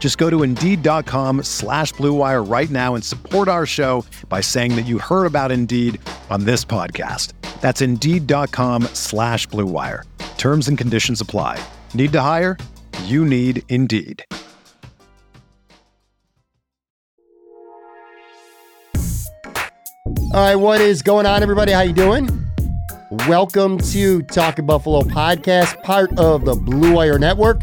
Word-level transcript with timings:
Just 0.00 0.16
go 0.18 0.28
to 0.30 0.42
Indeed.com 0.42 1.44
slash 1.44 1.92
BlueWire 1.92 2.50
right 2.50 2.70
now 2.70 2.94
and 2.96 3.04
support 3.04 3.46
our 3.46 3.66
show 3.66 4.04
by 4.28 4.40
saying 4.40 4.74
that 4.76 4.86
you 4.86 4.98
heard 4.98 5.26
about 5.26 5.52
Indeed 5.52 6.00
on 6.30 6.44
this 6.44 6.64
podcast. 6.64 7.34
That's 7.60 7.82
Indeed.com 7.82 8.84
slash 8.94 9.46
BlueWire. 9.48 10.04
Terms 10.38 10.68
and 10.68 10.78
conditions 10.78 11.20
apply. 11.20 11.62
Need 11.92 12.12
to 12.12 12.20
hire? 12.22 12.56
You 13.04 13.26
need 13.26 13.62
Indeed. 13.68 14.24
All 20.32 20.46
right, 20.46 20.54
what 20.54 20.80
is 20.80 21.02
going 21.02 21.26
on, 21.26 21.42
everybody? 21.42 21.72
How 21.72 21.80
you 21.80 21.92
doing? 21.92 22.28
Welcome 23.26 23.78
to 23.78 24.22
Talking 24.22 24.64
Buffalo 24.64 25.02
podcast, 25.02 25.82
part 25.82 26.16
of 26.16 26.44
the 26.44 26.54
Blue 26.54 26.94
Wire 26.94 27.18
Network. 27.18 27.60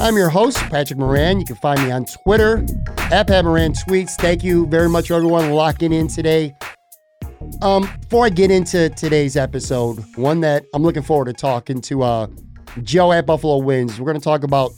I'm 0.00 0.16
your 0.16 0.30
host, 0.30 0.56
Patrick 0.70 0.98
Moran. 0.98 1.40
You 1.40 1.44
can 1.44 1.56
find 1.56 1.82
me 1.82 1.90
on 1.90 2.06
Twitter 2.06 2.64
at 3.12 3.26
Pat 3.26 3.44
Moran 3.44 3.74
Tweets. 3.74 4.12
Thank 4.12 4.42
you 4.42 4.66
very 4.66 4.88
much 4.88 5.08
for 5.08 5.14
everyone 5.14 5.50
locking 5.50 5.92
in 5.92 6.08
today. 6.08 6.54
Um, 7.60 7.86
before 8.00 8.24
I 8.24 8.30
get 8.30 8.50
into 8.50 8.88
today's 8.88 9.36
episode, 9.36 10.02
one 10.16 10.40
that 10.40 10.64
I'm 10.72 10.82
looking 10.82 11.02
forward 11.02 11.26
to 11.26 11.34
talking 11.34 11.82
to 11.82 12.02
uh, 12.02 12.28
Joe 12.82 13.12
at 13.12 13.26
Buffalo 13.26 13.58
Wins. 13.58 14.00
We're 14.00 14.06
going 14.06 14.18
to 14.18 14.24
talk 14.24 14.42
about 14.42 14.70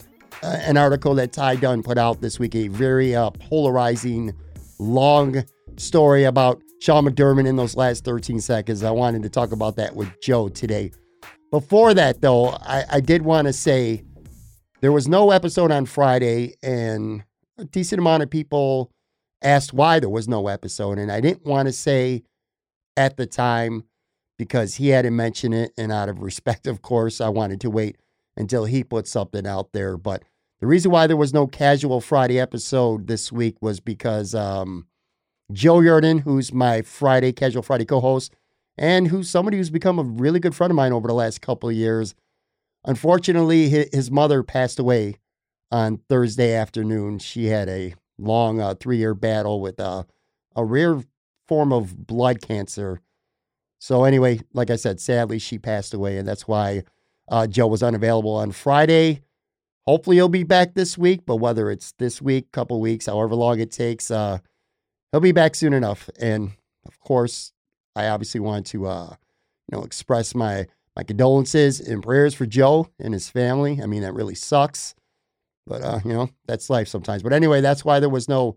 uh, 0.43 0.59
an 0.63 0.77
article 0.77 1.15
that 1.15 1.33
Ty 1.33 1.55
Dunne 1.57 1.85
put 1.85 1.99
out 1.99 2.21
this 2.21 2.41
week, 2.41 2.57
a 2.57 2.67
very 2.67 3.15
uh, 3.15 3.31
polarizing, 3.31 4.33
long 4.81 5.45
story 5.77 6.25
about 6.25 6.61
Sean 6.81 7.07
McDermott 7.07 7.47
in 7.47 7.55
those 7.55 7.77
last 7.77 8.05
13 8.05 8.41
seconds. 8.41 8.83
I 8.83 8.91
wanted 8.91 9.23
to 9.23 9.29
talk 9.29 9.53
about 9.53 9.77
that 9.77 9.95
with 9.95 10.09
Joe 10.21 10.49
today. 10.49 10.91
Before 11.53 11.95
that, 11.95 12.21
though, 12.21 12.49
I, 12.49 12.85
I 12.91 13.01
did 13.01 13.23
want 13.23 13.47
to 13.47 13.53
say 13.53 14.03
there 14.83 14.93
was 14.93 15.09
no 15.09 15.31
episode 15.31 15.71
on 15.71 15.87
Friday, 15.87 16.55
and 16.63 17.23
a 17.57 17.65
decent 17.65 18.01
amount 18.01 18.25
of 18.25 18.31
people 18.31 18.91
asked 19.41 19.73
why 19.73 20.01
there 20.01 20.11
was 20.11 20.29
no 20.29 20.49
episode. 20.49 20.99
And 20.99 21.11
I 21.11 21.21
didn't 21.21 21.47
want 21.47 21.67
to 21.67 21.73
say 21.73 22.25
at 22.97 23.17
the 23.17 23.27
time 23.27 23.85
because 24.39 24.75
he 24.75 24.89
hadn't 24.89 25.15
mentioned 25.15 25.55
it. 25.55 25.73
And 25.79 25.93
out 25.93 26.09
of 26.09 26.21
respect, 26.21 26.67
of 26.67 26.83
course, 26.83 27.21
I 27.21 27.29
wanted 27.29 27.61
to 27.63 27.71
wait 27.71 27.97
until 28.37 28.65
he 28.65 28.83
put 28.83 29.07
something 29.07 29.47
out 29.47 29.73
there. 29.73 29.97
But 29.97 30.25
the 30.61 30.67
reason 30.67 30.91
why 30.91 31.07
there 31.07 31.17
was 31.17 31.33
no 31.33 31.47
casual 31.47 32.01
Friday 32.01 32.41
episode 32.41 33.07
this 33.07 33.31
week 33.31 33.57
was 33.61 33.79
because 33.79 34.35
um, 34.35 34.87
Joe 35.53 35.77
Yerdon, 35.77 36.23
who's 36.23 36.53
my 36.53 36.83
Friday, 36.83 37.33
Casual 37.33 37.63
Friday 37.63 37.85
co 37.85 38.01
host, 38.01 38.35
and 38.77 39.09
who's 39.09 39.31
somebody 39.31 39.59
who's 39.59 39.71
become 39.71 40.01
a 40.01 40.05
really 40.05 40.41
good 40.41 40.57
friend 40.57 40.73
of 40.73 40.77
mine 40.77 40.93
over 40.93 41.07
the 41.07 41.15
last 41.15 41.41
couple 41.41 41.69
of 41.69 41.77
years. 41.77 42.17
Unfortunately, 42.85 43.69
his 43.69 44.11
mother 44.11 44.43
passed 44.43 44.79
away 44.79 45.17
on 45.71 45.99
Thursday 46.09 46.55
afternoon. 46.55 47.19
She 47.19 47.47
had 47.47 47.69
a 47.69 47.95
long 48.19 48.61
uh, 48.61 48.75
three 48.75 48.99
year 48.99 49.15
battle 49.15 49.61
with 49.61 49.79
uh, 49.79 50.05
a 50.57 50.65
rare 50.65 51.03
form 51.47 51.73
of 51.73 52.07
blood 52.07 52.41
cancer. 52.41 53.01
So, 53.79 54.05
anyway, 54.05 54.41
like 54.53 54.71
I 54.71 54.77
said, 54.77 55.01
sadly, 55.01 55.39
she 55.39 55.59
passed 55.59 55.93
away, 55.93 56.19
and 56.19 56.27
that's 56.27 56.47
why 56.47 56.85
uh, 57.29 57.47
Joe 57.47 57.67
was 57.67 57.83
unavailable 57.83 58.35
on 58.35 58.53
Friday. 58.53 59.23
Hopefully, 59.87 60.17
he'll 60.17 60.29
be 60.29 60.45
back 60.45 60.75
this 60.75 60.97
week, 60.97 61.23
but 61.27 61.37
whether 61.37 61.71
it's 61.71 61.93
this 61.99 62.23
week, 62.23 62.53
couple 62.53 62.81
weeks, 62.81 63.07
however 63.07 63.35
long 63.35 63.59
it 63.59 63.73
takes, 63.73 64.11
uh, 64.11 64.39
he'll 65.11 65.21
be 65.21 65.33
back 65.33 65.57
soon 65.57 65.73
enough. 65.73 66.09
And 66.21 66.53
of 66.87 67.01
course, 67.01 67.53
I 67.97 68.07
obviously 68.09 68.41
want 68.41 68.67
to, 68.67 68.87
uh, 68.87 69.17
you 69.71 69.79
know, 69.79 69.85
express 69.85 70.35
my 70.35 70.67
my 70.97 71.03
condolences 71.03 71.81
and 71.81 72.03
prayers 72.03 72.35
for 72.35 72.47
Joe 72.47 72.89
and 72.99 73.15
his 73.15 73.29
family. 73.29 73.81
I 73.83 73.87
mean, 73.87 74.03
that 74.03 74.15
really 74.15 74.35
sucks, 74.35 74.95
but 75.67 75.83
uh, 75.83 76.01
you 76.05 76.13
know, 76.13 76.31
that's 76.47 76.71
life 76.71 76.89
sometimes. 76.89 77.23
But 77.23 77.33
anyway, 77.33 77.61
that's 77.61 77.85
why 77.85 78.01
there 78.01 78.09
was 78.09 78.29
no 78.29 78.57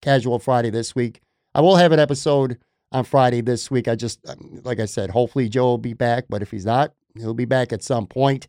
casual 0.00 0.38
Friday 0.38 0.70
this 0.70 0.94
week. 0.94 1.20
I 1.54 1.60
will 1.60 1.76
have 1.76 1.92
an 1.92 2.00
episode 2.00 2.58
on 2.92 3.04
Friday 3.04 3.40
this 3.40 3.70
week. 3.70 3.88
I 3.88 3.94
just, 3.94 4.20
um, 4.28 4.60
like 4.64 4.80
I 4.80 4.86
said, 4.86 5.10
hopefully 5.10 5.48
Joe 5.48 5.64
will 5.64 5.78
be 5.78 5.94
back, 5.94 6.26
but 6.28 6.42
if 6.42 6.50
he's 6.50 6.66
not, 6.66 6.92
he'll 7.16 7.34
be 7.34 7.44
back 7.44 7.72
at 7.72 7.82
some 7.82 8.06
point. 8.06 8.48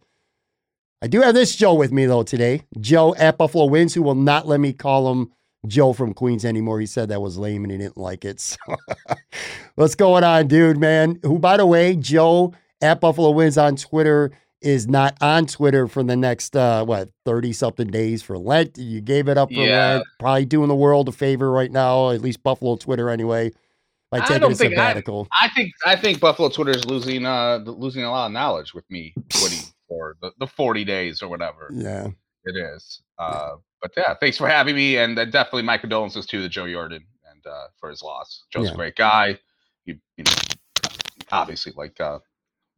I 1.02 1.08
do 1.08 1.22
have 1.22 1.34
this 1.34 1.56
Joe 1.56 1.74
with 1.74 1.92
me 1.92 2.06
though 2.06 2.24
today. 2.24 2.64
Joe 2.80 3.14
at 3.16 3.38
Buffalo 3.38 3.66
Wins, 3.66 3.94
who 3.94 4.02
will 4.02 4.16
not 4.16 4.48
let 4.48 4.60
me 4.60 4.72
call 4.72 5.12
him 5.12 5.32
Joe 5.68 5.94
from 5.94 6.14
Queens 6.14 6.46
anymore. 6.46 6.80
He 6.80 6.86
said 6.86 7.10
that 7.10 7.22
was 7.22 7.38
lame 7.38 7.64
and 7.64 7.72
he 7.72 7.78
didn't 7.78 7.98
like 7.98 8.26
it. 8.26 8.58
So 9.76 9.82
what's 9.82 9.96
going 9.96 10.24
on, 10.24 10.48
dude, 10.48 10.78
man? 10.78 11.20
Who, 11.24 11.40
by 11.40 11.58
the 11.58 11.66
way, 11.66 11.96
Joe 11.96 12.54
at 12.84 13.02
Buffalo 13.02 13.32
Wins 13.32 13.58
on 13.58 13.76
Twitter 13.76 14.32
is 14.62 14.88
not 14.88 15.18
on 15.22 15.46
Twitter 15.46 15.88
for 15.88 16.04
the 16.04 16.16
next 16.16 16.56
uh, 16.56 16.86
what 16.86 17.10
thirty 17.26 17.54
something 17.54 17.88
days 17.88 18.22
for 18.22 18.38
Lent. 18.38 18.78
You 18.78 19.02
gave 19.02 19.28
it 19.28 19.38
up 19.38 19.50
for 19.50 19.56
yeah. 19.56 19.96
Lent. 19.96 20.06
Probably 20.20 20.46
doing 20.46 20.68
the 20.68 20.76
world 20.76 21.10
a 21.10 21.12
favor 21.12 21.52
right 21.52 21.72
now, 21.72 22.12
at 22.12 22.22
least 22.22 22.44
Buffalo 22.44 22.76
Twitter 22.76 23.10
anyway. 23.10 23.52
By 24.12 24.20
taking 24.20 24.36
I 24.36 24.40
don't 24.40 24.52
a 24.52 24.56
think 24.56 24.74
sabbatical. 24.74 25.28
I, 25.32 25.46
I, 25.46 25.50
think 25.50 25.72
I 25.86 25.96
think 25.96 26.20
Buffalo 26.20 26.50
Twitter 26.50 26.72
is 26.72 26.86
losing 26.86 27.26
uh 27.26 27.58
losing 27.66 28.04
a 28.04 28.12
lot 28.12 28.28
of 28.28 28.32
knowledge 28.32 28.74
with 28.74 28.90
me, 28.90 29.14
Woody, 29.42 29.58
for 29.88 30.18
the, 30.22 30.32
the 30.40 30.48
forty 30.48 30.84
days 30.84 31.22
or 31.22 31.30
whatever. 31.30 31.70
Yeah, 31.74 32.08
it 32.46 32.56
is. 32.56 33.02
Uh, 33.18 33.56
but 33.82 33.92
yeah, 33.98 34.14
thanks 34.20 34.38
for 34.38 34.48
having 34.48 34.76
me, 34.76 34.98
and 34.98 35.18
uh, 35.18 35.26
definitely 35.26 35.64
my 35.64 35.78
condolences 35.78 36.26
to 36.28 36.42
the 36.42 36.50
Joe 36.50 36.66
Yerdon 36.66 37.04
and 37.30 37.48
uh, 37.48 37.68
for 37.80 37.90
his 37.90 38.02
loss. 38.04 38.44
Joe's 38.52 38.68
yeah. 38.68 38.74
a 38.74 38.76
great 38.76 38.96
guy. 38.96 39.40
You, 39.86 39.98
you 40.16 40.24
know, 40.24 40.32
obviously 41.32 41.74
like 41.76 42.00
uh, 42.00 42.20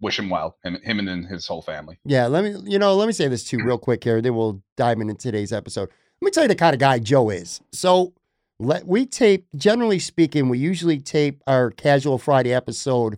wish 0.01 0.19
him 0.19 0.29
well, 0.29 0.57
him, 0.63 0.77
him 0.83 0.99
and 0.99 1.25
his 1.25 1.47
whole 1.47 1.61
family. 1.61 1.97
Yeah, 2.05 2.27
let 2.27 2.43
me 2.43 2.55
you 2.69 2.79
know 2.79 2.95
let 2.95 3.07
me 3.07 3.13
say 3.13 3.27
this 3.27 3.43
too 3.43 3.59
real 3.63 3.77
quick 3.77 4.03
here. 4.03 4.21
Then 4.21 4.35
we'll 4.35 4.61
dive 4.77 4.99
into 4.99 5.15
today's 5.15 5.53
episode. 5.53 5.89
Let 6.21 6.25
me 6.25 6.31
tell 6.31 6.43
you 6.43 6.49
the 6.49 6.55
kind 6.55 6.73
of 6.73 6.79
guy 6.79 6.99
Joe 6.99 7.29
is. 7.29 7.61
So 7.71 8.13
let 8.59 8.87
we 8.87 9.05
tape. 9.05 9.47
Generally 9.55 9.99
speaking, 9.99 10.49
we 10.49 10.57
usually 10.57 10.99
tape 10.99 11.41
our 11.47 11.71
casual 11.71 12.17
Friday 12.17 12.53
episode 12.53 13.17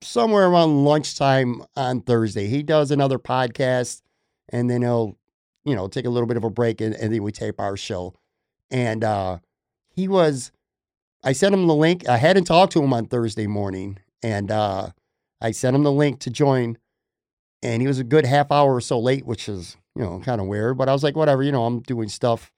somewhere 0.00 0.48
around 0.48 0.84
lunchtime 0.84 1.62
on 1.76 2.00
Thursday. 2.00 2.46
He 2.46 2.62
does 2.62 2.90
another 2.90 3.18
podcast, 3.18 4.02
and 4.48 4.68
then 4.68 4.82
he'll 4.82 5.16
you 5.64 5.74
know, 5.74 5.88
take 5.88 6.06
a 6.06 6.10
little 6.10 6.26
bit 6.26 6.36
of 6.36 6.44
a 6.44 6.50
break 6.50 6.80
and, 6.80 6.94
and 6.94 7.12
then 7.12 7.22
we 7.22 7.32
tape 7.32 7.60
our 7.60 7.76
show. 7.76 8.14
And 8.70 9.04
uh, 9.04 9.38
he 9.90 10.08
was, 10.08 10.50
I 11.22 11.32
sent 11.32 11.54
him 11.54 11.66
the 11.66 11.74
link. 11.74 12.08
I 12.08 12.16
hadn't 12.16 12.44
talked 12.44 12.72
to 12.72 12.82
him 12.82 12.92
on 12.92 13.06
Thursday 13.06 13.46
morning. 13.46 13.98
And 14.22 14.50
uh, 14.50 14.90
I 15.42 15.50
sent 15.50 15.76
him 15.76 15.82
the 15.82 15.92
link 15.92 16.20
to 16.20 16.30
join. 16.30 16.78
And 17.62 17.80
he 17.80 17.88
was 17.88 17.98
a 17.98 18.04
good 18.04 18.26
half 18.26 18.50
hour 18.50 18.74
or 18.74 18.80
so 18.80 18.98
late, 18.98 19.26
which 19.26 19.48
is, 19.48 19.76
you 19.94 20.02
know, 20.02 20.20
kind 20.24 20.40
of 20.40 20.46
weird. 20.46 20.78
But 20.78 20.88
I 20.88 20.92
was 20.92 21.04
like, 21.04 21.14
whatever, 21.14 21.42
you 21.42 21.52
know, 21.52 21.64
I'm 21.64 21.80
doing 21.80 22.08
stuff, 22.08 22.50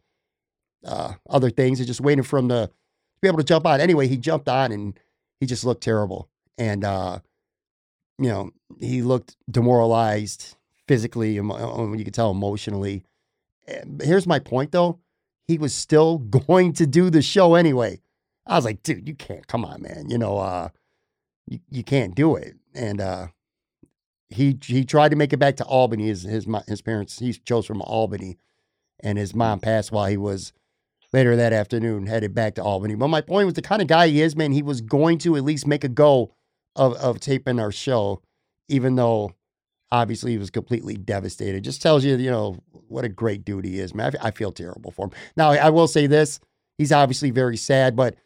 uh, 0.87 1.15
other 1.29 1.51
things, 1.51 1.79
and 1.79 1.87
just 1.87 2.01
waiting 2.01 2.25
for 2.25 2.39
him 2.39 2.49
to 2.49 2.71
be 3.21 3.29
able 3.29 3.39
to 3.39 3.45
jump 3.45 3.67
on. 3.67 3.81
Anyway, 3.81 4.07
he 4.07 4.17
jumped 4.17 4.49
on 4.49 4.73
and 4.73 4.99
he 5.41 5.47
just 5.47 5.65
looked 5.65 5.83
terrible. 5.83 6.31
And, 6.57 6.85
uh, 6.85 7.19
you 8.19 8.29
know, 8.29 8.51
he 8.81 9.03
looked 9.03 9.37
demoralized 9.51 10.57
physically, 10.87 11.39
uh, 11.39 11.93
you 11.93 12.05
could 12.05 12.15
tell 12.15 12.31
emotionally. 12.31 13.05
Here's 14.03 14.27
my 14.27 14.39
point 14.39 14.73
though. 14.73 15.01
He 15.47 15.59
was 15.59 15.75
still 15.75 16.19
going 16.49 16.73
to 16.75 16.87
do 16.87 17.11
the 17.11 17.23
show 17.23 17.55
anyway. 17.55 18.01
I 18.47 18.57
was 18.57 18.65
like, 18.65 18.83
dude, 18.83 19.09
you 19.09 19.15
can't. 19.15 19.47
Come 19.47 19.65
on, 19.65 19.83
man. 19.83 20.11
You 20.11 20.19
know, 20.19 20.39
uh, 20.39 20.69
you, 21.47 21.61
you 21.71 21.83
can't 21.83 22.15
do 22.15 22.37
it. 22.37 22.57
And 22.75 23.01
uh, 23.01 23.29
he 24.29 24.59
he 24.65 24.85
tried 24.85 25.11
to 25.11 25.17
make 25.17 25.33
it 25.33 25.39
back 25.39 25.57
to 25.57 25.65
Albany. 25.65 26.07
His 26.09 26.23
his 26.23 26.47
his 26.67 26.83
parents 26.83 27.19
he 27.19 27.33
chose 27.33 27.67
from 27.67 27.83
Albany, 27.83 28.39
and 29.01 29.19
his 29.19 29.35
mom 29.35 29.61
passed 29.61 29.93
while 29.93 30.07
he 30.07 30.17
was 30.17 30.53
later 31.13 31.37
that 31.37 31.53
afternoon 31.53 32.07
headed 32.07 32.35
back 32.35 32.57
to 32.57 32.63
Albany. 32.63 32.97
But 32.97 33.09
my 33.09 33.21
point 33.21 33.47
was 33.47 33.55
the 33.55 33.63
kind 33.63 33.81
of 33.81 33.89
guy 33.89 34.09
he 34.09 34.21
is, 34.21 34.35
man. 34.35 34.53
He 34.53 34.63
was 34.63 34.81
going 34.81 35.19
to 35.19 35.37
at 35.37 35.45
least 35.45 35.67
make 35.67 35.85
a 35.85 35.89
go 35.89 36.35
of, 36.75 36.95
of 36.95 37.21
taping 37.21 37.61
our 37.61 37.71
show, 37.71 38.21
even 38.69 38.97
though 38.97 39.33
obviously 39.93 40.33
he 40.33 40.39
was 40.39 40.51
completely 40.51 40.97
devastated. 40.97 41.63
Just 41.63 41.81
tells 41.81 42.05
you, 42.05 42.17
you 42.17 42.31
know, 42.31 42.57
what 42.89 43.05
a 43.05 43.09
great 43.09 43.45
dude 43.45 43.65
he 43.65 43.79
is, 43.79 43.95
man. 43.95 44.13
I, 44.21 44.29
I 44.29 44.31
feel 44.33 44.51
terrible 44.51 44.91
for 44.91 45.07
him. 45.07 45.13
Now, 45.37 45.51
I 45.51 45.71
will 45.71 45.87
say 45.87 46.09
this: 46.09 46.41
he's 46.77 46.93
obviously 46.93 47.31
very 47.31 47.57
sad, 47.57 47.95
but 47.95 48.17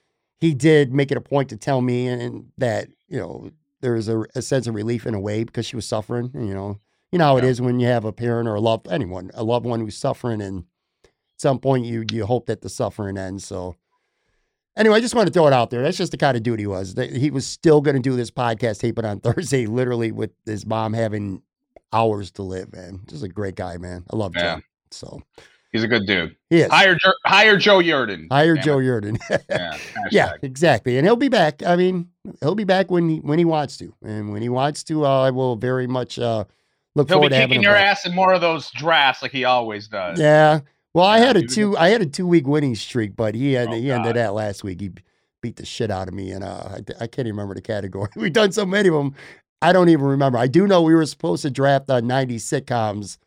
he 0.40 0.54
did 0.54 0.92
make 0.92 1.10
it 1.10 1.18
a 1.18 1.20
point 1.22 1.50
to 1.50 1.56
tell 1.56 1.82
me 1.82 2.06
and, 2.06 2.22
and 2.22 2.52
that 2.56 2.88
you 3.08 3.18
know 3.18 3.50
there 3.80 3.94
was 3.94 4.08
a, 4.08 4.24
a, 4.34 4.42
sense 4.42 4.66
of 4.66 4.74
relief 4.74 5.06
in 5.06 5.14
a 5.14 5.20
way 5.20 5.44
because 5.44 5.66
she 5.66 5.76
was 5.76 5.86
suffering. 5.86 6.30
You 6.34 6.54
know, 6.54 6.80
you 7.12 7.18
know 7.18 7.24
how 7.26 7.36
yeah. 7.36 7.44
it 7.44 7.48
is 7.48 7.60
when 7.60 7.80
you 7.80 7.86
have 7.86 8.04
a 8.04 8.12
parent 8.12 8.48
or 8.48 8.54
a 8.54 8.60
loved 8.60 8.88
anyone, 8.88 9.30
a 9.34 9.44
loved 9.44 9.66
one 9.66 9.80
who's 9.80 9.96
suffering, 9.96 10.40
and 10.40 10.64
at 11.04 11.10
some 11.36 11.58
point 11.58 11.84
you 11.84 12.04
you 12.10 12.26
hope 12.26 12.46
that 12.46 12.62
the 12.62 12.68
suffering 12.68 13.16
ends. 13.16 13.46
So 13.46 13.76
anyway, 14.76 14.96
I 14.96 15.00
just 15.00 15.14
want 15.14 15.26
to 15.26 15.32
throw 15.32 15.46
it 15.46 15.52
out 15.52 15.70
there. 15.70 15.82
That's 15.82 15.98
just 15.98 16.12
the 16.12 16.18
kind 16.18 16.36
of 16.36 16.42
dude 16.42 16.60
he 16.60 16.66
was. 16.66 16.94
He 16.98 17.30
was 17.30 17.46
still 17.46 17.80
going 17.80 17.96
to 17.96 18.02
do 18.02 18.16
this 18.16 18.30
podcast 18.30 18.80
taping 18.80 19.04
on 19.04 19.20
Thursday, 19.20 19.66
literally 19.66 20.12
with 20.12 20.30
his 20.46 20.66
mom 20.66 20.92
having 20.92 21.42
hours 21.92 22.30
to 22.32 22.42
live. 22.42 22.72
Man, 22.72 23.00
just 23.06 23.24
a 23.24 23.28
great 23.28 23.56
guy, 23.56 23.76
man. 23.76 24.04
I 24.10 24.16
love 24.16 24.34
yeah. 24.36 24.56
Him. 24.56 24.62
So 24.90 25.22
he's 25.72 25.82
a 25.82 25.88
good 25.88 26.06
dude. 26.06 26.36
He 26.50 26.60
is. 26.60 26.70
Hire, 26.70 26.96
hire 27.24 27.56
Joe 27.56 27.78
Yerdon. 27.78 28.28
Hire 28.30 28.56
Joe 28.56 28.78
Yerdon. 28.78 29.18
yeah, 29.50 29.78
yeah, 30.10 30.32
exactly. 30.42 30.96
And 30.96 31.06
he'll 31.06 31.16
be 31.16 31.28
back. 31.28 31.62
I 31.62 31.76
mean, 31.76 32.08
he'll 32.40 32.54
be 32.54 32.64
back 32.64 32.90
when 32.90 33.08
he 33.08 33.16
when 33.18 33.38
he 33.38 33.44
wants 33.44 33.76
to, 33.78 33.94
and 34.02 34.32
when 34.32 34.42
he 34.42 34.48
wants 34.48 34.82
to, 34.84 35.04
uh, 35.04 35.22
I 35.22 35.30
will 35.30 35.56
very 35.56 35.86
much 35.86 36.18
uh, 36.18 36.44
look 36.94 37.08
he'll 37.08 37.16
forward 37.16 37.30
to 37.30 37.36
having 37.36 37.44
him. 37.44 37.48
He'll 37.48 37.48
be 37.48 37.54
kicking 37.54 37.62
your 37.62 37.76
ass 37.76 38.06
in 38.06 38.14
more 38.14 38.32
of 38.32 38.40
those 38.40 38.70
drafts 38.72 39.22
like 39.22 39.32
he 39.32 39.44
always 39.44 39.88
does. 39.88 40.18
Yeah. 40.18 40.60
Well, 40.94 41.06
I 41.06 41.18
had 41.18 41.36
a 41.36 41.46
two. 41.46 41.76
I 41.76 41.90
had 41.90 42.00
a 42.00 42.06
two 42.06 42.26
week 42.26 42.46
winning 42.46 42.74
streak, 42.74 43.14
but 43.14 43.34
he 43.34 43.52
had 43.52 43.68
oh, 43.68 43.72
he 43.72 43.92
ended 43.92 44.16
that 44.16 44.34
last 44.34 44.64
week. 44.64 44.80
He 44.80 44.90
beat 45.42 45.56
the 45.56 45.66
shit 45.66 45.90
out 45.90 46.08
of 46.08 46.14
me, 46.14 46.32
and 46.32 46.42
uh, 46.42 46.68
I, 46.70 46.76
I 47.00 47.06
can't 47.06 47.28
even 47.28 47.36
remember 47.36 47.54
the 47.54 47.60
category. 47.60 48.08
We've 48.16 48.32
done 48.32 48.52
so 48.52 48.66
many 48.66 48.88
of 48.88 48.94
them. 48.94 49.14
I 49.60 49.72
don't 49.72 49.88
even 49.88 50.06
remember. 50.06 50.38
I 50.38 50.46
do 50.46 50.66
know 50.66 50.82
we 50.82 50.94
were 50.94 51.06
supposed 51.06 51.42
to 51.42 51.50
draft 51.50 51.90
uh, 51.90 52.00
90 52.00 52.36
sitcoms 52.36 53.18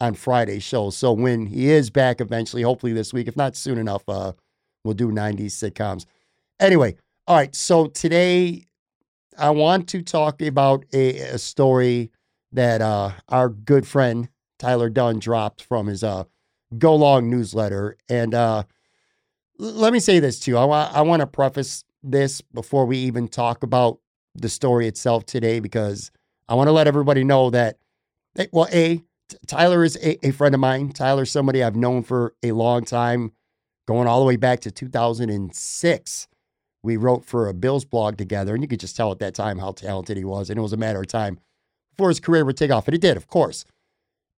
on 0.00 0.14
Friday 0.14 0.58
show. 0.58 0.90
So 0.90 1.12
when 1.12 1.46
he 1.46 1.70
is 1.70 1.90
back 1.90 2.20
eventually, 2.20 2.62
hopefully 2.62 2.92
this 2.92 3.12
week, 3.12 3.28
if 3.28 3.36
not 3.36 3.56
soon 3.56 3.78
enough, 3.78 4.02
uh, 4.08 4.32
we'll 4.84 4.94
do 4.94 5.10
90s 5.10 5.46
sitcoms. 5.46 6.04
Anyway, 6.60 6.96
all 7.26 7.36
right. 7.36 7.54
So 7.54 7.86
today 7.86 8.66
I 9.38 9.50
want 9.50 9.88
to 9.90 10.02
talk 10.02 10.42
about 10.42 10.84
a, 10.92 11.18
a 11.18 11.38
story 11.38 12.10
that 12.52 12.80
uh, 12.80 13.12
our 13.28 13.48
good 13.48 13.86
friend 13.86 14.28
Tyler 14.58 14.88
Dunne 14.88 15.18
dropped 15.18 15.62
from 15.62 15.86
his 15.86 16.04
uh, 16.04 16.24
Go 16.78 16.94
Long 16.94 17.30
newsletter. 17.30 17.96
And 18.08 18.34
uh, 18.34 18.64
let 19.58 19.92
me 19.92 20.00
say 20.00 20.18
this 20.20 20.38
too. 20.38 20.56
I, 20.56 20.64
I 20.84 21.02
want 21.02 21.20
to 21.20 21.26
preface 21.26 21.84
this 22.02 22.40
before 22.40 22.86
we 22.86 22.98
even 22.98 23.28
talk 23.28 23.62
about 23.62 23.98
the 24.34 24.48
story 24.48 24.86
itself 24.86 25.24
today 25.26 25.60
because 25.60 26.10
I 26.48 26.54
want 26.54 26.68
to 26.68 26.72
let 26.72 26.86
everybody 26.86 27.24
know 27.24 27.50
that, 27.50 27.78
well, 28.52 28.68
A, 28.72 29.02
Tyler 29.46 29.84
is 29.84 29.96
a, 29.96 30.26
a 30.26 30.30
friend 30.32 30.54
of 30.54 30.60
mine. 30.60 30.90
Tyler's 30.90 31.30
somebody 31.30 31.62
I've 31.62 31.76
known 31.76 32.02
for 32.02 32.34
a 32.42 32.52
long 32.52 32.84
time, 32.84 33.32
going 33.86 34.08
all 34.08 34.20
the 34.20 34.26
way 34.26 34.36
back 34.36 34.60
to 34.60 34.70
2006. 34.70 36.28
We 36.82 36.96
wrote 36.96 37.24
for 37.24 37.48
a 37.48 37.54
Bills 37.54 37.84
blog 37.84 38.16
together, 38.16 38.54
and 38.54 38.62
you 38.62 38.68
could 38.68 38.80
just 38.80 38.96
tell 38.96 39.10
at 39.10 39.18
that 39.20 39.34
time 39.34 39.58
how 39.58 39.72
talented 39.72 40.16
he 40.16 40.24
was. 40.24 40.50
And 40.50 40.58
it 40.58 40.62
was 40.62 40.72
a 40.72 40.78
matter 40.78 41.00
of 41.00 41.06
time 41.06 41.38
before 41.92 42.08
his 42.08 42.20
career 42.20 42.44
would 42.44 42.56
take 42.56 42.70
off. 42.70 42.86
And 42.88 42.94
it 42.94 43.00
did, 43.00 43.16
of 43.16 43.26
course. 43.26 43.64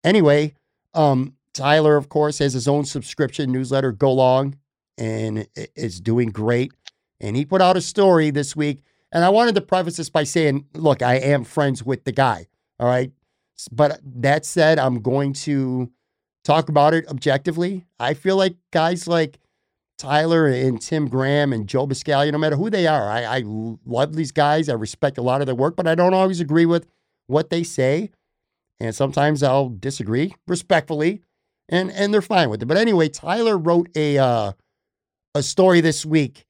Anyway, 0.03 0.53
um, 0.93 1.33
Tyler, 1.53 1.97
of 1.97 2.07
course, 2.07 2.39
has 2.39 2.53
his 2.53 2.67
own 2.67 2.85
subscription 2.85 3.51
newsletter, 3.51 3.91
Go 3.91 4.13
Long, 4.13 4.55
and 4.97 5.47
it's 5.55 5.99
doing 5.99 6.29
great. 6.29 6.71
And 7.19 7.35
he 7.35 7.45
put 7.45 7.61
out 7.61 7.75
a 7.75 7.81
story 7.81 8.29
this 8.29 8.55
week 8.55 8.83
and 9.11 9.23
I 9.23 9.29
wanted 9.29 9.55
to 9.55 9.61
preface 9.61 9.97
this 9.97 10.09
by 10.09 10.23
saying, 10.23 10.65
look, 10.73 11.01
I 11.01 11.15
am 11.15 11.43
friends 11.43 11.83
with 11.83 12.03
the 12.03 12.11
guy. 12.11 12.47
All 12.79 12.87
right. 12.87 13.11
But 13.71 13.99
that 14.03 14.45
said, 14.45 14.79
I'm 14.79 15.01
going 15.01 15.33
to 15.33 15.91
talk 16.43 16.69
about 16.69 16.93
it 16.93 17.07
objectively. 17.07 17.85
I 17.99 18.13
feel 18.13 18.37
like 18.37 18.55
guys 18.71 19.07
like 19.07 19.39
Tyler 19.97 20.45
and 20.47 20.81
Tim 20.81 21.07
Graham 21.07 21.51
and 21.53 21.67
Joe 21.67 21.87
Buscaglia, 21.87 22.31
no 22.31 22.37
matter 22.37 22.55
who 22.55 22.69
they 22.69 22.85
are, 22.87 23.09
I, 23.09 23.23
I 23.39 23.43
love 23.45 24.15
these 24.15 24.31
guys. 24.31 24.69
I 24.69 24.73
respect 24.73 25.17
a 25.17 25.23
lot 25.23 25.41
of 25.41 25.47
their 25.47 25.55
work, 25.55 25.75
but 25.75 25.87
I 25.87 25.95
don't 25.95 26.13
always 26.13 26.39
agree 26.39 26.65
with 26.65 26.87
what 27.25 27.49
they 27.49 27.63
say. 27.63 28.11
And 28.79 28.93
sometimes 28.93 29.41
I'll 29.41 29.69
disagree 29.69 30.35
respectfully, 30.47 31.23
and 31.67 31.91
and 31.91 32.13
they're 32.13 32.21
fine 32.21 32.51
with 32.51 32.61
it. 32.61 32.67
But 32.67 32.77
anyway, 32.77 33.09
Tyler 33.09 33.57
wrote 33.57 33.89
a 33.95 34.19
uh, 34.19 34.51
a 35.33 35.41
story 35.41 35.81
this 35.81 36.05
week 36.05 36.45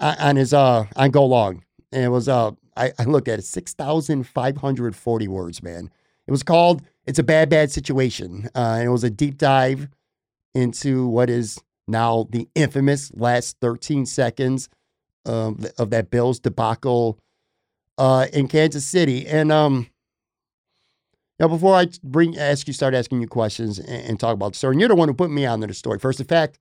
on 0.00 0.36
his 0.36 0.54
uh 0.54 0.86
on 0.96 1.10
Go 1.10 1.26
Long, 1.26 1.62
and 1.92 2.04
it 2.04 2.08
was 2.08 2.26
uh 2.26 2.52
I, 2.74 2.92
I 2.98 3.04
looked 3.04 3.28
at 3.28 3.38
it, 3.38 3.44
six 3.44 3.74
thousand 3.74 4.26
five 4.26 4.56
hundred 4.56 4.96
forty 4.96 5.28
words, 5.28 5.62
man. 5.62 5.90
It 6.26 6.30
was 6.30 6.42
called 6.42 6.82
"It's 7.06 7.18
a 7.18 7.22
Bad 7.22 7.48
Bad 7.48 7.70
Situation," 7.70 8.48
uh, 8.54 8.76
and 8.78 8.84
it 8.84 8.90
was 8.90 9.04
a 9.04 9.10
deep 9.10 9.38
dive 9.38 9.88
into 10.54 11.06
what 11.06 11.30
is 11.30 11.58
now 11.88 12.28
the 12.30 12.48
infamous 12.54 13.10
last 13.14 13.56
thirteen 13.60 14.06
seconds 14.06 14.68
of, 15.24 15.64
of 15.78 15.90
that 15.90 16.10
Bills 16.10 16.40
debacle 16.40 17.18
uh, 17.98 18.26
in 18.32 18.48
Kansas 18.48 18.86
City. 18.86 19.26
And 19.26 19.50
um, 19.50 19.88
now 21.40 21.48
before 21.48 21.74
I 21.74 21.88
bring 22.04 22.38
ask 22.38 22.66
you, 22.66 22.72
start 22.72 22.94
asking 22.94 23.20
you 23.20 23.28
questions 23.28 23.78
and, 23.78 24.04
and 24.06 24.20
talk 24.20 24.34
about 24.34 24.52
the 24.52 24.58
story, 24.58 24.74
and 24.74 24.80
you're 24.80 24.88
the 24.88 24.94
one 24.94 25.08
who 25.08 25.14
put 25.14 25.30
me 25.30 25.46
on 25.46 25.60
to 25.60 25.66
the 25.66 25.74
story 25.74 25.98
first. 25.98 26.20
In 26.20 26.26
fact, 26.26 26.58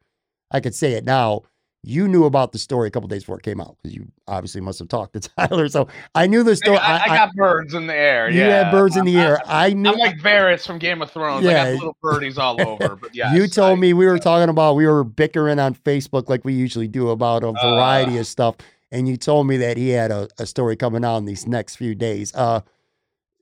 I 0.49 0.59
could 0.59 0.75
say 0.75 0.93
it 0.93 1.05
now 1.05 1.43
you 1.83 2.07
knew 2.07 2.25
about 2.25 2.51
the 2.51 2.60
story 2.60 2.88
a 2.88 2.92
couple 2.92 3.07
days 3.07 3.24
before 3.24 3.38
it 3.38 3.44
came 3.44 3.60
out 3.60 3.75
because 3.81 3.95
you 3.95 4.07
obviously 4.28 4.62
must 4.62 4.78
have 4.80 4.88
talked 4.88 5.13
to 5.13 5.19
Tyler. 5.38 5.68
So 5.68 5.88
I 6.13 6.28
knew 6.28 6.44
the 6.44 6.56
story. 6.56 6.78
I, 6.78 6.98
I, 6.98 7.04
I 7.04 7.07
got 7.07 7.33
birds 7.33 7.74
in 7.74 7.88
the 7.88 7.95
air. 7.95 8.30
You 8.30 8.39
yeah, 8.39 8.63
had 8.66 8.72
birds 8.72 8.95
in 8.98 9.06
the 9.06 9.18
air. 9.18 9.39
I 9.48 9.74
knew. 9.74 9.89
I'm 9.89 9.98
like 9.98 10.18
Varys 10.18 10.66
from 10.66 10.78
Game 10.78 11.01
of 11.01 11.10
Thrones. 11.10 11.44
Yeah. 11.44 11.63
I 11.63 11.72
got 11.72 11.74
little 11.74 11.98
birdies 12.01 12.38
all 12.38 12.62
over. 12.68 12.95
But 12.95 13.16
yeah, 13.16 13.33
you 13.33 13.48
told 13.48 13.80
me 13.80 13.94
we 13.94 14.06
were 14.06 14.19
talking 14.19 14.50
about 14.50 14.75
we 14.75 14.86
were 14.86 15.04
bickering 15.04 15.57
on 15.57 15.74
Facebook 15.74 16.30
like 16.30 16.45
we 16.45 16.54
usually 16.54 16.88
do 16.88 17.10
about 17.10 17.44
a 17.44 17.51
variety 17.51 18.18
uh, 18.18 18.22
of 18.22 18.28
stuff, 18.28 18.56
and 18.92 19.07
you 19.07 19.18
told 19.18 19.48
me 19.48 19.57
that 19.57 19.78
he 19.78 19.89
had 19.89 20.12
a, 20.12 20.30
a 20.38 20.45
story 20.45 20.75
coming 20.75 21.04
out 21.04 21.18
in 21.18 21.25
these 21.25 21.48
next 21.48 21.78
few 21.78 21.95
days. 21.95 22.33
Uh, 22.36 22.62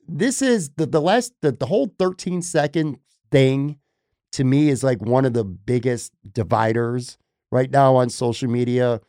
this 0.07 0.41
is 0.41 0.69
the 0.77 0.85
the 0.85 1.01
last 1.01 1.33
the, 1.41 1.51
the 1.51 1.65
whole 1.65 1.93
13 1.99 2.41
second 2.41 2.99
thing 3.31 3.77
to 4.31 4.43
me 4.43 4.69
is 4.69 4.83
like 4.83 5.01
one 5.01 5.25
of 5.25 5.33
the 5.33 5.43
biggest 5.43 6.13
dividers 6.31 7.17
right 7.51 7.69
now 7.69 7.95
on 7.95 8.09
social 8.09 8.49
media. 8.49 9.01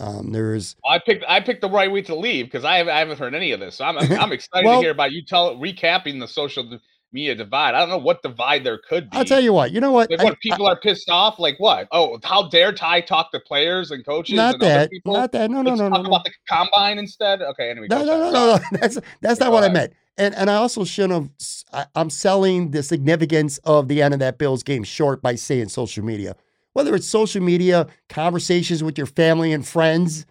Um, 0.00 0.32
there's 0.32 0.74
I 0.84 0.98
picked 0.98 1.24
I 1.28 1.40
picked 1.40 1.60
the 1.60 1.70
right 1.70 1.90
week 1.90 2.06
to 2.06 2.16
leave 2.16 2.46
because 2.46 2.64
I 2.64 2.78
haven't, 2.78 2.94
I 2.94 2.98
haven't 2.98 3.18
heard 3.18 3.34
any 3.34 3.52
of 3.52 3.60
this. 3.60 3.76
So 3.76 3.84
I'm 3.84 3.96
I'm, 3.96 4.32
excited 4.32 4.66
well, 4.66 4.80
to 4.80 4.82
hear 4.82 4.90
about 4.90 5.12
you 5.12 5.24
tell 5.24 5.56
recapping 5.56 6.18
the 6.18 6.26
social 6.26 6.80
media 7.12 7.34
divide. 7.36 7.76
I 7.76 7.78
don't 7.78 7.90
know 7.90 7.98
what 7.98 8.20
divide 8.20 8.64
there 8.64 8.78
could 8.78 9.08
be. 9.08 9.16
I'll 9.16 9.24
tell 9.24 9.40
you 9.40 9.52
what. 9.52 9.70
You 9.70 9.80
know 9.80 9.92
what? 9.92 10.10
Like, 10.10 10.22
what 10.22 10.32
I, 10.32 10.36
people 10.42 10.66
I, 10.66 10.72
are 10.72 10.80
pissed 10.80 11.08
off? 11.08 11.38
Like 11.38 11.60
what? 11.60 11.86
Oh, 11.92 12.18
how 12.24 12.48
dare 12.48 12.72
Ty 12.72 13.02
talk 13.02 13.30
to 13.30 13.40
players 13.40 13.92
and 13.92 14.04
coaches? 14.04 14.34
Not 14.34 14.54
and 14.54 14.62
that. 14.62 14.90
Not 15.06 15.30
that. 15.30 15.48
No, 15.48 15.62
no, 15.62 15.76
no, 15.76 15.88
no. 15.88 15.90
Talk 15.90 16.02
no, 16.02 16.08
about 16.08 16.24
the 16.24 16.32
combine 16.48 16.98
instead. 16.98 17.40
Okay. 17.40 17.70
Anyway. 17.70 17.86
No, 17.88 18.04
no, 18.04 18.18
no, 18.18 18.32
no, 18.32 18.56
no. 18.56 18.58
That's 18.72 18.98
that's 19.20 19.38
not 19.38 19.52
what 19.52 19.62
I 19.62 19.68
meant. 19.68 19.92
And 20.18 20.34
and 20.34 20.50
I 20.50 20.56
also 20.56 20.84
shouldn't 20.84 21.12
have. 21.12 21.30
I, 21.72 21.86
I'm 21.94 22.10
selling 22.10 22.72
the 22.72 22.82
significance 22.82 23.58
of 23.58 23.86
the 23.86 24.02
end 24.02 24.12
of 24.12 24.20
that 24.20 24.38
Bills 24.38 24.64
game 24.64 24.82
short 24.82 25.22
by 25.22 25.36
saying 25.36 25.68
social 25.68 26.04
media 26.04 26.34
whether 26.74 26.94
it's 26.94 27.08
social 27.08 27.42
media, 27.42 27.86
conversations 28.08 28.84
with 28.84 28.98
your 28.98 29.06
family 29.06 29.52
and 29.52 29.66
friends, 29.66 30.26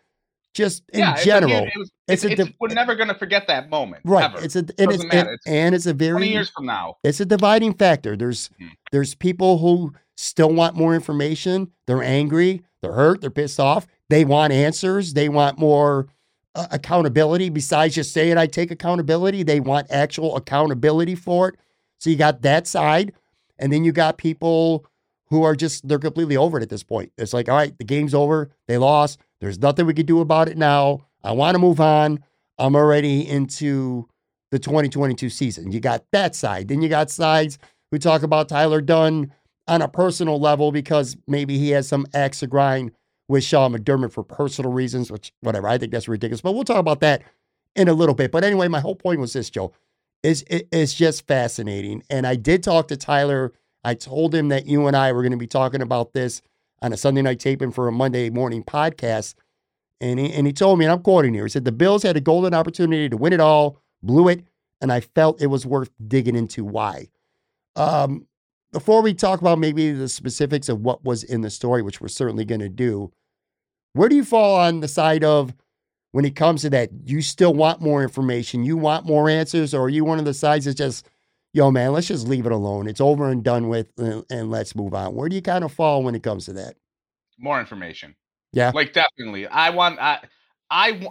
just 0.54 0.84
in 0.94 1.00
yeah, 1.00 1.24
general. 1.24 1.66
It's, 1.66 1.76
a, 1.76 1.82
it's, 2.08 2.24
it's, 2.26 2.42
it's 2.42 2.52
we're 2.60 2.68
never 2.70 2.96
going 2.96 3.08
to 3.08 3.16
forget 3.16 3.48
that 3.48 3.70
moment. 3.70 4.04
Right. 4.06 4.26
Ever. 4.26 4.44
It's 4.44 4.56
a 4.56 4.60
and 4.60 4.92
it's, 4.92 5.04
it, 5.04 5.10
it's, 5.12 5.48
and 5.48 5.74
it's 5.74 5.86
a 5.88 5.94
very 5.94 6.12
20 6.12 6.28
years 6.30 6.50
from 6.52 6.68
now. 6.68 6.98
It's 7.04 7.20
a 7.20 7.26
dividing 7.26 7.74
factor. 7.74 8.16
There's 8.16 8.50
hmm 8.60 8.68
there's 8.92 9.16
people 9.16 9.58
who 9.58 9.92
still 10.18 10.54
want 10.54 10.76
more 10.76 10.94
information. 10.94 11.72
They're 11.88 12.04
angry. 12.04 12.62
They're 12.84 12.92
hurt. 12.92 13.22
They're 13.22 13.32
pissed 13.32 13.60
off. 13.60 13.88
They 14.08 14.24
want 14.24 14.54
answers. 14.54 15.16
They 15.16 15.30
want 15.30 15.58
more 15.58 16.10
uh, 16.54 16.68
accountability. 16.70 17.50
Besides 17.50 17.96
just 17.96 18.14
saying 18.14 18.38
I 18.38 18.46
take 18.46 18.70
accountability, 18.70 19.42
they 19.42 19.60
want 19.60 19.88
actual 19.90 20.38
accountability 20.38 21.16
for 21.16 21.50
it. 21.50 21.56
So 21.98 22.12
you 22.12 22.16
got 22.16 22.44
that 22.44 22.68
side, 22.68 23.14
and 23.58 23.74
then 23.74 23.84
you 23.84 23.92
got 23.92 24.20
people 24.20 24.86
who 25.34 25.42
are 25.42 25.56
just 25.56 25.88
they're 25.88 25.98
completely 25.98 26.38
over 26.38 26.60
it 26.60 26.62
at 26.62 26.70
this 26.70 26.84
point. 26.84 27.12
It's 27.18 27.34
like, 27.34 27.50
all 27.50 27.56
right, 27.56 27.76
the 27.76 27.84
game's 27.84 28.14
over. 28.14 28.52
They 28.68 28.78
lost. 28.78 29.20
There's 29.42 29.58
nothing 29.58 29.88
we 29.88 29.96
can 29.96 30.06
do 30.06 30.22
about 30.22 30.48
it 30.48 30.58
now. 30.58 31.08
I 31.24 31.32
want 31.32 31.56
to 31.56 31.60
move 31.60 31.82
on. 31.82 32.20
I'm 32.60 32.76
already 32.76 33.28
into 33.28 34.08
the 34.52 34.60
2022 34.60 35.30
season. 35.30 35.72
You 35.72 35.80
got 35.80 36.06
that 36.12 36.36
side. 36.36 36.68
Then 36.68 36.84
you 36.84 36.88
got 36.88 37.10
sides 37.10 37.58
who 37.90 37.98
talk 37.98 38.22
about 38.22 38.48
Tyler 38.48 38.80
Dunne 38.80 39.34
on 39.68 39.82
a 39.82 39.88
personal 39.88 40.40
level 40.40 40.72
because 40.72 41.18
maybe 41.28 41.58
he 41.58 41.72
has 41.72 41.88
some 41.88 42.06
axe 42.14 42.42
to 42.42 42.48
grind 42.48 42.92
with 43.28 43.44
Sean 43.44 43.74
McDermott 43.74 44.12
for 44.12 44.24
personal 44.24 44.72
reasons, 44.72 45.12
which 45.12 45.34
whatever. 45.42 45.68
I 45.68 45.80
think 45.80 45.92
that's 45.92 46.08
ridiculous. 46.08 46.42
But 46.42 46.54
we'll 46.54 46.64
talk 46.64 46.78
about 46.78 47.00
that 47.00 47.24
in 47.76 47.88
a 47.88 47.94
little 47.94 48.14
bit. 48.14 48.32
But 48.32 48.44
anyway, 48.44 48.68
my 48.68 48.82
whole 48.82 48.96
point 48.96 49.20
was 49.20 49.34
this, 49.34 49.50
Joe. 49.50 49.74
Is 50.22 50.46
it's 50.48 50.94
just 50.94 51.26
fascinating. 51.28 52.04
And 52.12 52.28
I 52.28 52.36
did 52.36 52.62
talk 52.62 52.88
to 52.90 52.98
Tyler 52.98 53.52
I 53.84 53.94
told 53.96 54.34
him 54.34 54.50
that 54.50 54.66
you 54.66 54.88
and 54.88 54.96
I 54.96 55.12
were 55.12 55.22
going 55.22 55.32
to 55.32 55.38
be 55.38 55.48
talking 55.48 55.82
about 55.82 56.14
this 56.14 56.42
on 56.82 56.94
a 56.94 56.98
Sunday 56.98 57.22
night 57.22 57.40
taping 57.40 57.72
for 57.72 57.88
a 57.88 57.92
Monday 57.92 58.30
morning 58.30 58.64
podcast. 58.64 59.36
And 60.02 60.20
he, 60.20 60.34
and 60.34 60.46
he 60.46 60.54
told 60.54 60.80
me, 60.80 60.86
and 60.86 60.92
I'm 60.92 61.02
quoting 61.02 61.34
here, 61.34 61.44
he 61.44 61.50
said, 61.50 61.66
The 61.66 61.72
Bills 61.72 62.04
had 62.04 62.18
a 62.18 62.22
golden 62.22 62.54
opportunity 62.54 63.10
to 63.10 63.18
win 63.18 63.34
it 63.34 63.40
all, 63.40 63.80
blew 64.02 64.28
it, 64.28 64.44
and 64.82 64.92
I 64.92 65.00
felt 65.00 65.42
it 65.42 65.48
was 65.48 65.66
worth 65.66 65.90
digging 66.08 66.36
into 66.36 66.66
why. 66.66 67.08
Um, 67.76 68.28
before 68.74 69.02
we 69.02 69.14
talk 69.14 69.40
about 69.40 69.60
maybe 69.60 69.92
the 69.92 70.10
specifics 70.10 70.68
of 70.68 70.82
what 70.82 71.04
was 71.06 71.24
in 71.24 71.42
the 71.42 71.50
story, 71.50 71.82
which 71.82 72.02
we're 72.02 72.08
certainly 72.10 72.44
going 72.44 72.60
to 72.60 72.70
do, 72.70 73.12
where 73.94 74.10
do 74.10 74.16
you 74.16 74.26
fall 74.26 74.56
on 74.60 74.82
the 74.82 74.88
side 74.88 75.24
of 75.24 75.54
when 76.12 76.26
it 76.26 76.36
comes 76.36 76.64
to 76.64 76.70
that? 76.72 76.90
You 77.06 77.22
still 77.22 77.54
want 77.54 77.82
more 77.82 78.04
information, 78.04 78.66
you 78.66 78.76
want 78.76 79.06
more 79.06 79.30
answers, 79.30 79.74
or 79.74 79.84
are 79.84 79.90
you 79.90 80.04
one 80.04 80.20
of 80.20 80.26
the 80.26 80.34
sides 80.34 80.66
that 80.66 80.76
just, 80.76 81.08
yo, 81.54 81.72
man, 81.72 81.94
let's 81.94 82.08
just 82.08 82.28
leave 82.28 82.46
it 82.46 82.52
alone. 82.52 82.88
It's 82.88 83.00
over 83.00 83.30
and 83.30 83.44
done 83.44 83.70
with, 83.70 83.88
and, 83.98 84.26
and 84.30 84.52
let's 84.52 84.76
move 84.76 84.94
on. 84.94 85.16
Where 85.16 85.30
do 85.30 85.36
you 85.36 85.42
kind 85.42 85.64
of 85.64 85.72
fall 85.72 86.04
when 86.04 86.16
it 86.16 86.24
comes 86.24 86.46
to 86.46 86.54
that? 86.54 86.76
More 87.38 87.60
information. 87.60 88.16
Yeah. 88.52 88.72
Like 88.74 88.94
definitely. 88.94 89.48
I 89.48 89.72
want 89.72 90.00
I 90.00 90.20
I 90.70 91.08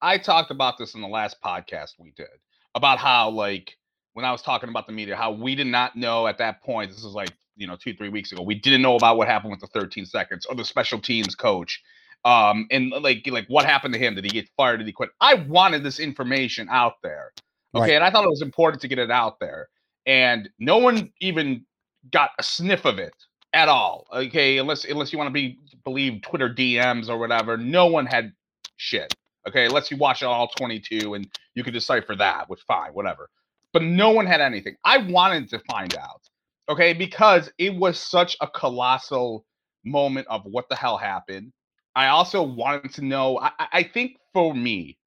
I 0.00 0.18
talked 0.18 0.50
about 0.50 0.78
this 0.78 0.94
in 0.94 1.00
the 1.00 1.08
last 1.08 1.36
podcast 1.44 1.92
we 1.98 2.12
did 2.16 2.26
about 2.74 2.98
how 2.98 3.30
like 3.30 3.76
when 4.12 4.24
I 4.24 4.32
was 4.32 4.42
talking 4.42 4.68
about 4.68 4.86
the 4.86 4.92
media, 4.92 5.16
how 5.16 5.32
we 5.32 5.54
did 5.54 5.66
not 5.66 5.96
know 5.96 6.26
at 6.26 6.38
that 6.38 6.62
point. 6.62 6.90
This 6.90 7.04
is 7.04 7.14
like 7.14 7.30
you 7.56 7.66
know 7.66 7.76
two 7.76 7.94
three 7.94 8.10
weeks 8.10 8.30
ago. 8.32 8.42
We 8.42 8.54
didn't 8.54 8.82
know 8.82 8.96
about 8.96 9.16
what 9.16 9.26
happened 9.26 9.52
with 9.52 9.60
the 9.60 9.68
13 9.68 10.04
seconds 10.04 10.46
or 10.46 10.54
the 10.54 10.64
special 10.64 10.98
teams 11.00 11.34
coach. 11.34 11.82
Um, 12.26 12.66
and 12.70 12.90
like 12.90 13.26
like 13.26 13.46
what 13.48 13.64
happened 13.64 13.94
to 13.94 14.00
him? 14.00 14.14
Did 14.14 14.24
he 14.24 14.30
get 14.30 14.48
fired? 14.56 14.78
Did 14.78 14.86
he 14.86 14.92
quit? 14.92 15.10
I 15.20 15.34
wanted 15.34 15.82
this 15.82 15.98
information 15.98 16.68
out 16.70 16.94
there. 17.02 17.32
Okay, 17.76 17.82
right. 17.82 17.92
and 17.92 18.04
I 18.04 18.10
thought 18.10 18.24
it 18.24 18.30
was 18.30 18.42
important 18.42 18.80
to 18.82 18.88
get 18.88 18.98
it 18.98 19.10
out 19.10 19.38
there. 19.38 19.68
And 20.06 20.48
no 20.58 20.78
one 20.78 21.12
even 21.20 21.64
got 22.10 22.30
a 22.38 22.42
sniff 22.42 22.84
of 22.84 22.98
it 22.98 23.14
at 23.52 23.68
all. 23.68 24.06
Okay, 24.12 24.58
unless 24.58 24.84
unless 24.84 25.12
you 25.12 25.18
want 25.18 25.28
to 25.28 25.32
be 25.32 25.58
believe 25.84 26.22
Twitter 26.22 26.48
DMs 26.48 27.08
or 27.08 27.18
whatever, 27.18 27.56
no 27.56 27.86
one 27.86 28.06
had 28.06 28.32
shit. 28.76 29.14
Okay, 29.48 29.66
unless 29.66 29.90
you 29.90 29.96
watch 29.96 30.22
all 30.22 30.48
22 30.48 31.14
and 31.14 31.28
you 31.54 31.62
could 31.62 31.74
decipher 31.74 32.16
that, 32.16 32.48
which 32.48 32.60
fine, 32.62 32.90
whatever. 32.92 33.28
But 33.72 33.82
no 33.82 34.10
one 34.10 34.26
had 34.26 34.40
anything. 34.40 34.76
I 34.84 34.98
wanted 34.98 35.48
to 35.50 35.58
find 35.70 35.94
out. 35.96 36.22
Okay, 36.68 36.92
because 36.92 37.50
it 37.58 37.74
was 37.74 37.98
such 37.98 38.36
a 38.40 38.48
colossal 38.48 39.44
moment 39.84 40.26
of 40.28 40.44
what 40.44 40.68
the 40.68 40.74
hell 40.74 40.96
happened. 40.96 41.52
I 41.94 42.08
also 42.08 42.42
wanted 42.42 42.92
to 42.94 43.04
know. 43.04 43.38
I, 43.38 43.50
I 43.72 43.82
think 43.82 44.16
for 44.32 44.54
me, 44.54 44.98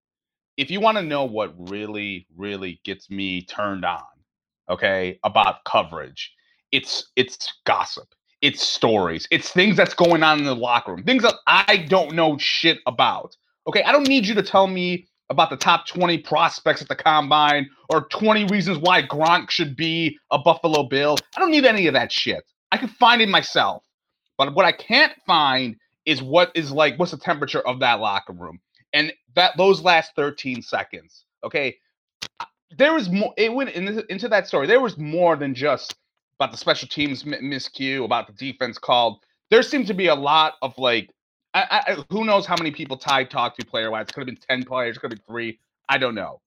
if 0.59 0.69
you 0.69 0.79
want 0.79 0.97
to 0.97 1.03
know 1.03 1.23
what 1.23 1.53
really, 1.69 2.27
really 2.35 2.81
gets 2.83 3.09
me 3.09 3.41
turned 3.41 3.85
on, 3.85 4.03
okay, 4.69 5.19
about 5.23 5.63
coverage, 5.63 6.33
it's 6.71 7.11
it's 7.15 7.53
gossip 7.65 8.07
it's 8.41 8.63
stories, 8.63 9.27
it's 9.31 9.51
things 9.51 9.75
that's 9.75 9.93
going 9.93 10.23
on 10.23 10.39
in 10.39 10.45
the 10.45 10.55
locker 10.55 10.93
room, 10.93 11.03
things 11.03 11.23
that 11.23 11.35
I 11.47 11.85
don't 11.89 12.15
know 12.15 12.37
shit 12.37 12.79
about. 12.85 13.35
Okay, 13.67 13.83
I 13.83 13.91
don't 13.91 14.07
need 14.07 14.25
you 14.25 14.33
to 14.35 14.43
tell 14.43 14.67
me 14.67 15.07
about 15.29 15.49
the 15.49 15.57
top 15.57 15.85
20 15.85 16.19
prospects 16.19 16.81
at 16.81 16.87
the 16.87 16.95
combine 16.95 17.69
or 17.89 18.07
20 18.07 18.45
reasons 18.45 18.77
why 18.79 19.03
Gronk 19.03 19.49
should 19.49 19.75
be 19.75 20.17
a 20.31 20.39
Buffalo 20.39 20.83
Bill. 20.83 21.17
I 21.35 21.39
don't 21.39 21.51
need 21.51 21.65
any 21.65 21.87
of 21.87 21.93
that 21.93 22.11
shit. 22.11 22.43
I 22.71 22.77
can 22.77 22.87
find 22.87 23.21
it 23.21 23.29
myself. 23.29 23.83
But 24.37 24.55
what 24.55 24.65
I 24.65 24.71
can't 24.71 25.13
find 25.27 25.75
is 26.05 26.23
what 26.23 26.51
is 26.55 26.71
like 26.71 26.97
what's 26.97 27.11
the 27.11 27.17
temperature 27.17 27.59
of 27.67 27.81
that 27.81 27.99
locker 27.99 28.33
room 28.33 28.59
and 28.93 29.13
that 29.35 29.55
those 29.57 29.81
last 29.81 30.11
13 30.15 30.61
seconds. 30.61 31.25
Okay, 31.43 31.77
there 32.77 32.93
was 32.93 33.09
more. 33.09 33.33
It 33.37 33.53
went 33.53 33.69
in, 33.71 34.03
into 34.09 34.27
that 34.29 34.47
story. 34.47 34.67
There 34.67 34.81
was 34.81 34.97
more 34.97 35.35
than 35.35 35.53
just 35.53 35.95
about 36.39 36.51
the 36.51 36.57
special 36.57 36.87
teams 36.87 37.23
miscue, 37.23 38.03
about 38.05 38.27
the 38.27 38.33
defense 38.33 38.77
called. 38.77 39.19
There 39.49 39.63
seemed 39.63 39.87
to 39.87 39.93
be 39.93 40.07
a 40.07 40.15
lot 40.15 40.53
of 40.61 40.77
like, 40.77 41.09
I, 41.53 41.83
I, 41.87 42.03
who 42.09 42.23
knows 42.23 42.45
how 42.45 42.55
many 42.57 42.71
people 42.71 42.97
Ty 42.97 43.25
talked 43.25 43.59
to 43.59 43.65
player 43.65 43.91
wise. 43.91 44.07
Could 44.07 44.21
have 44.21 44.27
been 44.27 44.37
10 44.49 44.63
players, 44.63 44.97
could 44.97 45.11
have 45.11 45.19
been 45.19 45.33
three. 45.33 45.59
I 45.89 45.97
don't 45.97 46.15
know. 46.15 46.39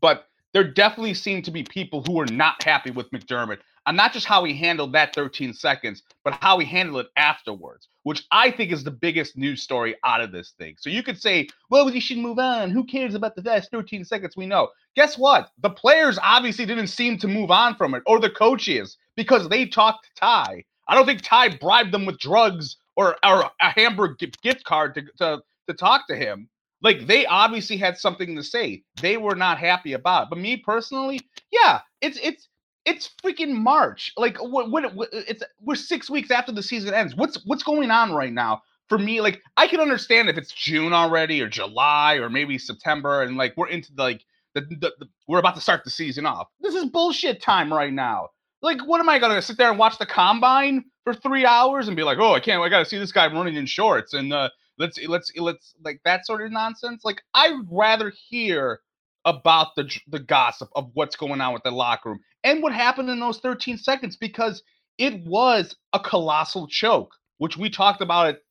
But 0.00 0.26
there 0.52 0.64
definitely 0.64 1.14
seemed 1.14 1.44
to 1.46 1.50
be 1.50 1.62
people 1.62 2.02
who 2.02 2.12
were 2.12 2.26
not 2.26 2.62
happy 2.62 2.90
with 2.90 3.10
McDermott 3.10 3.58
not 3.96 4.12
just 4.12 4.26
how 4.26 4.44
he 4.44 4.54
handled 4.54 4.92
that 4.92 5.14
13 5.14 5.52
seconds, 5.54 6.02
but 6.24 6.34
how 6.40 6.58
he 6.58 6.66
handled 6.66 7.06
it 7.06 7.12
afterwards, 7.16 7.88
which 8.02 8.24
I 8.30 8.50
think 8.50 8.72
is 8.72 8.84
the 8.84 8.90
biggest 8.90 9.36
news 9.36 9.62
story 9.62 9.96
out 10.04 10.20
of 10.20 10.32
this 10.32 10.50
thing. 10.58 10.76
So 10.78 10.90
you 10.90 11.02
could 11.02 11.20
say, 11.20 11.48
well, 11.70 11.88
he 11.88 12.00
should 12.00 12.18
move 12.18 12.38
on. 12.38 12.70
Who 12.70 12.84
cares 12.84 13.14
about 13.14 13.34
the 13.36 13.42
last 13.42 13.70
13 13.70 14.04
seconds? 14.04 14.36
We 14.36 14.46
know. 14.46 14.68
Guess 14.96 15.18
what? 15.18 15.50
The 15.60 15.70
players 15.70 16.18
obviously 16.22 16.66
didn't 16.66 16.88
seem 16.88 17.18
to 17.18 17.28
move 17.28 17.50
on 17.50 17.76
from 17.76 17.94
it, 17.94 18.02
or 18.06 18.20
the 18.20 18.30
coaches, 18.30 18.96
because 19.16 19.48
they 19.48 19.66
talked 19.66 20.04
to 20.04 20.10
Ty. 20.20 20.64
I 20.88 20.94
don't 20.94 21.06
think 21.06 21.22
Ty 21.22 21.56
bribed 21.56 21.92
them 21.92 22.06
with 22.06 22.18
drugs 22.18 22.76
or, 22.96 23.16
or 23.24 23.50
a 23.60 23.70
hamburger 23.70 24.28
gift 24.42 24.64
card 24.64 24.94
to, 24.96 25.02
to, 25.18 25.42
to 25.68 25.74
talk 25.74 26.06
to 26.08 26.16
him. 26.16 26.48
Like 26.82 27.06
they 27.06 27.26
obviously 27.26 27.76
had 27.76 27.98
something 27.98 28.34
to 28.36 28.42
say. 28.42 28.82
They 29.00 29.16
were 29.16 29.34
not 29.34 29.58
happy 29.58 29.92
about. 29.92 30.24
It. 30.24 30.30
But 30.30 30.38
me 30.38 30.56
personally, 30.56 31.20
yeah, 31.50 31.80
it's 32.00 32.18
it's 32.22 32.48
it's 32.84 33.10
freaking 33.22 33.54
March. 33.54 34.12
Like 34.16 34.38
what, 34.38 34.70
what, 34.70 34.94
what 34.94 35.08
it's 35.12 35.42
we're 35.60 35.74
6 35.74 36.10
weeks 36.10 36.30
after 36.30 36.52
the 36.52 36.62
season 36.62 36.94
ends. 36.94 37.14
What's 37.14 37.44
what's 37.44 37.62
going 37.62 37.90
on 37.90 38.12
right 38.12 38.32
now? 38.32 38.62
For 38.88 38.98
me, 38.98 39.20
like 39.20 39.40
I 39.56 39.66
can 39.68 39.80
understand 39.80 40.28
if 40.28 40.36
it's 40.36 40.52
June 40.52 40.92
already 40.92 41.40
or 41.40 41.48
July 41.48 42.14
or 42.14 42.28
maybe 42.28 42.58
September 42.58 43.22
and 43.22 43.36
like 43.36 43.56
we're 43.56 43.68
into 43.68 43.92
the, 43.94 44.02
like 44.02 44.24
the, 44.54 44.62
the, 44.62 44.92
the 44.98 45.08
we're 45.28 45.38
about 45.38 45.54
to 45.54 45.60
start 45.60 45.84
the 45.84 45.90
season 45.90 46.26
off. 46.26 46.48
This 46.60 46.74
is 46.74 46.86
bullshit 46.86 47.40
time 47.40 47.72
right 47.72 47.92
now. 47.92 48.30
Like, 48.62 48.80
what 48.86 49.00
am 49.00 49.08
I 49.08 49.18
gonna 49.18 49.40
sit 49.40 49.56
there 49.56 49.70
and 49.70 49.78
watch 49.78 49.98
the 49.98 50.06
combine 50.06 50.84
for 51.04 51.14
three 51.14 51.46
hours 51.46 51.88
and 51.88 51.96
be 51.96 52.02
like, 52.02 52.18
oh, 52.18 52.34
I 52.34 52.40
can't, 52.40 52.60
I 52.60 52.68
gotta 52.68 52.84
see 52.84 52.98
this 52.98 53.12
guy 53.12 53.26
running 53.32 53.56
in 53.56 53.66
shorts 53.66 54.12
and 54.12 54.32
uh, 54.32 54.50
let's 54.78 54.98
let's 55.06 55.30
let's 55.36 55.74
like 55.84 56.00
that 56.04 56.26
sort 56.26 56.42
of 56.42 56.50
nonsense. 56.50 57.04
Like, 57.04 57.22
I'd 57.34 57.60
rather 57.70 58.12
hear 58.28 58.80
about 59.24 59.74
the 59.76 59.90
the 60.08 60.18
gossip 60.18 60.68
of 60.74 60.90
what's 60.94 61.16
going 61.16 61.40
on 61.40 61.52
with 61.52 61.62
the 61.62 61.70
locker 61.70 62.10
room 62.10 62.20
and 62.44 62.62
what 62.62 62.72
happened 62.72 63.10
in 63.10 63.20
those 63.20 63.38
13 63.38 63.76
seconds 63.76 64.16
because 64.16 64.62
it 64.98 65.24
was 65.24 65.74
a 65.92 65.98
colossal 65.98 66.66
choke, 66.66 67.14
which 67.38 67.56
we 67.56 67.70
talked 67.70 68.02
about 68.02 68.28
it, 68.28 68.44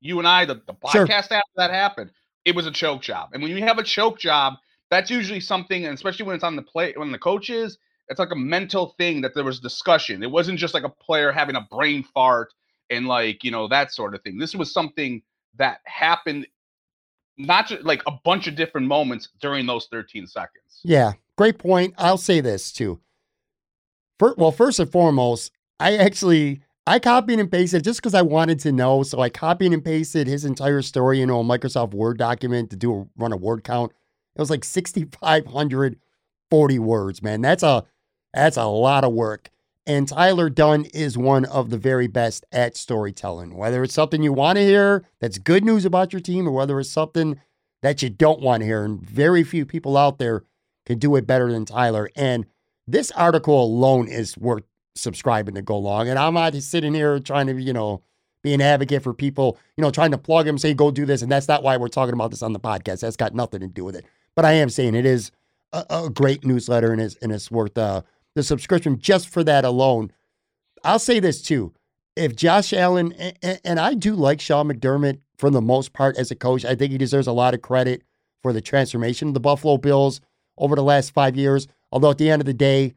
you 0.00 0.18
and 0.18 0.26
I, 0.26 0.46
the, 0.46 0.62
the 0.66 0.74
podcast 0.74 0.92
sure. 0.92 1.12
after 1.12 1.36
that 1.56 1.70
happened. 1.70 2.10
It 2.44 2.56
was 2.56 2.66
a 2.66 2.70
choke 2.70 3.02
job. 3.02 3.30
And 3.32 3.42
when 3.42 3.52
you 3.52 3.62
have 3.64 3.78
a 3.78 3.82
choke 3.82 4.18
job, 4.18 4.54
that's 4.90 5.10
usually 5.10 5.40
something, 5.40 5.84
and 5.84 5.94
especially 5.94 6.24
when 6.24 6.34
it's 6.34 6.44
on 6.44 6.56
the 6.56 6.62
play, 6.62 6.94
when 6.96 7.12
the 7.12 7.18
coaches, 7.18 7.76
it's 8.08 8.18
like 8.18 8.32
a 8.32 8.36
mental 8.36 8.94
thing 8.98 9.20
that 9.20 9.34
there 9.34 9.44
was 9.44 9.60
discussion. 9.60 10.22
It 10.22 10.30
wasn't 10.30 10.58
just 10.58 10.74
like 10.74 10.84
a 10.84 10.88
player 10.88 11.30
having 11.30 11.56
a 11.56 11.66
brain 11.70 12.02
fart 12.02 12.52
and 12.88 13.06
like, 13.06 13.44
you 13.44 13.50
know, 13.50 13.68
that 13.68 13.92
sort 13.92 14.14
of 14.14 14.22
thing. 14.22 14.38
This 14.38 14.54
was 14.54 14.72
something 14.72 15.22
that 15.58 15.80
happened 15.84 16.46
not 17.46 17.68
just 17.68 17.84
like 17.84 18.02
a 18.06 18.12
bunch 18.24 18.46
of 18.46 18.56
different 18.56 18.86
moments 18.86 19.28
during 19.40 19.66
those 19.66 19.88
13 19.90 20.26
seconds. 20.26 20.80
Yeah, 20.82 21.12
great 21.36 21.58
point. 21.58 21.94
I'll 21.98 22.18
say 22.18 22.40
this 22.40 22.72
too. 22.72 23.00
Well, 24.20 24.52
first 24.52 24.78
and 24.78 24.90
foremost, 24.90 25.52
I 25.78 25.96
actually 25.96 26.62
I 26.86 26.98
copied 26.98 27.40
and 27.40 27.50
pasted 27.50 27.84
just 27.84 28.00
because 28.00 28.14
I 28.14 28.22
wanted 28.22 28.60
to 28.60 28.72
know. 28.72 29.02
So 29.02 29.20
I 29.20 29.28
copied 29.30 29.72
and 29.72 29.84
pasted 29.84 30.26
his 30.26 30.44
entire 30.44 30.82
story 30.82 31.22
into 31.22 31.34
a 31.34 31.44
Microsoft 31.44 31.94
Word 31.94 32.18
document 32.18 32.70
to 32.70 32.76
do 32.76 32.94
a 32.94 33.06
run 33.16 33.32
a 33.32 33.36
word 33.36 33.64
count. 33.64 33.92
It 34.36 34.40
was 34.40 34.50
like 34.50 34.64
6,540 34.64 36.78
words, 36.78 37.22
man. 37.22 37.40
That's 37.40 37.62
a 37.62 37.84
that's 38.34 38.56
a 38.56 38.64
lot 38.64 39.04
of 39.04 39.12
work. 39.12 39.50
And 39.86 40.06
Tyler 40.06 40.50
Dunne 40.50 40.84
is 40.92 41.16
one 41.16 41.44
of 41.46 41.70
the 41.70 41.78
very 41.78 42.06
best 42.06 42.44
at 42.52 42.76
storytelling. 42.76 43.56
Whether 43.56 43.82
it's 43.82 43.94
something 43.94 44.22
you 44.22 44.32
want 44.32 44.56
to 44.56 44.64
hear 44.64 45.04
that's 45.20 45.38
good 45.38 45.64
news 45.64 45.84
about 45.84 46.12
your 46.12 46.20
team, 46.20 46.46
or 46.46 46.52
whether 46.52 46.78
it's 46.78 46.90
something 46.90 47.40
that 47.82 48.02
you 48.02 48.10
don't 48.10 48.40
want 48.40 48.60
to 48.60 48.66
hear. 48.66 48.84
And 48.84 49.00
very 49.00 49.42
few 49.42 49.64
people 49.64 49.96
out 49.96 50.18
there 50.18 50.44
can 50.86 50.98
do 50.98 51.16
it 51.16 51.26
better 51.26 51.50
than 51.50 51.64
Tyler. 51.64 52.10
And 52.14 52.46
this 52.86 53.10
article 53.12 53.62
alone 53.62 54.08
is 54.08 54.36
worth 54.36 54.64
subscribing 54.94 55.54
to 55.54 55.62
go 55.62 55.78
long. 55.78 56.08
And 56.08 56.18
I'm 56.18 56.34
not 56.34 56.54
sitting 56.56 56.94
here 56.94 57.18
trying 57.18 57.46
to, 57.46 57.60
you 57.60 57.72
know, 57.72 58.02
be 58.42 58.54
an 58.54 58.60
advocate 58.60 59.02
for 59.02 59.14
people, 59.14 59.58
you 59.76 59.82
know, 59.82 59.90
trying 59.90 60.10
to 60.10 60.18
plug 60.18 60.46
them, 60.46 60.58
say, 60.58 60.74
go 60.74 60.90
do 60.90 61.04
this. 61.04 61.22
And 61.22 61.30
that's 61.30 61.48
not 61.48 61.62
why 61.62 61.76
we're 61.76 61.88
talking 61.88 62.14
about 62.14 62.30
this 62.30 62.42
on 62.42 62.52
the 62.52 62.60
podcast. 62.60 63.00
That's 63.00 63.16
got 63.16 63.34
nothing 63.34 63.60
to 63.60 63.66
do 63.66 63.84
with 63.84 63.96
it. 63.96 64.04
But 64.34 64.44
I 64.44 64.52
am 64.52 64.70
saying 64.70 64.94
it 64.94 65.06
is 65.06 65.30
a, 65.72 65.84
a 65.90 66.10
great 66.10 66.44
newsletter 66.44 66.92
and 66.92 67.00
it's, 67.00 67.16
and 67.16 67.32
it's 67.32 67.50
worth 67.50 67.76
uh, 67.76 68.02
the 68.34 68.42
subscription 68.42 68.98
just 68.98 69.28
for 69.28 69.44
that 69.44 69.64
alone. 69.64 70.12
I'll 70.84 70.98
say 70.98 71.20
this 71.20 71.42
too. 71.42 71.72
If 72.16 72.36
Josh 72.36 72.72
Allen, 72.72 73.12
and, 73.42 73.60
and 73.64 73.80
I 73.80 73.94
do 73.94 74.14
like 74.14 74.40
Sean 74.40 74.68
McDermott 74.68 75.20
for 75.38 75.50
the 75.50 75.60
most 75.60 75.92
part 75.92 76.16
as 76.16 76.30
a 76.30 76.36
coach, 76.36 76.64
I 76.64 76.74
think 76.74 76.92
he 76.92 76.98
deserves 76.98 77.26
a 77.26 77.32
lot 77.32 77.54
of 77.54 77.62
credit 77.62 78.02
for 78.42 78.52
the 78.52 78.60
transformation 78.60 79.28
of 79.28 79.34
the 79.34 79.40
Buffalo 79.40 79.76
Bills 79.76 80.20
over 80.58 80.74
the 80.74 80.82
last 80.82 81.12
five 81.12 81.36
years. 81.36 81.66
Although 81.92 82.10
at 82.10 82.18
the 82.18 82.30
end 82.30 82.42
of 82.42 82.46
the 82.46 82.54
day, 82.54 82.94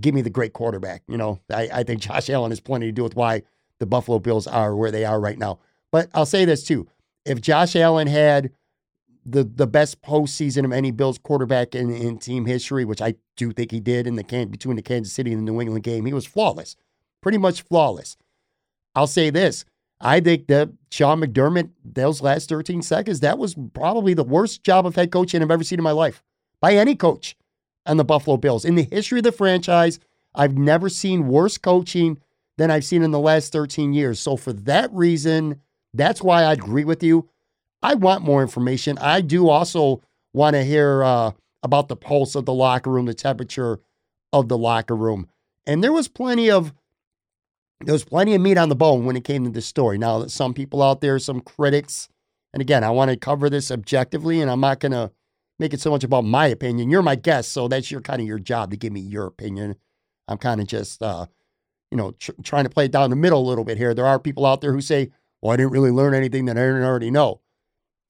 give 0.00 0.14
me 0.14 0.22
the 0.22 0.30
great 0.30 0.52
quarterback. 0.52 1.02
You 1.08 1.16
know, 1.16 1.40
I, 1.50 1.68
I 1.72 1.82
think 1.82 2.00
Josh 2.02 2.30
Allen 2.30 2.50
has 2.50 2.60
plenty 2.60 2.86
to 2.86 2.92
do 2.92 3.02
with 3.02 3.16
why 3.16 3.42
the 3.78 3.86
Buffalo 3.86 4.18
Bills 4.18 4.46
are 4.46 4.76
where 4.76 4.90
they 4.90 5.04
are 5.04 5.20
right 5.20 5.38
now. 5.38 5.58
But 5.90 6.08
I'll 6.14 6.26
say 6.26 6.44
this 6.44 6.64
too. 6.64 6.88
If 7.24 7.40
Josh 7.40 7.76
Allen 7.76 8.06
had 8.06 8.50
the 9.24 9.44
the 9.44 9.66
best 9.66 10.02
postseason 10.02 10.64
of 10.64 10.72
any 10.72 10.90
Bills 10.90 11.18
quarterback 11.18 11.74
in, 11.74 11.90
in 11.90 12.18
team 12.18 12.46
history, 12.46 12.84
which 12.84 13.02
I 13.02 13.14
do 13.36 13.52
think 13.52 13.70
he 13.70 13.80
did 13.80 14.06
in 14.06 14.16
the 14.16 14.24
can 14.24 14.48
between 14.48 14.76
the 14.76 14.82
Kansas 14.82 15.12
City 15.12 15.32
and 15.32 15.40
the 15.46 15.52
New 15.52 15.60
England 15.60 15.84
game. 15.84 16.06
He 16.06 16.12
was 16.12 16.26
flawless, 16.26 16.76
pretty 17.20 17.38
much 17.38 17.62
flawless. 17.62 18.16
I'll 18.94 19.06
say 19.06 19.30
this: 19.30 19.64
I 20.00 20.20
think 20.20 20.48
that 20.48 20.70
Sean 20.90 21.20
McDermott, 21.20 21.70
those 21.84 22.20
last 22.20 22.48
13 22.48 22.82
seconds, 22.82 23.20
that 23.20 23.38
was 23.38 23.54
probably 23.72 24.14
the 24.14 24.24
worst 24.24 24.64
job 24.64 24.86
of 24.86 24.96
head 24.96 25.12
coaching 25.12 25.42
I've 25.42 25.50
ever 25.50 25.64
seen 25.64 25.78
in 25.78 25.84
my 25.84 25.92
life 25.92 26.22
by 26.60 26.74
any 26.74 26.96
coach 26.96 27.36
on 27.86 27.96
the 27.96 28.04
Buffalo 28.04 28.36
Bills. 28.36 28.64
In 28.64 28.74
the 28.74 28.82
history 28.82 29.20
of 29.20 29.24
the 29.24 29.32
franchise, 29.32 30.00
I've 30.34 30.56
never 30.56 30.88
seen 30.88 31.28
worse 31.28 31.58
coaching 31.58 32.18
than 32.58 32.70
I've 32.70 32.84
seen 32.84 33.02
in 33.02 33.10
the 33.10 33.18
last 33.18 33.52
13 33.52 33.92
years. 33.92 34.20
So 34.20 34.36
for 34.36 34.52
that 34.52 34.92
reason, 34.92 35.60
that's 35.94 36.22
why 36.22 36.42
I 36.42 36.52
agree 36.52 36.84
with 36.84 37.02
you. 37.02 37.28
I 37.82 37.94
want 37.94 38.22
more 38.22 38.42
information. 38.42 38.98
I 38.98 39.20
do 39.20 39.48
also 39.48 40.02
want 40.32 40.54
to 40.54 40.64
hear 40.64 41.02
uh, 41.02 41.32
about 41.62 41.88
the 41.88 41.96
pulse 41.96 42.34
of 42.34 42.44
the 42.44 42.54
locker 42.54 42.90
room, 42.90 43.06
the 43.06 43.14
temperature 43.14 43.80
of 44.32 44.48
the 44.48 44.58
locker 44.58 44.96
room. 44.96 45.28
And 45.66 45.82
there 45.82 45.92
was 45.92 46.08
plenty 46.08 46.50
of 46.50 46.72
there 47.84 47.92
was 47.92 48.04
plenty 48.04 48.34
of 48.34 48.40
meat 48.40 48.58
on 48.58 48.68
the 48.68 48.76
bone 48.76 49.04
when 49.04 49.16
it 49.16 49.24
came 49.24 49.44
to 49.44 49.50
this 49.50 49.66
story. 49.66 49.98
Now, 49.98 50.26
some 50.28 50.54
people 50.54 50.82
out 50.82 51.00
there, 51.00 51.18
some 51.18 51.40
critics, 51.40 52.08
and 52.52 52.60
again, 52.60 52.84
I 52.84 52.90
want 52.90 53.10
to 53.10 53.16
cover 53.16 53.50
this 53.50 53.72
objectively, 53.72 54.40
and 54.40 54.50
I'm 54.50 54.60
not 54.60 54.78
going 54.78 54.92
to 54.92 55.10
make 55.58 55.74
it 55.74 55.80
so 55.80 55.90
much 55.90 56.04
about 56.04 56.24
my 56.24 56.46
opinion. 56.46 56.90
You're 56.90 57.02
my 57.02 57.16
guest, 57.16 57.52
so 57.52 57.66
that's 57.66 57.90
your 57.90 58.00
kind 58.00 58.20
of 58.20 58.26
your 58.26 58.38
job 58.38 58.70
to 58.70 58.76
give 58.76 58.92
me 58.92 59.00
your 59.00 59.26
opinion. 59.26 59.76
I'm 60.28 60.38
kind 60.38 60.60
of 60.60 60.68
just, 60.68 61.02
uh, 61.02 61.26
you 61.90 61.96
know, 61.96 62.12
tr- 62.12 62.32
trying 62.42 62.64
to 62.64 62.70
play 62.70 62.84
it 62.84 62.92
down 62.92 63.10
the 63.10 63.16
middle 63.16 63.40
a 63.40 63.48
little 63.48 63.64
bit 63.64 63.78
here. 63.78 63.94
There 63.94 64.06
are 64.06 64.18
people 64.18 64.46
out 64.46 64.60
there 64.60 64.72
who 64.72 64.80
say, 64.80 65.10
"Well, 65.40 65.52
I 65.52 65.56
didn't 65.56 65.72
really 65.72 65.90
learn 65.90 66.14
anything 66.14 66.44
that 66.44 66.56
I 66.56 66.60
didn't 66.60 66.84
already 66.84 67.10
know." 67.10 67.40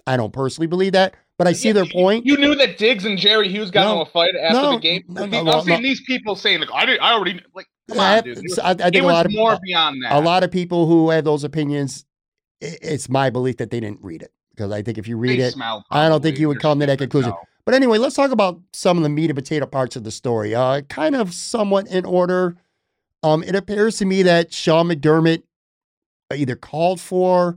I 0.06 0.16
don't 0.16 0.32
personally 0.32 0.66
believe 0.66 0.92
that, 0.92 1.14
but 1.38 1.46
I 1.46 1.52
see 1.52 1.68
yeah, 1.68 1.74
their 1.74 1.86
point. 1.86 2.26
You 2.26 2.36
knew 2.36 2.54
that 2.56 2.78
Diggs 2.78 3.04
and 3.04 3.16
Jerry 3.16 3.48
Hughes 3.48 3.70
got 3.70 3.84
no, 3.84 4.00
in 4.00 4.06
a 4.06 4.10
fight 4.10 4.34
after 4.34 4.62
no, 4.62 4.72
the 4.72 4.80
game. 4.80 5.04
No, 5.08 5.26
no, 5.26 5.50
I'm 5.50 5.64
seeing 5.64 5.82
these 5.82 6.00
people 6.02 6.34
saying, 6.34 6.60
"Like, 6.60 6.70
I, 6.72 6.86
did, 6.86 6.98
I 7.00 7.12
already 7.12 7.40
like." 7.54 7.66
Come 7.88 7.98
on, 7.98 8.24
dude. 8.24 8.58
I, 8.60 8.70
I 8.70 8.74
think 8.74 8.96
a 8.96 9.06
lot 9.06 9.26
of 9.26 9.32
more 9.32 9.58
beyond 9.62 10.02
that. 10.02 10.12
A 10.12 10.20
lot 10.20 10.44
of 10.44 10.50
people 10.50 10.86
who 10.86 11.10
have 11.10 11.24
those 11.24 11.44
opinions, 11.44 12.04
it's 12.60 13.08
my 13.08 13.30
belief 13.30 13.58
that 13.58 13.70
they 13.70 13.80
didn't 13.80 14.00
read 14.02 14.22
it 14.22 14.32
because 14.50 14.72
I 14.72 14.82
think 14.82 14.98
if 14.98 15.08
you 15.08 15.16
read 15.16 15.40
they 15.40 15.44
it, 15.44 15.54
I 15.90 16.08
don't 16.08 16.22
think 16.22 16.38
you 16.38 16.48
would 16.48 16.60
come 16.60 16.80
to 16.80 16.86
that 16.86 16.98
conclusion. 16.98 17.32
But 17.64 17.74
anyway, 17.74 17.98
let's 17.98 18.16
talk 18.16 18.32
about 18.32 18.60
some 18.72 18.96
of 18.96 19.02
the 19.02 19.08
meat 19.08 19.30
and 19.30 19.36
potato 19.36 19.66
parts 19.66 19.94
of 19.94 20.04
the 20.04 20.10
story. 20.10 20.54
Uh, 20.54 20.80
kind 20.82 21.14
of 21.14 21.32
somewhat 21.32 21.86
in 21.88 22.04
order. 22.04 22.56
Um, 23.22 23.44
it 23.44 23.54
appears 23.54 23.98
to 23.98 24.04
me 24.04 24.22
that 24.24 24.52
Sean 24.52 24.88
McDermott 24.88 25.44
either 26.34 26.56
called 26.56 27.00
for 27.00 27.56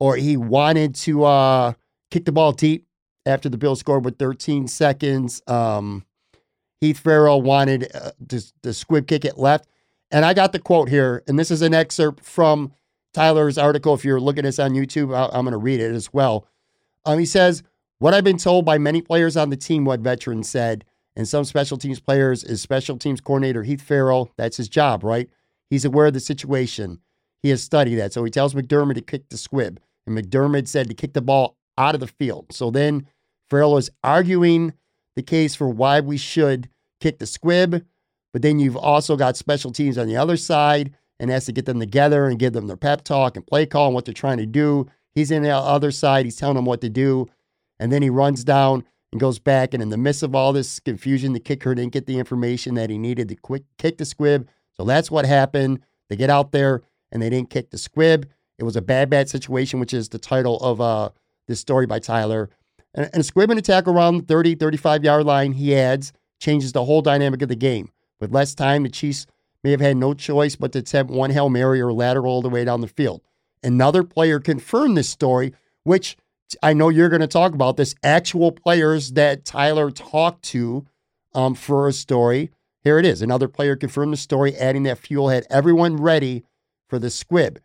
or 0.00 0.16
he 0.16 0.36
wanted 0.36 0.94
to 0.96 1.24
uh, 1.24 1.72
kick 2.14 2.24
the 2.24 2.32
ball 2.32 2.52
deep 2.52 2.86
after 3.26 3.48
the 3.48 3.58
Bills 3.58 3.80
scored 3.80 4.04
with 4.04 4.18
13 4.18 4.68
seconds. 4.68 5.42
Um, 5.48 6.04
Heath 6.80 7.00
Farwell 7.00 7.42
wanted 7.42 7.90
uh, 7.92 8.12
the, 8.20 8.50
the 8.62 8.72
squib 8.72 9.08
kick 9.08 9.24
it 9.24 9.36
left. 9.36 9.66
And 10.12 10.24
I 10.24 10.32
got 10.32 10.52
the 10.52 10.60
quote 10.60 10.88
here, 10.88 11.24
and 11.26 11.36
this 11.36 11.50
is 11.50 11.60
an 11.60 11.74
excerpt 11.74 12.24
from 12.24 12.72
Tyler's 13.14 13.58
article. 13.58 13.94
If 13.94 14.04
you're 14.04 14.20
looking 14.20 14.44
at 14.44 14.48
this 14.48 14.60
on 14.60 14.74
YouTube, 14.74 15.12
i 15.12 15.36
am 15.36 15.44
going 15.44 15.52
to 15.52 15.58
read 15.58 15.80
it 15.80 15.92
as 15.92 16.12
well. 16.12 16.46
Um, 17.04 17.18
he 17.18 17.26
says, 17.26 17.64
What 17.98 18.14
I've 18.14 18.22
been 18.22 18.38
told 18.38 18.64
by 18.64 18.78
many 18.78 19.02
players 19.02 19.36
on 19.36 19.50
the 19.50 19.56
team, 19.56 19.84
what 19.84 20.00
veterans 20.00 20.48
said, 20.48 20.84
and 21.16 21.26
some 21.26 21.44
special 21.44 21.78
teams 21.78 21.98
players 21.98 22.44
is 22.44 22.62
special 22.62 22.96
teams 22.96 23.20
coordinator 23.20 23.64
Heath 23.64 23.82
Farwell. 23.82 24.30
That's 24.36 24.56
his 24.56 24.68
job, 24.68 25.02
right? 25.02 25.28
He's 25.68 25.84
aware 25.84 26.06
of 26.06 26.12
the 26.14 26.20
situation. 26.20 27.00
He 27.42 27.50
has 27.50 27.62
studied 27.62 27.96
that. 27.96 28.12
So 28.12 28.22
he 28.22 28.30
tells 28.30 28.54
McDermott 28.54 28.94
to 28.94 29.00
kick 29.00 29.28
the 29.30 29.36
squib. 29.36 29.80
And 30.06 30.16
McDermott 30.16 30.68
said 30.68 30.88
to 30.88 30.94
kick 30.94 31.14
the 31.14 31.22
ball 31.22 31.56
out 31.78 31.94
of 31.94 32.00
the 32.00 32.06
field. 32.06 32.46
So 32.52 32.70
then 32.70 33.06
Farwell 33.48 33.76
is 33.76 33.90
arguing 34.02 34.74
the 35.16 35.22
case 35.22 35.54
for 35.54 35.68
why 35.68 36.00
we 36.00 36.16
should 36.16 36.68
kick 37.00 37.18
the 37.18 37.26
squib. 37.26 37.84
But 38.32 38.42
then 38.42 38.58
you've 38.58 38.76
also 38.76 39.16
got 39.16 39.36
special 39.36 39.70
teams 39.70 39.96
on 39.96 40.08
the 40.08 40.16
other 40.16 40.36
side 40.36 40.94
and 41.20 41.30
has 41.30 41.46
to 41.46 41.52
get 41.52 41.66
them 41.66 41.78
together 41.78 42.26
and 42.26 42.38
give 42.38 42.52
them 42.52 42.66
their 42.66 42.76
pep 42.76 43.04
talk 43.04 43.36
and 43.36 43.46
play 43.46 43.66
call 43.66 43.86
and 43.86 43.94
what 43.94 44.04
they're 44.04 44.14
trying 44.14 44.38
to 44.38 44.46
do. 44.46 44.88
He's 45.14 45.30
in 45.30 45.44
the 45.44 45.54
other 45.54 45.92
side. 45.92 46.24
He's 46.24 46.36
telling 46.36 46.56
them 46.56 46.64
what 46.64 46.80
to 46.80 46.88
do. 46.88 47.28
And 47.78 47.92
then 47.92 48.02
he 48.02 48.10
runs 48.10 48.42
down 48.42 48.84
and 49.12 49.20
goes 49.20 49.38
back. 49.38 49.72
And 49.72 49.82
in 49.82 49.90
the 49.90 49.96
midst 49.96 50.24
of 50.24 50.34
all 50.34 50.52
this 50.52 50.80
confusion, 50.80 51.32
the 51.32 51.40
kicker 51.40 51.74
didn't 51.74 51.92
get 51.92 52.06
the 52.06 52.18
information 52.18 52.74
that 52.74 52.90
he 52.90 52.98
needed 52.98 53.28
to 53.28 53.36
quick 53.36 53.62
kick 53.78 53.98
the 53.98 54.04
squib. 54.04 54.48
So 54.72 54.84
that's 54.84 55.10
what 55.10 55.24
happened. 55.24 55.80
They 56.08 56.16
get 56.16 56.30
out 56.30 56.50
there 56.50 56.82
and 57.12 57.22
they 57.22 57.30
didn't 57.30 57.50
kick 57.50 57.70
the 57.70 57.78
squib. 57.78 58.28
It 58.58 58.64
was 58.64 58.74
a 58.76 58.82
bad, 58.82 59.10
bad 59.10 59.28
situation, 59.28 59.78
which 59.78 59.94
is 59.94 60.08
the 60.08 60.18
title 60.18 60.58
of 60.58 60.80
uh, 60.80 61.10
this 61.46 61.60
story 61.60 61.86
by 61.86 61.98
Tyler. 61.98 62.50
And, 62.94 63.10
and 63.12 63.20
a 63.20 63.24
squib 63.24 63.50
and 63.50 63.58
attack 63.58 63.86
around 63.86 64.18
the 64.18 64.24
30, 64.24 64.56
35 64.56 65.04
yard 65.04 65.24
line, 65.24 65.52
he 65.52 65.74
adds, 65.74 66.12
changes 66.40 66.72
the 66.72 66.84
whole 66.84 67.02
dynamic 67.02 67.42
of 67.42 67.48
the 67.48 67.56
game. 67.56 67.90
With 68.20 68.32
less 68.32 68.54
time, 68.54 68.82
the 68.82 68.88
Chiefs 68.88 69.26
may 69.62 69.70
have 69.70 69.80
had 69.80 69.96
no 69.96 70.14
choice 70.14 70.56
but 70.56 70.72
to 70.72 70.80
attempt 70.80 71.12
one 71.12 71.30
Hail 71.30 71.48
Mary 71.48 71.80
or 71.80 71.92
lateral 71.92 72.32
all 72.32 72.42
the 72.42 72.50
way 72.50 72.64
down 72.64 72.80
the 72.80 72.88
field. 72.88 73.22
Another 73.62 74.02
player 74.02 74.38
confirmed 74.38 74.96
this 74.96 75.08
story, 75.08 75.54
which 75.84 76.16
I 76.62 76.74
know 76.74 76.90
you're 76.90 77.08
going 77.08 77.22
to 77.22 77.26
talk 77.26 77.54
about 77.54 77.76
this. 77.76 77.94
Actual 78.02 78.52
players 78.52 79.12
that 79.12 79.44
Tyler 79.44 79.90
talked 79.90 80.42
to 80.46 80.86
um, 81.34 81.54
for 81.54 81.88
a 81.88 81.92
story. 81.92 82.50
Here 82.82 82.98
it 82.98 83.06
is. 83.06 83.22
Another 83.22 83.48
player 83.48 83.76
confirmed 83.76 84.12
the 84.12 84.18
story, 84.18 84.54
adding 84.56 84.82
that 84.82 84.98
Farwell 84.98 85.30
had 85.30 85.46
everyone 85.48 85.96
ready 85.96 86.44
for 86.88 86.98
the 86.98 87.10
squib. 87.10 87.60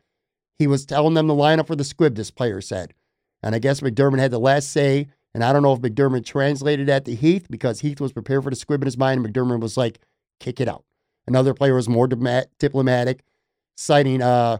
He 0.57 0.67
was 0.67 0.85
telling 0.85 1.13
them 1.13 1.27
to 1.27 1.33
line 1.33 1.59
up 1.59 1.67
for 1.67 1.75
the 1.75 1.83
squib, 1.83 2.15
this 2.15 2.31
player 2.31 2.61
said. 2.61 2.93
And 3.41 3.55
I 3.55 3.59
guess 3.59 3.81
McDermott 3.81 4.19
had 4.19 4.31
the 4.31 4.39
last 4.39 4.71
say 4.71 5.07
and 5.33 5.43
I 5.43 5.53
don't 5.53 5.63
know 5.63 5.73
if 5.73 5.79
McDermott 5.79 6.25
translated 6.25 6.87
that 6.87 7.05
to 7.05 7.15
Heath 7.15 7.47
because 7.49 7.79
Heath 7.79 8.01
was 8.01 8.11
prepared 8.11 8.43
for 8.43 8.49
the 8.49 8.55
squib 8.55 8.81
in 8.81 8.87
his 8.87 8.97
mind. 8.97 9.23
And 9.23 9.33
McDermott 9.33 9.61
was 9.61 9.77
like, 9.77 9.99
kick 10.39 10.59
it 10.59 10.67
out. 10.67 10.83
Another 11.27 11.53
player 11.53 11.75
was 11.75 11.87
more 11.87 12.07
diplomatic, 12.07 13.23
citing 13.77 14.21
uh, 14.21 14.57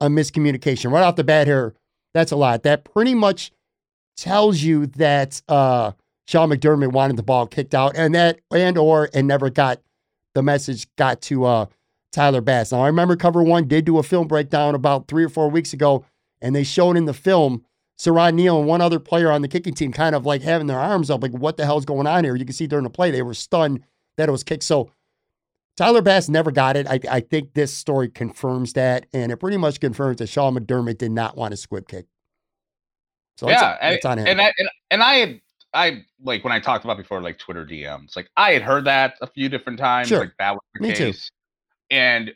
a 0.00 0.06
miscommunication. 0.06 0.92
Right 0.92 1.02
off 1.02 1.16
the 1.16 1.24
bat 1.24 1.46
here, 1.48 1.74
that's 2.12 2.30
a 2.30 2.36
lot. 2.36 2.62
That 2.62 2.84
pretty 2.84 3.14
much 3.14 3.50
tells 4.16 4.62
you 4.62 4.86
that 4.86 5.42
uh, 5.48 5.92
Sean 6.28 6.50
McDermott 6.50 6.92
wanted 6.92 7.16
the 7.16 7.24
ball 7.24 7.48
kicked 7.48 7.74
out 7.74 7.96
and 7.96 8.14
that 8.14 8.38
and 8.52 8.78
or 8.78 9.10
and 9.12 9.26
never 9.26 9.50
got 9.50 9.80
the 10.34 10.42
message 10.42 10.86
got 10.94 11.20
to 11.22 11.44
uh, 11.44 11.66
Tyler 12.12 12.40
Bass. 12.40 12.70
Now 12.70 12.82
I 12.82 12.86
remember 12.86 13.16
Cover 13.16 13.42
One 13.42 13.66
did 13.66 13.84
do 13.84 13.98
a 13.98 14.04
film 14.04 14.28
breakdown 14.28 14.76
about 14.76 15.08
three 15.08 15.24
or 15.24 15.28
four 15.28 15.50
weeks 15.50 15.72
ago, 15.72 16.04
and 16.40 16.54
they 16.54 16.62
showed 16.62 16.96
in 16.96 17.06
the 17.06 17.12
film 17.12 17.64
Siran 18.04 18.34
Neal 18.34 18.58
and 18.58 18.68
one 18.68 18.80
other 18.80 19.00
player 19.00 19.30
on 19.30 19.40
the 19.40 19.48
kicking 19.48 19.72
team 19.72 19.92
kind 19.92 20.14
of 20.14 20.26
like 20.26 20.42
having 20.42 20.66
their 20.66 20.78
arms 20.78 21.10
up, 21.10 21.22
like, 21.22 21.32
what 21.32 21.56
the 21.56 21.64
hell's 21.64 21.86
going 21.86 22.06
on 22.06 22.24
here? 22.24 22.36
You 22.36 22.44
can 22.44 22.54
see 22.54 22.66
during 22.66 22.82
the 22.82 22.90
play, 22.90 23.10
they 23.10 23.22
were 23.22 23.34
stunned 23.34 23.82
that 24.16 24.28
it 24.28 24.32
was 24.32 24.44
kicked. 24.44 24.62
So 24.62 24.90
Tyler 25.76 26.02
Bass 26.02 26.28
never 26.28 26.50
got 26.50 26.76
it. 26.76 26.86
I, 26.86 27.00
I 27.10 27.20
think 27.20 27.54
this 27.54 27.72
story 27.72 28.08
confirms 28.08 28.74
that. 28.74 29.06
And 29.14 29.32
it 29.32 29.38
pretty 29.38 29.56
much 29.56 29.80
confirms 29.80 30.18
that 30.18 30.28
Sean 30.28 30.54
McDermott 30.54 30.98
did 30.98 31.12
not 31.12 31.36
want 31.36 31.54
a 31.54 31.56
squib 31.56 31.88
kick. 31.88 32.06
So 33.38 33.48
yeah, 33.48 33.76
it's, 33.80 34.04
on 34.04 34.18
him. 34.18 34.26
And 34.26 34.40
I, 34.40 34.52
and, 34.58 34.68
and 34.90 35.02
I 35.02 35.14
had, 35.14 35.40
I 35.72 36.04
like 36.22 36.44
when 36.44 36.52
I 36.52 36.60
talked 36.60 36.84
about 36.84 36.98
before, 36.98 37.20
like 37.20 37.38
Twitter 37.38 37.66
DMs, 37.66 38.14
like 38.16 38.28
I 38.36 38.52
had 38.52 38.62
heard 38.62 38.84
that 38.84 39.14
a 39.22 39.26
few 39.26 39.48
different 39.48 39.78
times. 39.78 40.08
Sure. 40.08 40.20
Like 40.20 40.34
that 40.38 40.52
was 40.52 40.60
the 40.74 40.80
Me 40.80 40.92
case. 40.92 41.24
Too. 41.24 41.96
And 41.96 42.34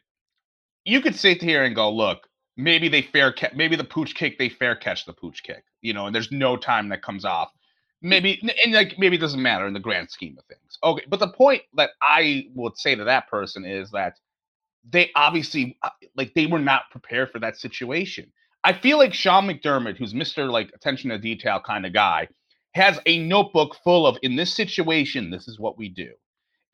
you 0.84 1.00
could 1.00 1.14
sit 1.14 1.40
here 1.40 1.62
and 1.62 1.74
go, 1.74 1.92
look, 1.92 2.27
maybe 2.58 2.88
they 2.88 3.00
fair 3.00 3.32
catch, 3.32 3.54
maybe 3.54 3.76
the 3.76 3.84
pooch 3.84 4.14
kick 4.14 4.36
they 4.38 4.50
fair 4.50 4.74
catch 4.74 5.06
the 5.06 5.12
pooch 5.12 5.42
kick, 5.42 5.64
you 5.80 5.94
know, 5.94 6.06
and 6.06 6.14
there's 6.14 6.30
no 6.30 6.56
time 6.56 6.90
that 6.90 7.00
comes 7.00 7.24
off. 7.24 7.50
Maybe 8.02 8.38
and 8.64 8.74
like 8.74 8.98
maybe 8.98 9.16
it 9.16 9.20
doesn't 9.20 9.42
matter 9.42 9.66
in 9.66 9.72
the 9.72 9.80
grand 9.80 10.10
scheme 10.10 10.36
of 10.38 10.44
things. 10.44 10.78
Okay, 10.84 11.04
but 11.08 11.20
the 11.20 11.28
point 11.28 11.62
that 11.74 11.90
I 12.02 12.48
would 12.54 12.76
say 12.76 12.94
to 12.94 13.04
that 13.04 13.28
person 13.28 13.64
is 13.64 13.90
that 13.92 14.18
they 14.88 15.10
obviously 15.16 15.76
uh, 15.82 15.90
like 16.16 16.34
they 16.34 16.46
were 16.46 16.60
not 16.60 16.90
prepared 16.90 17.30
for 17.30 17.38
that 17.40 17.56
situation. 17.56 18.30
I 18.64 18.72
feel 18.72 18.98
like 18.98 19.14
Sean 19.14 19.48
McDermott, 19.48 19.96
who's 19.96 20.14
Mr. 20.14 20.50
like 20.50 20.70
attention 20.74 21.10
to 21.10 21.18
detail 21.18 21.60
kind 21.64 21.86
of 21.86 21.92
guy, 21.92 22.28
has 22.72 23.00
a 23.06 23.18
notebook 23.18 23.76
full 23.82 24.06
of 24.06 24.18
in 24.22 24.36
this 24.36 24.54
situation, 24.54 25.30
this 25.30 25.48
is 25.48 25.58
what 25.58 25.78
we 25.78 25.88
do. 25.88 26.12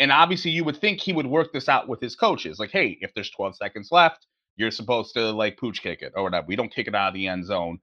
And 0.01 0.11
obviously 0.11 0.51
you 0.51 0.65
would 0.65 0.77
think 0.77 1.01
he 1.01 1.13
would 1.13 1.27
work 1.27 1.53
this 1.53 1.69
out 1.69 1.89
with 1.89 2.01
his 2.01 2.17
coaches. 2.17 2.59
Like, 2.59 2.71
hey, 2.71 2.99
if 3.01 3.15
there's 3.15 3.31
12 3.31 3.57
seconds 3.57 3.91
left, 3.93 4.27
you're 4.57 4.71
supposed 4.71 5.15
to 5.15 5.33
like 5.33 5.59
pooch 5.59 5.83
kick 5.83 6.03
it 6.03 6.13
or 6.15 6.23
whatever. 6.23 6.47
We 6.47 6.57
don't 6.57 6.73
kick 6.73 6.89
it 6.89 6.95
out 6.95 7.09
of 7.09 7.15
the 7.15 7.27
end 7.29 7.47
zone. 7.47 7.79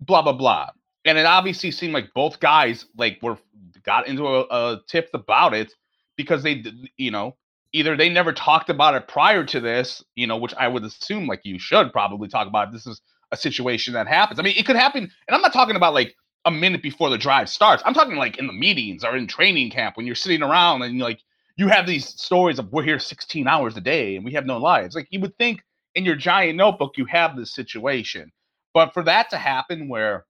Blah 0.00 0.22
blah 0.22 0.32
blah. 0.32 0.70
And 1.04 1.16
it 1.16 1.26
obviously 1.26 1.70
seemed 1.70 1.94
like 1.94 2.12
both 2.14 2.40
guys 2.40 2.86
like 2.96 3.18
were 3.22 3.38
got 3.84 4.08
into 4.08 4.26
a, 4.26 4.40
a 4.50 4.80
about 5.14 5.54
it 5.54 5.72
because 6.16 6.42
they, 6.42 6.64
you 6.96 7.10
know, 7.10 7.36
either 7.72 7.96
they 7.96 8.08
never 8.08 8.32
talked 8.32 8.70
about 8.70 8.94
it 8.94 9.08
prior 9.08 9.44
to 9.44 9.60
this, 9.60 10.04
you 10.14 10.26
know, 10.26 10.36
which 10.36 10.54
I 10.54 10.68
would 10.68 10.84
assume 10.84 11.26
like 11.26 11.40
you 11.44 11.58
should 11.58 11.92
probably 11.92 12.28
talk 12.28 12.48
about. 12.48 12.68
It. 12.68 12.72
This 12.72 12.86
is 12.86 13.00
a 13.32 13.36
situation 13.36 13.94
that 13.94 14.08
happens. 14.08 14.38
I 14.38 14.42
mean, 14.42 14.54
it 14.56 14.66
could 14.66 14.76
happen, 14.76 15.02
and 15.02 15.34
I'm 15.34 15.40
not 15.40 15.52
talking 15.52 15.76
about 15.76 15.94
like 15.94 16.14
a 16.44 16.50
minute 16.50 16.82
before 16.82 17.10
the 17.10 17.18
drive 17.18 17.48
starts. 17.48 17.82
I'm 17.86 17.94
talking 17.94 18.16
like 18.16 18.38
in 18.38 18.46
the 18.46 18.52
meetings 18.52 19.04
or 19.04 19.16
in 19.16 19.26
training 19.26 19.70
camp 19.70 19.96
when 19.96 20.06
you're 20.06 20.14
sitting 20.14 20.42
around 20.42 20.82
and 20.82 20.98
like 20.98 21.20
you 21.56 21.68
have 21.68 21.86
these 21.86 22.06
stories 22.06 22.58
of 22.58 22.72
we're 22.72 22.84
here 22.84 22.98
16 22.98 23.46
hours 23.46 23.76
a 23.76 23.80
day 23.80 24.16
and 24.16 24.24
we 24.24 24.32
have 24.32 24.46
no 24.46 24.58
lives. 24.58 24.94
Like 24.94 25.08
you 25.10 25.20
would 25.20 25.36
think 25.36 25.60
in 25.98 26.04
your 26.04 26.16
giant 26.16 26.56
notebook, 26.56 26.96
you 26.96 27.04
have 27.06 27.36
this 27.36 27.52
situation. 27.52 28.32
But 28.72 28.94
for 28.94 29.02
that 29.02 29.30
to 29.30 29.36
happen 29.36 29.88
where 29.88 30.24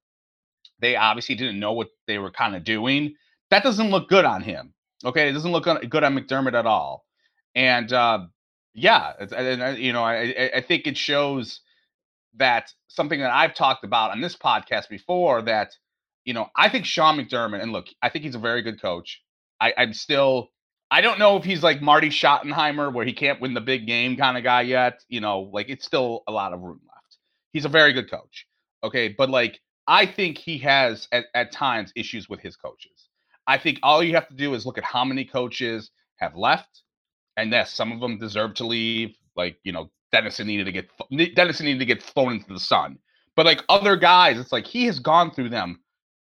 they 0.81 0.97
obviously 0.97 1.35
didn't 1.35 1.61
know 1.61 1.75
what 1.75 1.89
they 2.07 2.19
were 2.19 2.31
kind 2.31 2.57
of 2.57 2.65
doing, 2.65 3.15
that 3.51 3.63
doesn't 3.63 3.91
look 3.91 4.09
good 4.09 4.25
on 4.25 4.43
him. 4.43 4.73
Okay. 5.05 5.29
It 5.29 5.33
doesn't 5.33 5.53
look 5.53 5.65
good 5.65 6.05
on 6.05 6.17
McDermott 6.17 6.55
at 6.55 6.67
all. 6.67 7.05
And 7.55 7.93
uh, 7.93 8.27
yeah, 8.75 9.13
and, 9.19 9.79
you 9.79 9.93
know, 9.93 10.03
I, 10.03 10.51
I 10.57 10.61
think 10.61 10.87
it 10.87 10.97
shows 10.97 11.61
that 12.37 12.73
something 12.89 13.21
that 13.21 13.33
I've 13.33 13.55
talked 13.55 13.85
about 13.85 14.13
on 14.13 14.21
this 14.21 14.37
podcast 14.37 14.89
before 14.89 15.43
that, 15.43 15.73
you 16.25 16.35
know, 16.35 16.49
I 16.57 16.69
think 16.69 16.85
Sean 16.85 17.19
McDermott, 17.19 17.63
and 17.63 17.73
look, 17.73 17.87
I 18.03 18.09
think 18.09 18.25
he's 18.25 18.35
a 18.35 18.41
very 18.41 18.63
good 18.63 18.81
coach. 18.81 19.21
I, 19.61 19.75
I'm 19.77 19.93
still, 19.93 20.51
I 20.91 21.01
don't 21.01 21.19
know 21.19 21.37
if 21.37 21.45
he's 21.45 21.63
like 21.63 21.83
Marty 21.83 22.09
Schottenheimer, 22.09 22.93
where 22.93 23.05
he 23.05 23.13
can't 23.13 23.41
win 23.41 23.55
the 23.55 23.61
big 23.61 23.87
game 23.87 24.17
kind 24.17 24.39
of 24.39 24.45
guy 24.45 24.63
yet. 24.63 25.05
You 25.09 25.21
know, 25.21 25.51
like 25.53 25.69
it's 25.69 25.85
still 25.85 26.23
a 26.27 26.33
lot 26.33 26.53
of 26.53 26.61
room 26.61 26.81
left. 26.87 27.19
He's 27.53 27.65
a 27.65 27.69
very 27.69 27.93
good 27.93 28.11
coach. 28.11 28.47
Okay. 28.83 29.09
But 29.09 29.31
like, 29.31 29.61
I 29.87 30.07
think 30.07 30.39
he 30.39 30.59
has 30.59 31.09
at, 31.13 31.27
at 31.35 31.53
times 31.53 31.93
issues 31.97 32.29
with 32.29 32.41
his 32.41 32.57
coaches. 32.57 33.09
I 33.47 33.59
think 33.59 33.79
all 33.83 34.03
you 34.03 34.15
have 34.15 34.29
to 34.29 34.35
do 34.35 34.55
is 34.55 34.67
look 34.67 34.79
at 34.79 34.85
how 34.85 35.05
many 35.05 35.25
coaches 35.25 35.91
have 36.17 36.37
left. 36.37 36.83
And 37.37 37.51
yes, 37.51 37.73
some 37.73 37.93
of 37.93 38.01
them 38.01 38.19
deserve 38.19 38.55
to 38.55 38.67
leave. 38.67 39.15
Like, 39.37 39.59
you 39.65 39.73
know, 39.73 39.91
Dennison 40.13 40.47
needed 40.47 40.65
to 40.65 40.73
get 40.73 40.91
Dennison 41.35 41.67
needed 41.67 41.79
to 41.81 41.85
get 41.87 42.03
thrown 42.03 42.33
into 42.33 42.53
the 42.53 42.61
sun. 42.61 42.99
But 43.37 43.47
like 43.47 43.63
other 43.69 43.97
guys, 43.97 44.39
it's 44.39 44.53
like 44.53 44.67
he 44.67 44.87
has 44.87 44.99
gone 44.99 45.31
through 45.31 45.51
them. 45.51 45.81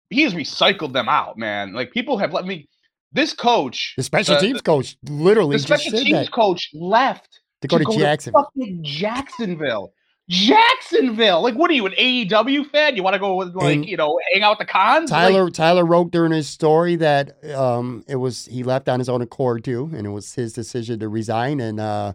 He 0.09 0.21
has 0.21 0.33
recycled 0.33 0.93
them 0.93 1.09
out, 1.09 1.37
man. 1.37 1.73
Like 1.73 1.91
people 1.91 2.17
have 2.17 2.33
let 2.33 2.45
me. 2.45 2.69
This 3.11 3.33
coach, 3.33 3.93
the 3.97 4.03
special 4.03 4.37
teams 4.37 4.61
coach, 4.61 4.97
literally 5.03 5.55
the 5.55 5.63
special 5.63 5.91
teams 5.91 6.11
that. 6.11 6.31
coach 6.31 6.69
left 6.73 7.39
to 7.61 7.67
go 7.67 7.77
to, 7.77 7.83
to 7.83 7.91
go 7.91 7.97
Jacksonville. 7.97 8.51
To 8.57 8.79
Jacksonville. 8.81 9.93
Jacksonville. 10.29 11.41
Like, 11.41 11.55
what 11.55 11.71
are 11.71 11.73
you, 11.73 11.85
an 11.85 11.93
AEW 11.93 12.69
fan? 12.69 12.97
You 12.97 13.03
want 13.03 13.13
to 13.13 13.19
go 13.19 13.35
with 13.35 13.55
like, 13.55 13.75
and 13.75 13.85
you 13.85 13.95
know, 13.95 14.19
hang 14.33 14.43
out 14.43 14.57
with 14.59 14.67
the 14.67 14.71
Khans? 14.71 15.09
Tyler 15.09 15.45
like, 15.45 15.53
Tyler 15.53 15.85
wrote 15.85 16.11
during 16.11 16.33
his 16.33 16.49
story 16.49 16.97
that 16.97 17.43
um 17.55 18.03
it 18.07 18.17
was 18.17 18.45
he 18.45 18.63
left 18.63 18.89
on 18.89 18.99
his 18.99 19.07
own 19.07 19.21
accord 19.21 19.63
too, 19.63 19.89
and 19.95 20.05
it 20.05 20.09
was 20.09 20.33
his 20.33 20.53
decision 20.53 20.99
to 20.99 21.07
resign 21.07 21.61
and 21.61 21.79
uh 21.79 22.13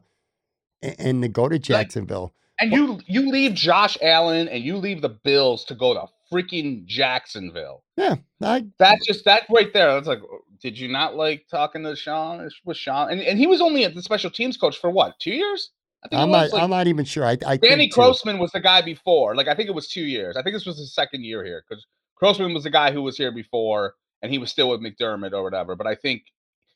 and 0.82 1.22
to 1.22 1.28
go 1.28 1.48
to 1.48 1.58
Jacksonville. 1.58 2.34
And 2.60 2.70
you 2.70 3.00
you 3.06 3.30
leave 3.30 3.54
Josh 3.54 3.96
Allen 4.02 4.46
and 4.48 4.62
you 4.62 4.76
leave 4.76 5.00
the 5.00 5.08
Bills 5.08 5.64
to 5.64 5.74
go 5.74 5.94
to 5.94 6.04
freaking 6.32 6.84
Jacksonville. 6.86 7.84
Yeah, 7.96 8.16
I, 8.42 8.66
that's 8.78 9.06
just 9.06 9.24
that 9.26 9.42
right 9.50 9.72
there. 9.72 9.92
That's 9.94 10.06
like, 10.06 10.22
oh, 10.22 10.40
did 10.60 10.78
you 10.78 10.88
not 10.88 11.16
like 11.16 11.46
talking 11.50 11.82
to 11.84 11.94
Sean? 11.94 12.40
Uh, 12.40 12.48
with 12.64 12.76
Sean, 12.76 13.10
and, 13.10 13.20
and 13.20 13.38
he 13.38 13.46
was 13.46 13.60
only 13.60 13.84
at 13.84 13.94
the 13.94 14.02
special 14.02 14.30
teams 14.30 14.56
coach 14.56 14.78
for 14.78 14.90
what 14.90 15.18
two 15.20 15.32
years? 15.32 15.70
I 16.10 16.22
am 16.22 16.30
not. 16.30 16.52
Like, 16.52 16.62
I'm 16.62 16.70
not 16.70 16.86
even 16.86 17.04
sure. 17.04 17.24
I, 17.24 17.36
I 17.46 17.56
Danny 17.56 17.88
Crossman 17.88 18.38
was 18.38 18.50
the 18.52 18.60
guy 18.60 18.82
before. 18.82 19.36
Like 19.36 19.48
I 19.48 19.54
think 19.54 19.68
it 19.68 19.74
was 19.74 19.88
two 19.88 20.04
years. 20.04 20.36
I 20.36 20.42
think 20.42 20.54
this 20.54 20.66
was 20.66 20.78
his 20.78 20.94
second 20.94 21.24
year 21.24 21.44
here 21.44 21.62
because 21.68 21.84
Crossman 22.16 22.54
was 22.54 22.64
the 22.64 22.70
guy 22.70 22.92
who 22.92 23.02
was 23.02 23.16
here 23.16 23.32
before, 23.32 23.94
and 24.22 24.32
he 24.32 24.38
was 24.38 24.50
still 24.50 24.70
with 24.70 24.80
McDermott 24.80 25.32
or 25.32 25.42
whatever. 25.42 25.76
But 25.76 25.86
I 25.86 25.94
think 25.94 26.22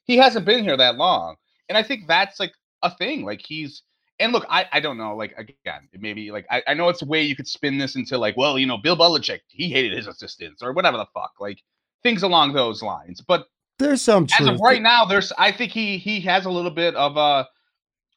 he 0.04 0.16
hasn't 0.16 0.46
been 0.46 0.62
here 0.62 0.76
that 0.76 0.96
long, 0.96 1.36
and 1.68 1.76
I 1.76 1.82
think 1.82 2.06
that's 2.06 2.38
like 2.38 2.52
a 2.82 2.94
thing. 2.94 3.24
Like 3.24 3.42
he's 3.44 3.82
and 4.18 4.32
look, 4.32 4.46
I, 4.48 4.66
I 4.72 4.80
don't 4.80 4.96
know. 4.96 5.14
Like 5.16 5.34
again, 5.36 5.88
maybe 5.98 6.30
like 6.30 6.46
I, 6.50 6.62
I 6.66 6.74
know 6.74 6.88
it's 6.88 7.02
a 7.02 7.06
way 7.06 7.22
you 7.22 7.36
could 7.36 7.48
spin 7.48 7.78
this 7.78 7.96
into 7.96 8.16
like, 8.18 8.36
well, 8.36 8.58
you 8.58 8.66
know, 8.66 8.78
Bill 8.78 8.96
Belichick, 8.96 9.40
he 9.48 9.68
hated 9.68 9.96
his 9.96 10.06
assistants 10.06 10.62
or 10.62 10.72
whatever 10.72 10.96
the 10.96 11.06
fuck, 11.12 11.32
like 11.38 11.58
things 12.02 12.22
along 12.22 12.54
those 12.54 12.82
lines. 12.82 13.20
But 13.20 13.46
there's 13.78 14.02
some 14.02 14.26
truth. 14.26 14.48
As 14.48 14.54
of 14.54 14.60
right 14.60 14.80
now, 14.80 15.04
there's 15.04 15.32
I 15.36 15.52
think 15.52 15.72
he 15.72 15.98
he 15.98 16.20
has 16.20 16.46
a 16.46 16.50
little 16.50 16.70
bit 16.70 16.94
of 16.94 17.16
a 17.16 17.46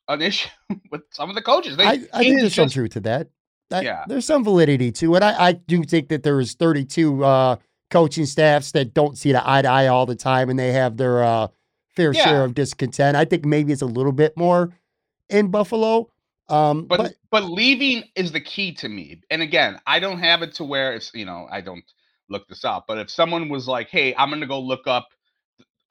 an 0.08 0.22
issue 0.24 0.50
with 0.92 1.02
some 1.12 1.30
of 1.30 1.36
the 1.36 1.42
coaches. 1.42 1.76
They, 1.76 1.86
I, 1.86 1.92
I 2.14 2.24
think 2.24 2.40
there's 2.40 2.54
just, 2.54 2.56
some 2.56 2.70
truth 2.70 2.92
to 2.92 3.02
that. 3.02 3.28
I, 3.72 3.82
yeah, 3.82 4.06
there's 4.08 4.26
some 4.26 4.44
validity 4.44 4.92
to 4.94 5.16
it. 5.16 5.24
I, 5.24 5.50
I 5.50 5.52
do 5.54 5.84
think 5.84 6.10
that 6.10 6.24
there's 6.24 6.56
32 6.56 7.24
uh, 7.24 7.56
coaching 7.92 8.26
staffs 8.26 8.72
that 8.72 8.94
don't 8.94 9.18
see 9.18 9.32
the 9.32 9.48
eye 9.48 9.62
to 9.62 9.68
eye 9.68 9.88
all 9.88 10.06
the 10.06 10.16
time, 10.16 10.50
and 10.50 10.58
they 10.58 10.72
have 10.72 10.98
their 10.98 11.24
uh, 11.24 11.48
fair 11.96 12.14
yeah. 12.14 12.24
share 12.24 12.44
of 12.46 12.56
discontent. 12.56 13.16
I 13.16 13.26
think 13.26 13.46
maybe 13.46 13.74
it's 13.74 13.82
a 13.82 13.88
little 13.88 14.12
bit 14.12 14.36
more 14.38 14.72
in 15.30 15.50
Buffalo. 15.50 16.10
Um, 16.50 16.86
but, 16.86 16.98
but 16.98 17.14
but 17.30 17.44
leaving 17.44 18.04
is 18.16 18.32
the 18.32 18.42
key 18.42 18.74
to 18.76 18.90
me. 18.90 19.22
And 19.30 19.42
again, 19.42 19.80
I 19.86 20.00
don't 20.00 20.20
have 20.20 20.42
it 20.42 20.54
to 20.56 20.64
where 20.64 20.94
it's 20.94 21.12
you 21.14 21.26
know 21.26 21.48
I 21.52 21.62
don't 21.62 21.84
look 22.30 22.48
this 22.48 22.66
up. 22.66 22.86
But 22.88 22.98
if 22.98 23.10
someone 23.10 23.50
was 23.50 23.68
like, 23.68 23.90
"Hey, 23.90 24.16
I'm 24.18 24.30
going 24.30 24.42
to 24.42 24.48
go 24.48 24.60
look 24.60 24.88
up," 24.88 25.10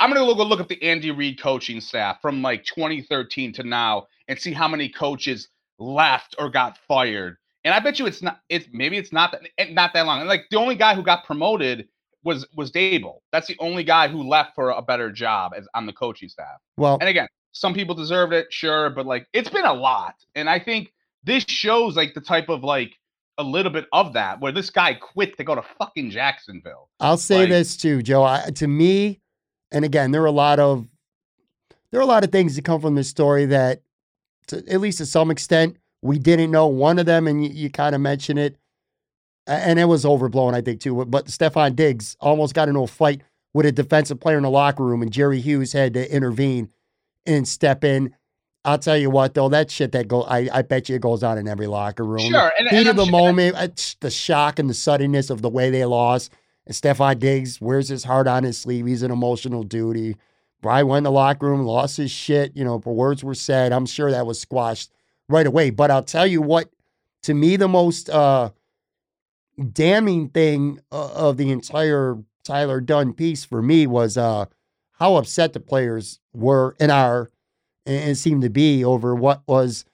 I'm 0.00 0.12
going 0.12 0.26
to 0.26 0.34
go 0.34 0.42
look 0.42 0.60
up 0.60 0.68
the 0.68 0.82
Andy 0.82 1.10
Reid 1.10 1.40
coaching 1.40 1.80
staff 1.80 2.20
from 2.20 2.42
like 2.42 2.64
2013 2.64 3.52
to 3.54 3.62
now 3.62 4.06
and 4.26 4.38
see 4.38 4.52
how 4.52 4.68
many 4.68 4.88
coaches 4.88 5.48
left 5.78 6.34
or 6.38 6.50
got 6.50 6.78
fired. 6.88 7.36
And 7.64 7.74
I 7.74 7.80
bet 7.80 7.98
you 7.98 8.06
it's 8.06 8.22
not. 8.22 8.40
It's 8.48 8.66
maybe 8.72 8.96
it's 8.96 9.12
not 9.12 9.32
that 9.32 9.42
eh, 9.58 9.72
not 9.72 9.92
that 9.94 10.06
long. 10.06 10.20
And 10.20 10.28
like 10.28 10.46
the 10.50 10.58
only 10.58 10.74
guy 10.74 10.94
who 10.94 11.02
got 11.02 11.24
promoted 11.24 11.88
was 12.24 12.46
was 12.54 12.72
Daboll. 12.72 13.20
That's 13.32 13.46
the 13.46 13.56
only 13.60 13.84
guy 13.84 14.08
who 14.08 14.22
left 14.22 14.54
for 14.54 14.70
a 14.70 14.82
better 14.82 15.12
job 15.12 15.52
as 15.56 15.68
on 15.74 15.86
the 15.86 15.92
coaching 15.92 16.28
staff. 16.28 16.58
Well, 16.76 16.98
and 17.00 17.08
again, 17.08 17.28
some 17.52 17.74
people 17.74 17.94
deserved 17.94 18.32
it, 18.32 18.46
sure, 18.50 18.90
but 18.90 19.06
like 19.06 19.26
it's 19.32 19.50
been 19.50 19.64
a 19.64 19.72
lot. 19.72 20.14
And 20.34 20.48
I 20.48 20.58
think 20.58 20.92
this 21.24 21.44
shows 21.48 21.96
like 21.96 22.14
the 22.14 22.20
type 22.20 22.48
of 22.48 22.62
like 22.62 22.92
a 23.38 23.42
little 23.42 23.72
bit 23.72 23.86
of 23.92 24.12
that 24.14 24.40
where 24.40 24.52
this 24.52 24.70
guy 24.70 24.94
quit 24.94 25.36
to 25.36 25.44
go 25.44 25.54
to 25.54 25.62
fucking 25.78 26.10
Jacksonville. 26.10 26.88
I'll 27.00 27.16
say 27.16 27.40
like, 27.40 27.48
this 27.50 27.76
too, 27.76 28.02
Joe. 28.02 28.24
I, 28.24 28.50
to 28.56 28.66
me, 28.66 29.20
and 29.70 29.84
again, 29.84 30.10
there 30.10 30.22
are 30.22 30.26
a 30.26 30.32
lot 30.32 30.58
of 30.58 30.86
there 31.90 32.00
are 32.00 32.04
a 32.04 32.06
lot 32.06 32.24
of 32.24 32.32
things 32.32 32.56
that 32.56 32.64
come 32.64 32.80
from 32.80 32.94
this 32.94 33.08
story 33.08 33.46
that, 33.46 33.82
to, 34.48 34.58
at 34.68 34.80
least 34.80 34.98
to 34.98 35.06
some 35.06 35.30
extent, 35.30 35.76
we 36.02 36.18
didn't 36.18 36.50
know. 36.50 36.66
One 36.66 36.98
of 36.98 37.06
them, 37.06 37.26
and 37.26 37.44
you, 37.44 37.50
you 37.50 37.70
kind 37.70 37.94
of 37.94 38.00
mentioned 38.00 38.38
it, 38.38 38.56
and 39.46 39.78
it 39.78 39.86
was 39.86 40.04
overblown, 40.04 40.54
I 40.54 40.60
think 40.60 40.80
too. 40.80 41.04
But 41.06 41.26
Stefon 41.26 41.74
Diggs 41.76 42.16
almost 42.20 42.54
got 42.54 42.68
into 42.68 42.80
a 42.80 42.86
fight 42.86 43.22
with 43.54 43.66
a 43.66 43.72
defensive 43.72 44.20
player 44.20 44.36
in 44.36 44.42
the 44.42 44.50
locker 44.50 44.84
room, 44.84 45.02
and 45.02 45.10
Jerry 45.10 45.40
Hughes 45.40 45.72
had 45.72 45.94
to 45.94 46.14
intervene 46.14 46.70
and 47.26 47.46
step 47.46 47.84
in. 47.84 48.14
I'll 48.64 48.78
tell 48.78 48.96
you 48.96 49.08
what, 49.08 49.34
though, 49.34 49.48
that 49.48 49.70
shit 49.70 49.92
that 49.92 50.08
go, 50.08 50.22
I, 50.24 50.48
I 50.52 50.62
bet 50.62 50.88
you 50.88 50.96
it 50.96 51.02
goes 51.02 51.22
on 51.22 51.38
in 51.38 51.48
every 51.48 51.66
locker 51.66 52.04
room. 52.04 52.30
Sure, 52.30 52.52
and, 52.58 52.68
heat 52.68 52.80
and 52.80 52.88
of 52.88 52.96
the 52.96 53.04
sure. 53.04 53.12
moment, 53.12 53.96
the 54.00 54.10
shock 54.10 54.58
and 54.58 54.68
the 54.68 54.74
suddenness 54.74 55.30
of 55.30 55.42
the 55.42 55.48
way 55.48 55.70
they 55.70 55.84
lost. 55.84 56.32
And 56.66 56.74
Stefon 56.74 57.18
Diggs 57.18 57.60
wears 57.60 57.88
his 57.88 58.04
heart 58.04 58.26
on 58.26 58.44
his 58.44 58.58
sleeve. 58.58 58.84
He's 58.84 59.02
an 59.02 59.10
emotional 59.10 59.62
dude. 59.62 60.18
Brian 60.60 60.86
went 60.86 60.98
in 60.98 61.04
the 61.04 61.10
locker 61.12 61.46
room, 61.46 61.62
lost 61.62 61.96
his 61.96 62.10
shit. 62.10 62.54
You 62.54 62.64
know, 62.64 62.76
words 62.76 63.24
were 63.24 63.34
said. 63.34 63.72
I'm 63.72 63.86
sure 63.86 64.10
that 64.10 64.26
was 64.26 64.40
squashed 64.40 64.90
right 65.28 65.46
away. 65.46 65.70
But 65.70 65.90
I'll 65.90 66.02
tell 66.02 66.26
you 66.26 66.42
what, 66.42 66.68
to 67.22 67.32
me, 67.32 67.56
the 67.56 67.68
most 67.68 68.10
uh, 68.10 68.50
damning 69.72 70.28
thing 70.28 70.80
uh, 70.92 71.12
of 71.12 71.36
the 71.36 71.50
entire 71.50 72.18
Tyler 72.44 72.80
Dunne 72.80 73.12
piece 73.12 73.44
for 73.44 73.62
me 73.62 73.86
was 73.86 74.16
uh, 74.18 74.46
how 74.98 75.16
upset 75.16 75.52
the 75.52 75.60
players 75.60 76.20
were 76.32 76.76
and 76.80 76.90
are 76.90 77.30
and, 77.86 78.18
seem 78.18 78.40
to 78.40 78.50
be 78.50 78.84
over 78.84 79.14
what 79.14 79.42
was 79.46 79.84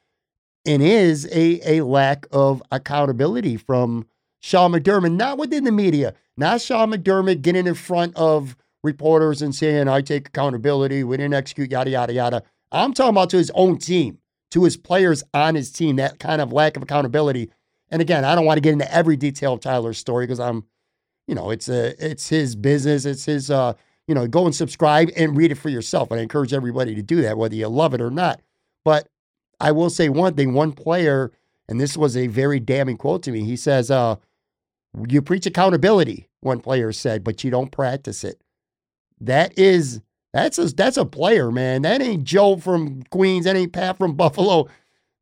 and 0.67 0.83
is 0.83 1.27
a, 1.31 1.79
a 1.79 1.85
lack 1.85 2.27
of 2.33 2.63
accountability 2.73 3.57
from 3.57 4.07
Sean 4.41 4.73
McDermott, 4.73 5.15
not 5.15 5.39
within 5.39 5.65
the 5.65 5.73
media, 5.73 6.15
not 6.37 6.61
Sean 6.61 6.91
McDermott 6.91 7.43
getting 7.43 7.67
in 7.67 7.75
front 7.75 8.17
of 8.17 8.57
reporters 8.83 9.43
and 9.43 9.55
saying, 9.55 9.89
I 9.89 10.01
take 10.01 10.29
accountability, 10.29 11.05
we 11.05 11.17
didn't 11.17 11.35
execute, 11.35 11.71
yada, 11.71 11.91
yada, 11.91 12.13
yada. 12.13 12.43
I'm 12.73 12.93
talking 12.93 13.11
about 13.11 13.31
to 13.31 13.37
his 13.37 13.51
own 13.55 13.79
team, 13.79 14.19
to 14.51 14.65
his 14.65 14.77
players 14.77 15.23
on 15.33 15.55
his 15.55 15.71
team, 15.71 15.97
that 15.97 16.19
kind 16.19 16.41
of 16.41 16.53
lack 16.53 16.77
of 16.77 16.83
accountability. 16.83 17.51
And 17.91 18.03
again, 18.03 18.25
I 18.25 18.35
don't 18.35 18.45
want 18.45 18.57
to 18.57 18.63
get 18.63 18.73
into 18.73 18.93
every 18.93 19.17
detail 19.17 19.53
of 19.55 19.61
Tyler's 19.61 19.99
story 19.99 20.27
because 20.27 20.41
I'm, 20.41 20.65
you 21.27 21.35
know, 21.35 21.51
it's 21.51 21.69
a 21.69 21.95
it's 22.05 22.29
his 22.29 22.57
business, 22.57 23.05
it's 23.05 23.25
his 23.25 23.51
uh 23.51 23.75
you 24.07 24.15
know, 24.15 24.27
go 24.27 24.45
and 24.47 24.55
subscribe 24.55 25.11
and 25.17 25.37
read 25.37 25.51
it 25.51 25.57
for 25.57 25.69
yourself. 25.69 26.11
And 26.11 26.21
I 26.21 26.23
encourage 26.23 26.53
everybody 26.53 26.95
to 26.95 27.03
do 27.03 27.23
that, 27.23 27.39
whether 27.39 27.55
you 27.55 27.69
love 27.69 27.95
it 27.95 28.01
or 28.01 28.11
not. 28.11 28.41
But 28.85 29.09
I 29.61 29.73
will 29.73 29.91
say 29.91 30.09
one 30.09 30.35
thing 30.35 30.53
one 30.53 30.73
player, 30.73 31.33
and 31.69 31.81
this 31.81 31.97
was 31.97 32.17
a 32.17 32.27
very 32.27 32.61
damning 32.61 32.97
quote 32.97 33.23
to 33.25 33.31
me. 33.31 33.45
He 33.45 33.57
says, 33.57 33.91
uh, 33.91 34.17
You 35.09 35.23
preach 35.23 35.47
accountability, 35.47 36.29
one 36.41 36.61
player 36.61 36.93
said, 36.93 37.25
but 37.25 37.43
you 37.43 37.51
don't 37.51 37.73
practice 37.73 38.25
it. 38.25 38.41
That 39.21 39.59
is. 39.59 40.01
That's 40.33 40.59
a 40.59 40.67
that's 40.67 40.97
a 40.97 41.05
player, 41.05 41.53
man. 41.53 41.83
That 41.83 42.03
ain't 42.03 42.25
Joe 42.25 42.57
from 42.57 43.05
Queens. 43.05 43.45
That 43.45 43.55
ain't 43.55 43.73
Pat 43.73 43.97
from 43.97 44.15
Buffalo. 44.15 44.67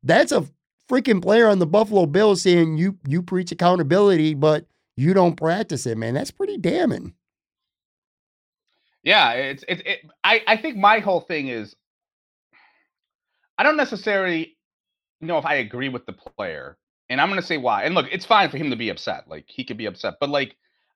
That's 0.01 0.31
a 0.31 0.47
freaking 0.89 1.21
player 1.21 1.47
on 1.47 1.59
the 1.59 1.67
Buffalo 1.67 2.07
Bills 2.07 2.41
saying 2.41 2.77
you 2.77 2.97
you 3.07 3.21
preach 3.21 3.51
accountability, 3.51 4.33
but 4.33 4.65
you 4.97 5.13
don't 5.13 5.35
practice 5.35 5.85
it, 5.85 5.99
man. 5.99 6.15
That's 6.15 6.31
pretty 6.31 6.57
damning. 6.57 7.13
Yeah, 9.03 9.31
it's 9.31 9.65
it's 9.67 9.81
it, 9.85 9.99
I 10.23 10.41
I 10.47 10.57
think 10.57 10.77
my 10.77 10.99
whole 10.99 11.21
thing 11.21 11.49
is 11.49 11.75
I 13.57 13.63
don't 13.63 13.77
necessarily 13.77 14.57
know 15.21 15.37
if 15.37 15.45
I 15.45 15.55
agree 15.55 15.89
with 15.89 16.05
the 16.05 16.13
player, 16.13 16.77
and 17.09 17.19
I'm 17.19 17.29
going 17.29 17.39
to 17.39 17.45
say 17.45 17.57
why. 17.57 17.83
And 17.83 17.95
look, 17.95 18.07
it's 18.11 18.25
fine 18.25 18.49
for 18.49 18.57
him 18.57 18.69
to 18.69 18.75
be 18.77 18.89
upset. 18.89 19.25
Like 19.27 19.45
he 19.47 19.65
could 19.65 19.77
be 19.77 19.85
upset, 19.87 20.15
but 20.19 20.29
like 20.29 20.55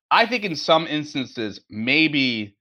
I 0.09 0.25
think 0.25 0.45
in 0.45 0.55
some 0.55 0.87
instances 0.87 1.59
maybe 1.69 2.55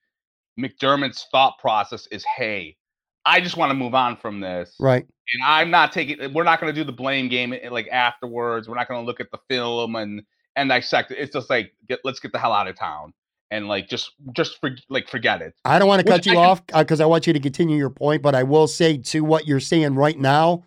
McDermott's 0.59 1.27
thought 1.31 1.59
process 1.61 2.09
is, 2.09 2.25
"Hey, 2.25 2.77
I 3.25 3.41
just 3.41 3.57
want 3.57 3.71
to 3.71 3.75
move 3.75 3.95
on 3.95 4.17
from 4.17 4.41
this." 4.41 4.75
Right. 4.81 5.07
And 5.33 5.43
I'm 5.45 5.71
not 5.71 5.93
taking 5.93 6.33
we're 6.33 6.45
not 6.45 6.61
going 6.61 6.75
to 6.75 6.81
do 6.81 6.85
the 6.85 6.93
blame 6.93 7.29
game 7.29 7.53
eh, 7.53 7.69
like 7.71 7.89
afterwards. 7.89 8.69
We're 8.69 8.77
not 8.77 8.89
going 8.89 9.01
to 9.01 9.07
look 9.07 9.21
at 9.21 9.31
the 9.31 9.39
film 9.49 9.95
and 9.95 10.23
and 10.57 10.71
dissect 10.71 11.13
it. 11.13 11.19
It's 11.19 11.33
just 11.33 11.51
like 11.51 11.73
get, 11.89 12.01
let's 12.03 12.19
get 12.19 12.33
the 12.33 12.39
hell 12.39 12.53
out 12.53 12.67
of 12.67 12.77
town 12.77 13.13
and 13.51 13.69
like 13.69 13.89
just 13.89 14.13
just 14.33 14.61
for 14.61 14.71
like 14.89 15.09
forget 15.09 15.43
it. 15.43 15.55
I 15.65 15.79
don't 15.79 15.89
want 15.89 16.05
to 16.05 16.11
cut 16.11 16.27
you 16.27 16.39
I 16.39 16.45
off 16.45 16.67
because 16.67 17.01
uh, 17.01 17.05
I 17.05 17.07
want 17.07 17.27
you 17.27 17.33
to 17.33 17.41
continue 17.41 17.77
your 17.77 17.91
point, 17.91 18.23
but 18.23 18.35
I 18.35 18.43
will 18.43 18.67
say 18.67 18.99
to 18.99 19.21
what 19.23 19.47
you're 19.47 19.61
saying 19.61 19.95
right 19.95 20.19
now, 20.19 20.65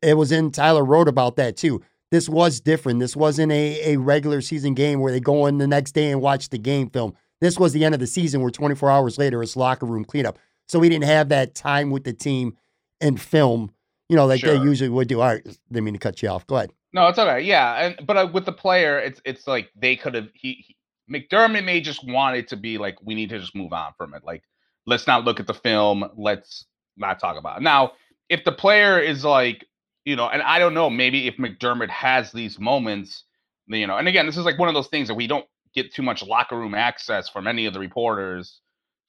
it 0.00 0.16
was 0.16 0.32
in 0.32 0.50
Tyler 0.50 0.84
wrote 0.84 1.08
about 1.08 1.36
that 1.36 1.56
too. 1.56 1.82
this 2.10 2.28
was 2.28 2.60
different. 2.60 3.00
This 3.00 3.16
wasn't 3.16 3.52
a, 3.52 3.94
a 3.94 3.96
regular 3.96 4.40
season 4.40 4.74
game 4.74 5.00
where 5.00 5.12
they 5.12 5.20
go 5.20 5.46
in 5.46 5.58
the 5.58 5.66
next 5.66 5.92
day 5.92 6.10
and 6.10 6.20
watch 6.20 6.50
the 6.50 6.58
game 6.58 6.90
film. 6.90 7.14
This 7.40 7.58
was 7.58 7.72
the 7.72 7.84
end 7.84 7.94
of 7.94 8.00
the 8.00 8.06
season 8.06 8.40
where 8.40 8.50
24 8.50 8.90
hours 8.90 9.18
later 9.18 9.42
it's 9.42 9.56
locker 9.56 9.86
room 9.86 10.04
cleanup. 10.04 10.38
So 10.68 10.78
we 10.78 10.88
didn't 10.88 11.04
have 11.04 11.28
that 11.30 11.54
time 11.54 11.90
with 11.90 12.04
the 12.04 12.12
team 12.12 12.56
and 13.00 13.20
film, 13.20 13.72
you 14.08 14.16
know, 14.16 14.26
like 14.26 14.40
sure. 14.40 14.56
they 14.56 14.64
usually 14.64 14.90
would 14.90 15.08
do. 15.08 15.20
All 15.20 15.28
right, 15.28 15.44
didn't 15.44 15.84
mean 15.84 15.94
to 15.94 16.00
cut 16.00 16.22
you 16.22 16.28
off. 16.28 16.46
Go 16.46 16.56
ahead. 16.56 16.70
No, 16.92 17.08
it's 17.08 17.18
okay. 17.18 17.40
Yeah, 17.40 17.86
and 17.86 18.06
but 18.06 18.16
uh, 18.16 18.28
with 18.32 18.44
the 18.44 18.52
player, 18.52 18.98
it's 18.98 19.20
it's 19.24 19.46
like 19.46 19.70
they 19.74 19.96
could 19.96 20.14
have 20.14 20.28
he, 20.34 20.64
he 20.66 20.76
McDermott 21.10 21.64
may 21.64 21.80
just 21.80 22.06
want 22.06 22.36
it 22.36 22.48
to 22.48 22.56
be 22.56 22.78
like 22.78 22.96
we 23.02 23.14
need 23.14 23.30
to 23.30 23.38
just 23.38 23.54
move 23.54 23.72
on 23.72 23.92
from 23.96 24.14
it. 24.14 24.22
Like 24.24 24.42
let's 24.86 25.06
not 25.06 25.24
look 25.24 25.40
at 25.40 25.46
the 25.46 25.54
film. 25.54 26.08
Let's 26.16 26.66
not 26.96 27.20
talk 27.20 27.36
about 27.38 27.58
it. 27.58 27.62
Now, 27.62 27.92
if 28.28 28.44
the 28.44 28.52
player 28.52 28.98
is 28.98 29.24
like, 29.24 29.66
you 30.04 30.16
know, 30.16 30.28
and 30.28 30.42
I 30.42 30.58
don't 30.58 30.74
know, 30.74 30.90
maybe 30.90 31.26
if 31.28 31.36
McDermott 31.36 31.90
has 31.90 32.32
these 32.32 32.58
moments, 32.58 33.24
you 33.68 33.86
know, 33.86 33.96
and 33.96 34.08
again, 34.08 34.26
this 34.26 34.36
is 34.36 34.44
like 34.44 34.58
one 34.58 34.68
of 34.68 34.74
those 34.74 34.88
things 34.88 35.08
that 35.08 35.14
we 35.14 35.26
don't 35.26 35.46
get 35.74 35.94
too 35.94 36.02
much 36.02 36.22
locker 36.24 36.58
room 36.58 36.74
access 36.74 37.28
from 37.28 37.46
any 37.46 37.66
of 37.66 37.74
the 37.74 37.80
reporters. 37.80 38.60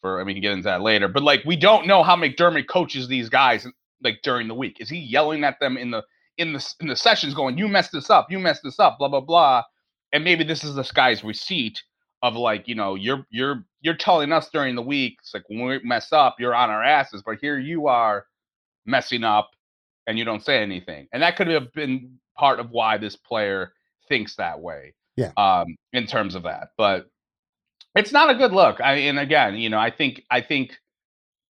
For 0.01 0.19
I 0.19 0.23
mean, 0.23 0.27
we 0.27 0.33
can 0.35 0.41
get 0.41 0.51
into 0.51 0.63
that 0.65 0.81
later, 0.81 1.07
but 1.07 1.23
like 1.23 1.43
we 1.45 1.55
don't 1.55 1.87
know 1.87 2.03
how 2.03 2.15
McDermott 2.15 2.67
coaches 2.67 3.07
these 3.07 3.29
guys 3.29 3.65
like 4.03 4.19
during 4.23 4.47
the 4.47 4.53
week. 4.53 4.77
Is 4.79 4.89
he 4.89 4.97
yelling 4.97 5.43
at 5.43 5.59
them 5.59 5.77
in 5.77 5.91
the 5.91 6.03
in 6.37 6.53
the 6.53 6.73
in 6.81 6.87
the 6.87 6.95
sessions, 6.95 7.33
going, 7.33 7.57
"You 7.57 7.67
messed 7.67 7.93
this 7.93 8.09
up, 8.09 8.29
you 8.29 8.39
messed 8.39 8.63
this 8.63 8.79
up," 8.79 8.97
blah 8.99 9.07
blah 9.07 9.21
blah, 9.21 9.63
and 10.13 10.23
maybe 10.23 10.43
this 10.43 10.63
is 10.63 10.75
this 10.75 10.91
guy's 10.91 11.23
receipt 11.23 11.83
of 12.21 12.35
like, 12.35 12.67
you 12.67 12.75
know, 12.75 12.95
you're 12.95 13.25
you're 13.29 13.65
you're 13.81 13.95
telling 13.95 14.31
us 14.31 14.49
during 14.49 14.75
the 14.75 14.81
week, 14.81 15.17
it's 15.19 15.33
like 15.33 15.43
when 15.49 15.65
we 15.65 15.79
mess 15.83 16.13
up, 16.13 16.37
you're 16.39 16.55
on 16.55 16.69
our 16.69 16.83
asses, 16.83 17.21
but 17.25 17.39
here 17.41 17.59
you 17.59 17.87
are 17.87 18.25
messing 18.85 19.23
up 19.25 19.51
and 20.07 20.17
you 20.17 20.23
don't 20.23 20.45
say 20.45 20.61
anything, 20.61 21.07
and 21.11 21.21
that 21.21 21.35
could 21.35 21.47
have 21.47 21.73
been 21.73 22.17
part 22.37 22.59
of 22.59 22.71
why 22.71 22.97
this 22.97 23.15
player 23.15 23.73
thinks 24.07 24.35
that 24.35 24.59
way. 24.59 24.93
Yeah. 25.15 25.31
Um, 25.37 25.75
in 25.91 26.07
terms 26.07 26.33
of 26.33 26.43
that, 26.43 26.69
but 26.77 27.09
it's 27.95 28.11
not 28.11 28.29
a 28.29 28.35
good 28.35 28.51
look. 28.51 28.81
I 28.81 28.93
and 28.93 29.19
again, 29.19 29.55
you 29.55 29.69
know, 29.69 29.79
I 29.79 29.91
think 29.91 30.23
I 30.31 30.41
think, 30.41 30.79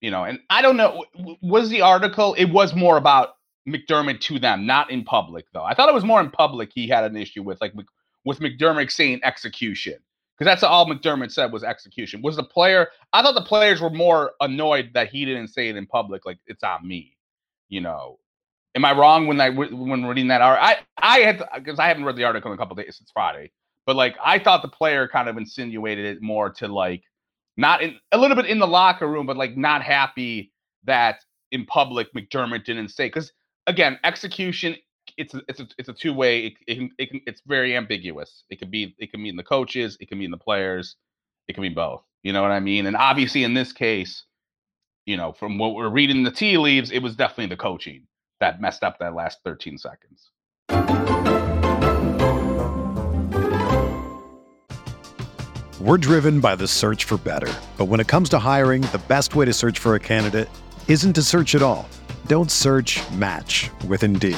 you 0.01 0.11
know, 0.11 0.23
and 0.23 0.39
I 0.49 0.61
don't 0.61 0.77
know. 0.77 1.05
Was 1.41 1.69
the 1.69 1.81
article? 1.81 2.35
It 2.35 2.45
was 2.45 2.75
more 2.75 2.97
about 2.97 3.35
McDermott 3.67 4.21
to 4.21 4.39
them, 4.39 4.65
not 4.65 4.91
in 4.91 5.03
public 5.03 5.45
though. 5.53 5.63
I 5.63 5.73
thought 5.73 5.89
it 5.89 5.95
was 5.95 6.05
more 6.05 6.21
in 6.21 6.29
public 6.29 6.71
he 6.73 6.87
had 6.87 7.03
an 7.03 7.17
issue 7.17 7.43
with, 7.43 7.59
like 7.59 7.73
with 8.25 8.39
McDermott 8.39 8.91
saying 8.91 9.21
execution, 9.23 9.95
because 10.37 10.51
that's 10.51 10.63
all 10.63 10.85
McDermott 10.85 11.31
said 11.31 11.51
was 11.51 11.63
execution. 11.63 12.21
Was 12.21 12.35
the 12.35 12.43
player? 12.43 12.87
I 13.13 13.21
thought 13.21 13.35
the 13.35 13.41
players 13.41 13.81
were 13.81 13.89
more 13.89 14.31
annoyed 14.41 14.91
that 14.93 15.09
he 15.09 15.25
didn't 15.25 15.49
say 15.49 15.69
it 15.69 15.75
in 15.75 15.85
public, 15.85 16.25
like 16.25 16.39
it's 16.47 16.63
on 16.63 16.87
me. 16.87 17.15
You 17.69 17.81
know, 17.81 18.19
Am 18.75 18.85
I 18.85 18.93
wrong 18.93 19.25
when 19.25 19.41
I 19.41 19.49
when 19.49 20.05
reading 20.05 20.27
that 20.27 20.41
article? 20.41 20.67
I 20.67 20.77
I 20.97 21.19
had 21.19 21.43
because 21.55 21.79
I 21.79 21.87
haven't 21.87 22.05
read 22.05 22.15
the 22.15 22.23
article 22.23 22.51
in 22.51 22.55
a 22.55 22.57
couple 22.57 22.75
days 22.75 22.97
since 22.97 23.09
Friday, 23.11 23.51
but 23.85 23.95
like 23.95 24.15
I 24.23 24.37
thought 24.37 24.61
the 24.61 24.67
player 24.67 25.07
kind 25.07 25.27
of 25.27 25.37
insinuated 25.37 26.05
it 26.05 26.21
more 26.21 26.51
to 26.51 26.67
like 26.67 27.03
not 27.57 27.81
in 27.81 27.97
a 28.11 28.17
little 28.17 28.35
bit 28.35 28.45
in 28.45 28.59
the 28.59 28.67
locker 28.67 29.07
room, 29.07 29.25
but 29.25 29.37
like 29.37 29.57
not 29.57 29.81
happy 29.81 30.51
that 30.83 31.19
in 31.51 31.65
public 31.65 32.13
McDermott 32.13 32.63
didn't 32.63 32.89
say 32.89 33.07
because 33.07 33.33
again 33.65 33.99
execution 34.03 34.75
it's 35.19 35.33
a, 35.33 35.41
it's 35.49 35.59
a, 35.59 35.67
it's 35.77 35.89
a 35.89 35.93
two 35.93 36.13
way 36.13 36.45
it, 36.45 36.53
it, 36.65 36.75
can, 36.75 36.91
it 36.97 37.09
can 37.11 37.21
it's 37.27 37.41
very 37.45 37.75
ambiguous. 37.75 38.43
It 38.49 38.57
could 38.57 38.71
be 38.71 38.95
it 38.97 39.11
can 39.11 39.21
mean 39.21 39.35
the 39.35 39.43
coaches, 39.43 39.97
it 39.99 40.07
can 40.07 40.17
mean 40.17 40.31
the 40.31 40.37
players, 40.37 40.95
it 41.47 41.53
can 41.53 41.61
be 41.61 41.69
both. 41.69 42.01
You 42.23 42.33
know 42.33 42.41
what 42.41 42.51
I 42.51 42.59
mean? 42.59 42.85
And 42.85 42.95
obviously 42.95 43.43
in 43.43 43.53
this 43.53 43.73
case, 43.73 44.23
you 45.05 45.17
know, 45.17 45.33
from 45.33 45.57
what 45.57 45.75
we're 45.75 45.89
reading 45.89 46.23
the 46.23 46.31
tea 46.31 46.57
leaves, 46.57 46.91
it 46.91 46.99
was 46.99 47.15
definitely 47.15 47.47
the 47.47 47.57
coaching 47.57 48.07
that 48.39 48.61
messed 48.61 48.83
up 48.83 48.97
that 48.99 49.13
last 49.13 49.39
13 49.43 49.77
seconds. 49.77 50.29
We're 55.81 55.97
driven 55.97 56.39
by 56.39 56.55
the 56.55 56.67
search 56.67 57.05
for 57.05 57.17
better. 57.17 57.51
But 57.77 57.85
when 57.85 57.99
it 57.99 58.07
comes 58.07 58.29
to 58.29 58.39
hiring, 58.39 58.81
the 58.83 59.01
best 59.07 59.35
way 59.35 59.45
to 59.45 59.53
search 59.53 59.79
for 59.79 59.95
a 59.95 59.99
candidate 59.99 60.49
isn't 60.87 61.13
to 61.13 61.23
search 61.23 61.55
at 61.55 61.61
all. 61.61 61.89
Don't 62.27 62.51
search 62.51 63.01
match 63.11 63.69
with 63.87 64.03
Indeed. 64.03 64.37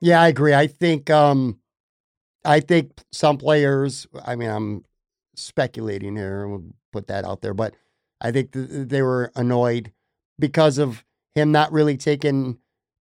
Yeah, 0.00 0.20
I 0.20 0.28
agree. 0.28 0.54
I 0.54 0.66
think 0.66 1.10
um 1.10 1.58
I 2.44 2.60
think 2.60 2.92
some 3.12 3.38
players, 3.38 4.06
I 4.24 4.36
mean, 4.36 4.50
I'm 4.50 4.84
speculating 5.36 6.16
here, 6.16 6.48
we'll 6.48 6.64
put 6.92 7.08
that 7.08 7.24
out 7.24 7.42
there, 7.42 7.54
but 7.54 7.74
I 8.20 8.32
think 8.32 8.52
th- 8.52 8.68
they 8.88 9.02
were 9.02 9.32
annoyed 9.36 9.92
because 10.38 10.78
of 10.78 11.04
him 11.34 11.52
not 11.52 11.72
really 11.72 11.96
taking 11.96 12.58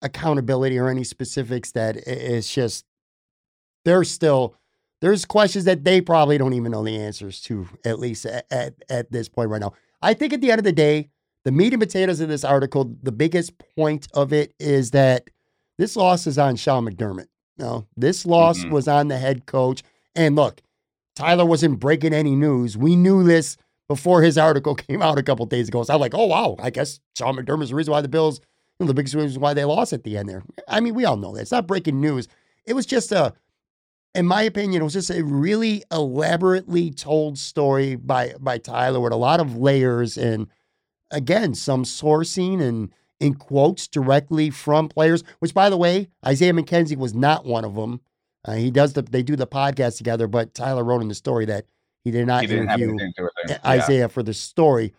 accountability 0.02 0.78
or 0.78 0.90
any 0.90 1.04
specifics 1.04 1.72
that 1.74 1.98
it's 1.98 2.54
just 2.54 2.86
there's 3.86 4.10
still 4.10 4.56
there's 5.02 5.26
questions 5.26 5.66
that 5.66 5.84
they 5.84 6.00
probably 6.00 6.38
don't 6.38 6.54
even 6.54 6.72
know 6.72 6.84
the 6.84 6.98
answers 6.98 7.42
to 7.42 7.68
at 7.84 8.00
least 8.00 8.26
at, 8.26 8.46
at, 8.52 8.74
at 8.90 9.12
this 9.12 9.28
point 9.28 9.50
right 9.50 9.60
now. 9.60 9.74
I 10.02 10.14
think 10.14 10.32
at 10.32 10.40
the 10.42 10.50
end 10.52 10.60
of 10.60 10.66
the 10.66 10.72
day, 10.72 11.10
the 11.44 11.52
meat 11.52 11.74
and 11.74 11.82
potatoes 11.82 12.22
of 12.22 12.30
this 12.30 12.46
article, 12.46 12.96
the 13.04 13.12
biggest 13.12 13.54
point 13.76 14.08
of 14.14 14.32
it 14.32 14.54
is 14.60 14.92
that 14.92 15.30
this 15.78 15.96
loss 15.96 16.28
is 16.28 16.38
on 16.38 16.56
Sean 16.56 16.86
McDermott. 16.86 17.28
No, 17.58 17.88
this 17.96 18.26
loss 18.26 18.60
mm-hmm. 18.60 18.72
was 18.72 18.88
on 18.88 19.08
the 19.08 19.18
head 19.18 19.46
coach. 19.46 19.84
And 20.16 20.36
look, 20.36 20.62
Tyler 21.16 21.46
wasn't 21.46 21.80
breaking 21.80 22.14
any 22.14 22.36
news. 22.36 22.78
We 22.78 22.96
knew 22.96 23.24
this 23.24 23.58
before 23.88 24.22
his 24.22 24.38
article 24.38 24.76
came 24.76 25.02
out 25.02 25.18
a 25.18 25.24
couple 25.24 25.46
days 25.46 25.68
ago. 25.68 25.84
So 25.84 25.94
I'm 25.94 26.00
like, 26.00 26.16
oh 26.16 26.26
wow, 26.26 26.56
I 26.60 26.70
guess 26.70 27.00
Sean 27.18 27.36
McDermott's 27.36 27.70
the 27.70 27.76
reason 27.76 27.92
why 27.92 28.02
the 28.02 28.08
Bills, 28.08 28.40
you 28.80 28.86
know, 28.86 28.88
the 28.88 28.94
biggest 28.94 29.16
reason 29.16 29.42
why 29.42 29.54
they 29.54 29.66
lost 29.66 29.94
at 29.94 30.04
the 30.04 30.18
end 30.18 30.30
there. 30.30 30.44
I 30.68 30.80
mean, 30.80 30.96
we 30.96 31.06
all 31.06 31.18
know 31.18 31.34
that. 31.34 31.42
It's 31.42 31.52
not 31.52 31.68
breaking 31.68 32.02
news. 32.02 32.28
It 32.66 32.74
was 32.74 32.86
just 32.86 33.12
a, 33.12 33.34
in 34.16 34.26
my 34.26 34.44
opinion, 34.44 34.82
it 34.82 34.86
was 34.86 34.94
just 34.94 35.10
a 35.10 35.24
really 35.24 35.84
elaborately 35.92 36.92
told 36.92 37.38
story 37.38 37.96
by 37.96 38.34
by 38.40 38.58
Tyler 38.58 39.00
with 39.00 39.14
a 39.14 39.18
lot 39.18 39.40
of 39.40 39.58
layers 39.58 40.18
and 40.18 40.48
again, 41.12 41.54
some 41.54 41.84
sourcing 41.84 42.62
and 42.62 42.92
in 43.24 43.36
quotes 43.36 43.88
directly 43.88 44.50
from 44.50 44.90
players, 44.90 45.24
which 45.40 45.54
by 45.54 45.70
the 45.70 45.78
way, 45.78 46.10
Isaiah 46.26 46.54
McKenzie 46.54 46.98
was 46.98 47.14
not 47.14 47.46
one 47.46 47.64
of 47.64 47.76
them. 47.76 48.02
Uh, 48.46 48.54
he 48.54 48.70
does 48.70 48.94
the 48.94 49.02
they 49.02 49.24
do 49.24 49.36
the 49.36 49.48
podcast 49.48 49.98
together, 49.98 50.28
but 50.28 50.54
Tyler 50.54 50.84
wrote 50.84 51.02
in 51.02 51.08
the 51.08 51.16
story 51.16 51.46
that 51.46 51.66
he 52.04 52.12
did 52.12 52.28
not 52.28 52.44
he 52.44 52.56
interview 52.58 52.98
Isaiah 53.66 54.10
for 54.10 54.22
the 54.22 54.34
story. 54.34 54.94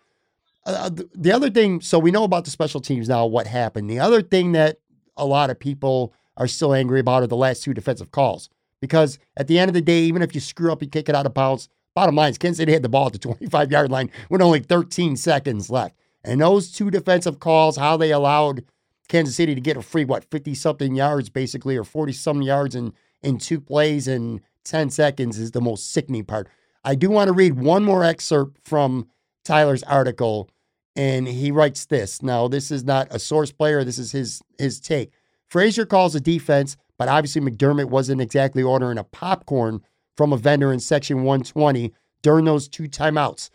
uh, 0.65 0.89
the 1.13 1.31
other 1.31 1.51
thing, 1.51 1.79
so 1.81 1.99
we 1.99 2.09
know 2.09 2.23
about 2.23 2.45
the 2.45 2.51
special 2.51 2.81
teams 2.81 3.07
now, 3.07 3.27
what 3.27 3.45
happened. 3.45 3.89
The 3.89 3.99
other 3.99 4.23
thing 4.23 4.53
that 4.53 4.79
a 5.15 5.25
lot 5.25 5.51
of 5.51 5.59
people 5.59 6.11
are 6.37 6.47
still 6.47 6.73
angry 6.73 6.99
about 6.99 7.21
are 7.21 7.27
the 7.27 7.37
last 7.37 7.63
two 7.63 7.75
defensive 7.75 8.11
calls. 8.11 8.49
Because 8.81 9.19
at 9.37 9.47
the 9.47 9.59
end 9.59 9.69
of 9.69 9.73
the 9.75 9.81
day, 9.81 10.01
even 10.01 10.21
if 10.21 10.33
you 10.33 10.41
screw 10.41 10.71
up, 10.71 10.81
you 10.81 10.87
kick 10.87 11.07
it 11.07 11.15
out 11.15 11.25
of 11.25 11.33
bounds. 11.33 11.69
Bottom 11.93 12.15
line 12.15 12.31
is 12.31 12.37
Kansas 12.37 12.57
City 12.57 12.73
had 12.73 12.81
the 12.81 12.89
ball 12.89 13.07
at 13.07 13.13
the 13.13 13.19
25 13.19 13.71
yard 13.71 13.91
line 13.91 14.09
with 14.29 14.41
only 14.41 14.59
13 14.59 15.15
seconds 15.15 15.69
left. 15.69 15.95
And 16.25 16.41
those 16.41 16.71
two 16.71 16.89
defensive 16.89 17.39
calls, 17.39 17.77
how 17.77 17.97
they 17.97 18.11
allowed 18.11 18.65
Kansas 19.07 19.35
City 19.35 19.53
to 19.53 19.61
get 19.61 19.77
a 19.77 19.81
free, 19.81 20.03
what, 20.03 20.25
50 20.25 20.55
something 20.55 20.95
yards 20.95 21.29
basically, 21.29 21.77
or 21.77 21.83
40 21.83 22.11
some 22.13 22.41
yards 22.41 22.75
in, 22.75 22.93
in 23.21 23.37
two 23.37 23.61
plays 23.61 24.07
in 24.07 24.41
10 24.63 24.89
seconds 24.89 25.37
is 25.37 25.51
the 25.51 25.61
most 25.61 25.91
sickening 25.91 26.25
part. 26.25 26.49
I 26.83 26.95
do 26.95 27.09
want 27.09 27.27
to 27.27 27.33
read 27.33 27.53
one 27.53 27.83
more 27.83 28.03
excerpt 28.03 28.57
from 28.63 29.07
Tyler's 29.43 29.83
article, 29.83 30.49
and 30.95 31.27
he 31.27 31.51
writes 31.51 31.85
this. 31.85 32.23
Now, 32.23 32.47
this 32.47 32.71
is 32.71 32.83
not 32.83 33.07
a 33.11 33.19
source 33.19 33.51
player, 33.51 33.83
this 33.83 33.99
is 33.99 34.11
his 34.11 34.41
his 34.57 34.79
take. 34.79 35.11
Frazier 35.47 35.85
calls 35.85 36.15
a 36.15 36.19
defense, 36.19 36.75
but 36.97 37.07
obviously 37.07 37.41
McDermott 37.41 37.89
wasn't 37.89 38.21
exactly 38.21 38.63
ordering 38.63 38.97
a 38.97 39.03
popcorn 39.03 39.81
from 40.17 40.33
a 40.33 40.37
vendor 40.37 40.73
in 40.73 40.79
section 40.79 41.23
120 41.23 41.93
during 42.21 42.45
those 42.45 42.67
two 42.67 42.83
timeouts. 42.83 43.49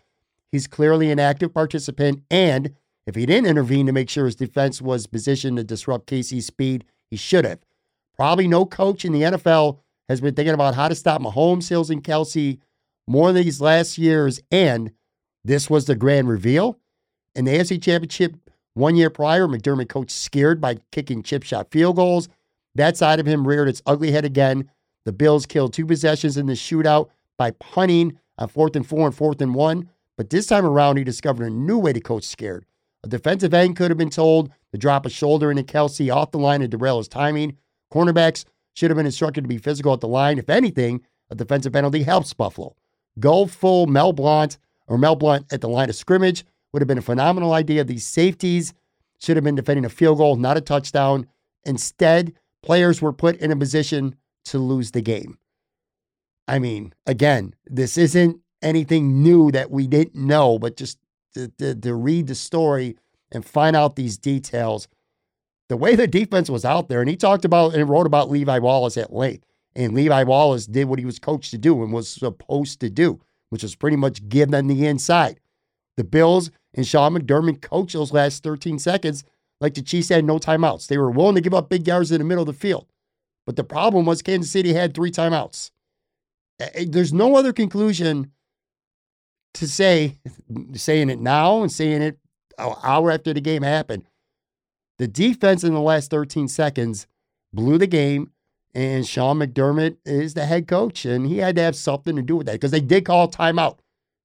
He's 0.51 0.67
clearly 0.67 1.11
an 1.11 1.19
active 1.19 1.53
participant, 1.53 2.23
and 2.29 2.73
if 3.07 3.15
he 3.15 3.25
didn't 3.25 3.49
intervene 3.49 3.85
to 3.85 3.91
make 3.91 4.09
sure 4.09 4.25
his 4.25 4.35
defense 4.35 4.81
was 4.81 5.07
positioned 5.07 5.57
to 5.57 5.63
disrupt 5.63 6.09
KC's 6.09 6.45
speed, 6.45 6.85
he 7.09 7.17
should 7.17 7.45
have. 7.45 7.59
Probably 8.15 8.47
no 8.47 8.65
coach 8.65 9.05
in 9.05 9.13
the 9.13 9.21
NFL 9.21 9.79
has 10.09 10.21
been 10.21 10.35
thinking 10.35 10.53
about 10.53 10.75
how 10.75 10.87
to 10.87 10.95
stop 10.95 11.21
Mahomes, 11.21 11.69
Hills, 11.69 11.89
and 11.89 12.03
Kelce 12.03 12.59
more 13.07 13.31
these 13.31 13.61
last 13.61 13.97
years, 13.97 14.39
and 14.51 14.91
this 15.43 15.69
was 15.69 15.85
the 15.85 15.95
grand 15.95 16.27
reveal. 16.27 16.77
In 17.35 17.45
the 17.45 17.51
AFC 17.51 17.81
Championship 17.81 18.35
one 18.73 18.95
year 18.95 19.09
prior, 19.09 19.47
McDermott 19.47 19.89
coached 19.89 20.11
scared 20.11 20.61
by 20.61 20.77
kicking 20.91 21.23
chip 21.23 21.43
shot 21.43 21.71
field 21.71 21.95
goals. 21.95 22.29
That 22.75 22.95
side 22.97 23.19
of 23.19 23.25
him 23.25 23.47
reared 23.47 23.67
its 23.67 23.81
ugly 23.85 24.11
head 24.11 24.25
again. 24.25 24.69
The 25.05 25.11
Bills 25.11 25.45
killed 25.45 25.73
two 25.73 25.85
possessions 25.85 26.37
in 26.37 26.45
the 26.45 26.53
shootout 26.53 27.09
by 27.37 27.51
punting 27.51 28.17
on 28.37 28.47
fourth 28.47 28.75
and 28.75 28.85
four 28.85 29.07
and 29.07 29.15
fourth 29.15 29.41
and 29.41 29.55
one. 29.55 29.89
But 30.21 30.29
this 30.29 30.45
time 30.45 30.67
around, 30.67 30.97
he 30.97 31.03
discovered 31.03 31.47
a 31.47 31.49
new 31.49 31.79
way 31.79 31.93
to 31.93 31.99
coach 31.99 32.25
scared. 32.25 32.67
A 33.03 33.07
defensive 33.07 33.55
end 33.55 33.75
could 33.75 33.89
have 33.89 33.97
been 33.97 34.11
told 34.11 34.51
to 34.71 34.77
drop 34.77 35.07
a 35.07 35.09
shoulder 35.09 35.49
into 35.49 35.63
Kelce 35.63 36.15
off 36.15 36.29
the 36.29 36.37
line 36.37 36.61
and 36.61 36.69
derail 36.69 36.99
his 36.99 37.07
timing. 37.07 37.57
Cornerbacks 37.91 38.45
should 38.75 38.91
have 38.91 38.97
been 38.97 39.07
instructed 39.07 39.43
to 39.43 39.47
be 39.47 39.57
physical 39.57 39.93
at 39.93 39.99
the 39.99 40.07
line. 40.07 40.37
If 40.37 40.47
anything, 40.47 41.01
a 41.31 41.33
defensive 41.33 41.73
penalty 41.73 42.03
helps 42.03 42.35
Buffalo. 42.35 42.75
Go 43.19 43.47
full 43.47 43.87
Mel 43.87 44.13
Blount 44.13 44.59
or 44.85 44.99
Mel 44.99 45.15
Blount 45.15 45.51
at 45.51 45.61
the 45.61 45.67
line 45.67 45.89
of 45.89 45.95
scrimmage 45.95 46.45
would 46.71 46.83
have 46.83 46.87
been 46.87 46.99
a 46.99 47.01
phenomenal 47.01 47.53
idea. 47.53 47.83
These 47.83 48.05
safeties 48.05 48.75
should 49.19 49.37
have 49.37 49.43
been 49.43 49.55
defending 49.55 49.85
a 49.85 49.89
field 49.89 50.19
goal, 50.19 50.35
not 50.35 50.55
a 50.55 50.61
touchdown. 50.61 51.25
Instead, 51.65 52.33
players 52.61 53.01
were 53.01 53.11
put 53.11 53.37
in 53.37 53.49
a 53.49 53.55
position 53.55 54.13
to 54.45 54.59
lose 54.59 54.91
the 54.91 55.01
game. 55.01 55.39
I 56.47 56.59
mean, 56.59 56.93
again, 57.07 57.55
this 57.65 57.97
isn't 57.97 58.39
anything 58.61 59.21
new 59.21 59.51
that 59.51 59.71
we 59.71 59.87
didn't 59.87 60.15
know, 60.15 60.59
but 60.59 60.77
just 60.77 60.97
to, 61.33 61.47
to, 61.59 61.75
to 61.75 61.93
read 61.93 62.27
the 62.27 62.35
story 62.35 62.97
and 63.31 63.45
find 63.45 63.75
out 63.75 63.95
these 63.95 64.17
details. 64.17 64.87
The 65.69 65.77
way 65.77 65.95
the 65.95 66.07
defense 66.07 66.49
was 66.49 66.65
out 66.65 66.89
there, 66.89 66.99
and 66.99 67.09
he 67.09 67.15
talked 67.15 67.45
about 67.45 67.73
and 67.73 67.89
wrote 67.89 68.05
about 68.05 68.29
Levi 68.29 68.59
Wallace 68.59 68.97
at 68.97 69.13
length. 69.13 69.45
And 69.73 69.93
Levi 69.93 70.23
Wallace 70.23 70.65
did 70.65 70.89
what 70.89 70.99
he 70.99 71.05
was 71.05 71.17
coached 71.17 71.51
to 71.51 71.57
do 71.57 71.81
and 71.81 71.93
was 71.93 72.09
supposed 72.09 72.81
to 72.81 72.89
do, 72.89 73.21
which 73.49 73.63
was 73.63 73.75
pretty 73.75 73.95
much 73.95 74.27
give 74.27 74.51
them 74.51 74.67
the 74.67 74.85
inside. 74.85 75.39
The 75.95 76.03
Bills 76.03 76.51
and 76.73 76.85
Sean 76.85 77.13
McDermott 77.13 77.61
coached 77.61 77.93
those 77.93 78.11
last 78.11 78.43
13 78.43 78.79
seconds 78.79 79.23
like 79.61 79.75
the 79.75 79.81
Chiefs 79.81 80.09
had 80.09 80.25
no 80.25 80.39
timeouts. 80.39 80.87
They 80.87 80.97
were 80.97 81.11
willing 81.11 81.35
to 81.35 81.41
give 81.41 81.53
up 81.53 81.69
big 81.69 81.87
yards 81.87 82.11
in 82.11 82.17
the 82.17 82.25
middle 82.25 82.41
of 82.41 82.47
the 82.47 82.53
field. 82.53 82.87
But 83.45 83.55
the 83.55 83.63
problem 83.63 84.05
was 84.05 84.21
Kansas 84.21 84.51
City 84.51 84.73
had 84.73 84.93
three 84.93 85.11
timeouts. 85.11 85.71
There's 86.85 87.13
no 87.13 87.35
other 87.35 87.53
conclusion 87.53 88.31
to 89.55 89.67
say, 89.67 90.17
saying 90.73 91.09
it 91.09 91.19
now 91.19 91.61
and 91.61 91.71
saying 91.71 92.01
it 92.01 92.17
an 92.57 92.73
hour 92.83 93.11
after 93.11 93.33
the 93.33 93.41
game 93.41 93.63
happened. 93.63 94.03
The 94.97 95.07
defense 95.07 95.63
in 95.63 95.73
the 95.73 95.81
last 95.81 96.11
13 96.11 96.47
seconds 96.47 97.07
blew 97.53 97.77
the 97.77 97.87
game, 97.87 98.31
and 98.75 99.05
Sean 99.05 99.39
McDermott 99.39 99.97
is 100.05 100.33
the 100.35 100.45
head 100.45 100.67
coach, 100.67 101.05
and 101.05 101.25
he 101.25 101.37
had 101.39 101.55
to 101.55 101.61
have 101.61 101.75
something 101.75 102.15
to 102.15 102.21
do 102.21 102.37
with 102.37 102.45
that 102.47 102.53
because 102.53 102.71
they 102.71 102.81
did 102.81 103.05
call 103.05 103.27
timeout. 103.29 103.79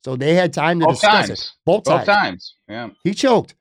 So 0.04 0.14
they 0.16 0.34
had 0.34 0.52
time 0.52 0.78
to 0.80 0.86
Both 0.86 0.96
discuss 1.00 1.26
times. 1.26 1.30
it. 1.30 1.52
Both, 1.64 1.84
Both 1.84 2.04
times. 2.04 2.06
times. 2.06 2.54
Yeah. 2.68 2.90
He 3.02 3.14
choked. 3.14 3.54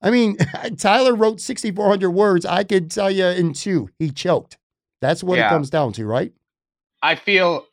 I 0.00 0.10
mean, 0.10 0.36
Tyler 0.78 1.14
wrote 1.14 1.40
6,400 1.40 2.10
words. 2.10 2.46
I 2.46 2.64
could 2.64 2.90
tell 2.90 3.10
you 3.10 3.26
in 3.26 3.52
two, 3.52 3.90
he 3.98 4.10
choked. 4.10 4.56
That's 5.02 5.22
what 5.22 5.38
it 5.38 5.48
comes 5.48 5.68
down 5.70 5.92
to, 5.94 6.06
right? 6.06 6.32
I 7.02 7.14
feel 7.16 7.66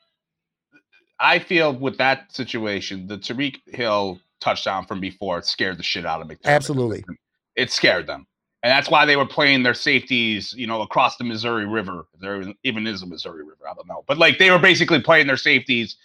I 1.19 1.39
feel 1.39 1.73
with 1.73 1.97
that 1.97 2.31
situation, 2.31 3.07
the 3.07 3.17
Tyreek 3.17 3.57
Hill 3.73 4.19
touchdown 4.39 4.85
from 4.85 4.99
before 4.99 5.41
scared 5.41 5.77
the 5.77 5.83
shit 5.83 6.05
out 6.05 6.21
of 6.21 6.27
McDermott. 6.27 6.45
Absolutely. 6.45 7.03
It 7.55 7.71
scared 7.71 8.05
them. 8.07 8.27
And 8.63 8.71
that's 8.71 8.89
why 8.89 9.05
they 9.05 9.15
were 9.15 9.25
playing 9.25 9.63
their 9.63 9.73
safeties, 9.73 10.53
you 10.53 10.67
know, 10.67 10.81
across 10.81 11.17
the 11.17 11.23
Missouri 11.23 11.65
River. 11.65 12.05
There 12.19 12.43
even 12.63 12.85
is 12.85 13.01
a 13.01 13.05
Missouri 13.05 13.43
River, 13.43 13.67
I 13.69 13.73
don't 13.73 13.87
know. 13.87 14.03
But 14.07 14.17
like 14.17 14.37
they 14.39 14.51
were 14.51 14.59
basically 14.59 15.01
playing 15.01 15.27
their 15.27 15.37
safeties 15.37 15.95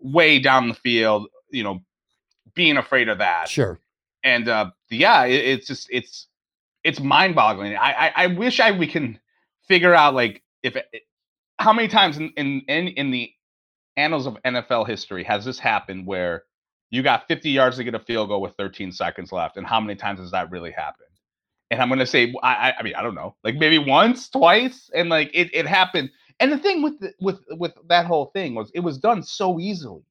way 0.00 0.38
down 0.38 0.68
the 0.68 0.74
field, 0.74 1.28
you 1.50 1.62
know, 1.62 1.80
being 2.54 2.76
afraid 2.76 3.08
of 3.08 3.18
that. 3.18 3.48
Sure. 3.48 3.78
and 4.24 4.48
uh 4.48 4.70
yeah 4.90 5.24
it, 5.24 5.44
it's 5.44 5.66
just 5.66 5.88
it's 5.90 6.26
it's 6.84 7.00
mind-boggling 7.00 7.76
I, 7.76 7.92
I 7.92 8.12
i 8.16 8.26
wish 8.26 8.60
i 8.60 8.70
we 8.70 8.86
can 8.86 9.18
figure 9.68 9.94
out 9.94 10.14
like 10.14 10.42
if 10.62 10.76
it, 10.76 10.86
how 11.58 11.72
many 11.72 11.88
times 11.88 12.18
in, 12.18 12.30
in 12.36 12.60
in 12.68 12.88
in 12.88 13.10
the 13.10 13.32
annals 13.96 14.26
of 14.26 14.36
nfl 14.44 14.86
history 14.86 15.22
has 15.24 15.44
this 15.44 15.58
happened 15.58 16.06
where 16.06 16.44
you 16.90 17.02
got 17.02 17.26
50 17.28 17.50
yards 17.50 17.76
to 17.76 17.84
get 17.84 17.94
a 17.94 17.98
field 17.98 18.28
goal 18.28 18.40
with 18.40 18.54
13 18.56 18.92
seconds 18.92 19.32
left 19.32 19.56
and 19.56 19.66
how 19.66 19.80
many 19.80 19.94
times 19.96 20.20
has 20.20 20.30
that 20.30 20.50
really 20.50 20.70
happened 20.70 21.08
and 21.70 21.80
i'm 21.82 21.88
gonna 21.88 22.06
say 22.06 22.32
i 22.42 22.70
i, 22.70 22.74
I 22.78 22.82
mean 22.82 22.94
i 22.94 23.02
don't 23.02 23.14
know 23.14 23.34
like 23.44 23.56
maybe 23.56 23.78
once 23.78 24.28
twice 24.28 24.90
and 24.94 25.08
like 25.08 25.30
it, 25.34 25.50
it 25.54 25.66
happened 25.66 26.10
and 26.40 26.50
the 26.50 26.58
thing 26.58 26.82
with 26.82 26.98
the, 27.00 27.12
with 27.20 27.40
with 27.50 27.72
that 27.88 28.06
whole 28.06 28.26
thing 28.34 28.54
was 28.54 28.70
it 28.74 28.80
was 28.80 28.98
done 28.98 29.22
so 29.22 29.58
easily 29.60 30.02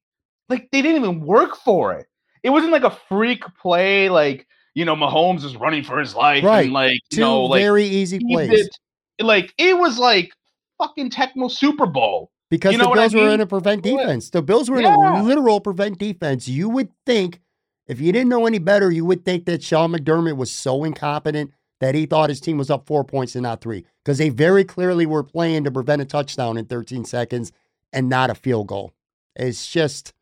like 0.48 0.68
they 0.70 0.82
didn't 0.82 1.02
even 1.02 1.20
work 1.24 1.56
for 1.56 1.94
it 1.94 2.06
it 2.42 2.48
wasn't 2.50 2.72
like 2.72 2.84
a 2.84 2.98
freak 3.08 3.42
play, 3.60 4.08
like 4.08 4.46
you 4.72 4.86
know, 4.86 4.96
Mahomes 4.96 5.44
is 5.44 5.56
running 5.56 5.84
for 5.84 5.98
his 5.98 6.14
life, 6.14 6.42
Right. 6.42 6.64
and 6.64 6.72
like 6.72 6.94
you 7.10 7.16
Two 7.16 7.20
know, 7.20 7.44
like 7.44 7.60
very 7.60 7.84
easy 7.84 8.18
plays. 8.18 8.48
did- 8.48 8.68
like 9.26 9.52
it 9.58 9.76
was 9.76 9.98
like 9.98 10.30
fucking 10.78 11.10
Tecmo 11.10 11.50
Super 11.50 11.84
Bowl. 11.84 12.30
Because 12.50 12.72
You 12.72 12.78
know 12.78 12.84
the 12.84 12.90
what 12.90 12.98
I 12.98 13.02
Bills 13.02 13.14
were 13.14 13.30
in 13.30 13.40
a 13.40 13.46
prevent 13.46 13.82
defense. 13.82 14.30
The 14.30 14.42
Bills 14.42 14.68
were 14.68 14.80
in 14.80 14.84
a 14.84 15.22
literal 15.22 15.60
prevent 15.60 15.98
defense. 15.98 16.48
You 16.48 16.68
would 16.68 16.90
think, 17.06 17.40
if 17.86 18.00
you 18.00 18.12
didn't 18.12 18.28
know 18.28 18.44
any 18.44 18.58
better, 18.58 18.90
you 18.90 19.04
would 19.04 19.24
think 19.24 19.46
that 19.46 19.62
Sean 19.62 19.92
McDermott 19.92 20.36
was 20.36 20.50
so 20.50 20.82
incompetent 20.82 21.52
that 21.78 21.94
he 21.94 22.06
thought 22.06 22.28
his 22.28 22.40
team 22.40 22.58
was 22.58 22.68
up 22.68 22.86
four 22.86 23.04
points 23.04 23.36
and 23.36 23.44
not 23.44 23.60
three. 23.60 23.84
Because 24.04 24.18
they 24.18 24.30
very 24.30 24.64
clearly 24.64 25.06
were 25.06 25.22
playing 25.22 25.64
to 25.64 25.70
prevent 25.70 26.02
a 26.02 26.04
touchdown 26.04 26.56
in 26.56 26.66
13 26.66 27.04
seconds 27.04 27.52
and 27.92 28.08
not 28.08 28.30
a 28.30 28.34
field 28.34 28.66
goal. 28.66 28.92
It's 29.36 29.70
just, 29.70 30.12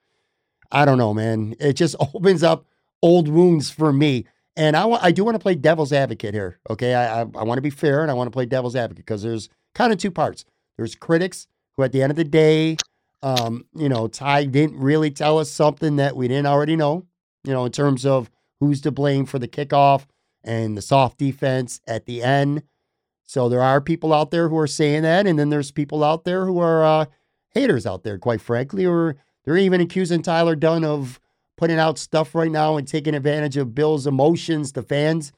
I 0.70 0.84
don't 0.84 0.98
know, 0.98 1.14
man. 1.14 1.56
It 1.58 1.72
just 1.72 1.96
opens 2.14 2.42
up 2.42 2.66
old 3.02 3.28
wounds 3.28 3.70
for 3.70 3.90
me. 3.90 4.26
And 4.54 4.76
I, 4.76 4.86
I 4.86 5.12
do 5.12 5.24
want 5.24 5.36
to 5.36 5.40
play 5.40 5.54
devil's 5.54 5.92
advocate 5.94 6.34
here. 6.34 6.58
Okay. 6.68 6.94
I, 6.94 7.20
I, 7.20 7.26
I 7.36 7.44
want 7.44 7.56
to 7.56 7.62
be 7.62 7.70
fair 7.70 8.02
and 8.02 8.10
I 8.10 8.14
want 8.14 8.26
to 8.26 8.32
play 8.32 8.44
devil's 8.44 8.76
advocate 8.76 9.06
because 9.06 9.22
there's 9.22 9.48
kind 9.74 9.92
of 9.92 9.98
two 9.98 10.10
parts. 10.10 10.44
There's 10.76 10.94
critics 10.94 11.46
who, 11.78 11.84
at 11.84 11.92
the 11.92 12.02
end 12.02 12.10
of 12.10 12.16
the 12.16 12.24
day, 12.24 12.76
um, 13.22 13.64
you 13.74 13.88
know, 13.88 14.08
Ty 14.08 14.46
didn't 14.46 14.78
really 14.78 15.10
tell 15.10 15.38
us 15.38 15.50
something 15.50 15.96
that 15.96 16.16
we 16.16 16.28
didn't 16.28 16.46
already 16.46 16.76
know, 16.76 17.06
you 17.44 17.52
know, 17.52 17.64
in 17.64 17.72
terms 17.72 18.04
of 18.04 18.30
who's 18.60 18.80
to 18.82 18.90
blame 18.90 19.24
for 19.24 19.38
the 19.38 19.48
kickoff 19.48 20.04
and 20.42 20.76
the 20.76 20.82
soft 20.82 21.18
defense 21.18 21.80
at 21.86 22.04
the 22.06 22.22
end. 22.22 22.64
So 23.24 23.48
there 23.48 23.62
are 23.62 23.80
people 23.80 24.12
out 24.12 24.30
there 24.30 24.48
who 24.48 24.58
are 24.58 24.66
saying 24.66 25.02
that. 25.02 25.26
And 25.26 25.38
then 25.38 25.50
there's 25.50 25.70
people 25.70 26.02
out 26.02 26.24
there 26.24 26.46
who 26.46 26.58
are 26.58 26.82
uh, 26.84 27.04
haters 27.50 27.86
out 27.86 28.02
there, 28.02 28.18
quite 28.18 28.40
frankly, 28.40 28.84
or 28.84 29.16
they're 29.44 29.56
even 29.56 29.80
accusing 29.80 30.22
Tyler 30.22 30.56
Dunne 30.56 30.84
of 30.84 31.20
putting 31.56 31.78
out 31.78 31.98
stuff 31.98 32.34
right 32.34 32.50
now 32.50 32.76
and 32.76 32.88
taking 32.88 33.14
advantage 33.14 33.56
of 33.56 33.74
Bill's 33.74 34.06
emotions 34.06 34.72
to 34.72 34.82
fans 34.82 35.32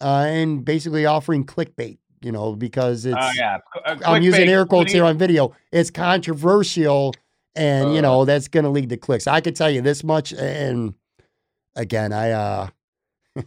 uh, 0.00 0.24
and 0.26 0.64
basically 0.64 1.04
offering 1.04 1.44
clickbait, 1.44 1.98
you 2.24 2.32
know, 2.32 2.54
because 2.54 3.04
it's. 3.06 3.16
Oh 3.18 3.30
yeah, 3.36 3.58
Uh, 3.84 3.96
I'm 4.04 4.22
using 4.22 4.48
air 4.48 4.64
quotes 4.66 4.92
here 4.92 5.04
on 5.04 5.18
video. 5.18 5.54
It's 5.72 5.90
controversial, 5.90 7.14
and 7.54 7.92
you 7.92 7.98
Uh. 7.98 8.02
know 8.02 8.24
that's 8.24 8.48
going 8.48 8.64
to 8.64 8.70
lead 8.70 8.88
to 8.90 8.96
clicks. 8.96 9.26
I 9.26 9.40
can 9.40 9.54
tell 9.54 9.70
you 9.70 9.80
this 9.82 10.02
much, 10.04 10.32
and 10.32 10.94
again, 11.76 12.12
I 12.12 12.30
uh, 12.30 12.66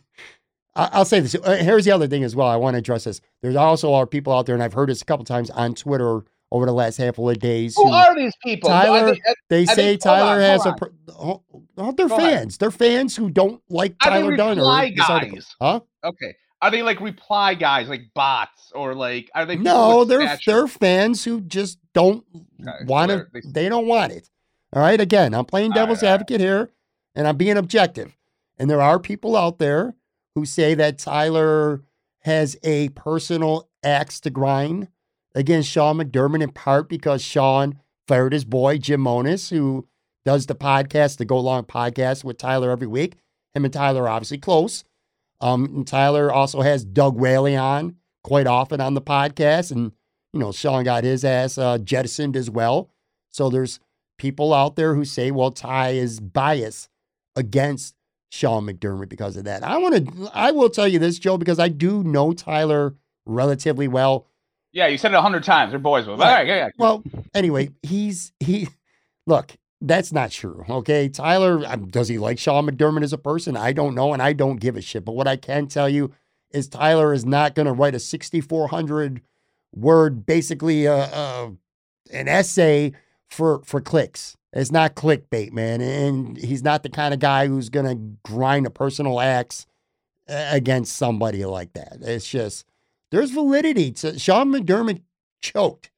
I- 0.75 0.89
I'll 0.93 1.05
say 1.05 1.19
this. 1.21 1.35
Uh, 1.35 1.55
Here's 1.57 1.85
the 1.85 1.91
other 1.91 2.07
thing 2.07 2.23
as 2.23 2.35
well. 2.35 2.47
I 2.47 2.55
want 2.57 2.73
to 2.75 2.79
address 2.79 3.05
this. 3.05 3.21
There's 3.41 3.55
also 3.55 3.93
are 3.93 4.05
people 4.05 4.33
out 4.33 4.45
there, 4.45 4.55
and 4.55 4.63
I've 4.63 4.73
heard 4.73 4.89
this 4.89 5.01
a 5.01 5.05
couple 5.05 5.25
times 5.25 5.49
on 5.51 5.73
Twitter 5.73 6.21
over 6.51 6.65
the 6.65 6.73
last 6.73 6.97
handful 6.97 7.29
of 7.29 7.39
days. 7.39 7.75
Who 7.75 7.85
who- 7.87 7.93
are 7.93 8.15
these 8.15 8.33
people? 8.43 8.69
Tyler- 8.69 9.09
Are 9.11 9.15
they- 9.49 9.61
I 9.63 9.65
say 9.65 9.75
think- 9.75 10.01
Tyler 10.01 10.33
on, 10.35 10.39
has 10.41 10.65
a. 10.65 10.75
Hold 11.13 11.41
Oh, 11.77 11.91
they're 11.91 12.07
Go 12.07 12.15
ahead. 12.15 12.39
fans. 12.39 12.57
They're 12.57 12.71
fans 12.71 13.17
who 13.17 13.29
don't 13.29 13.61
like 13.69 13.97
Tyler 13.99 14.37
Dunne 14.37 14.59
or 14.59 14.61
reply 14.61 14.89
guys? 14.91 15.45
Huh? 15.59 15.81
Okay. 16.05 16.33
Are 16.61 16.71
they 16.71 16.81
like 16.83 16.99
reply 17.01 17.53
guys, 17.53 17.87
like 17.89 18.09
bots, 18.13 18.71
or 18.73 18.93
like 18.95 19.29
are 19.35 19.45
they? 19.45 19.55
No, 19.57 20.03
they're 20.05 20.21
stature? 20.27 20.51
they're 20.51 20.67
fans 20.67 21.23
who 21.23 21.41
just 21.41 21.77
don't 21.93 22.23
Okay, 22.61 22.85
want 22.85 23.09
to. 23.11 23.17
they're- 23.17 23.29
they- 23.33 23.49
They 23.63 23.69
don't 23.69 23.87
want 23.87 24.11
it. 24.13 24.29
All 24.73 24.81
right. 24.81 24.99
Again, 24.99 25.33
I'm 25.33 25.45
playing 25.45 25.71
devil's 25.71 26.01
right. 26.01 26.09
advocate 26.09 26.41
here, 26.41 26.71
and 27.13 27.27
I'm 27.27 27.37
being 27.37 27.57
objective. 27.57 28.17
And 28.57 28.69
there 28.69 28.81
are 28.81 28.99
people 28.99 29.35
out 29.35 29.59
there 29.59 29.95
who 30.33 30.45
say 30.45 30.73
that 30.75 30.97
Tyler 30.97 31.83
has 32.21 32.57
a 32.63 32.89
personal 32.89 33.69
axe 33.83 34.19
to 34.21 34.29
grind 34.29 34.87
against 35.35 35.69
Sean 35.69 35.97
McDermott 35.97 36.41
in 36.41 36.51
part 36.51 36.89
because 36.89 37.21
Sean 37.21 37.79
fired 38.07 38.33
his 38.33 38.45
boy 38.45 38.77
Jim 38.77 39.01
Monos, 39.01 39.49
who 39.49 39.87
does 40.25 40.45
the 40.47 40.55
podcast, 40.55 41.17
the 41.17 41.25
Go 41.25 41.39
Long 41.39 41.63
podcast 41.63 42.23
with 42.23 42.37
Tyler 42.37 42.71
every 42.71 42.87
week. 42.87 43.17
Him 43.53 43.65
and 43.65 43.73
Tyler 43.73 44.03
are 44.03 44.09
obviously 44.09 44.37
close. 44.39 44.83
Um, 45.41 45.65
and 45.65 45.87
Tyler 45.87 46.31
also 46.31 46.61
has 46.61 46.85
Doug 46.85 47.17
Whaley 47.17 47.55
on 47.55 47.97
quite 48.23 48.47
often 48.47 48.81
on 48.81 48.93
the 48.93 49.01
podcast, 49.01 49.71
and 49.71 49.91
you 50.33 50.39
know 50.39 50.51
Sean 50.51 50.83
got 50.83 51.03
his 51.03 51.23
ass 51.23 51.57
uh, 51.57 51.77
jettisoned 51.77 52.35
as 52.35 52.49
well. 52.49 52.89
So 53.29 53.49
there's 53.49 53.79
people 54.17 54.53
out 54.53 54.75
there 54.75 54.95
who 54.95 55.05
say, 55.05 55.31
well, 55.31 55.51
Ty 55.51 55.89
is 55.89 56.19
biased 56.19 56.89
against 57.35 57.95
Sean 58.31 58.65
McDermott 58.65 59.09
because 59.09 59.37
of 59.37 59.43
that. 59.45 59.63
I 59.63 59.77
want 59.77 60.07
to, 60.07 60.29
I 60.33 60.51
will 60.51 60.69
tell 60.69 60.87
you 60.87 60.99
this, 60.99 61.19
Joe, 61.19 61.37
because 61.37 61.59
I 61.59 61.67
do 61.67 62.03
know 62.03 62.33
Tyler 62.33 62.95
relatively 63.25 63.87
well. 63.87 64.27
Yeah, 64.71 64.87
you 64.87 64.97
said 64.97 65.11
it 65.11 65.15
a 65.15 65.21
hundred 65.21 65.43
times. 65.43 65.71
They're 65.71 65.79
boys 65.79 66.05
with. 66.05 66.19
All 66.19 66.27
right, 66.27 66.45
yeah, 66.45 66.55
yeah. 66.55 66.69
Well, 66.77 67.03
anyway, 67.33 67.69
he's 67.81 68.33
he. 68.39 68.67
Look, 69.27 69.55
that's 69.87 70.11
not 70.11 70.31
true. 70.31 70.65
Okay, 70.69 71.09
Tyler, 71.09 71.63
um, 71.65 71.87
does 71.87 72.07
he 72.07 72.17
like 72.17 72.39
Sean 72.39 72.67
McDermott 72.67 73.03
as 73.03 73.13
a 73.13 73.17
person? 73.17 73.55
I 73.55 73.73
don't 73.73 73.95
know, 73.95 74.13
and 74.13 74.21
I 74.21 74.33
don't 74.33 74.59
give 74.59 74.75
a 74.75 74.81
shit. 74.81 75.05
But 75.05 75.15
what 75.15 75.27
I 75.27 75.37
can 75.37 75.67
tell 75.67 75.89
you 75.89 76.11
is 76.51 76.67
Tyler 76.67 77.13
is 77.13 77.25
not 77.25 77.55
going 77.55 77.65
to 77.65 77.73
write 77.73 77.95
a 77.95 77.99
6,400 77.99 79.21
word, 79.73 80.25
basically 80.25 80.85
a, 80.85 80.95
a 80.95 81.53
an 82.11 82.27
essay 82.27 82.93
for 83.27 83.61
for 83.63 83.81
clicks. 83.81 84.37
It's 84.53 84.71
not 84.71 84.95
clickbait, 84.95 85.51
man, 85.51 85.81
and 85.81 86.37
he's 86.37 86.63
not 86.63 86.83
the 86.83 86.89
kind 86.89 87.13
of 87.13 87.19
guy 87.19 87.47
who's 87.47 87.69
going 87.69 87.85
to 87.85 88.31
grind 88.31 88.65
a 88.65 88.69
personal 88.69 89.19
axe 89.19 89.65
uh, 90.29 90.47
against 90.51 90.95
somebody 90.95 91.43
like 91.43 91.73
that. 91.73 91.97
It's 92.01 92.27
just 92.27 92.65
there's 93.11 93.31
validity 93.31 93.91
to 93.91 94.17
Sean 94.17 94.51
McDermott 94.51 95.01
choked. 95.41 95.91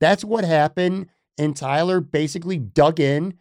That's 0.00 0.24
what 0.24 0.44
happened. 0.44 1.08
And 1.40 1.56
Tyler 1.56 2.00
basically 2.00 2.58
dug 2.58 3.00
in 3.00 3.34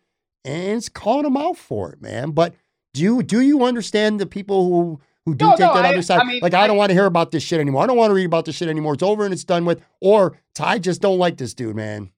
and 0.45 0.77
is 0.77 0.87
calling 0.89 1.25
him 1.25 1.35
out 1.37 1.57
for 1.57 1.91
it, 1.91 2.01
man. 2.01 2.31
But 2.31 2.53
do 2.93 3.01
you 3.03 3.21
do 3.23 3.41
you 3.41 3.63
understand 3.65 4.19
the 4.19 4.25
people 4.25 4.69
who 4.69 5.01
who 5.25 5.35
do 5.35 5.45
No, 5.45 5.51
take 5.51 5.59
no, 5.59 5.73
that 5.73 5.85
I- 5.85 5.89
other 5.89 6.01
side? 6.01 6.21
I 6.21 6.23
mean, 6.23 6.39
like 6.41 6.53
I 6.53 6.63
I- 6.63 6.67
don't 6.67 6.77
want 6.77 6.89
to 6.91 6.93
hear 6.93 7.05
about 7.05 7.31
this 7.31 7.43
shit 7.43 7.59
anymore. 7.59 7.83
I 7.83 7.87
don't 7.87 7.97
want 7.97 8.09
to 8.11 8.15
read 8.15 8.25
about 8.25 8.45
this 8.45 8.55
shit 8.55 8.69
anymore. 8.69 8.93
It's 8.93 9.03
over 9.03 9.25
and 9.25 9.33
it's 9.33 9.43
done 9.43 9.65
with. 9.65 9.81
Or 10.01 10.37
Ty 10.55 10.79
just 10.79 11.01
don't 11.01 11.17
like 11.19 11.37
this 11.37 11.53
dude, 11.53 11.75
man. 11.75 12.11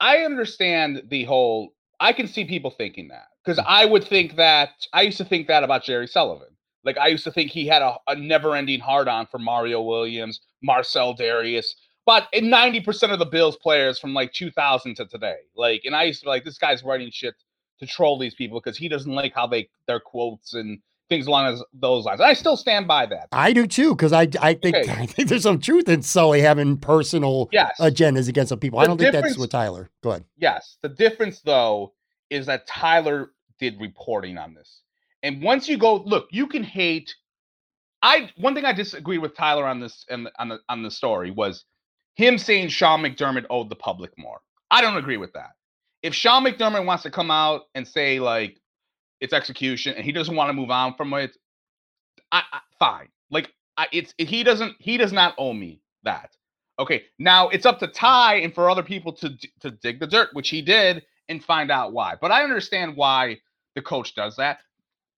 I 0.00 0.18
understand 0.18 1.04
the 1.08 1.24
whole. 1.24 1.72
I 2.00 2.12
can 2.12 2.28
see 2.28 2.44
people 2.44 2.70
thinking 2.70 3.08
that 3.08 3.28
because 3.42 3.58
Mm. 3.58 3.64
I 3.66 3.86
would 3.86 4.04
think 4.04 4.36
that. 4.36 4.70
I 4.92 5.02
used 5.02 5.16
to 5.18 5.24
think 5.24 5.46
that 5.48 5.64
about 5.64 5.84
Jerry 5.84 6.06
Sullivan. 6.06 6.48
Like 6.84 6.98
I 6.98 7.06
used 7.06 7.24
to 7.24 7.30
think 7.32 7.50
he 7.50 7.66
had 7.66 7.80
a, 7.80 7.96
a 8.08 8.14
never-ending 8.14 8.80
hard-on 8.80 9.26
for 9.28 9.38
Mario 9.38 9.80
Williams, 9.80 10.40
Marcell 10.62 11.14
Dareus, 11.16 11.74
but 12.06 12.28
in 12.32 12.50
ninety 12.50 12.80
percent 12.80 13.12
of 13.12 13.18
the 13.18 13.26
Bills 13.26 13.56
players 13.56 13.98
from 13.98 14.14
like 14.14 14.32
2000 14.32 14.94
to 14.96 15.06
today. 15.06 15.36
Like, 15.56 15.82
and 15.84 15.94
I 15.94 16.04
used 16.04 16.20
to 16.20 16.24
be 16.26 16.30
like, 16.30 16.44
this 16.44 16.58
guy's 16.58 16.82
writing 16.82 17.10
shit 17.12 17.34
to 17.80 17.86
troll 17.86 18.18
these 18.18 18.34
people 18.34 18.60
because 18.60 18.76
he 18.76 18.88
doesn't 18.88 19.12
like 19.12 19.34
how 19.34 19.46
they 19.46 19.68
their 19.86 20.00
quotes 20.00 20.54
and 20.54 20.78
things 21.08 21.26
along 21.26 21.52
as 21.52 21.62
those 21.74 22.04
lines. 22.04 22.20
I 22.20 22.32
still 22.32 22.56
stand 22.56 22.88
by 22.88 23.06
that. 23.06 23.28
I 23.32 23.52
do 23.52 23.66
too, 23.66 23.94
because 23.94 24.12
I 24.12 24.28
I 24.40 24.54
think 24.54 24.76
Okay. 24.76 24.92
I 24.98 25.06
think 25.06 25.28
there's 25.28 25.42
some 25.42 25.60
truth 25.60 25.88
in 25.88 26.02
Sully 26.02 26.40
having 26.40 26.76
personal 26.76 27.48
Yes. 27.52 27.76
agendas 27.80 28.28
against 28.28 28.50
some 28.50 28.58
people. 28.58 28.78
I 28.78 28.86
don't 28.86 28.98
think 28.98 29.12
that's 29.12 29.36
with 29.38 29.50
Tyler. 29.50 29.90
Go 30.02 30.10
ahead. 30.10 30.24
Yes. 30.36 30.78
The 30.82 30.88
difference 30.88 31.40
though 31.40 31.92
is 32.30 32.46
that 32.46 32.66
Tyler 32.66 33.32
did 33.58 33.80
reporting 33.80 34.38
on 34.38 34.54
this. 34.54 34.80
And 35.22 35.42
once 35.42 35.68
you 35.68 35.78
go 35.78 35.96
look, 35.96 36.28
you 36.30 36.46
can 36.46 36.62
hate 36.62 37.14
I 38.02 38.30
one 38.36 38.54
thing 38.54 38.64
I 38.66 38.72
disagreed 38.72 39.20
with 39.20 39.34
Tyler 39.34 39.66
on 39.66 39.80
this 39.80 40.04
and 40.10 40.28
on 40.38 40.48
the 40.50 40.58
on 40.68 40.82
the 40.82 40.90
story 40.90 41.30
was 41.30 41.64
him 42.14 42.38
saying 42.38 42.68
Sean 42.68 43.02
McDermott 43.02 43.46
owed 43.50 43.68
the 43.68 43.76
public 43.76 44.12
more. 44.16 44.40
I 44.70 44.80
don't 44.80 44.96
agree 44.96 45.16
with 45.16 45.32
that. 45.34 45.50
If 46.02 46.14
Sean 46.14 46.44
McDermott 46.44 46.84
wants 46.84 47.02
to 47.04 47.10
come 47.10 47.30
out 47.30 47.62
and 47.74 47.86
say 47.86 48.20
like 48.20 48.60
it's 49.20 49.32
execution 49.32 49.94
and 49.94 50.04
he 50.04 50.12
doesn't 50.12 50.36
want 50.36 50.48
to 50.48 50.52
move 50.52 50.70
on 50.70 50.94
from 50.94 51.12
it, 51.14 51.36
I, 52.32 52.42
I 52.52 52.60
fine. 52.78 53.08
Like 53.30 53.52
I, 53.76 53.86
it's 53.92 54.14
he 54.18 54.42
doesn't 54.42 54.76
he 54.78 54.96
does 54.96 55.12
not 55.12 55.34
owe 55.38 55.52
me 55.52 55.80
that. 56.02 56.30
Okay, 56.78 57.04
now 57.18 57.48
it's 57.48 57.66
up 57.66 57.78
to 57.80 57.86
Ty 57.86 58.36
and 58.36 58.54
for 58.54 58.68
other 58.68 58.82
people 58.82 59.12
to 59.14 59.30
to 59.60 59.70
dig 59.70 60.00
the 60.00 60.06
dirt, 60.06 60.30
which 60.32 60.50
he 60.50 60.60
did, 60.62 61.04
and 61.28 61.42
find 61.42 61.70
out 61.70 61.92
why. 61.92 62.14
But 62.20 62.32
I 62.32 62.42
understand 62.42 62.96
why 62.96 63.38
the 63.74 63.82
coach 63.82 64.14
does 64.14 64.36
that. 64.36 64.58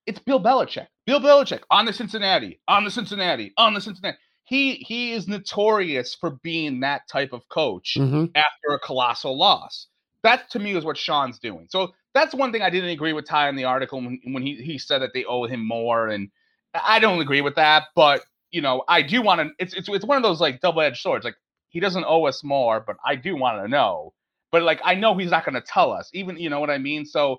It's 0.07 0.21
Bill 0.21 0.41
Belichick. 0.41 0.87
Bill 1.05 1.21
Belichick 1.21 1.63
on 1.71 1.85
the 1.85 1.93
Cincinnati, 1.93 2.61
on 2.69 2.85
the 2.85 2.91
Cincinnati, 2.91 3.53
on 3.57 3.75
the 3.75 3.81
Cincinnati. 3.81 4.19
He 4.47 4.75
he 4.77 5.13
is 5.13 5.29
notorious 5.29 6.15
for 6.15 6.31
being 6.43 6.81
that 6.81 7.03
type 7.09 7.33
of 7.33 7.49
coach 7.49 7.95
hmm 7.97 8.27
after 8.35 8.75
a 8.75 8.79
colossal 8.79 9.37
loss. 9.39 9.89
That 10.23 10.51
to 10.51 10.59
me 10.61 10.77
is 10.77 10.85
what 10.85 10.97
Sean's 10.99 11.39
doing. 11.39 11.69
So 11.71 11.93
that's 12.15 12.35
one 12.35 12.53
thing 12.53 12.63
I 12.63 12.71
didn't 12.71 12.91
agree 12.91 13.13
with 13.13 13.27
Ty 13.27 13.49
in 13.51 13.57
the 13.57 13.65
article 13.65 14.01
when, 14.01 14.21
when 14.25 14.43
he, 14.43 14.57
he 14.57 14.79
said 14.79 15.03
that 15.03 15.13
they 15.15 15.25
owe 15.25 15.47
him 15.47 15.67
more. 15.67 16.09
And 16.09 16.31
I 16.75 16.99
don't 16.99 17.21
agree 17.21 17.43
with 17.43 17.57
that, 17.57 17.85
but 17.95 18.23
you 18.51 18.63
know, 18.63 18.85
I 18.89 19.03
do 19.03 19.23
want 19.23 19.41
to 19.41 19.51
it's 19.59 19.75
it's 19.75 19.89
it's 19.89 20.05
one 20.07 20.17
of 20.17 20.23
those 20.23 20.41
like 20.41 20.61
double-edged 20.61 21.01
swords. 21.01 21.25
Like 21.25 21.37
he 21.69 21.81
doesn't 21.81 22.05
owe 22.07 22.27
us 22.27 22.43
more, 22.45 22.81
but 22.81 22.97
I 23.05 23.17
do 23.17 23.37
want 23.37 23.63
to 23.63 23.69
know. 23.69 24.15
But 24.53 24.63
like 24.63 24.81
I 24.85 24.95
know 24.95 25.17
he's 25.17 25.31
not 25.31 25.45
gonna 25.45 25.61
tell 25.61 25.93
us, 25.93 26.11
even 26.15 26.39
you 26.39 26.51
know 26.51 26.61
what 26.61 26.71
I 26.71 26.79
mean? 26.79 27.05
So 27.05 27.39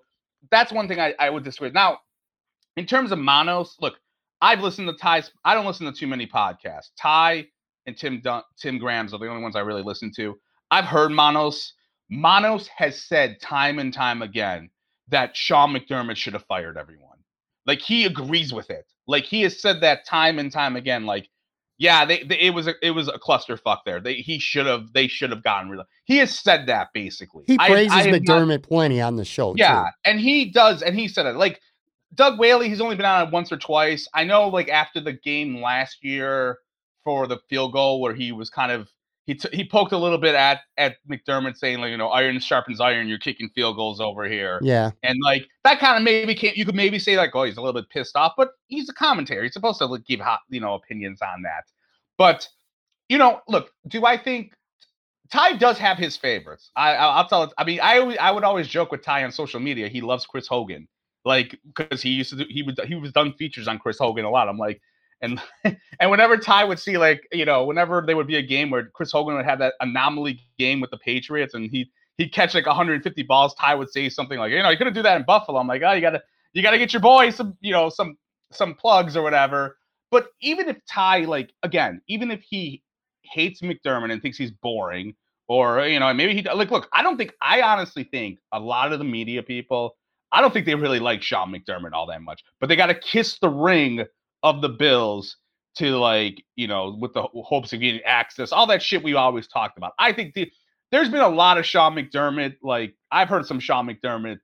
that's 0.52 0.72
one 0.72 0.88
thing 0.88 1.00
I, 1.00 1.16
I 1.20 1.30
would 1.30 1.44
disagree. 1.44 1.70
with. 1.70 1.74
Now, 1.76 2.00
in 2.76 2.86
terms 2.86 3.12
of 3.12 3.20
Monos, 3.20 3.76
look, 3.82 3.96
I've 4.42 4.62
listened 4.62 4.88
to 4.88 4.94
Ty's. 4.96 5.32
I 5.44 5.54
don't 5.54 5.66
listen 5.66 5.86
to 5.86 5.92
too 5.92 6.08
many 6.08 6.28
podcasts. 6.28 6.90
Ty 7.00 7.48
and 7.86 7.98
Tim 7.98 8.22
Dun- 8.22 8.44
Tim 8.60 8.78
Graham's 8.78 9.14
are 9.14 9.20
the 9.20 9.28
only 9.28 9.42
ones 9.42 9.56
I 9.56 9.62
really 9.62 9.84
listen 9.84 10.12
to. 10.18 10.36
I've 10.72 10.86
heard 10.86 11.12
Monos. 11.12 11.74
Monos 12.10 12.68
has 12.68 13.02
said 13.04 13.42
time 13.42 13.80
and 13.80 13.94
time 13.94 14.22
again 14.22 14.70
that 15.10 15.36
Sean 15.36 15.74
McDermott 15.74 16.16
should 16.18 16.34
have 16.34 16.46
fired 16.46 16.78
everyone. 16.78 17.18
Like 17.66 17.80
he 17.80 18.06
agrees 18.06 18.54
with 18.54 18.70
it. 18.70 18.86
Like 19.08 19.24
he 19.26 19.42
has 19.42 19.62
said 19.62 19.82
that 19.82 20.06
time 20.06 20.40
and 20.40 20.52
time 20.52 20.76
again. 20.76 21.06
Like, 21.06 21.28
yeah, 21.78 22.06
they, 22.06 22.24
they 22.24 22.40
it 22.40 22.54
was 22.54 22.68
a 22.68 22.74
it 22.82 22.92
was 22.92 23.08
a 23.08 23.20
clusterfuck 23.20 23.80
there. 23.86 24.00
They 24.00 24.16
he 24.16 24.40
should 24.40 24.66
have 24.66 24.94
they 24.94 25.08
should 25.08 25.32
have 25.32 25.44
gotten 25.44 25.70
rid 25.70 25.80
of. 25.80 25.86
He 26.06 26.18
has 26.18 26.38
said 26.38 26.68
that 26.68 26.90
basically. 26.94 27.44
He 27.48 27.58
praises 27.58 27.92
I 27.94 28.10
not- 28.10 28.22
McDermott 28.22 28.64
plenty 28.64 29.02
on 29.02 29.16
the 29.16 29.26
show. 29.26 29.54
too. 29.54 29.60
yeah, 29.60 29.86
and 30.06 30.20
he 30.20 30.46
does, 30.52 30.82
and 30.82 30.98
he 30.98 31.08
said 31.08 31.26
it. 31.26 31.36
Like 31.36 31.60
Doug 32.16 32.40
Whaley, 32.40 32.70
he's 32.70 32.82
only 32.82 32.96
been 32.96 33.06
on 33.06 33.28
it 33.28 33.32
once 33.34 33.52
or 33.52 33.58
twice. 33.58 34.08
I 34.14 34.24
know, 34.24 34.48
like 34.48 34.70
after 34.70 35.00
the 35.00 35.14
game 35.14 35.62
last 35.62 36.04
year 36.04 36.58
for 37.04 37.28
the 37.28 37.38
field 37.50 37.74
goal, 37.74 38.02
where 38.02 38.14
he 38.14 38.32
was 38.32 38.50
kind 38.50 38.72
of 38.72 38.90
he 39.26 39.36
t- 39.36 39.50
he 39.52 39.68
poked 39.68 39.92
a 39.92 39.98
little 39.98 40.18
bit 40.18 40.34
at 40.36 40.62
at 40.78 40.96
McDermott, 41.10 41.58
saying 41.58 41.80
like, 41.80 41.92
you 41.92 41.98
know, 41.98 42.08
iron 42.08 42.40
sharpens 42.40 42.80
iron. 42.80 43.08
You're 43.10 43.18
kicking 43.18 43.50
field 43.54 43.76
goals 43.76 44.00
over 44.00 44.24
here, 44.28 44.60
Yeah. 44.64 44.92
and 45.04 45.18
like 45.24 45.46
that 45.66 45.80
kind 45.80 45.98
of 45.98 46.04
maybe 46.04 46.34
can't 46.34 46.56
you 46.56 46.66
could 46.66 46.76
maybe 46.76 46.98
say 46.98 47.18
like, 47.18 47.36
oh, 47.36 47.44
he's 47.44 47.58
a 47.58 47.62
little 47.62 47.80
bit 47.80 47.90
pissed 47.90 48.16
off, 48.16 48.34
but 48.38 48.52
he's 48.68 48.88
a 48.90 48.94
commentator. 48.94 49.44
He's 49.44 49.54
supposed 49.54 49.80
to 49.80 49.86
like, 49.86 50.06
give 50.06 50.22
hot, 50.22 50.40
you 50.50 50.62
know, 50.62 50.76
opinions 50.76 51.22
on 51.22 51.42
that. 51.42 51.66
But 52.18 52.48
you 53.10 53.18
know, 53.18 53.42
look, 53.50 53.72
do 53.90 54.06
I 54.06 54.18
think 54.18 54.54
Ty 55.30 55.58
does 55.58 55.78
have 55.78 55.98
his 55.98 56.16
favorites. 56.16 56.72
I, 56.76 56.94
I 56.96 57.06
I'll 57.18 57.28
tell 57.28 57.44
it. 57.44 57.52
I 57.58 57.66
mean, 57.66 57.82
I 57.82 58.00
always, 58.00 58.18
I 58.18 58.32
would 58.32 58.46
always 58.46 58.68
joke 58.68 58.92
with 58.92 59.02
Ty 59.02 59.26
on 59.26 59.32
social 59.34 59.60
media. 59.60 59.90
He 59.90 60.00
loves 60.00 60.26
Chris 60.26 60.48
Hogan, 60.48 60.88
like 61.28 61.60
because 61.66 62.02
he 62.02 62.10
used 62.10 62.32
to 62.32 62.38
do, 62.38 62.46
he 62.50 62.64
would 62.64 62.80
he 62.86 62.96
was 62.96 63.12
done 63.12 63.34
features 63.34 63.68
on 63.68 63.78
Chris 63.78 64.00
Hogan 64.00 64.26
a 64.26 64.30
lot. 64.30 64.48
I'm 64.48 64.58
like, 64.58 64.82
and 65.22 65.42
and 65.64 66.10
whenever 66.10 66.38
Ty 66.38 66.64
would 66.64 66.80
see 66.80 66.98
like 66.98 67.28
you 67.32 67.46
know 67.46 67.66
whenever 67.66 68.04
there 68.06 68.16
would 68.16 68.28
be 68.28 68.38
a 68.38 68.42
game 68.42 68.70
where 68.70 68.86
Chris 68.86 69.12
Hogan 69.12 69.36
would 69.36 69.46
have 69.46 69.60
that 69.60 69.74
anomaly 69.82 70.40
game 70.58 70.80
with 70.80 70.90
the 70.90 70.98
Patriots 70.98 71.54
and 71.54 71.70
he 71.70 71.92
he'd 72.18 72.34
catch 72.34 72.56
like 72.56 72.66
150 72.66 73.24
balls, 73.24 73.54
Ty 73.56 73.76
would 73.76 73.92
say 73.92 74.10
something 74.10 74.40
like, 74.40 74.52
you 74.52 74.64
know, 74.64 74.70
you 74.70 74.78
couldn't 74.78 74.94
do 74.94 75.04
that 75.04 75.18
in 75.18 75.24
Buffalo. 75.24 75.60
I'm 75.60 75.68
like, 75.68 75.84
oh, 75.86 75.92
you 75.92 76.02
gotta 76.02 76.24
you 76.54 76.64
gotta 76.64 76.78
get 76.78 76.94
your 76.94 77.02
boy 77.02 77.30
some 77.30 77.58
you 77.62 77.72
know 77.72 77.90
some 77.90 78.18
some 78.52 78.74
plugs 78.74 79.16
or 79.16 79.22
whatever. 79.22 79.78
But 80.10 80.30
even 80.42 80.70
if 80.70 80.78
Ty 80.86 81.26
like 81.26 81.54
again, 81.64 82.02
even 82.08 82.32
if 82.32 82.42
he 82.42 82.82
hates 83.24 83.62
McDermott 83.62 84.12
and 84.12 84.22
thinks 84.22 84.38
he's 84.38 84.52
boring, 84.52 85.14
or 85.48 85.86
you 85.88 86.00
know, 86.00 86.14
maybe 86.14 86.34
he 86.34 86.42
like 86.42 86.72
look. 86.72 86.88
I 86.94 87.04
don't 87.04 87.18
think 87.18 87.34
I 87.42 87.62
honestly 87.62 88.04
think 88.04 88.40
a 88.52 88.60
lot 88.60 88.94
of 88.94 89.00
the 89.00 89.06
media 89.06 89.44
people. 89.44 89.96
I 90.32 90.42
don't 90.42 90.54
think 90.54 90.66
they 90.66 90.76
really 90.76 91.00
like 91.00 91.22
Sean 91.22 91.54
McDermott 91.54 91.94
all 91.94 92.08
that 92.08 92.22
much, 92.22 92.44
but 92.60 92.68
they 92.68 92.76
got 92.76 92.88
to 92.88 92.96
kiss 92.96 93.40
the 93.40 93.50
ring 93.50 94.06
of 94.44 94.62
the 94.62 94.70
Bills 94.70 95.38
to 95.78 95.98
like 95.98 96.44
you 96.56 96.68
know 96.68 96.98
with 97.00 97.14
the 97.14 97.22
hopes 97.22 97.72
of 97.74 97.80
getting 97.80 98.02
access, 98.02 98.52
all 98.52 98.68
that 98.68 98.82
shit 98.82 99.04
we 99.04 99.14
always 99.14 99.48
talked 99.48 99.78
about. 99.78 99.94
I 100.00 100.12
think 100.12 100.34
the, 100.34 100.52
there's 100.92 101.10
been 101.10 101.22
a 101.22 101.30
lot 101.30 101.58
of 101.58 101.66
Sean 101.66 101.96
McDermott. 101.96 102.56
Like 102.62 102.96
I've 103.12 103.30
heard 103.30 103.46
some 103.46 103.60
Sean 103.60 103.88
McDermott 103.88 104.40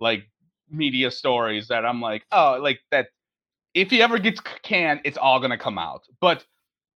like 0.00 0.24
media 0.70 1.10
stories 1.10 1.68
that 1.68 1.84
I'm 1.84 2.00
like, 2.00 2.24
oh, 2.32 2.58
like 2.60 2.80
that. 2.90 3.08
If 3.74 3.90
he 3.90 4.00
ever 4.00 4.18
gets 4.18 4.40
canned, 4.62 5.00
it's 5.04 5.18
all 5.18 5.40
gonna 5.40 5.58
come 5.58 5.78
out. 5.78 6.04
But 6.20 6.44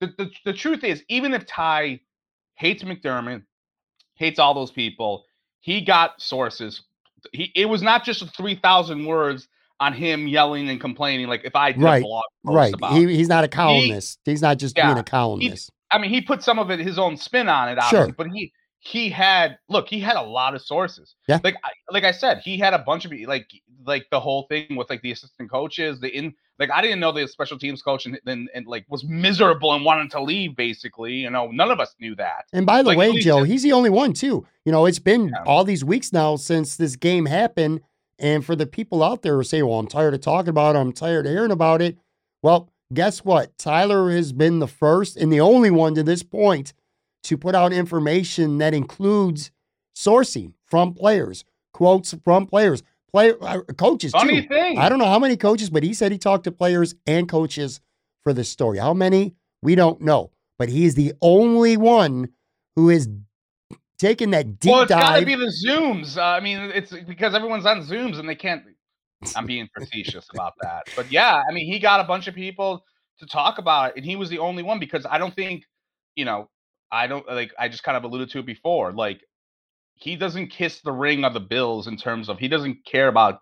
the, 0.00 0.08
the, 0.16 0.30
the 0.46 0.52
truth 0.52 0.82
is, 0.82 1.02
even 1.08 1.34
if 1.34 1.46
Ty 1.46 2.00
hates 2.54 2.82
McDermott, 2.82 3.42
hates 4.14 4.38
all 4.38 4.54
those 4.54 4.70
people, 4.70 5.24
he 5.60 5.82
got 5.82 6.20
sources. 6.20 6.82
He 7.32 7.52
it 7.54 7.66
was 7.66 7.82
not 7.82 8.04
just 8.04 8.34
three 8.36 8.54
thousand 8.54 9.04
words 9.04 9.48
on 9.78 9.92
him 9.92 10.28
yelling 10.28 10.68
and 10.68 10.80
complaining. 10.80 11.26
Like 11.26 11.42
if 11.44 11.56
I 11.56 11.72
did 11.72 11.82
right, 11.82 12.02
a 12.02 12.04
blog 12.04 12.24
right, 12.44 12.74
he, 12.92 13.16
he's 13.16 13.28
not 13.28 13.44
a 13.44 13.48
columnist. 13.48 14.18
He, 14.24 14.32
he's 14.32 14.42
not 14.42 14.58
just 14.58 14.76
Yeah, 14.76 14.88
being 14.88 14.98
a 14.98 15.04
columnist. 15.04 15.70
I 15.90 15.98
mean, 15.98 16.10
he 16.10 16.20
put 16.20 16.42
some 16.42 16.58
of 16.58 16.70
it 16.70 16.78
his 16.78 16.98
own 16.98 17.16
spin 17.16 17.48
on 17.48 17.68
it, 17.68 17.82
Sure. 17.84 18.12
but 18.12 18.28
he 18.32 18.52
he 18.80 19.10
had 19.10 19.58
look, 19.68 19.88
he 19.88 20.00
had 20.00 20.16
a 20.16 20.22
lot 20.22 20.54
of 20.54 20.62
sources. 20.62 21.14
Yeah. 21.28 21.38
Like 21.44 21.56
like 21.90 22.04
I 22.04 22.12
said, 22.12 22.38
he 22.38 22.58
had 22.58 22.72
a 22.74 22.78
bunch 22.78 23.04
of 23.04 23.12
like 23.26 23.50
like 23.86 24.06
the 24.10 24.18
whole 24.18 24.46
thing 24.48 24.74
with 24.74 24.88
like 24.90 25.02
the 25.02 25.12
assistant 25.12 25.50
coaches, 25.50 26.00
the 26.00 26.08
in 26.08 26.34
like 26.58 26.70
I 26.70 26.80
didn't 26.80 26.98
know 26.98 27.12
the 27.12 27.28
special 27.28 27.58
teams 27.58 27.82
coach 27.82 28.06
and 28.06 28.18
and, 28.26 28.48
and 28.54 28.66
like 28.66 28.86
was 28.88 29.04
miserable 29.04 29.74
and 29.74 29.84
wanted 29.84 30.10
to 30.12 30.22
leave 30.22 30.56
basically. 30.56 31.12
You 31.12 31.28
know, 31.30 31.48
none 31.48 31.70
of 31.70 31.78
us 31.78 31.94
knew 32.00 32.14
that. 32.16 32.46
And 32.54 32.64
by 32.64 32.82
the 32.82 32.88
Like, 32.88 32.98
way, 32.98 33.18
Joe, 33.20 33.42
he's 33.42 33.62
the 33.62 33.72
only 33.72 33.90
one 33.90 34.14
too. 34.14 34.46
You 34.64 34.72
know, 34.72 34.86
it's 34.86 34.98
been 34.98 35.28
Yeah. 35.28 35.42
all 35.44 35.62
these 35.62 35.84
weeks 35.84 36.10
now 36.12 36.36
since 36.36 36.76
this 36.76 36.96
game 36.96 37.26
happened. 37.26 37.82
And 38.18 38.44
for 38.44 38.56
the 38.56 38.66
people 38.66 39.02
out 39.02 39.22
there 39.22 39.36
who 39.36 39.44
say, 39.44 39.62
well, 39.62 39.78
I'm 39.78 39.86
tired 39.86 40.12
of 40.14 40.20
talking 40.20 40.50
about 40.50 40.76
it, 40.76 40.78
I'm 40.78 40.92
tired 40.92 41.26
of 41.26 41.32
hearing 41.32 41.50
about 41.50 41.80
it. 41.80 41.96
Well, 42.42 42.70
guess 42.92 43.24
what? 43.24 43.56
Tyler 43.56 44.10
has 44.10 44.32
been 44.32 44.58
the 44.58 44.66
first 44.68 45.16
and 45.16 45.32
the 45.32 45.40
only 45.40 45.70
one 45.70 45.94
to 45.94 46.02
this 46.02 46.22
point 46.22 46.72
to 47.24 47.36
put 47.36 47.54
out 47.54 47.72
information 47.72 48.58
that 48.58 48.74
includes 48.74 49.50
sourcing 49.94 50.52
from 50.66 50.94
players, 50.94 51.44
quotes 51.72 52.14
from 52.24 52.46
players, 52.46 52.82
player 53.10 53.36
uh, 53.42 53.60
coaches 53.76 54.12
Funny 54.12 54.42
too. 54.42 54.48
thing. 54.48 54.78
I 54.78 54.88
don't 54.88 54.98
know 54.98 55.06
how 55.06 55.18
many 55.18 55.36
coaches, 55.36 55.70
but 55.70 55.82
he 55.82 55.94
said 55.94 56.12
he 56.12 56.18
talked 56.18 56.44
to 56.44 56.52
players 56.52 56.94
and 57.06 57.28
coaches 57.28 57.80
for 58.22 58.32
this 58.32 58.48
story. 58.48 58.78
How 58.78 58.94
many? 58.94 59.34
We 59.62 59.74
don't 59.74 60.00
know. 60.00 60.30
But 60.58 60.68
he 60.68 60.84
is 60.84 60.94
the 60.94 61.14
only 61.22 61.76
one 61.76 62.28
who 62.76 62.90
is 62.90 63.08
taking 63.98 64.30
that 64.30 64.58
deep 64.60 64.72
well, 64.72 64.82
it's 64.82 64.90
got 64.90 65.00
to 65.00 65.24
dive. 65.24 65.26
be 65.26 65.34
the 65.34 65.52
Zooms. 65.66 66.16
Uh, 66.16 66.22
I 66.22 66.40
mean, 66.40 66.58
it's 66.74 66.92
because 66.92 67.34
everyone's 67.34 67.66
on 67.66 67.82
Zooms 67.82 68.18
and 68.18 68.28
they 68.28 68.34
can't. 68.34 68.62
I'm 69.36 69.44
being 69.44 69.68
facetious 69.78 70.26
about 70.32 70.54
that, 70.62 70.88
but 70.96 71.12
yeah, 71.12 71.42
I 71.46 71.52
mean, 71.52 71.70
he 71.70 71.78
got 71.78 72.00
a 72.00 72.04
bunch 72.04 72.26
of 72.26 72.34
people 72.34 72.82
to 73.18 73.26
talk 73.26 73.58
about 73.58 73.90
it, 73.90 73.96
and 73.96 74.04
he 74.04 74.16
was 74.16 74.30
the 74.30 74.38
only 74.38 74.62
one 74.62 74.78
because 74.78 75.04
I 75.04 75.18
don't 75.18 75.34
think, 75.34 75.64
you 76.14 76.24
know, 76.24 76.48
I 76.92 77.06
don't 77.06 77.26
like. 77.28 77.52
I 77.58 77.68
just 77.68 77.82
kind 77.82 77.96
of 77.96 78.04
alluded 78.04 78.30
to 78.30 78.40
it 78.40 78.46
before. 78.46 78.92
Like, 78.92 79.20
he 79.94 80.16
doesn't 80.16 80.48
kiss 80.48 80.80
the 80.80 80.92
ring 80.92 81.24
of 81.24 81.34
the 81.34 81.40
Bills 81.40 81.86
in 81.86 81.96
terms 81.96 82.28
of 82.28 82.38
he 82.38 82.48
doesn't 82.48 82.84
care 82.84 83.08
about 83.08 83.40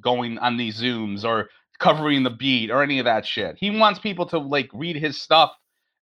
going 0.00 0.38
on 0.38 0.56
these 0.56 0.80
Zooms 0.80 1.24
or 1.24 1.48
covering 1.78 2.22
the 2.22 2.30
beat 2.30 2.70
or 2.70 2.82
any 2.82 2.98
of 2.98 3.04
that 3.06 3.26
shit. 3.26 3.56
He 3.58 3.70
wants 3.70 4.00
people 4.00 4.26
to 4.26 4.38
like 4.38 4.70
read 4.72 4.96
his 4.96 5.20
stuff, 5.20 5.52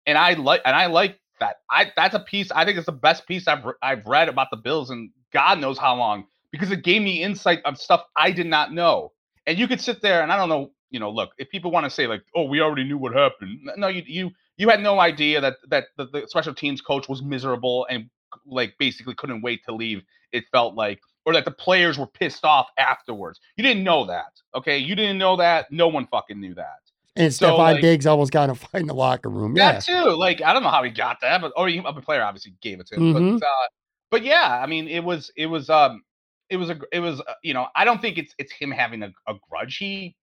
and 0.07 0.19
I 0.19 0.35
like 0.35 0.63
and 0.65 0.77
I 0.77 0.87
like 0.87 1.19
that. 1.41 1.57
I 1.71 1.93
that's 1.97 2.15
a 2.15 2.21
piece. 2.21 2.51
I 2.53 2.65
think 2.65 2.77
it's 2.79 2.87
the 2.87 2.93
best 2.93 3.27
piece 3.27 3.49
I've 3.49 3.65
re- 3.65 3.75
I've 3.83 4.07
read 4.07 4.29
about 4.29 4.49
the 4.51 4.57
Bills 4.57 4.91
in 4.91 5.13
God 5.33 5.61
knows 5.61 5.79
how 5.79 5.95
long 5.97 6.27
because 6.53 6.71
it 6.71 6.85
gave 6.85 7.03
me 7.03 7.23
insight 7.23 7.61
of 7.65 7.79
stuff 7.79 8.03
I 8.17 8.31
did 8.31 8.47
not 8.47 8.73
know. 8.73 9.13
And 9.47 9.59
you 9.59 9.69
could 9.69 9.81
sit 9.81 10.03
there 10.03 10.23
and 10.23 10.33
I 10.33 10.37
don't 10.37 10.49
know. 10.49 10.73
You 10.91 11.01
know, 11.01 11.11
look, 11.11 11.31
if 11.39 11.51
people 11.51 11.71
want 11.71 11.85
to 11.85 11.91
say 11.91 12.07
like, 12.07 12.23
"Oh, 12.35 12.45
we 12.45 12.61
already 12.61 12.85
knew 12.85 12.97
what 12.99 13.15
happened," 13.15 13.61
no, 13.77 13.89
you 13.89 14.03
you 14.07 14.31
you 14.59 14.69
had 14.69 14.81
no 14.83 15.01
idea 15.01 15.41
that 15.41 15.57
that 15.69 15.87
the, 15.97 16.07
the 16.07 16.27
special 16.29 16.53
teams 16.55 16.81
coach 16.83 17.09
was 17.09 17.23
miserable 17.23 17.87
and 17.89 18.11
like 18.45 18.75
basically 18.79 19.15
couldn't 19.15 19.41
wait 19.41 19.65
to 19.65 19.75
leave. 19.75 20.03
It 20.33 20.45
felt 20.53 20.75
like, 20.75 21.01
or 21.25 21.33
that 21.33 21.47
the 21.47 21.51
players 21.51 21.99
were 21.99 22.07
pissed 22.07 22.45
off 22.45 22.69
afterwards. 22.77 23.41
You 23.57 23.63
didn't 23.63 23.83
know 23.83 24.05
that, 24.07 24.33
okay? 24.55 24.77
You 24.77 24.95
didn't 24.95 25.17
know 25.17 25.37
that. 25.37 25.73
No 25.73 25.89
one 25.89 26.07
fucking 26.09 26.39
knew 26.39 26.55
that. 26.55 26.81
and 27.17 27.33
so, 27.33 27.53
Stephon 27.53 27.59
like- 27.59 27.81
Diggs 27.81 28.07
almost 28.07 28.31
got 28.33 28.45
in 28.45 28.51
a 28.51 28.55
fight 28.67 28.83
in 28.83 28.87
the 28.87 28.95
locker 28.95 29.31
room. 29.31 29.57
Yeah. 29.57 29.73
That 29.73 29.85
too. 29.85 30.11
Like 30.17 30.43
I 30.43 30.53
don't 30.53 30.63
know 30.63 30.69
how 30.69 30.83
he 30.83 30.91
got 30.91 31.19
that, 31.23 31.41
but 31.41 31.53
or 31.57 31.69
he, 31.69 31.79
a 31.79 31.93
player 32.03 32.23
obviously 32.23 32.53
gave 32.61 32.81
it 32.81 32.87
to 32.89 32.97
him. 32.97 33.15
Mhm. 33.15 33.41
But 33.41 33.47
uh, 33.47 33.69
but 34.11 34.23
yeah, 34.25 34.61
I 34.63 34.67
mean, 34.67 34.89
it 34.89 35.03
was 35.03 35.31
it 35.37 35.47
was 35.47 35.71
um 35.71 36.03
it 36.51 36.57
was 36.59 36.69
a 36.71 36.79
it 36.93 37.01
was 37.01 37.21
uh, 37.21 37.35
you 37.43 37.55
know 37.55 37.69
I 37.75 37.85
don't 37.87 38.01
think 38.03 38.19
it's 38.19 38.35
it's 38.39 38.53
him 38.53 38.71
having 38.71 39.03
a, 39.03 39.13
a 39.27 39.35
grudge. 39.49 39.77
He 39.79 40.15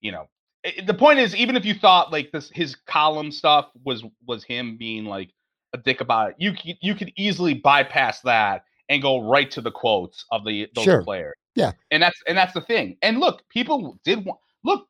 you 0.00 0.12
know 0.12 0.28
the 0.86 0.94
point 0.94 1.18
is 1.18 1.34
even 1.36 1.56
if 1.56 1.64
you 1.64 1.74
thought 1.74 2.12
like 2.12 2.30
this 2.32 2.50
his 2.54 2.74
column 2.86 3.30
stuff 3.30 3.70
was 3.84 4.04
was 4.26 4.44
him 4.44 4.76
being 4.76 5.04
like 5.04 5.30
a 5.72 5.78
dick 5.78 6.00
about 6.00 6.30
it, 6.30 6.36
you 6.38 6.52
you 6.80 6.94
could 6.94 7.12
easily 7.16 7.54
bypass 7.54 8.20
that 8.22 8.64
and 8.88 9.02
go 9.02 9.20
right 9.20 9.50
to 9.50 9.60
the 9.60 9.70
quotes 9.70 10.24
of 10.32 10.44
the 10.44 10.68
those 10.74 10.84
Sure. 10.84 11.02
players. 11.04 11.34
Yeah. 11.54 11.72
and 11.90 12.02
that's 12.02 12.20
and 12.26 12.36
that's 12.38 12.54
the 12.54 12.60
thing. 12.60 12.96
And 13.02 13.18
look, 13.20 13.42
people 13.48 13.98
did 14.04 14.24
want 14.24 14.38
look. 14.64 14.86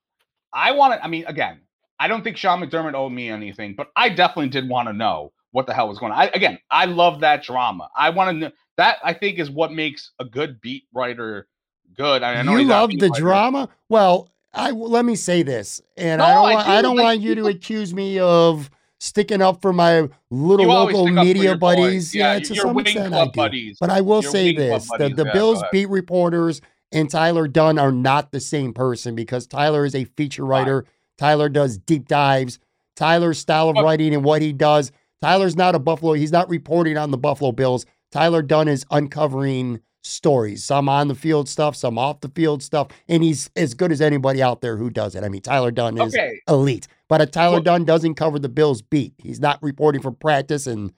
I 0.53 0.73
wanted. 0.73 1.01
I 1.03 1.09
mean, 1.09 1.25
again, 1.27 1.61
I 1.99 2.09
don't 2.09 2.23
think 2.25 2.37
Sean 2.37 2.61
McDermott 2.61 2.95
owed 2.95 3.13
me 3.13 3.29
anything, 3.29 3.75
but 3.77 3.89
I 3.97 4.09
definitely 4.09 4.49
did 4.49 4.69
want 4.69 4.89
to 4.89 4.93
know 4.93 5.33
what 5.53 5.67
the 5.67 5.75
hell 5.75 5.89
was 5.89 5.99
going 5.99 6.13
on. 6.13 6.19
I, 6.19 6.27
again, 6.35 6.59
I 6.71 6.85
love 6.87 7.21
that 7.21 7.43
drama. 7.43 7.89
I 7.97 8.11
want 8.11 8.29
to 8.31 8.33
know 8.35 8.51
that. 8.77 8.99
I 9.03 9.13
think 9.13 9.39
is 9.39 9.51
what 9.51 9.73
makes 9.73 10.13
a 10.19 10.25
good 10.25 10.61
beat 10.61 10.85
writer 10.95 11.49
good. 11.97 12.23
I, 12.23 12.35
I 12.37 12.43
know 12.43 12.53
you 12.53 12.59
he's 12.59 12.69
not 12.69 12.79
a 12.79 12.81
love 12.83 12.91
the 12.99 13.09
writer. 13.09 13.21
drama. 13.21 13.69
Well, 13.89 14.31
I 14.55 14.71
let 14.71 15.05
me 15.05 15.15
say 15.15 15.43
this, 15.43 15.81
and 15.97 16.19
No, 16.19 16.25
I 16.25 16.33
don't, 16.33 16.39
I 16.39 16.55
want, 16.55 16.69
I 16.69 16.77
do, 16.77 16.83
don't 16.83 16.97
want 16.97 17.21
you 17.21 17.35
to 17.37 17.47
accuse 17.47 17.93
me 17.95 18.19
of 18.19 18.71
sticking 19.01 19.43
up 19.43 19.63
for 19.63 19.73
my 19.73 20.09
little 20.31 20.67
You 20.67 20.73
local 20.73 21.07
stick 21.07 21.17
up 21.17 21.21
for 21.21 21.25
media 21.25 21.57
buddies. 21.57 22.15
Yeah, 22.15 22.35
Yeah, 22.35 22.41
to 22.41 22.55
some 22.55 22.79
extent 22.79 23.15
I 23.15 23.27
do. 23.27 23.31
buddies. 23.33 23.77
But 23.79 23.91
I 23.91 24.01
will 24.01 24.23
Your 24.23 24.33
say 24.33 24.53
this: 24.55 24.85
the, 24.87 24.99
buddies, 24.99 25.17
the 25.17 25.25
yeah, 25.27 25.33
Bills 25.33 25.63
beat 25.71 25.89
reporters 25.89 26.61
and 26.93 27.11
Tyler 27.11 27.47
Dunne 27.47 27.79
are 27.79 27.93
not 27.93 28.33
the 28.33 28.41
same 28.41 28.73
person 28.73 29.15
because 29.15 29.47
Tyler 29.47 29.85
is 29.85 29.95
a 29.95 30.05
feature 30.05 30.45
writer. 30.45 30.87
Tyler 31.19 31.49
does 31.49 31.79
deep 31.79 32.09
dives. 32.09 32.59
Tyler's 32.97 33.39
style 33.39 33.69
of 33.69 33.77
writing 33.77 34.15
and 34.15 34.25
what 34.25 34.43
he 34.43 34.53
does. 34.53 34.91
Tyler's 35.21 35.57
not 35.57 35.75
a 35.75 35.79
Buffalo. 35.79 36.15
He's 36.15 36.33
not 36.33 36.49
reporting 36.49 36.97
on 36.97 37.11
the 37.11 37.19
Buffalo 37.19 37.53
Bills. 37.53 37.85
Tyler 38.11 38.43
Dunn 38.43 38.69
is 38.69 38.87
uncovering 38.91 39.81
stories, 40.03 40.65
some 40.65 40.89
on 40.89 41.09
the 41.09 41.15
field 41.15 41.49
stuff, 41.49 41.77
some 41.77 41.99
off 41.99 42.21
the 42.21 42.29
field 42.31 42.63
stuff, 42.63 42.89
and 43.09 43.23
he's 43.23 43.51
as 43.57 43.75
good 43.75 43.93
as 43.93 44.01
anybody 44.01 44.43
out 44.43 44.61
there 44.61 44.77
who 44.77 44.91
does 44.91 45.15
it. 45.15 45.25
I 45.25 45.29
mean, 45.29 45.43
Tyler 45.43 45.71
Dunne 45.71 45.99
is 45.99 46.15
Okay, 46.15 46.41
elite, 46.49 46.87
but 47.09 47.21
a 47.21 47.27
Tyler 47.27 47.55
Well- 47.55 47.63
Dunn 47.63 47.85
doesn't 47.85 48.15
cover 48.15 48.39
the 48.39 48.49
Bills 48.49 48.83
beat. 48.83 49.15
He's 49.19 49.41
not 49.41 49.63
reporting 49.63 50.01
for 50.03 50.11
practice 50.13 50.67
and 50.67 50.93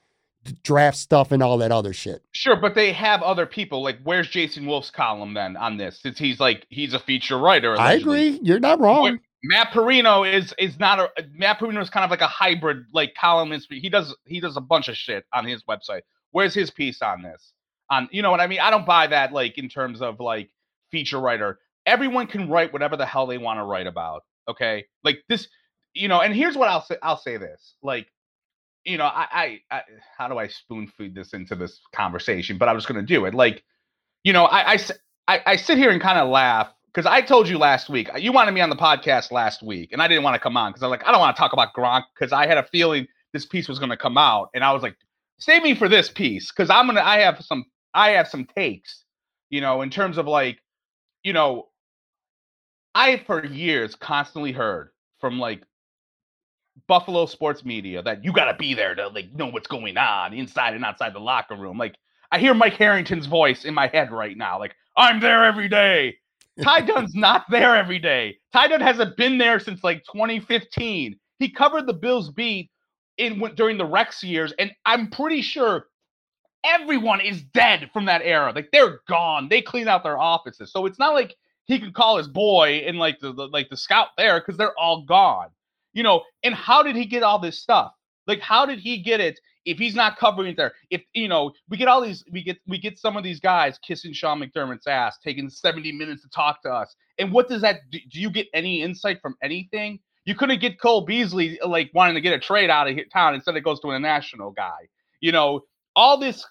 draft 0.63 0.97
stuff 0.97 1.33
and 1.33 1.43
all 1.43 1.59
that 1.59 1.71
other 1.71 1.93
shit. 1.93 2.23
sure, 2.33 2.57
but 2.57 2.75
they 2.75 2.93
have 2.93 3.23
other 3.23 3.45
people. 3.47 3.83
Like, 3.83 3.99
where's 4.05 4.29
Jason 4.29 4.65
Wolf's 4.67 4.91
column 4.91 5.35
then 5.35 5.57
on 5.57 5.77
this? 5.77 6.01
Since 6.01 6.19
he's 6.19 6.41
like 6.41 6.67
he's 6.71 6.95
a 6.95 6.99
feature 6.99 7.39
writer. 7.39 7.77
I 7.79 7.95
agree. 7.95 8.39
You're 8.43 8.61
not 8.61 8.81
wrong. 8.81 9.19
Matt 9.43 9.73
Parrino 9.73 10.23
is 10.23 10.55
is 10.59 10.79
not 10.79 10.99
a 10.99 11.09
Matt 11.35 11.59
Parrino 11.59 11.81
is 11.81 11.91
kind 11.91 12.05
of 12.05 12.11
like 12.11 12.21
a 12.23 12.27
hybrid 12.27 12.85
like 12.93 13.15
columnist. 13.19 13.69
He 13.71 13.89
does 13.91 14.15
he 14.27 14.41
does 14.41 14.57
a 14.57 14.61
bunch 14.63 14.89
of 14.89 14.97
shit 14.97 15.25
on 15.35 15.45
his 15.47 15.63
website. 15.65 16.03
Where's 16.31 16.55
his 16.55 16.71
piece 16.71 17.03
on 17.03 17.23
this? 17.23 17.53
On 17.91 18.09
you 18.13 18.23
know 18.23 18.31
what 18.31 18.41
I 18.41 18.47
mean? 18.47 18.61
I 18.61 18.71
don't 18.71 18.87
buy 18.87 19.07
that 19.09 19.33
like 19.33 19.59
in 19.59 19.69
terms 19.69 20.01
of 20.01 20.21
like 20.21 20.51
feature 20.91 21.21
writer. 21.21 21.59
Everyone 21.87 22.27
can 22.27 22.49
write 22.49 22.73
whatever 22.73 22.97
the 22.97 23.07
hell 23.07 23.27
they 23.27 23.39
want 23.39 23.59
to 23.59 23.65
write 23.65 23.87
about. 23.87 24.23
Okay, 24.49 24.87
like 25.05 25.23
this, 25.29 25.49
you 25.95 26.09
know. 26.09 26.21
And 26.21 26.35
here's 26.35 26.57
what 26.57 26.69
I'll 26.69 26.83
say. 26.83 26.97
I'll 27.03 27.17
say 27.17 27.37
this. 27.37 27.75
Like, 27.83 28.07
you 28.85 28.97
know, 28.97 29.05
I 29.05 29.61
I, 29.71 29.77
I 29.77 29.83
how 30.17 30.29
do 30.29 30.39
I 30.39 30.49
spoon 30.49 30.87
feed 30.87 31.15
this 31.15 31.33
into 31.33 31.55
this 31.55 31.81
conversation? 31.93 32.59
But 32.59 32.69
I'm 32.69 32.77
just 32.77 32.89
to 32.89 33.03
do 33.03 33.25
it. 33.27 33.35
Like, 33.35 33.65
you 34.25 34.33
know, 34.33 34.45
I, 34.47 34.79
I, 35.29 35.41
I 35.47 35.57
sit 35.57 35.79
here 35.79 35.91
and 35.91 36.01
kind 36.01 36.19
of 36.19 36.29
laugh 36.29 36.69
because 36.87 37.07
I 37.07 37.21
told 37.21 37.49
you 37.49 37.59
last 37.59 37.89
week 37.89 38.13
uh, 38.13 38.19
you 38.19 38.33
wanted 38.33 38.53
me 38.53 38.61
on 38.61 38.71
the 38.71 38.77
podcast 38.77 39.33
last 39.33 39.63
week, 39.63 39.93
and 39.93 40.03
I 40.03 40.09
didn't 40.09 40.25
want 40.25 40.35
to 40.35 40.41
come 40.41 40.57
on 40.57 40.71
because 40.71 40.83
I'm 40.83 40.91
like 40.91 41.07
I 41.07 41.13
don't 41.13 41.21
want 41.21 41.35
to 41.35 41.41
talk 41.41 41.53
about 41.53 41.75
Gronk 41.75 42.05
because 42.15 42.33
I 42.33 42.47
had 42.47 42.59
a 42.59 42.65
feeling 42.65 43.07
this 43.33 43.47
piece 43.47 43.69
was 43.69 43.79
going 43.79 43.91
to 43.91 43.97
come 43.97 44.19
out, 44.19 44.51
and 44.55 44.65
I 44.65 44.73
was 44.73 44.83
like, 44.83 44.97
save 45.39 45.63
me 45.63 45.75
for 45.75 45.89
this 45.89 46.09
piece 46.09 46.51
because 46.51 46.71
I'm 46.71 46.87
gonna 46.87 47.01
I 47.01 47.19
have 47.21 47.43
some 47.45 47.65
I 47.95 48.11
have 48.11 48.29
some 48.29 48.45
takes, 48.45 49.05
you 49.51 49.61
know, 49.61 49.83
in 49.83 49.91
terms 49.91 50.19
of 50.19 50.27
like, 50.27 50.59
you 51.23 51.33
know, 51.33 51.69
I 52.95 53.19
for 53.19 53.45
years 53.45 53.95
constantly 53.95 54.53
heard 54.53 54.91
from 55.21 55.39
like 55.39 55.63
Buffalo 56.87 57.27
sports 57.27 57.65
media 57.65 58.03
that 58.03 58.25
you 58.25 58.33
got 58.33 58.47
to 58.47 58.55
be 58.59 58.75
there 58.75 58.95
to 58.95 59.09
like 59.09 59.33
know 59.35 59.47
what's 59.47 59.69
going 59.69 59.97
on 59.97 60.33
inside 60.33 60.75
and 60.75 60.85
outside 60.85 61.15
the 61.15 61.21
locker 61.21 61.57
room. 61.57 61.79
Like 61.79 61.95
I 62.33 62.39
hear 62.39 62.55
Mike 62.55 62.75
Harrington's 62.75 63.27
voice 63.27 63.65
in 63.65 63.75
my 63.75 63.87
head 63.89 64.11
right 64.11 64.37
now. 64.37 64.59
Like 64.59 64.75
I'm 64.97 65.21
there 65.21 65.45
every 65.45 65.69
day. 65.69 66.17
Ty 66.63 66.81
Dunne's 66.87 67.15
not 67.15 67.45
there 67.51 67.77
every 67.77 67.99
day. 67.99 68.39
Ty 68.53 68.69
Dunne 68.69 68.81
hasn't 68.81 69.17
been 69.17 69.39
there 69.39 69.61
since 69.61 69.85
like 69.85 70.03
2015. 70.13 71.17
He 71.39 71.51
covered 71.51 71.87
the 71.87 71.95
Bills 71.95 72.31
beat 72.31 72.71
in 73.19 73.39
when- 73.41 73.55
during 73.55 73.79
the 73.79 73.87
Rex 73.87 74.23
years, 74.23 74.53
and 74.59 74.73
I'm 74.85 75.11
pretty 75.11 75.43
sure 75.43 75.87
everyone 76.65 77.21
is 77.21 77.43
dead 77.43 77.91
from 77.93 78.07
that 78.07 78.23
era. 78.23 78.53
Like 78.55 78.71
they're 78.73 79.01
gone. 79.09 79.49
They 79.49 79.63
clean 79.63 79.89
out 79.89 80.03
their 80.03 80.19
offices, 80.19 80.73
so 80.73 80.87
it's 80.87 80.99
not 80.99 81.15
like 81.15 81.37
he 81.65 81.79
could 81.79 81.95
call 81.95 82.17
his 82.17 82.29
boy 82.29 82.83
and 82.87 82.99
like 82.99 83.21
the, 83.21 83.33
the 83.33 83.47
like 83.49 83.69
the 83.69 83.77
scout 83.77 84.09
there 84.17 84.41
because 84.41 84.57
they're 84.57 84.79
all 84.79 85.05
gone. 85.05 85.49
You 85.93 86.03
know, 86.03 86.23
and 86.43 86.55
how 86.55 86.83
did 86.83 86.97
he 86.97 87.05
get 87.05 87.23
all 87.23 87.39
this 87.39 87.59
stuff? 87.59 87.93
Like, 88.27 88.41
how 88.41 88.65
did 88.65 88.79
he 88.79 88.99
get 89.03 89.21
it 89.21 89.41
if 89.65 89.79
he's 89.79 89.95
not 89.95 90.19
covering 90.19 90.51
it 90.51 90.57
there, 90.57 90.73
if 90.91 91.03
you 91.13 91.29
know, 91.29 91.53
we 91.69 91.77
get 91.77 91.89
all 91.89 92.01
these, 92.01 92.25
we 92.33 92.43
get 92.43 92.59
we 92.67 92.79
get 92.79 92.99
some 92.99 93.17
of 93.17 93.25
these 93.25 93.41
guys 93.41 93.79
kissing 93.79 94.13
Sean 94.13 94.41
McDermott's 94.41 94.87
ass, 94.87 95.19
taking 95.23 95.51
70 95.51 95.93
minutes 95.93 96.23
to 96.23 96.29
talk 96.31 96.63
to 96.63 96.71
us. 96.71 96.95
And 97.19 97.33
what 97.33 97.49
does 97.49 97.63
that 97.63 97.81
do? 97.91 97.99
do 98.11 98.21
you 98.21 98.31
get 98.31 98.47
any 98.55 98.83
insight 98.83 99.21
from 99.21 99.37
anything? 99.43 100.01
You 100.25 100.35
couldn't 100.35 100.61
get 100.61 100.81
Cole 100.81 101.03
Beasley 101.03 101.59
like 101.67 101.91
wanting 101.95 102.15
to 102.15 102.21
get 102.21 102.33
a 102.33 102.39
trade 102.39 102.71
out 102.71 102.89
of 102.89 102.99
town 103.13 103.35
instead 103.35 103.57
it 103.57 103.65
goes 103.65 103.81
to 103.81 103.91
a 103.91 103.99
national 103.99 104.51
guy. 104.53 104.89
You 105.21 105.33
know, 105.33 105.63
all 105.97 106.19
this 106.19 106.45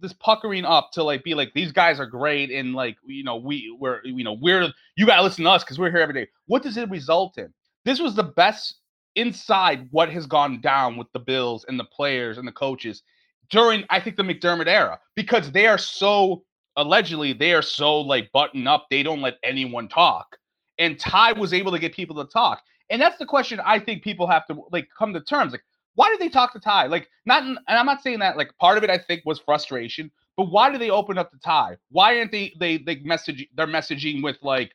this 0.00 0.12
puckering 0.12 0.64
up 0.64 0.90
to 0.92 1.02
like 1.02 1.24
be 1.24 1.34
like 1.34 1.52
these 1.54 1.72
guys 1.72 1.98
are 1.98 2.06
great 2.06 2.50
and 2.50 2.74
like 2.74 2.96
you 3.06 3.24
know 3.24 3.36
we 3.36 3.76
we're 3.80 4.00
you 4.04 4.24
know 4.24 4.34
we're 4.40 4.72
you 4.96 5.06
gotta 5.06 5.22
listen 5.22 5.44
to 5.44 5.50
us 5.50 5.64
because 5.64 5.78
we're 5.78 5.90
here 5.90 6.00
every 6.00 6.14
day. 6.14 6.28
What 6.46 6.62
does 6.62 6.76
it 6.76 6.88
result 6.90 7.38
in? 7.38 7.52
This 7.84 8.00
was 8.00 8.14
the 8.14 8.22
best 8.24 8.76
inside 9.16 9.88
what 9.90 10.10
has 10.10 10.26
gone 10.26 10.60
down 10.60 10.96
with 10.96 11.08
the 11.12 11.18
Bills 11.18 11.64
and 11.68 11.78
the 11.78 11.84
players 11.84 12.38
and 12.38 12.46
the 12.46 12.52
coaches 12.52 13.02
during 13.50 13.84
I 13.90 14.00
think 14.00 14.16
the 14.16 14.22
McDermott 14.22 14.66
era 14.66 14.98
because 15.16 15.50
they 15.50 15.66
are 15.66 15.78
so 15.78 16.44
allegedly 16.76 17.32
they 17.32 17.52
are 17.52 17.62
so 17.62 18.00
like 18.00 18.30
buttoned 18.32 18.68
up 18.68 18.86
they 18.90 19.02
don't 19.02 19.20
let 19.20 19.34
anyone 19.42 19.88
talk 19.88 20.36
and 20.78 20.98
Ty 20.98 21.32
was 21.32 21.52
able 21.52 21.72
to 21.72 21.78
get 21.78 21.92
people 21.92 22.24
to 22.24 22.30
talk 22.30 22.62
and 22.90 23.02
that's 23.02 23.18
the 23.18 23.26
question 23.26 23.60
I 23.64 23.80
think 23.80 24.02
people 24.02 24.28
have 24.28 24.46
to 24.46 24.62
like 24.70 24.88
come 24.96 25.12
to 25.14 25.20
terms 25.20 25.52
like 25.52 25.64
why 25.98 26.08
did 26.10 26.20
they 26.20 26.28
talk 26.28 26.52
to 26.52 26.60
Ty 26.60 26.86
like 26.86 27.08
not 27.26 27.42
and 27.42 27.58
I'm 27.66 27.86
not 27.86 28.02
saying 28.02 28.20
that 28.20 28.36
like 28.36 28.56
part 28.58 28.78
of 28.78 28.84
it 28.84 28.90
I 28.90 28.98
think 28.98 29.22
was 29.24 29.40
frustration 29.40 30.10
but 30.36 30.44
why 30.44 30.70
did 30.70 30.80
they 30.80 30.90
open 30.90 31.18
up 31.18 31.32
to 31.32 31.38
Ty 31.38 31.76
why 31.90 32.18
aren't 32.18 32.30
they 32.30 32.54
they 32.60 32.78
they 32.78 32.96
message 33.00 33.46
they're 33.56 33.66
messaging 33.66 34.22
with 34.22 34.36
like 34.42 34.72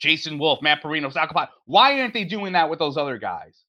Jason 0.00 0.38
Wolf, 0.38 0.62
Matt 0.62 0.82
Parrino, 0.82 1.10
Sal 1.10 1.28
Capaccio. 1.28 1.48
Why 1.66 2.00
aren't 2.00 2.14
they 2.14 2.24
doing 2.24 2.54
that 2.54 2.68
with 2.68 2.78
those 2.78 2.96
other 2.96 3.18
guys? 3.18 3.64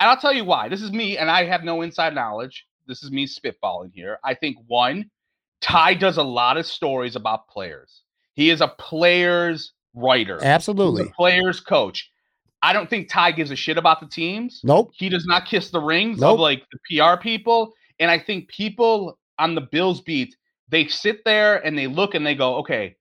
And 0.00 0.10
I'll 0.10 0.16
tell 0.16 0.32
you 0.32 0.44
why. 0.44 0.68
This 0.68 0.82
is 0.82 0.90
me, 0.90 1.18
and 1.18 1.30
I 1.30 1.44
have 1.44 1.62
no 1.62 1.82
inside 1.82 2.14
knowledge. 2.14 2.66
This 2.86 3.02
is 3.02 3.12
me 3.12 3.26
spitballing 3.26 3.92
here. 3.94 4.18
I 4.24 4.34
think 4.34 4.56
one, 4.66 5.10
Ty 5.60 5.94
does 5.94 6.16
a 6.16 6.22
lot 6.22 6.56
of 6.56 6.66
stories 6.66 7.16
about 7.16 7.48
players. 7.48 8.02
He 8.34 8.50
is 8.50 8.60
a 8.60 8.68
player's 8.68 9.72
writer. 9.94 10.38
Absolutely. 10.42 11.12
player's 11.14 11.60
coach. 11.60 12.10
I 12.64 12.72
don't 12.72 12.88
think 12.88 13.08
Ty 13.08 13.32
gives 13.32 13.50
a 13.50 13.56
shit 13.56 13.78
about 13.78 14.00
the 14.00 14.06
teams. 14.06 14.60
Nope. 14.64 14.90
He 14.94 15.08
does 15.08 15.26
not 15.26 15.46
kiss 15.46 15.70
the 15.70 15.80
rings 15.80 16.18
nope. 16.20 16.34
of 16.34 16.40
like 16.40 16.64
the 16.72 16.98
PR 16.98 17.20
people. 17.20 17.74
And 18.00 18.10
I 18.10 18.18
think 18.18 18.48
people 18.48 19.18
on 19.38 19.54
the 19.54 19.60
Bills 19.60 20.00
beat, 20.00 20.36
they 20.68 20.88
sit 20.88 21.24
there 21.24 21.64
and 21.64 21.78
they 21.78 21.86
look 21.86 22.14
and 22.14 22.26
they 22.26 22.34
go, 22.34 22.56
okay, 22.56 22.96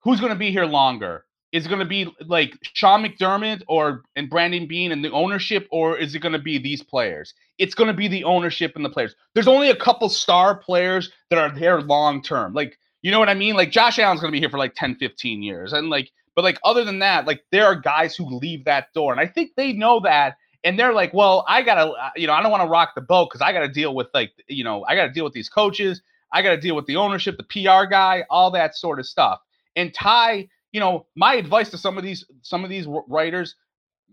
who's 0.00 0.20
going 0.20 0.32
to 0.32 0.38
be 0.38 0.50
here 0.50 0.64
longer? 0.64 1.24
is 1.52 1.64
it 1.64 1.68
going 1.68 1.78
to 1.78 1.86
be 1.86 2.12
like 2.26 2.56
Sean 2.74 3.02
McDermott 3.02 3.62
or 3.68 4.02
and 4.16 4.28
Brandon 4.28 4.66
Beane 4.66 4.92
and 4.92 5.04
the 5.04 5.10
ownership, 5.12 5.66
or 5.70 5.96
is 5.96 6.14
it 6.14 6.18
going 6.18 6.34
to 6.34 6.38
be 6.38 6.58
these 6.58 6.82
players? 6.82 7.32
It's 7.58 7.74
going 7.74 7.88
to 7.88 7.94
be 7.94 8.08
the 8.08 8.24
ownership 8.24 8.76
and 8.76 8.84
the 8.84 8.90
players. 8.90 9.14
There's 9.34 9.48
only 9.48 9.70
a 9.70 9.76
couple 9.76 10.08
star 10.10 10.56
players 10.56 11.10
that 11.30 11.38
are 11.38 11.50
there 11.50 11.80
long 11.80 12.22
term. 12.22 12.52
Like, 12.52 12.78
you 13.00 13.10
know 13.10 13.18
what 13.18 13.30
I 13.30 13.34
mean? 13.34 13.54
Like 13.54 13.70
Josh 13.70 13.98
Allen's 13.98 14.20
going 14.20 14.30
to 14.30 14.36
be 14.36 14.40
here 14.40 14.50
for 14.50 14.58
like 14.58 14.74
10, 14.74 14.96
15 14.96 15.42
years. 15.42 15.72
And 15.72 15.88
like, 15.88 16.10
but 16.38 16.44
like 16.44 16.60
other 16.62 16.84
than 16.84 17.00
that, 17.00 17.26
like 17.26 17.42
there 17.50 17.66
are 17.66 17.74
guys 17.74 18.14
who 18.14 18.24
leave 18.24 18.64
that 18.64 18.94
door. 18.94 19.10
And 19.10 19.20
I 19.20 19.26
think 19.26 19.56
they 19.56 19.72
know 19.72 19.98
that. 20.04 20.36
And 20.62 20.78
they're 20.78 20.92
like, 20.92 21.12
well, 21.12 21.44
I 21.48 21.62
got 21.62 21.84
to, 21.84 21.90
uh, 21.90 22.10
you 22.14 22.28
know, 22.28 22.32
I 22.32 22.40
don't 22.40 22.52
want 22.52 22.62
to 22.62 22.68
rock 22.68 22.92
the 22.94 23.00
boat 23.00 23.28
because 23.28 23.40
I 23.40 23.52
got 23.52 23.62
to 23.62 23.68
deal 23.68 23.92
with 23.92 24.06
like, 24.14 24.30
you 24.46 24.62
know, 24.62 24.84
I 24.84 24.94
got 24.94 25.06
to 25.06 25.12
deal 25.12 25.24
with 25.24 25.32
these 25.32 25.48
coaches. 25.48 26.00
I 26.32 26.42
got 26.42 26.50
to 26.50 26.56
deal 26.56 26.76
with 26.76 26.86
the 26.86 26.94
ownership, 26.94 27.38
the 27.38 27.42
PR 27.42 27.90
guy, 27.90 28.22
all 28.30 28.52
that 28.52 28.76
sort 28.76 29.00
of 29.00 29.06
stuff. 29.06 29.40
And 29.74 29.92
Ty, 29.92 30.48
you 30.70 30.78
know, 30.78 31.06
my 31.16 31.34
advice 31.34 31.70
to 31.70 31.76
some 31.76 31.98
of 31.98 32.04
these 32.04 32.24
some 32.42 32.62
of 32.62 32.70
these 32.70 32.86
writers, 33.08 33.56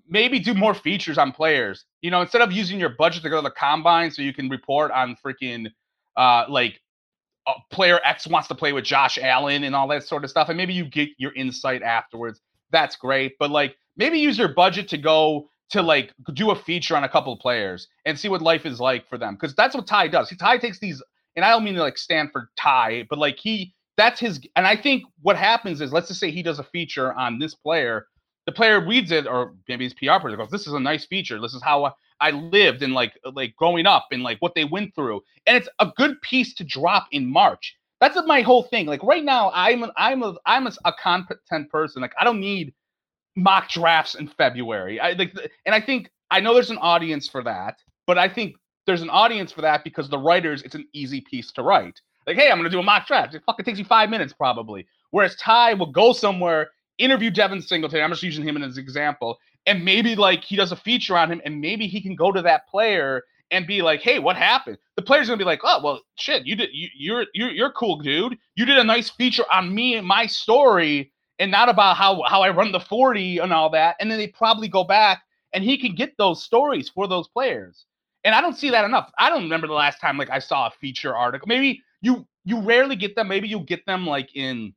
maybe 0.09 0.39
do 0.39 0.55
more 0.55 0.73
features 0.73 1.19
on 1.19 1.32
players. 1.32 1.86
You 2.01 2.09
know, 2.09 2.21
instead 2.21 2.41
of 2.41 2.51
using 2.51 2.80
your 2.80 2.89
budget 2.89 3.21
to 3.21 3.30
go 3.30 3.36
to 3.36 3.43
the 3.43 3.51
combine 3.51 4.09
so 4.09 4.23
you 4.23 4.34
can 4.34 4.49
report 4.49 4.89
on 4.89 5.15
freaking 5.23 5.67
uh 6.17 6.45
like 6.49 6.82
Uh, 7.47 7.53
player 7.71 7.99
X 8.03 8.27
wants 8.27 8.47
to 8.47 8.55
play 8.55 8.73
with 8.73 8.83
Josh 8.83 9.19
Allen 9.21 9.63
and 9.63 9.75
all 9.75 9.87
that 9.89 10.03
sort 10.03 10.23
of 10.23 10.29
stuff, 10.29 10.49
and 10.49 10.57
maybe 10.57 10.73
you 10.73 10.85
get 10.85 11.09
your 11.17 11.33
insight 11.33 11.83
afterwards. 11.83 12.41
That's 12.71 12.95
great, 12.95 13.33
but 13.39 13.51
like 13.51 13.77
maybe 13.97 14.19
use 14.19 14.37
your 14.37 14.49
budget 14.49 14.87
to 14.89 14.97
go 14.97 15.49
to 15.69 15.81
like 15.81 16.13
do 16.33 16.51
a 16.51 16.55
feature 16.55 16.95
on 16.95 17.03
a 17.03 17.09
couple 17.09 17.33
of 17.33 17.39
players 17.39 17.87
and 18.05 18.19
see 18.19 18.29
what 18.29 18.41
life 18.41 18.65
is 18.65 18.79
like 18.79 19.07
for 19.07 19.17
them 19.17 19.35
because 19.35 19.55
that's 19.55 19.75
what 19.75 19.87
Ty 19.87 20.07
does. 20.07 20.33
Ty 20.37 20.57
takes 20.57 20.79
these, 20.79 21.01
and 21.35 21.45
I 21.45 21.49
don't 21.49 21.63
mean 21.63 21.75
like 21.75 21.97
Stanford 21.97 22.47
Ty, 22.57 23.05
but 23.09 23.19
like 23.19 23.37
he 23.37 23.75
that's 23.97 24.19
his 24.19 24.39
and 24.55 24.67
i 24.67 24.75
think 24.75 25.03
what 25.21 25.37
happens 25.37 25.81
is 25.81 25.93
let's 25.93 26.07
just 26.07 26.19
say 26.19 26.31
he 26.31 26.43
does 26.43 26.59
a 26.59 26.63
feature 26.63 27.13
on 27.13 27.39
this 27.39 27.55
player 27.55 28.07
the 28.45 28.51
player 28.51 28.85
reads 28.85 29.11
it 29.11 29.27
or 29.27 29.53
maybe 29.67 29.83
his 29.83 29.93
pr 29.93 30.05
person 30.19 30.37
goes 30.37 30.49
this 30.49 30.67
is 30.67 30.73
a 30.73 30.79
nice 30.79 31.05
feature. 31.05 31.39
This 31.41 31.53
is 31.53 31.63
how 31.63 31.93
i 32.21 32.31
lived 32.31 32.81
and 32.81 32.93
like 32.93 33.17
like 33.33 33.55
growing 33.55 33.85
up 33.85 34.07
and 34.11 34.23
like 34.23 34.37
what 34.39 34.55
they 34.55 34.65
went 34.65 34.95
through. 34.95 35.21
And 35.45 35.57
it's 35.57 35.69
a 35.79 35.91
good 35.97 36.21
piece 36.21 36.53
to 36.55 36.63
drop 36.63 37.07
in 37.11 37.25
march. 37.29 37.75
That's 37.99 38.17
my 38.25 38.41
whole 38.41 38.63
thing. 38.63 38.85
Like 38.87 39.03
right 39.03 39.23
now 39.23 39.51
i'm 39.53 39.85
I'm 39.97 40.23
a 40.23 40.35
I'm 40.45 40.67
a, 40.67 40.73
a 40.85 40.93
content 40.93 41.69
person. 41.69 42.01
Like 42.01 42.13
i 42.19 42.23
don't 42.23 42.39
need 42.39 42.73
mock 43.35 43.69
drafts 43.69 44.15
in 44.15 44.27
february. 44.27 44.99
I 44.99 45.11
like 45.13 45.33
and 45.65 45.75
i 45.75 45.81
think 45.81 46.09
i 46.31 46.39
know 46.39 46.53
there's 46.53 46.69
an 46.69 46.77
audience 46.77 47.27
for 47.27 47.43
that 47.43 47.75
but 48.07 48.17
i 48.17 48.29
think 48.29 48.55
there's 48.85 49.01
an 49.01 49.09
audience 49.09 49.51
for 49.51 49.61
that 49.61 49.83
because 49.83 50.09
the 50.09 50.17
writers 50.17 50.61
it's 50.61 50.75
an 50.75 50.87
easy 50.93 51.21
piece 51.21 51.51
to 51.53 51.63
write. 51.63 51.99
Like, 52.27 52.37
hey, 52.37 52.49
I'm 52.49 52.57
gonna 52.57 52.69
do 52.69 52.79
a 52.79 52.83
mock 52.83 53.07
draft. 53.07 53.35
It 53.35 53.43
fucking 53.45 53.65
takes 53.65 53.79
you 53.79 53.85
five 53.85 54.09
minutes 54.09 54.33
probably. 54.33 54.87
Whereas 55.11 55.35
Ty 55.35 55.75
will 55.75 55.91
go 55.91 56.11
somewhere, 56.13 56.69
interview 56.97 57.29
Devin 57.29 57.61
Singletary. 57.61 58.03
I'm 58.03 58.11
just 58.11 58.23
using 58.23 58.47
him 58.47 58.57
as 58.57 58.77
an 58.77 58.83
example, 58.83 59.39
and 59.65 59.83
maybe 59.83 60.15
like 60.15 60.43
he 60.43 60.55
does 60.55 60.71
a 60.71 60.75
feature 60.75 61.17
on 61.17 61.31
him, 61.31 61.41
and 61.45 61.61
maybe 61.61 61.87
he 61.87 62.01
can 62.01 62.15
go 62.15 62.31
to 62.31 62.41
that 62.43 62.67
player 62.67 63.23
and 63.51 63.67
be 63.67 63.81
like, 63.81 64.01
"Hey, 64.01 64.19
what 64.19 64.35
happened?" 64.35 64.77
The 64.95 65.01
player's 65.01 65.27
gonna 65.27 65.37
be 65.37 65.43
like, 65.43 65.61
"Oh, 65.63 65.81
well, 65.83 66.01
shit, 66.15 66.45
you 66.45 66.55
did. 66.55 66.69
You, 66.73 66.89
you're 66.95 67.25
you're 67.33 67.51
you're 67.51 67.71
cool, 67.71 67.97
dude. 67.97 68.37
You 68.55 68.65
did 68.65 68.77
a 68.77 68.83
nice 68.83 69.09
feature 69.09 69.45
on 69.51 69.73
me 69.73 69.95
and 69.95 70.07
my 70.07 70.25
story, 70.25 71.11
and 71.39 71.51
not 71.51 71.69
about 71.69 71.97
how 71.97 72.21
how 72.23 72.41
I 72.41 72.49
run 72.49 72.71
the 72.71 72.79
40 72.79 73.39
and 73.39 73.53
all 73.53 73.69
that." 73.71 73.95
And 73.99 74.09
then 74.09 74.17
they 74.17 74.27
probably 74.27 74.67
go 74.67 74.83
back, 74.83 75.23
and 75.53 75.63
he 75.63 75.77
can 75.77 75.95
get 75.95 76.17
those 76.17 76.43
stories 76.43 76.89
for 76.89 77.07
those 77.07 77.27
players. 77.27 77.85
And 78.23 78.33
I 78.33 78.41
don't 78.41 78.57
see 78.57 78.71
that 78.71 78.85
enough. 78.85 79.11
I 79.19 79.29
don't 79.29 79.43
remember 79.43 79.67
the 79.67 79.73
last 79.73 80.01
time 80.01 80.17
like 80.17 80.31
I 80.31 80.39
saw 80.39 80.67
a 80.67 80.71
feature 80.71 81.15
article. 81.15 81.47
Maybe 81.47 81.83
you 82.01 82.27
you 82.43 82.61
rarely 82.61 82.95
get 82.95 83.15
them. 83.15 83.27
Maybe 83.27 83.47
you 83.47 83.59
get 83.59 83.85
them 83.85 84.07
like 84.07 84.35
in 84.35 84.73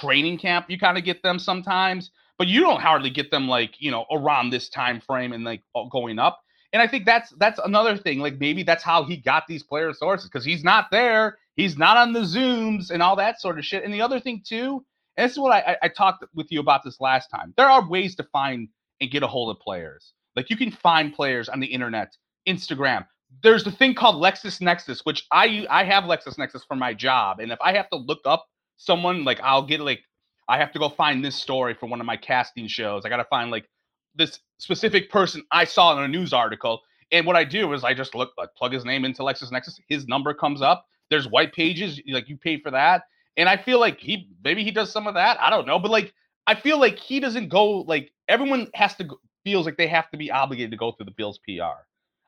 training 0.00 0.38
camp. 0.38 0.66
You 0.68 0.78
kind 0.78 0.98
of 0.98 1.04
get 1.04 1.22
them 1.22 1.38
sometimes, 1.38 2.10
but 2.38 2.48
you 2.48 2.60
don't 2.60 2.80
hardly 2.80 3.10
get 3.10 3.30
them 3.30 3.48
like 3.48 3.80
you 3.80 3.90
know 3.90 4.06
around 4.10 4.50
this 4.50 4.68
time 4.68 5.00
frame 5.00 5.32
and 5.32 5.44
like 5.44 5.62
going 5.90 6.18
up. 6.18 6.40
And 6.72 6.82
I 6.82 6.86
think 6.86 7.04
that's 7.04 7.30
that's 7.38 7.60
another 7.64 7.96
thing. 7.96 8.18
Like 8.18 8.38
maybe 8.38 8.62
that's 8.62 8.82
how 8.82 9.04
he 9.04 9.16
got 9.16 9.46
these 9.46 9.62
player 9.62 9.92
sources 9.92 10.28
because 10.28 10.44
he's 10.44 10.64
not 10.64 10.90
there. 10.90 11.38
He's 11.56 11.78
not 11.78 11.96
on 11.96 12.12
the 12.12 12.20
zooms 12.20 12.90
and 12.90 13.02
all 13.02 13.16
that 13.16 13.40
sort 13.40 13.58
of 13.58 13.64
shit. 13.64 13.84
And 13.84 13.94
the 13.94 14.02
other 14.02 14.18
thing 14.18 14.42
too, 14.44 14.84
and 15.16 15.24
this 15.24 15.32
is 15.32 15.38
what 15.38 15.52
I, 15.52 15.76
I 15.82 15.88
talked 15.88 16.24
with 16.34 16.50
you 16.50 16.60
about 16.60 16.82
this 16.82 17.00
last 17.00 17.28
time. 17.28 17.54
There 17.56 17.70
are 17.70 17.88
ways 17.88 18.16
to 18.16 18.24
find 18.24 18.68
and 19.00 19.10
get 19.10 19.22
a 19.22 19.28
hold 19.28 19.54
of 19.54 19.60
players. 19.60 20.12
Like 20.34 20.50
you 20.50 20.56
can 20.56 20.72
find 20.72 21.14
players 21.14 21.48
on 21.48 21.60
the 21.60 21.66
internet, 21.66 22.16
Instagram, 22.48 23.06
there's 23.42 23.64
the 23.64 23.70
thing 23.70 23.94
called 23.94 24.22
LexisNexis, 24.22 25.00
which 25.04 25.26
I 25.32 25.66
I 25.70 25.84
have 25.84 26.04
LexisNexis 26.04 26.66
for 26.66 26.76
my 26.76 26.94
job, 26.94 27.40
and 27.40 27.50
if 27.50 27.58
I 27.60 27.72
have 27.74 27.88
to 27.90 27.96
look 27.96 28.20
up 28.24 28.46
someone, 28.76 29.24
like 29.24 29.40
I'll 29.42 29.66
get 29.66 29.80
like 29.80 30.00
I 30.48 30.58
have 30.58 30.72
to 30.72 30.78
go 30.78 30.88
find 30.88 31.24
this 31.24 31.36
story 31.36 31.74
for 31.74 31.86
one 31.86 32.00
of 32.00 32.06
my 32.06 32.16
casting 32.16 32.66
shows. 32.68 33.04
I 33.04 33.08
got 33.08 33.16
to 33.16 33.24
find 33.24 33.50
like 33.50 33.68
this 34.14 34.40
specific 34.58 35.10
person 35.10 35.42
I 35.50 35.64
saw 35.64 35.96
in 35.96 36.04
a 36.04 36.08
news 36.08 36.32
article, 36.32 36.80
and 37.12 37.26
what 37.26 37.36
I 37.36 37.44
do 37.44 37.72
is 37.72 37.84
I 37.84 37.94
just 37.94 38.14
look 38.14 38.32
like 38.36 38.54
plug 38.56 38.72
his 38.72 38.84
name 38.84 39.04
into 39.04 39.22
LexisNexis, 39.22 39.80
his 39.88 40.06
number 40.06 40.34
comes 40.34 40.62
up. 40.62 40.86
There's 41.10 41.28
white 41.28 41.52
pages, 41.52 42.00
like 42.08 42.28
you 42.28 42.36
pay 42.36 42.60
for 42.60 42.70
that, 42.70 43.02
and 43.36 43.48
I 43.48 43.56
feel 43.56 43.80
like 43.80 44.00
he 44.00 44.28
maybe 44.42 44.64
he 44.64 44.70
does 44.70 44.92
some 44.92 45.06
of 45.06 45.14
that. 45.14 45.40
I 45.40 45.50
don't 45.50 45.66
know, 45.66 45.78
but 45.78 45.90
like 45.90 46.12
I 46.46 46.54
feel 46.54 46.78
like 46.78 46.98
he 46.98 47.20
doesn't 47.20 47.48
go 47.48 47.80
like 47.80 48.12
everyone 48.28 48.68
has 48.74 48.94
to 48.96 49.08
feels 49.44 49.66
like 49.66 49.76
they 49.76 49.86
have 49.86 50.10
to 50.10 50.16
be 50.16 50.30
obligated 50.30 50.70
to 50.70 50.76
go 50.76 50.92
through 50.92 51.04
the 51.04 51.12
Bills 51.12 51.38
PR. 51.46 51.84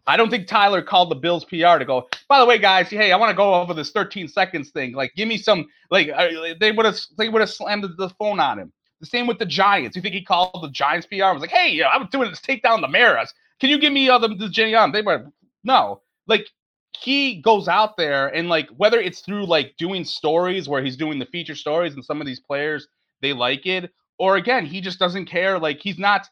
I 0.07 0.17
don't 0.17 0.31
think 0.31 0.47
Tyler 0.47 0.83
called 0.83 1.11
the 1.11 1.17
Bills 1.17 1.45
PR 1.45 1.79
to 1.79 1.85
go. 1.85 2.09
By 2.29 2.39
the 2.39 2.47
way, 2.47 2.59
guys, 2.59 2.89
hey, 2.89 3.11
I 3.13 3.17
want 3.17 3.31
to 3.31 3.37
go 3.37 3.55
over 3.55 3.75
this 3.75 3.91
13 3.91 4.29
seconds 4.29 4.71
thing. 4.71 4.93
Like, 4.93 5.13
give 5.17 5.27
me 5.27 5.37
some. 5.37 5.67
Like, 5.91 6.11
they 6.61 6.73
would 6.73 6.87
have 6.87 6.99
they 7.19 7.29
would 7.29 7.41
have 7.41 7.51
slammed 7.51 7.85
the 7.85 8.11
phone 8.19 8.39
on 8.41 8.59
him. 8.59 8.73
The 9.01 9.07
same 9.07 9.27
with 9.27 9.39
the 9.39 9.47
Giants. 9.47 9.97
You 9.97 10.03
think 10.03 10.15
he 10.15 10.23
called 10.23 10.63
the 10.63 10.71
Giants 10.71 11.07
PR? 11.07 11.25
I 11.25 11.33
was 11.33 11.41
like, 11.43 11.51
hey, 11.51 11.83
I'm 11.83 12.07
doing 12.07 12.31
this 12.31 12.41
take 12.41 12.63
down 12.63 12.81
the 12.81 12.89
Maras. 12.89 13.33
Can 13.61 13.71
you 13.71 13.79
give 13.79 13.93
me 13.93 14.09
uh, 14.09 14.19
the, 14.19 14.29
the 14.29 14.49
J.M.? 14.49 14.93
They 14.93 15.03
were 15.03 15.27
no. 15.65 16.03
Like, 16.27 16.47
he 16.99 17.41
goes 17.43 17.69
out 17.69 17.97
there 17.97 18.29
and 18.29 18.49
like 18.49 18.69
whether 18.71 18.99
it's 18.99 19.21
through 19.21 19.47
like 19.47 19.75
doing 19.77 20.05
stories 20.05 20.69
where 20.69 20.83
he's 20.83 20.97
doing 20.97 21.19
the 21.19 21.27
feature 21.27 21.55
stories 21.55 21.95
and 21.95 22.05
some 22.05 22.21
of 22.21 22.27
these 22.27 22.41
players 22.41 22.89
they 23.21 23.33
like 23.33 23.67
it, 23.67 23.93
or 24.19 24.37
again 24.37 24.65
he 24.65 24.81
just 24.81 24.99
doesn't 24.99 25.27
care. 25.27 25.59
Like 25.59 25.81
he's 25.81 25.99
not 25.99 26.29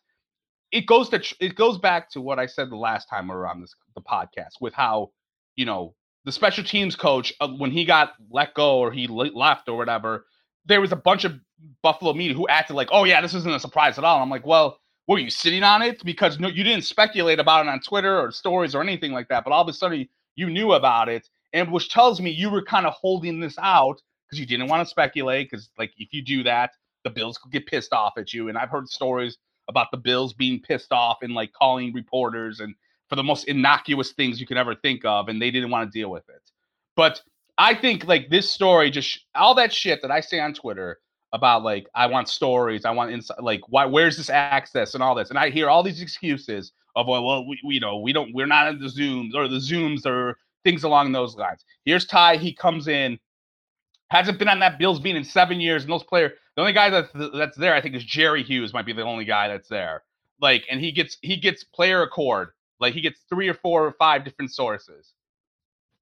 it 0.75 0.87
goes 0.87 1.09
to 1.09 1.23
it 1.39 1.55
goes 1.55 1.79
back 1.79 2.11
to 2.11 2.21
what 2.21 2.39
I 2.39 2.47
said 2.47 2.69
the 2.69 2.77
last 2.77 3.09
time 3.09 3.29
we 3.29 3.35
were 3.35 3.47
on 3.47 3.61
this 3.61 3.75
the 3.95 4.03
podcast 4.03 4.61
with 4.61 4.75
how 4.75 5.13
you 5.55 5.65
know 5.65 5.95
the 6.25 6.33
special 6.33 6.65
teams 6.65 6.97
coach 6.97 7.33
uh, 7.41 7.49
when 7.49 7.71
he 7.71 7.85
got 7.85 8.15
let 8.31 8.55
go 8.55 8.79
or 8.81 8.91
he 8.91 9.07
left 9.07 9.69
or 9.69 9.77
whatever 9.77 10.27
there 10.67 10.81
was 10.81 10.93
a 10.93 10.97
bunch 10.97 11.25
of 11.25 11.35
Buffalo 11.83 12.13
media 12.13 12.35
who 12.35 12.49
acted 12.49 12.75
like 12.75 12.89
oh 12.91 13.05
yeah 13.05 13.21
this 13.21 13.35
isn't 13.35 13.55
a 13.55 13.61
surprise 13.61 13.99
at 13.99 14.05
all. 14.05 14.21
I'm 14.21 14.31
like 14.31 14.45
well 14.45 14.79
were 15.07 15.19
you 15.19 15.31
sitting 15.31 15.63
on 15.63 15.83
it? 15.83 16.03
Because 16.03 16.41
no, 16.41 16.49
you 16.49 16.65
didn't 16.65 16.85
speculate 16.85 17.39
about 17.39 17.67
it 17.67 17.69
on 17.69 17.81
Twitter 17.81 18.19
or 18.19 18.31
stories 18.33 18.75
or 18.75 18.83
anything 18.83 19.13
like 19.13 19.29
that, 19.29 19.45
but 19.45 19.53
all 19.53 19.63
of 19.63 19.69
a 19.69 19.73
sudden 19.73 20.09
you 20.35 20.51
knew 20.51 20.73
about 20.73 21.09
it, 21.09 21.29
and 21.53 21.71
which 21.71 21.91
tells 21.91 22.21
me 22.21 22.31
you 22.31 22.51
were 22.51 22.63
kind 22.63 22.87
of 22.87 22.95
holding 22.95 23.39
this 23.39 23.57
out 23.59 24.01
because 24.27 24.41
you 24.41 24.47
didn't 24.47 24.69
want 24.69 24.81
to 24.81 24.91
speculate 24.91 25.51
because 25.51 25.69
like 25.79 25.93
if 25.99 26.13
you 26.13 26.23
do 26.23 26.43
that, 26.43 26.71
the 27.05 27.11
Bills 27.11 27.39
could 27.39 27.53
get 27.53 27.67
pissed 27.67 27.93
off 27.93 28.15
at 28.17 28.33
you, 28.33 28.49
and 28.49 28.57
I've 28.59 28.71
heard 28.71 28.89
stories 28.89 29.37
about 29.69 29.91
the 29.91 29.97
Bills 29.97 30.33
being 30.33 30.61
pissed 30.61 30.93
off 30.93 31.19
and 31.23 31.35
like 31.35 31.53
calling 31.53 31.93
reporters 31.93 32.61
and 32.61 32.75
for 33.09 33.17
the 33.17 33.23
most 33.23 33.49
innocuous 33.49 34.13
things 34.13 34.41
you 34.41 34.47
could 34.47 34.57
ever 34.57 34.75
think 34.75 35.05
of, 35.05 35.29
and 35.29 35.41
they 35.41 35.51
didn't 35.51 35.71
want 35.71 35.91
to 35.91 35.99
deal 35.99 36.11
with 36.11 36.29
it. 36.29 36.43
But 36.97 37.21
I 37.59 37.75
think 37.75 38.07
like 38.07 38.31
this 38.31 38.51
story, 38.51 38.91
just 38.91 39.21
all 39.35 39.55
that 39.57 39.73
shit 39.73 40.03
that 40.03 40.11
I 40.11 40.21
say 40.21 40.41
on 40.41 40.55
Twitter 40.55 40.99
about 41.33 41.63
like 41.63 41.87
I 41.95 42.07
want 42.07 42.29
stories, 42.29 42.85
I 42.85 42.91
want 42.91 43.13
inside, 43.13 43.41
like 43.41 43.61
why, 43.69 43.87
where's 43.87 44.17
this 44.17 44.31
access 44.31 44.95
and 44.95 45.03
all 45.03 45.15
this, 45.15 45.31
and 45.31 45.39
I 45.39 45.51
hear 45.51 45.69
all 45.69 45.83
these 45.83 46.01
excuses 46.01 46.73
of 46.97 47.07
well, 47.07 47.25
well, 47.25 47.47
we, 47.47 47.61
we 47.65 47.75
you 47.75 47.81
know 47.81 47.99
we 47.99 48.13
don't, 48.13 48.33
we're 48.35 48.47
not 48.47 48.69
in 48.69 48.81
the 48.81 48.87
Zooms 48.87 49.35
or 49.35 49.49
the 49.49 49.57
Zooms 49.57 50.07
or 50.07 50.39
things 50.65 50.85
along 50.85 51.13
those 51.13 51.37
lines. 51.37 51.65
Here's 51.85 52.07
Ty, 52.07 52.37
he 52.37 52.53
comes 52.53 52.89
in, 52.89 53.19
hasn't 54.11 54.39
been 54.39 54.49
on 54.49 54.61
that 54.61 54.79
Bills 54.79 55.01
beat 55.01 55.17
in 55.17 55.25
seven 55.25 55.61
years, 55.61 55.83
and 55.83 55.93
those 55.93 56.05
player, 56.05 56.35
the 56.57 56.61
only 56.61 56.73
guy 56.73 56.91
that's 56.91 57.11
that's 57.35 57.57
there, 57.57 57.75
I 57.75 57.81
think, 57.81 57.95
is 57.95 58.05
Jerry 58.05 58.43
Hughes, 58.43 58.73
might 58.73 58.87
be 58.87 58.93
the 58.93 59.03
only 59.03 59.25
guy 59.25 59.49
that's 59.49 59.69
there. 59.69 60.03
Like, 60.41 60.65
and 60.71 60.81
he 60.81 60.93
gets 60.93 61.19
he 61.23 61.37
gets 61.37 61.65
player 61.65 62.03
accord, 62.03 62.51
like 62.81 62.95
he 62.95 63.01
gets 63.01 63.21
three 63.29 63.49
or 63.49 63.55
four 63.55 63.87
or 63.87 63.93
five 63.93 64.25
different 64.25 64.53
sources. 64.53 65.13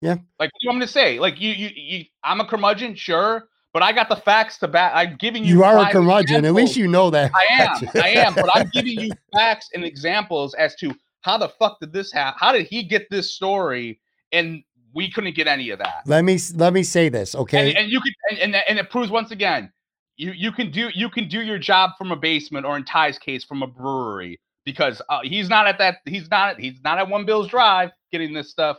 Yeah. 0.00 0.16
Like, 0.38 0.50
what 0.52 0.60
do 0.60 0.62
you 0.62 0.68
want 0.70 0.80
me 0.80 0.86
to 0.86 0.92
say? 0.92 1.20
Like, 1.20 1.40
you, 1.40 1.52
you, 1.52 1.70
you, 1.76 2.04
I'm 2.24 2.40
a 2.40 2.44
curmudgeon, 2.44 2.96
sure, 2.96 3.48
but 3.72 3.84
I 3.84 3.92
got 3.92 4.08
the 4.08 4.16
facts 4.16 4.58
to 4.58 4.68
back. 4.68 4.92
I'm 4.94 5.16
giving 5.16 5.44
you. 5.44 5.54
You 5.54 5.64
are 5.64 5.78
a 5.78 5.90
curmudgeon. 5.90 6.44
Examples. 6.44 6.48
At 6.48 6.54
least 6.54 6.76
you 6.76 6.88
know 6.88 7.08
that. 7.10 7.30
I 7.34 7.62
am. 7.62 7.88
I 8.02 8.08
am. 8.08 8.34
But 8.34 8.50
I'm 8.52 8.68
giving 8.72 8.98
you 8.98 9.12
facts 9.32 9.70
and 9.74 9.84
examples 9.84 10.54
as 10.54 10.74
to 10.76 10.92
how 11.22 11.38
the 11.38 11.48
fuck 11.48 11.80
did 11.80 11.92
this 11.92 12.12
happen? 12.12 12.38
How 12.38 12.52
did 12.52 12.66
he 12.66 12.82
get 12.82 13.08
this 13.10 13.32
story? 13.32 14.00
And 14.32 14.62
we 14.94 15.10
couldn't 15.10 15.34
get 15.34 15.46
any 15.46 15.70
of 15.70 15.78
that. 15.78 16.02
Let 16.06 16.24
me 16.24 16.38
let 16.54 16.72
me 16.72 16.82
say 16.82 17.08
this, 17.08 17.34
okay? 17.34 17.70
And, 17.70 17.78
and 17.78 17.90
you 17.90 18.00
could, 18.00 18.12
and, 18.30 18.38
and 18.38 18.56
and 18.68 18.78
it 18.78 18.90
proves 18.90 19.10
once 19.10 19.30
again, 19.30 19.72
you 20.16 20.32
you 20.32 20.52
can 20.52 20.70
do 20.70 20.90
you 20.94 21.08
can 21.08 21.28
do 21.28 21.42
your 21.42 21.58
job 21.58 21.90
from 21.98 22.12
a 22.12 22.16
basement, 22.16 22.66
or 22.66 22.76
in 22.76 22.84
Ty's 22.84 23.18
case, 23.18 23.44
from 23.44 23.62
a 23.62 23.66
brewery, 23.66 24.40
because 24.64 25.00
uh, 25.08 25.20
he's 25.22 25.48
not 25.48 25.66
at 25.66 25.78
that. 25.78 25.98
He's 26.06 26.30
not. 26.30 26.60
He's 26.60 26.80
not 26.84 26.98
at 26.98 27.08
One 27.08 27.24
Bills 27.24 27.48
Drive 27.48 27.90
getting 28.10 28.32
this 28.32 28.50
stuff. 28.50 28.78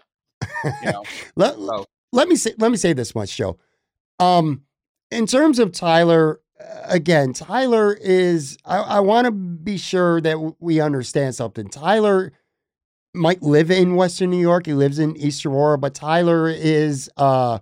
You 0.84 0.92
know. 0.92 1.04
let, 1.36 1.56
so. 1.56 1.86
let 2.12 2.28
me 2.28 2.36
say 2.36 2.54
let 2.58 2.72
me 2.72 2.78
say 2.78 2.94
this 2.94 3.16
much, 3.16 3.36
Joe. 3.36 3.58
Um, 4.20 4.64
in 5.12 5.26
terms 5.26 5.60
of 5.60 5.72
Tyler, 5.72 6.40
again, 6.86 7.34
Tyler 7.34 7.94
is. 7.94 8.58
I, 8.66 8.78
I 8.78 9.00
want 9.00 9.26
to 9.26 9.32
be 9.32 9.78
sure 9.78 10.22
that 10.22 10.56
we 10.60 10.80
understand 10.80 11.36
something. 11.36 11.68
Tyler 11.70 12.32
might 13.14 13.42
live 13.42 13.70
in 13.70 13.96
Western 13.96 14.32
New 14.32 14.40
York. 14.40 14.66
He 14.66 14.74
lives 14.74 15.00
in 15.00 15.16
East 15.18 15.46
Aurora, 15.46 15.78
but 15.78 15.94
Tyler 15.94 16.50
is 16.50 17.10
uh 17.18 17.60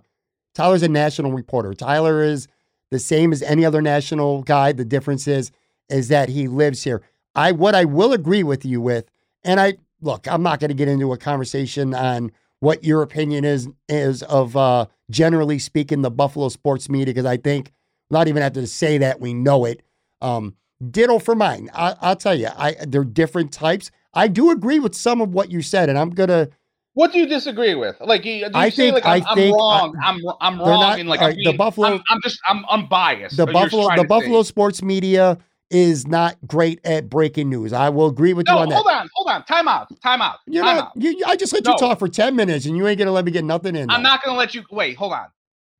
Tyler's 0.54 0.82
a 0.82 0.88
national 0.88 1.32
reporter. 1.32 1.74
Tyler 1.74 2.22
is 2.22 2.48
the 2.90 2.98
same 2.98 3.32
as 3.32 3.42
any 3.42 3.64
other 3.64 3.82
national 3.82 4.42
guy. 4.42 4.72
The 4.72 4.84
difference 4.84 5.26
is 5.26 5.50
is 5.88 6.08
that 6.08 6.28
he 6.28 6.48
lives 6.48 6.82
here. 6.84 7.02
I 7.34 7.52
what 7.52 7.74
I 7.74 7.84
will 7.84 8.12
agree 8.12 8.42
with 8.42 8.64
you 8.64 8.80
with, 8.80 9.10
and 9.44 9.60
I 9.60 9.74
look, 10.00 10.26
I'm 10.26 10.42
not 10.42 10.60
going 10.60 10.70
to 10.70 10.74
get 10.74 10.88
into 10.88 11.12
a 11.12 11.18
conversation 11.18 11.94
on 11.94 12.32
what 12.60 12.84
your 12.84 13.02
opinion 13.02 13.44
is 13.44 13.68
is 13.88 14.22
of 14.24 14.56
uh 14.56 14.86
generally 15.10 15.58
speaking 15.58 16.02
the 16.02 16.10
Buffalo 16.10 16.48
sports 16.48 16.88
media 16.88 17.06
because 17.06 17.26
I 17.26 17.36
think 17.36 17.72
not 18.10 18.28
even 18.28 18.42
have 18.42 18.52
to 18.54 18.66
say 18.66 18.98
that 18.98 19.20
we 19.20 19.34
know 19.34 19.64
it. 19.64 19.82
Um, 20.20 20.54
ditto 20.90 21.18
for 21.18 21.34
mine. 21.34 21.70
I, 21.74 21.96
will 22.02 22.16
tell 22.16 22.34
you, 22.34 22.48
I 22.56 22.76
they're 22.86 23.04
different 23.04 23.52
types. 23.52 23.90
I 24.14 24.28
do 24.28 24.50
agree 24.50 24.78
with 24.78 24.94
some 24.94 25.20
of 25.20 25.32
what 25.32 25.50
you 25.50 25.62
said, 25.62 25.88
and 25.88 25.98
I'm 25.98 26.10
gonna. 26.10 26.48
What 26.94 27.12
do 27.12 27.18
you 27.18 27.26
disagree 27.26 27.74
with? 27.74 27.96
Like, 28.00 28.22
do 28.22 28.30
you 28.30 28.48
I 28.52 28.68
think 28.68 28.94
like 28.94 29.06
I'm, 29.06 29.22
I 29.26 29.34
think, 29.34 29.56
uh, 29.58 29.58
I'm 29.58 29.86
wrong. 29.86 29.96
I, 30.02 30.10
am 30.10 30.20
I'm 30.40 30.58
wrong. 30.58 30.80
Not, 30.80 30.98
and 30.98 31.08
like 31.08 31.20
right, 31.20 31.36
the 31.42 31.54
Buffalo. 31.54 31.86
I'm, 31.86 32.02
I'm, 32.10 32.20
just 32.22 32.38
I'm 32.46 32.64
unbiased. 32.68 33.38
The 33.38 33.46
Buffalo 33.46 33.88
the 33.96 34.04
Buffalo 34.04 34.42
say. 34.42 34.48
sports 34.48 34.82
media 34.82 35.38
is 35.70 36.06
not 36.06 36.36
great 36.46 36.80
at 36.84 37.08
breaking 37.08 37.48
news. 37.48 37.72
I 37.72 37.88
will 37.88 38.08
agree 38.08 38.34
with 38.34 38.46
no, 38.46 38.56
you 38.56 38.58
on 38.58 38.68
that. 38.68 38.74
Hold 38.74 38.88
on, 38.88 39.08
hold 39.14 39.28
on. 39.28 39.44
Time 39.44 39.68
out. 39.68 39.88
Time 40.02 40.20
out. 40.20 40.40
You're 40.46 40.64
time 40.64 40.76
not. 40.76 40.84
Out. 40.88 40.92
You, 41.02 41.22
I 41.26 41.36
just 41.36 41.54
let 41.54 41.64
no. 41.64 41.72
you 41.72 41.78
talk 41.78 41.98
for 41.98 42.08
ten 42.08 42.36
minutes, 42.36 42.66
and 42.66 42.76
you 42.76 42.86
ain't 42.86 42.98
gonna 42.98 43.10
let 43.10 43.24
me 43.24 43.32
get 43.32 43.44
nothing 43.44 43.74
in. 43.74 43.90
I'm 43.90 44.02
not 44.02 44.22
gonna 44.22 44.36
let 44.36 44.54
you. 44.54 44.62
Wait, 44.70 44.96
hold 44.96 45.14
on. 45.14 45.28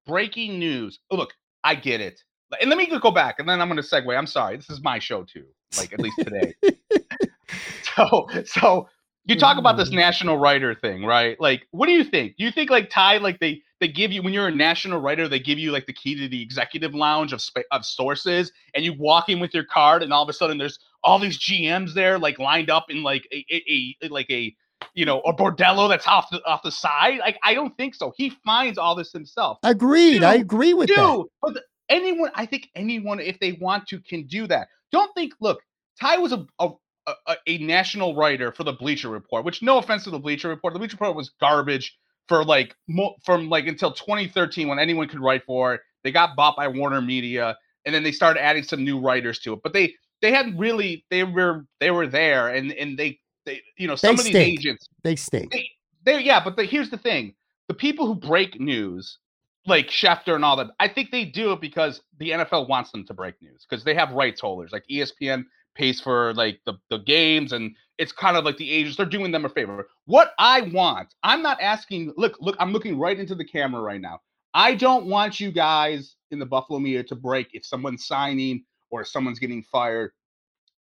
Breaking 0.07 0.59
news. 0.59 0.99
Oh, 1.11 1.16
look, 1.16 1.35
I 1.62 1.74
get 1.74 2.01
it. 2.01 2.22
And 2.61 2.70
let 2.70 2.78
me 2.78 2.87
go 2.87 3.11
back, 3.11 3.39
and 3.39 3.49
then 3.49 3.61
I'm 3.61 3.68
gonna 3.68 3.83
segue. 3.83 4.16
I'm 4.16 4.26
sorry. 4.26 4.57
This 4.57 4.70
is 4.70 4.83
my 4.83 4.99
show 4.99 5.24
too. 5.24 5.45
Like 5.76 5.93
at 5.93 6.01
least 6.01 6.16
today. 6.18 6.55
so, 7.97 8.29
so 8.45 8.89
you 9.25 9.37
talk 9.37 9.59
about 9.59 9.77
this 9.77 9.91
mm. 9.91 9.95
national 9.95 10.37
writer 10.37 10.75
thing, 10.75 11.05
right? 11.05 11.41
Like, 11.41 11.67
what 11.71 11.87
do 11.87 11.93
you 11.93 12.05
think? 12.05 12.37
Do 12.37 12.45
you 12.45 12.51
think 12.51 12.71
like 12.71 12.91
Ty, 12.91 13.19
like 13.19 13.39
they 13.39 13.63
they 13.81 13.89
give 13.89 14.13
you 14.13 14.23
when 14.23 14.33
you're 14.33 14.49
a 14.49 14.55
national 14.55 15.01
writer, 15.01 15.29
they 15.29 15.39
give 15.39 15.59
you 15.59 15.71
like 15.71 15.87
the 15.87 15.93
key 15.93 16.15
to 16.17 16.29
the 16.29 16.43
executive 16.43 16.95
lounge 16.95 17.33
of 17.33 17.41
sp- 17.43 17.71
of 17.71 17.85
sources, 17.85 18.53
and 18.75 18.85
you 18.85 18.95
walk 18.95 19.29
in 19.29 19.39
with 19.39 19.55
your 19.55 19.65
card, 19.65 20.03
and 20.03 20.13
all 20.13 20.23
of 20.23 20.29
a 20.29 20.33
sudden 20.33 20.59
there's 20.59 20.79
all 21.05 21.19
these 21.19 21.39
GMs 21.39 21.95
there, 21.95 22.19
like 22.19 22.39
lined 22.39 22.71
up 22.71 22.87
in 22.91 23.03
like 23.03 23.27
a, 23.33 23.45
a, 23.51 23.97
a 24.03 24.09
like 24.09 24.31
a 24.31 24.55
you 24.95 25.05
know 25.05 25.21
a 25.21 25.33
bordello 25.33 25.89
that's 25.89 26.07
off 26.07 26.29
the 26.31 26.45
off 26.45 26.63
the 26.63 26.73
side. 26.73 27.19
Like, 27.19 27.39
I 27.45 27.55
don't 27.55 27.77
think 27.77 27.95
so. 27.95 28.13
He 28.17 28.31
finds 28.45 28.79
all 28.79 28.95
this 28.95 29.13
himself. 29.13 29.59
Agreed. 29.63 30.15
Dude, 30.15 30.25
I 30.25 30.35
agree 30.35 30.75
with 30.75 30.89
dude, 30.89 30.97
that. 30.97 31.25
But 31.41 31.55
the, 31.55 31.63
anyone, 31.89 32.31
I 32.35 32.47
think 32.47 32.71
anyone, 32.75 33.21
if 33.21 33.39
they 33.39 33.53
want 33.53 33.87
to, 33.89 34.01
can 34.01 34.27
do 34.27 34.49
that. 34.49 34.69
Don't 34.91 35.13
think. 35.15 35.35
Look, 35.41 35.63
Ty 36.01 36.19
was 36.19 36.33
a, 36.33 36.45
a 36.59 36.71
a, 37.07 37.37
a, 37.47 37.59
national 37.59 38.15
writer 38.15 38.53
for 38.53 38.65
the 38.65 38.73
Bleacher 38.73 39.09
Report, 39.09 39.45
which 39.45 39.63
no 39.63 39.79
offense 39.79 40.05
to 40.05 40.11
the 40.11 40.19
Bleacher 40.19 40.49
Report, 40.49 40.73
the 40.73 40.79
Bleacher 40.79 40.95
Report 40.95 41.17
was 41.17 41.31
garbage 41.41 41.97
for 42.29 42.45
like 42.45 42.75
mo- 42.89 43.17
from 43.25 43.49
like 43.49 43.67
until 43.67 43.93
2013 43.93 44.69
when 44.69 44.79
anyone 44.79 45.09
could 45.09 45.21
write 45.21 45.45
for 45.45 45.75
it. 45.75 45.81
They 46.05 46.13
got 46.13 46.37
bought 46.37 46.57
by 46.57 46.69
Warner 46.69 47.01
Media, 47.01 47.57
and 47.85 47.95
then 47.95 48.03
they 48.03 48.13
started 48.13 48.43
adding 48.43 48.63
some 48.63 48.85
new 48.85 49.01
writers 49.01 49.39
to 49.41 49.55
it. 49.55 49.61
But 49.63 49.73
they 49.73 49.95
they 50.21 50.33
hadn't 50.33 50.57
really 50.57 51.05
they 51.11 51.25
were 51.25 51.67
they 51.81 51.91
were 51.91 52.07
there, 52.07 52.49
and 52.49 52.73
and 52.73 52.99
they 52.99 53.19
they 53.47 53.61
you 53.77 53.87
know 53.89 53.97
some 53.97 54.17
they 54.17 54.21
of 54.21 54.27
these 54.27 54.37
agents 54.37 54.89
they 55.03 55.17
stink. 55.17 55.53
They, 55.53 55.69
they 56.05 56.21
yeah, 56.21 56.43
but 56.43 56.57
the, 56.57 56.65
here's 56.65 56.91
the 56.91 56.99
thing: 56.99 57.35
the 57.69 57.75
people 57.75 58.07
who 58.07 58.15
break 58.15 58.61
news 58.61 59.19
like 59.67 59.89
Schefter 59.89 60.35
and 60.35 60.45
all 60.45 60.57
that, 60.57 60.71
I 60.81 60.89
think 60.89 61.11
they 61.11 61.25
do 61.25 61.53
it 61.53 61.61
because 61.61 62.01
the 62.19 62.31
NFL 62.31 62.69
wants 62.69 62.91
them 62.91 63.07
to 63.07 63.15
break 63.15 63.41
news 63.41 63.65
because 63.69 63.85
they 63.85 63.95
have 63.95 64.11
rights 64.13 64.41
holders. 64.41 64.73
Like 64.73 64.85
ESPN 64.91 65.45
pays 65.75 66.01
for 66.01 66.35
like 66.35 66.61
the, 66.66 66.75
the 66.91 66.99
games 66.99 67.53
and 67.53 67.75
it's 67.99 68.12
kind 68.12 68.37
of 68.37 68.45
like 68.45 68.57
the 68.57 68.70
agents 68.70 68.97
they're 68.97 69.07
doing 69.07 69.31
them 69.31 69.45
a 69.45 69.49
favor 69.49 69.89
what 70.07 70.33
i 70.39 70.61
want 70.61 71.14
i'm 71.23 71.43
not 71.43 71.61
asking 71.61 72.12
look 72.16 72.37
look 72.41 72.57
i'm 72.59 72.73
looking 72.73 72.99
right 72.99 73.18
into 73.18 73.35
the 73.35 73.45
camera 73.45 73.81
right 73.81 74.01
now 74.01 74.20
i 74.55 74.75
don't 74.75 75.07
want 75.07 75.41
you 75.41 75.51
guys 75.51 76.16
in 76.31 76.39
the 76.39 76.47
buffalo 76.47 76.79
media 76.79 77.03
to 77.03 77.14
break 77.14 77.49
if 77.53 77.64
someone's 77.64 78.07
signing 78.07 78.64
or 78.91 79.03
if 79.03 79.09
someone's 79.09 79.39
getting 79.39 79.62
fired 79.62 80.12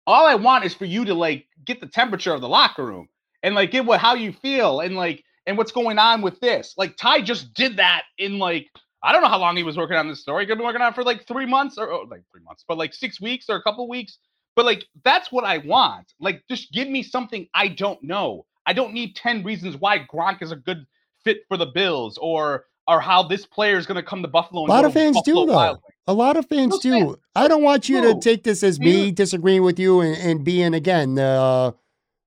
all 0.06 0.26
i 0.26 0.34
want 0.34 0.64
is 0.64 0.74
for 0.74 0.84
you 0.84 1.04
to 1.04 1.14
like 1.14 1.46
get 1.64 1.80
the 1.80 1.86
temperature 1.86 2.32
of 2.32 2.40
the 2.40 2.48
locker 2.48 2.84
room 2.84 3.08
and 3.42 3.54
like 3.54 3.70
get 3.70 3.84
what 3.84 4.00
how 4.00 4.14
you 4.14 4.32
feel 4.32 4.80
and 4.80 4.96
like 4.96 5.22
and 5.46 5.56
what's 5.56 5.72
going 5.72 5.98
on 5.98 6.22
with 6.22 6.38
this 6.40 6.74
like 6.76 6.96
ty 6.96 7.20
just 7.20 7.54
did 7.54 7.76
that 7.76 8.02
in 8.18 8.38
like 8.38 8.68
I 9.02 9.12
don't 9.12 9.22
know 9.22 9.28
how 9.28 9.38
long 9.38 9.56
he 9.56 9.62
was 9.62 9.76
working 9.76 9.96
on 9.96 10.08
this 10.08 10.20
story. 10.20 10.42
He 10.42 10.48
could 10.48 10.58
be 10.58 10.64
working 10.64 10.80
on 10.80 10.90
it 10.90 10.94
for 10.96 11.04
like 11.04 11.28
three 11.28 11.46
months 11.46 11.78
or, 11.78 11.86
or 11.86 11.92
oh, 11.92 12.08
like 12.10 12.22
three 12.32 12.42
months, 12.42 12.64
but 12.66 12.76
like 12.76 12.92
six 12.92 13.20
weeks 13.20 13.46
or 13.48 13.54
a 13.54 13.62
couple 13.62 13.88
weeks. 13.88 14.18
But 14.56 14.64
like 14.64 14.86
that's 15.04 15.30
what 15.30 15.44
I 15.44 15.58
want. 15.58 16.14
Like 16.18 16.42
just 16.50 16.72
give 16.72 16.88
me 16.88 17.02
something 17.02 17.46
I 17.54 17.68
don't 17.68 18.02
know. 18.02 18.46
I 18.66 18.72
don't 18.72 18.92
need 18.92 19.14
10 19.14 19.44
reasons 19.44 19.76
why 19.76 20.00
Gronk 20.12 20.42
is 20.42 20.50
a 20.50 20.56
good 20.56 20.86
fit 21.22 21.42
for 21.46 21.56
the 21.56 21.66
Bills 21.66 22.18
or 22.20 22.64
or 22.88 23.00
how 23.00 23.22
this 23.22 23.44
player 23.44 23.76
is 23.76 23.86
going 23.86 23.96
to 23.96 24.02
come 24.02 24.22
to 24.22 24.28
Buffalo. 24.28 24.64
a 24.64 24.66
lot 24.66 24.84
of 24.84 24.92
fans 24.92 25.20
do 25.24 25.46
though. 25.46 25.78
A 26.06 26.12
lot 26.12 26.36
of 26.36 26.46
fans 26.46 26.78
do. 26.78 26.90
Fans. 26.90 27.16
I 27.34 27.48
don't 27.48 27.62
want 27.62 27.88
you 27.88 28.00
no. 28.00 28.14
to 28.14 28.20
take 28.20 28.44
this 28.44 28.62
as 28.62 28.80
me 28.80 29.10
disagreeing 29.10 29.62
with 29.62 29.78
you 29.78 30.00
and, 30.00 30.16
and 30.16 30.44
being 30.44 30.72
again 30.72 31.16
the 31.16 31.22
uh, 31.22 31.72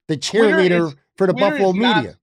the 0.07 0.17
cheerleader 0.17 0.87
is, 0.87 0.95
for 1.15 1.27
the 1.27 1.33
Twitter 1.33 1.51
Buffalo 1.51 1.73
media. 1.73 1.87
Not, 1.87 2.15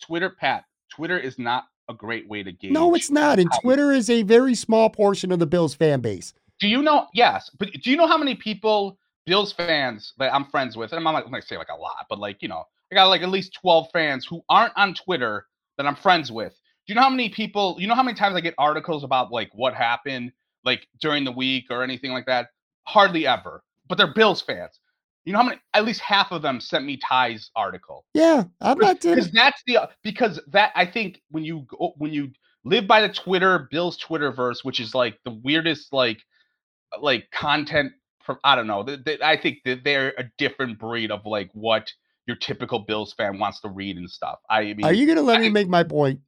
Twitter, 0.00 0.30
Pat. 0.30 0.64
Twitter 0.90 1.18
is 1.18 1.38
not 1.38 1.66
a 1.88 1.94
great 1.94 2.28
way 2.28 2.42
to 2.42 2.52
gauge. 2.52 2.72
No, 2.72 2.94
it's 2.94 3.10
not. 3.10 3.38
And 3.38 3.50
Twitter 3.60 3.92
is 3.92 4.10
a 4.10 4.22
very 4.22 4.54
small 4.54 4.90
portion 4.90 5.32
of 5.32 5.38
the 5.38 5.46
Bills 5.46 5.74
fan 5.74 6.00
base. 6.00 6.34
Do 6.58 6.68
you 6.68 6.82
know? 6.82 7.06
Yes, 7.14 7.50
but 7.58 7.70
do 7.82 7.90
you 7.90 7.96
know 7.96 8.06
how 8.06 8.18
many 8.18 8.34
people 8.34 8.98
Bills 9.26 9.52
fans 9.52 10.12
that 10.18 10.34
I'm 10.34 10.46
friends 10.46 10.76
with, 10.76 10.92
and 10.92 10.98
I'm 10.98 11.14
not 11.14 11.28
going 11.28 11.40
to 11.40 11.46
say 11.46 11.56
like 11.56 11.68
a 11.68 11.80
lot, 11.80 12.06
but 12.08 12.18
like, 12.18 12.38
you 12.40 12.48
know, 12.48 12.64
I 12.90 12.94
got 12.94 13.06
like 13.06 13.22
at 13.22 13.28
least 13.28 13.56
12 13.60 13.88
fans 13.92 14.26
who 14.26 14.42
aren't 14.48 14.72
on 14.76 14.94
Twitter 14.94 15.46
that 15.76 15.86
I'm 15.86 15.96
friends 15.96 16.32
with. 16.32 16.52
Do 16.86 16.92
you 16.92 16.94
know 16.94 17.02
how 17.02 17.10
many 17.10 17.28
people, 17.28 17.76
you 17.78 17.86
know 17.86 17.94
how 17.94 18.02
many 18.02 18.16
times 18.16 18.34
I 18.34 18.40
get 18.40 18.54
articles 18.58 19.04
about 19.04 19.30
like 19.30 19.50
what 19.54 19.74
happened 19.74 20.32
like 20.64 20.86
during 21.00 21.24
the 21.24 21.32
week 21.32 21.66
or 21.70 21.82
anything 21.82 22.12
like 22.12 22.26
that? 22.26 22.48
Hardly 22.84 23.26
ever. 23.26 23.62
But 23.88 23.98
they're 23.98 24.12
Bills 24.12 24.42
fans. 24.42 24.78
You 25.24 25.32
know 25.32 25.40
how 25.40 25.44
many? 25.44 25.60
At 25.74 25.84
least 25.84 26.00
half 26.00 26.32
of 26.32 26.42
them 26.42 26.60
sent 26.60 26.84
me 26.84 26.96
Ty's 26.96 27.50
article. 27.54 28.06
Yeah, 28.14 28.44
I'm 28.60 28.78
not 28.78 29.00
because 29.00 29.30
that's 29.30 29.62
the 29.66 29.88
because 30.02 30.40
that 30.48 30.72
I 30.74 30.86
think 30.86 31.20
when 31.30 31.44
you 31.44 31.66
go, 31.68 31.92
when 31.98 32.12
you 32.12 32.30
live 32.64 32.86
by 32.86 33.02
the 33.02 33.12
Twitter 33.12 33.68
Bills 33.70 33.98
Twitterverse, 33.98 34.64
which 34.64 34.80
is 34.80 34.94
like 34.94 35.18
the 35.24 35.38
weirdest 35.44 35.92
like 35.92 36.18
like 37.00 37.30
content 37.32 37.92
I 38.44 38.54
don't 38.54 38.66
know. 38.66 38.82
They, 38.82 38.96
they, 38.96 39.18
I 39.22 39.36
think 39.36 39.58
that 39.64 39.84
they're 39.84 40.14
a 40.18 40.24
different 40.38 40.78
breed 40.78 41.10
of 41.10 41.24
like 41.26 41.50
what 41.52 41.90
your 42.26 42.36
typical 42.36 42.78
Bills 42.78 43.12
fan 43.12 43.38
wants 43.38 43.60
to 43.60 43.68
read 43.68 43.96
and 43.96 44.08
stuff. 44.08 44.38
I 44.48 44.74
mean, 44.74 44.84
are 44.84 44.92
you 44.92 45.06
going 45.06 45.16
to 45.16 45.22
let 45.22 45.38
I, 45.38 45.40
me 45.40 45.50
make 45.50 45.68
my 45.68 45.82
point? 45.82 46.20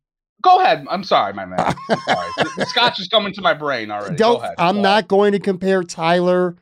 Go 0.42 0.60
ahead. 0.60 0.84
I'm 0.90 1.04
sorry, 1.04 1.32
my 1.32 1.46
man. 1.46 1.58
sorry. 1.88 2.30
the, 2.56 2.66
scotch 2.68 2.98
is 2.98 3.08
coming 3.08 3.32
to 3.34 3.40
my 3.40 3.54
brain 3.54 3.90
already. 3.90 4.16
Don't. 4.16 4.42
I'm 4.58 4.76
Go 4.76 4.82
not 4.82 5.08
going 5.08 5.32
to 5.32 5.38
compare 5.38 5.84
Tyler 5.84 6.56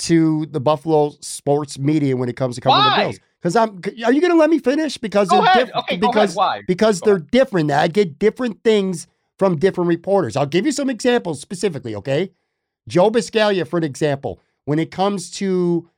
to 0.00 0.46
the 0.46 0.60
Buffalo 0.60 1.12
sports 1.20 1.78
media 1.78 2.16
when 2.16 2.28
it 2.28 2.36
comes 2.36 2.56
to 2.56 2.60
covering 2.60 2.84
Why? 2.84 2.96
the 2.96 3.02
Bills. 3.04 3.20
Because 3.40 3.56
I'm. 3.56 3.80
Are 4.04 4.12
you 4.12 4.20
going 4.20 4.32
to 4.32 4.38
let 4.38 4.50
me 4.50 4.58
finish? 4.58 4.98
Because 4.98 5.28
go 5.28 5.42
they're 5.42 5.64
diff- 5.66 5.74
okay, 5.74 5.96
because 5.96 6.34
Why? 6.34 6.62
because 6.66 7.00
go 7.00 7.06
they're 7.06 7.16
ahead. 7.16 7.30
different. 7.30 7.70
I 7.70 7.88
get 7.88 8.18
different 8.18 8.62
things 8.62 9.06
from 9.38 9.58
different 9.58 9.88
reporters. 9.88 10.36
I'll 10.36 10.46
give 10.46 10.66
you 10.66 10.72
some 10.72 10.90
examples 10.90 11.40
specifically. 11.40 11.96
Okay, 11.96 12.32
Joe 12.86 13.10
Buscaglia, 13.10 13.66
for 13.66 13.78
an 13.78 13.84
example, 13.84 14.40
when 14.64 14.78
it 14.78 14.90
comes 14.90 15.30
to 15.32 15.88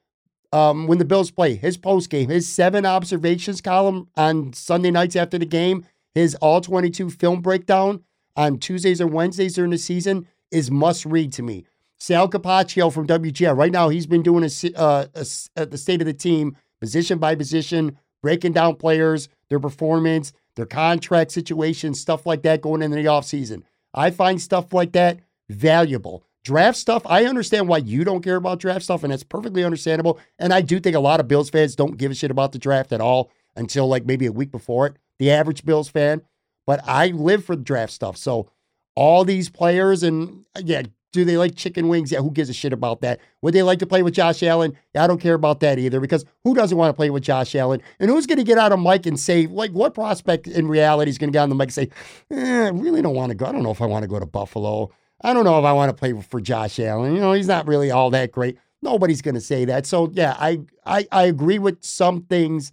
um, 0.53 0.87
when 0.87 0.99
the 0.99 1.05
Bills 1.05 1.33
play, 1.33 1.57
his 1.57 1.77
post 1.77 2.11
game, 2.11 2.29
his 2.29 2.49
seven 2.49 2.87
observations 2.87 3.61
column 3.61 4.09
on 4.17 4.53
Sunday 4.53 4.93
nights 4.93 5.17
after 5.17 5.37
the 5.37 5.47
game, 5.47 5.85
his 6.15 6.37
all 6.37 6.61
22 6.61 7.11
film 7.11 7.41
breakdown 7.41 8.05
on 8.37 8.59
Tuesdays 8.59 9.01
and 9.01 9.13
Wednesdays 9.13 9.55
during 9.55 9.73
the 9.73 9.79
season 9.79 10.29
is 10.53 10.71
must 10.71 11.05
read 11.05 11.33
to 11.33 11.43
me. 11.43 11.65
Sal 11.99 12.29
Capaccio 12.29 12.93
from 12.93 13.07
WGR, 13.07 13.57
right 13.57 13.73
now, 13.73 13.89
he's 13.89 14.07
been 14.07 14.23
doing 14.23 14.45
a, 14.45 14.79
uh, 14.79 15.07
a, 15.15 15.27
a, 15.57 15.67
the 15.67 15.79
state 15.79 16.01
of 16.01 16.07
the 16.07 16.13
team, 16.13 16.57
position 16.81 17.19
by 17.19 17.35
position, 17.35 17.99
breaking 18.23 18.53
down 18.53 18.77
players, 18.77 19.29
their 19.49 19.61
performance, 19.61 20.33
their 20.57 20.67
contract 20.67 21.33
situation, 21.33 21.95
stuff 21.95 22.27
like 22.27 22.43
that 22.43 22.61
going 22.61 22.83
into 22.83 22.97
the 22.97 23.05
offseason. 23.05 23.63
I 23.93 24.11
find 24.11 24.41
stuff 24.41 24.73
like 24.73 24.93
that 24.93 25.21
valuable. 25.49 26.25
Draft 26.45 26.77
stuff, 26.77 27.03
I 27.07 27.25
understand 27.25 27.69
why 27.69 27.79
you 27.79 28.05
don't 28.05 28.23
care 28.23 28.37
about 28.37 28.61
draft 28.61 28.85
stuff, 28.85 29.03
and 29.03 29.11
that's 29.11 29.25
perfectly 29.25 29.65
understandable. 29.65 30.21
And 30.39 30.53
I 30.53 30.61
do 30.61 30.79
think 30.79 30.95
a 30.95 31.01
lot 31.01 31.19
of 31.19 31.27
Bills 31.27 31.49
fans 31.49 31.75
don't 31.75 31.97
give 31.97 32.11
a 32.11 32.15
shit 32.15 32.31
about 32.31 32.53
the 32.53 32.59
draft 32.59 32.93
at 32.93 33.01
all 33.01 33.31
until 33.57 33.89
like 33.89 34.05
maybe 34.05 34.27
a 34.27 34.33
week 34.33 34.51
before 34.51 34.87
it, 34.87 34.97
the 35.19 35.31
average 35.31 35.65
Bills 35.65 35.89
fan. 35.89 36.21
But 36.67 36.81
I 36.87 37.09
live 37.09 37.45
for 37.45 37.57
the 37.57 37.63
draft 37.63 37.93
stuff. 37.93 38.19
So 38.19 38.51
all 38.95 39.25
these 39.25 39.49
players, 39.49 40.03
and 40.03 40.45
yeah, 40.63 40.83
do 41.15 41.25
they 41.25 41.37
like 41.37 41.55
chicken 41.55 41.89
wings? 41.89 42.13
Yeah, 42.13 42.21
who 42.21 42.31
gives 42.31 42.51
a 42.51 42.53
shit 42.53 42.73
about 42.73 43.01
that? 43.01 43.21
Would 43.41 43.55
they 43.55 43.63
like 43.63 43.79
to 43.79 43.87
play 43.87 44.03
with 44.03 44.15
Josh 44.15 44.43
Allen? 44.43 44.77
Yeah, 44.95 45.05
I 45.05 45.07
don't 45.07 45.21
care 45.21 45.35
about 45.35 45.61
that 45.61 45.79
either 45.79 46.01
because 46.01 46.25
who 46.43 46.55
doesn't 46.55 46.77
want 46.77 46.91
to 46.91 46.95
play 46.95 47.09
with 47.09 47.23
Josh 47.23 47.55
Allen? 47.55 47.81
And 48.01 48.11
who's 48.11 48.27
going 48.27 48.39
to 48.39 48.45
get 48.45 48.59
out 48.59 48.73
of 48.73 48.81
mic 48.81 49.07
and 49.07 49.19
say, 49.19 49.47
like, 49.47 49.71
what 49.71 49.95
prospect 49.95 50.47
in 50.47 50.67
reality 50.67 51.11
is 51.11 51.17
going 51.17 51.31
to 51.31 51.37
get 51.37 51.43
on 51.43 51.49
the 51.49 51.55
mic 51.55 51.69
and 51.69 51.73
say, 51.73 51.89
eh, 52.33 52.67
I 52.67 52.69
really 52.69 53.01
don't 53.01 53.15
want 53.15 53.31
to 53.31 53.35
go. 53.35 53.47
I 53.47 53.53
don't 53.53 53.63
know 53.63 53.71
if 53.71 53.81
I 53.81 53.87
want 53.87 54.03
to 54.03 54.09
go 54.09 54.19
to 54.19 54.27
Buffalo. 54.27 54.91
I 55.23 55.33
don't 55.33 55.45
know 55.45 55.59
if 55.59 55.65
I 55.65 55.73
want 55.73 55.91
to 55.91 55.95
play 55.95 56.13
for 56.23 56.41
Josh 56.41 56.79
Allen. 56.79 57.15
You 57.15 57.21
know, 57.21 57.33
he's 57.33 57.49
not 57.49 57.67
really 57.67 57.91
all 57.91 58.11
that 58.11 58.33
great. 58.33 58.59
Nobody's 58.83 59.23
going 59.23 59.35
to 59.35 59.41
say 59.41 59.65
that. 59.65 59.87
So 59.87 60.11
yeah, 60.13 60.37
I, 60.39 60.61
I 60.85 61.07
I 61.11 61.25
agree 61.25 61.59
with 61.59 61.83
some 61.83 62.23
things 62.23 62.73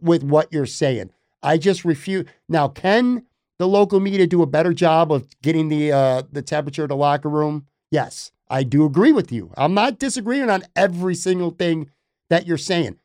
with 0.00 0.22
what 0.22 0.52
you're 0.52 0.66
saying. 0.66 1.10
I 1.42 1.58
just 1.58 1.84
refuse. 1.84 2.26
Now, 2.48 2.68
can 2.68 3.24
the 3.58 3.66
local 3.66 4.00
media 4.00 4.26
do 4.26 4.42
a 4.42 4.46
better 4.46 4.72
job 4.72 5.12
of 5.12 5.26
getting 5.42 5.68
the 5.68 5.92
uh, 5.92 6.22
the 6.30 6.42
temperature 6.42 6.84
of 6.84 6.88
the 6.88 6.96
locker 6.96 7.28
room? 7.28 7.66
Yes, 7.90 8.30
I 8.48 8.62
do 8.62 8.84
agree 8.84 9.12
with 9.12 9.32
you. 9.32 9.52
I'm 9.56 9.74
not 9.74 9.98
disagreeing 9.98 10.50
on 10.50 10.62
every 10.76 11.14
single 11.14 11.50
thing 11.50 11.90
that 12.28 12.46
you're 12.46 12.58
saying. 12.58 12.98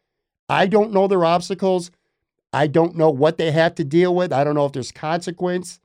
I 0.48 0.68
don't 0.68 0.92
know 0.92 1.08
their 1.08 1.26
obstacles. 1.26 1.90
I 2.54 2.68
don't 2.68 2.96
know 2.96 3.10
what 3.10 3.38
they 3.38 3.52
have 3.52 3.76
to 3.76 3.84
deal 3.84 4.16
with. 4.16 4.32
I 4.32 4.44
don't 4.44 4.56
know 4.56 4.66
if 4.66 4.74
there's 4.74 4.92
consequence. 4.92 5.80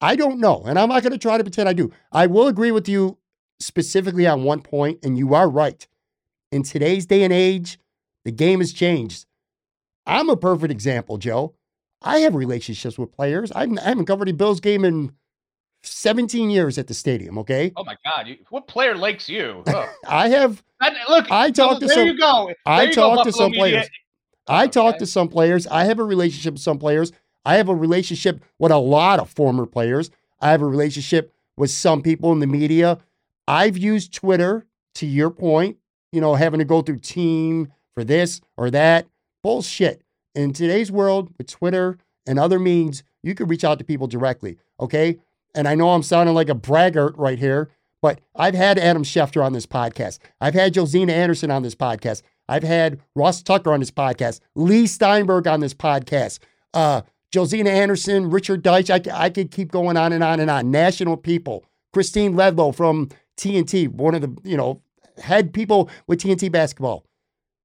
I 0.00 0.16
don't 0.16 0.38
know. 0.38 0.62
And 0.66 0.78
I'm 0.78 0.88
not 0.88 1.02
going 1.02 1.12
to 1.12 1.18
try 1.18 1.38
to 1.38 1.44
pretend 1.44 1.68
I 1.68 1.72
do. 1.72 1.92
I 2.12 2.26
will 2.26 2.48
agree 2.48 2.70
with 2.70 2.88
you 2.88 3.18
specifically 3.60 4.26
on 4.26 4.44
one 4.44 4.60
point, 4.60 4.98
and 5.02 5.16
you 5.16 5.34
are 5.34 5.48
right. 5.48 5.86
In 6.52 6.62
today's 6.62 7.06
day 7.06 7.22
and 7.22 7.32
age, 7.32 7.78
the 8.24 8.32
game 8.32 8.60
has 8.60 8.72
changed. 8.72 9.26
I'm 10.06 10.28
a 10.28 10.36
perfect 10.36 10.70
example, 10.70 11.18
Joe. 11.18 11.54
I 12.02 12.18
have 12.18 12.34
relationships 12.34 12.98
with 12.98 13.10
players. 13.12 13.50
I 13.52 13.66
haven't 13.82 14.06
covered 14.06 14.28
a 14.28 14.34
Bills 14.34 14.60
game 14.60 14.84
in 14.84 15.12
17 15.82 16.50
years 16.50 16.78
at 16.78 16.86
the 16.86 16.94
stadium, 16.94 17.38
okay? 17.38 17.72
Oh 17.76 17.84
my 17.84 17.96
God. 18.04 18.28
You, 18.28 18.36
what 18.50 18.66
player 18.66 18.96
likes 18.96 19.28
you? 19.28 19.62
Oh. 19.68 19.92
I 20.06 20.28
have. 20.28 20.62
I, 20.80 20.94
look, 21.08 21.30
I 21.30 21.50
talked 21.50 21.80
to 21.80 21.86
there 21.86 21.96
some. 21.96 22.06
You 22.06 22.18
go. 22.18 22.46
There 22.46 22.56
I 22.66 22.90
talked 22.90 23.24
to 23.24 23.32
some 23.32 23.50
media. 23.50 23.60
players. 23.60 23.90
I 24.46 24.64
okay. 24.64 24.70
talked 24.70 24.98
to 25.00 25.06
some 25.06 25.28
players. 25.28 25.66
I 25.66 25.84
have 25.84 25.98
a 25.98 26.04
relationship 26.04 26.54
with 26.54 26.62
some 26.62 26.78
players. 26.78 27.12
I 27.46 27.56
have 27.56 27.70
a 27.70 27.74
relationship 27.74 28.42
with 28.58 28.72
a 28.72 28.78
lot 28.78 29.20
of 29.20 29.30
former 29.30 29.64
players. 29.64 30.10
I 30.40 30.50
have 30.50 30.60
a 30.60 30.66
relationship 30.66 31.32
with 31.56 31.70
some 31.70 32.02
people 32.02 32.32
in 32.32 32.40
the 32.40 32.46
media. 32.46 32.98
I've 33.48 33.78
used 33.78 34.12
Twitter, 34.12 34.66
to 34.96 35.06
your 35.06 35.30
point, 35.30 35.76
you 36.10 36.20
know, 36.20 36.34
having 36.34 36.58
to 36.58 36.64
go 36.64 36.82
through 36.82 36.98
team 36.98 37.72
for 37.94 38.02
this 38.02 38.40
or 38.56 38.70
that. 38.70 39.06
Bullshit. 39.42 40.02
In 40.34 40.52
today's 40.52 40.90
world, 40.90 41.32
with 41.38 41.46
Twitter 41.46 41.98
and 42.26 42.38
other 42.38 42.58
means, 42.58 43.02
you 43.22 43.34
can 43.34 43.46
reach 43.46 43.64
out 43.64 43.78
to 43.78 43.84
people 43.84 44.06
directly. 44.06 44.58
Okay. 44.80 45.18
And 45.54 45.68
I 45.68 45.74
know 45.74 45.90
I'm 45.90 46.02
sounding 46.02 46.34
like 46.34 46.48
a 46.48 46.54
braggart 46.54 47.16
right 47.16 47.38
here, 47.38 47.70
but 48.02 48.20
I've 48.34 48.54
had 48.54 48.78
Adam 48.78 49.04
Schefter 49.04 49.44
on 49.44 49.52
this 49.52 49.66
podcast. 49.66 50.18
I've 50.40 50.54
had 50.54 50.74
Josina 50.74 51.12
Anderson 51.12 51.50
on 51.50 51.62
this 51.62 51.74
podcast. 51.74 52.22
I've 52.48 52.62
had 52.62 53.00
Ross 53.14 53.42
Tucker 53.42 53.72
on 53.72 53.80
this 53.80 53.90
podcast, 53.90 54.40
Leigh 54.54 54.86
Steinberg 54.86 55.46
on 55.46 55.60
this 55.60 55.74
podcast. 55.74 56.38
Uh, 56.74 57.02
Josina 57.34 57.70
Anderson, 57.70 58.30
Richard 58.30 58.62
Deitsch. 58.62 58.90
I, 58.90 59.24
I 59.24 59.30
could 59.30 59.50
keep 59.50 59.70
going 59.70 59.96
on 59.96 60.12
and 60.12 60.22
on 60.22 60.40
and 60.40 60.50
on. 60.50 60.70
National 60.70 61.16
people. 61.16 61.64
Christine 61.92 62.34
Ledlow 62.34 62.74
from 62.74 63.08
TNT, 63.36 63.88
one 63.88 64.14
of 64.14 64.22
the, 64.22 64.36
you 64.44 64.56
know, 64.56 64.82
head 65.18 65.52
people 65.52 65.90
with 66.06 66.20
TNT 66.20 66.50
basketball. 66.50 67.04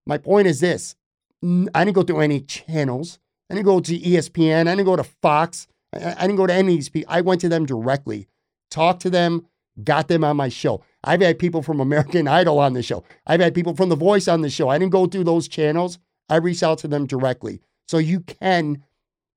My 0.06 0.18
point 0.18 0.48
is 0.48 0.60
this 0.60 0.96
I 1.44 1.84
didn't 1.86 1.96
go 1.96 2.04
through 2.04 2.22
any 2.22 2.42
channels. 2.42 3.20
I 3.50 3.56
didn't 3.56 3.66
go 3.66 3.80
to 3.80 4.00
ESPN. 4.00 4.68
I 4.68 4.76
didn't 4.76 4.86
go 4.86 4.96
to 4.96 5.04
Fox. 5.04 5.68
I, 5.94 6.14
I 6.18 6.22
didn't 6.22 6.38
go 6.38 6.48
to 6.48 6.54
any 6.54 6.74
of 6.74 6.78
these 6.78 6.90
people. 6.90 7.14
I 7.14 7.22
went 7.22 7.42
to 7.42 7.50
them 7.50 7.66
directly, 7.66 8.28
talked 8.70 9.02
to 9.02 9.10
them, 9.10 9.46
got 9.84 10.08
them 10.08 10.24
on 10.24 10.38
my 10.38 10.50
show. 10.50 10.84
I've 11.04 11.22
had 11.22 11.40
people 11.40 11.62
from 11.62 11.80
American 11.80 12.28
Idol 12.40 12.60
on 12.60 12.74
the 12.74 12.84
show. 12.84 13.04
I've 13.28 13.42
had 13.42 13.54
people 13.54 13.76
from 13.76 13.90
The 13.90 13.96
Voice 13.96 14.28
on 14.28 14.42
the 14.42 14.50
show. 14.50 14.70
I 14.70 14.78
didn't 14.78 14.92
go 14.92 15.06
through 15.06 15.26
those 15.26 15.48
channels. 15.48 16.00
I 16.30 16.38
reached 16.38 16.64
out 16.64 16.78
to 16.80 16.88
them 16.88 17.06
directly. 17.06 17.62
So 17.88 17.98
you 17.98 18.22
can 18.22 18.84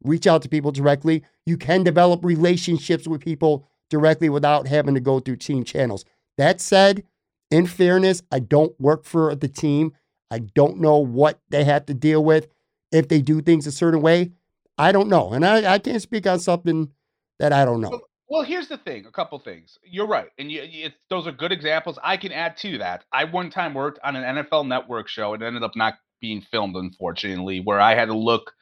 reach 0.03 0.26
out 0.26 0.42
to 0.42 0.49
people 0.49 0.72
directly. 0.72 1.22
You 1.47 1.57
can 1.57 1.82
develop 1.82 2.24
relationships 2.24 3.07
with 3.07 3.20
people 3.20 3.66
directly 3.90 4.28
without 4.28 4.66
having 4.66 4.95
to 4.95 5.01
go 5.01 5.20
through 5.20 5.36
team 5.36 5.64
channels. 5.64 6.05
That 6.38 6.61
said, 6.61 7.05
in 7.51 7.66
fairness, 7.66 8.22
I 8.32 8.40
don't 8.40 8.78
work 8.80 9.05
for 9.05 9.34
the 9.34 9.49
team. 9.49 9.92
I 10.30 10.40
don't 10.40 10.80
know 10.80 10.99
what 10.99 11.38
they 11.51 11.64
have 11.64 11.86
to 11.86 11.95
deal 11.95 12.24
with 12.24 12.49
if 12.90 13.09
they 13.09 13.20
do 13.20 13.40
things 13.40 13.66
a 13.66 13.72
certain 13.72 14.01
way. 14.01 14.32
I 14.76 14.90
don't 14.92 15.09
know. 15.09 15.32
And 15.32 15.45
I, 15.47 15.74
I 15.74 15.78
can't 15.78 16.03
speak 16.03 16.26
on 16.26 16.40
something 16.40 16.90
that 17.38 17.53
I 17.53 17.64
don't 17.64 17.80
know. 17.80 17.90
Well, 17.90 18.03
well 18.28 18.42
here's 18.42 18.68
the 18.68 18.78
thing 18.78 19.07
a 19.07 19.12
couple 19.12 19.38
things. 19.38 19.78
You're 19.84 20.09
right. 20.09 20.30
And 20.38 20.51
you, 20.51 20.90
those 21.11 21.26
are 21.26 21.32
good 21.32 21.53
examples. 21.53 21.99
I 22.03 22.16
can 22.16 22.32
add 22.32 22.57
to 22.59 22.78
that. 22.78 23.05
I 23.12 23.24
one 23.24 23.51
time 23.51 23.74
worked 23.74 24.01
on 24.03 24.16
an 24.16 24.36
NFL 24.36 24.66
network 24.66 25.09
show. 25.09 25.34
It 25.34 25.42
ended 25.42 25.62
up 25.62 25.76
not 25.76 25.95
being 26.20 26.40
filmed, 26.40 26.74
unfortunately, 26.76 27.61
where 27.61 27.80
I 27.80 27.95
had 27.95 28.07
to 28.07 28.16
look 28.16 28.53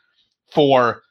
for 0.52 1.02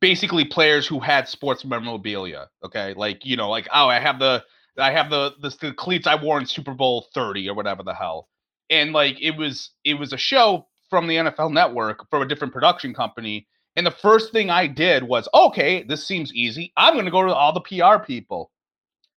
basically 0.00 0.44
players 0.44 0.86
who 0.86 1.00
had 1.00 1.28
sports 1.28 1.64
memorabilia. 1.64 2.48
Okay, 2.64 2.94
like 2.94 3.24
you 3.24 3.36
know, 3.36 3.50
like 3.50 3.68
oh, 3.72 3.88
I 3.88 3.98
have 3.98 4.18
the 4.18 4.44
I 4.78 4.92
have 4.92 5.10
the, 5.10 5.34
the 5.40 5.54
the 5.60 5.72
cleats 5.72 6.06
I 6.06 6.14
wore 6.14 6.38
in 6.38 6.46
Super 6.46 6.74
Bowl 6.74 7.08
thirty 7.14 7.48
or 7.48 7.54
whatever 7.54 7.82
the 7.82 7.94
hell, 7.94 8.28
and 8.68 8.92
like 8.92 9.20
it 9.20 9.36
was 9.36 9.70
it 9.84 9.94
was 9.94 10.12
a 10.12 10.18
show 10.18 10.66
from 10.88 11.06
the 11.06 11.16
NFL 11.16 11.52
Network 11.52 12.08
from 12.10 12.22
a 12.22 12.26
different 12.26 12.52
production 12.52 12.94
company. 12.94 13.46
And 13.76 13.86
the 13.86 13.92
first 13.92 14.32
thing 14.32 14.50
I 14.50 14.66
did 14.66 15.04
was, 15.04 15.28
okay, 15.32 15.84
this 15.84 16.06
seems 16.06 16.34
easy. 16.34 16.72
I'm 16.76 16.94
going 16.94 17.04
to 17.04 17.10
go 17.10 17.24
to 17.24 17.32
all 17.32 17.52
the 17.52 17.60
PR 17.60 18.04
people. 18.04 18.50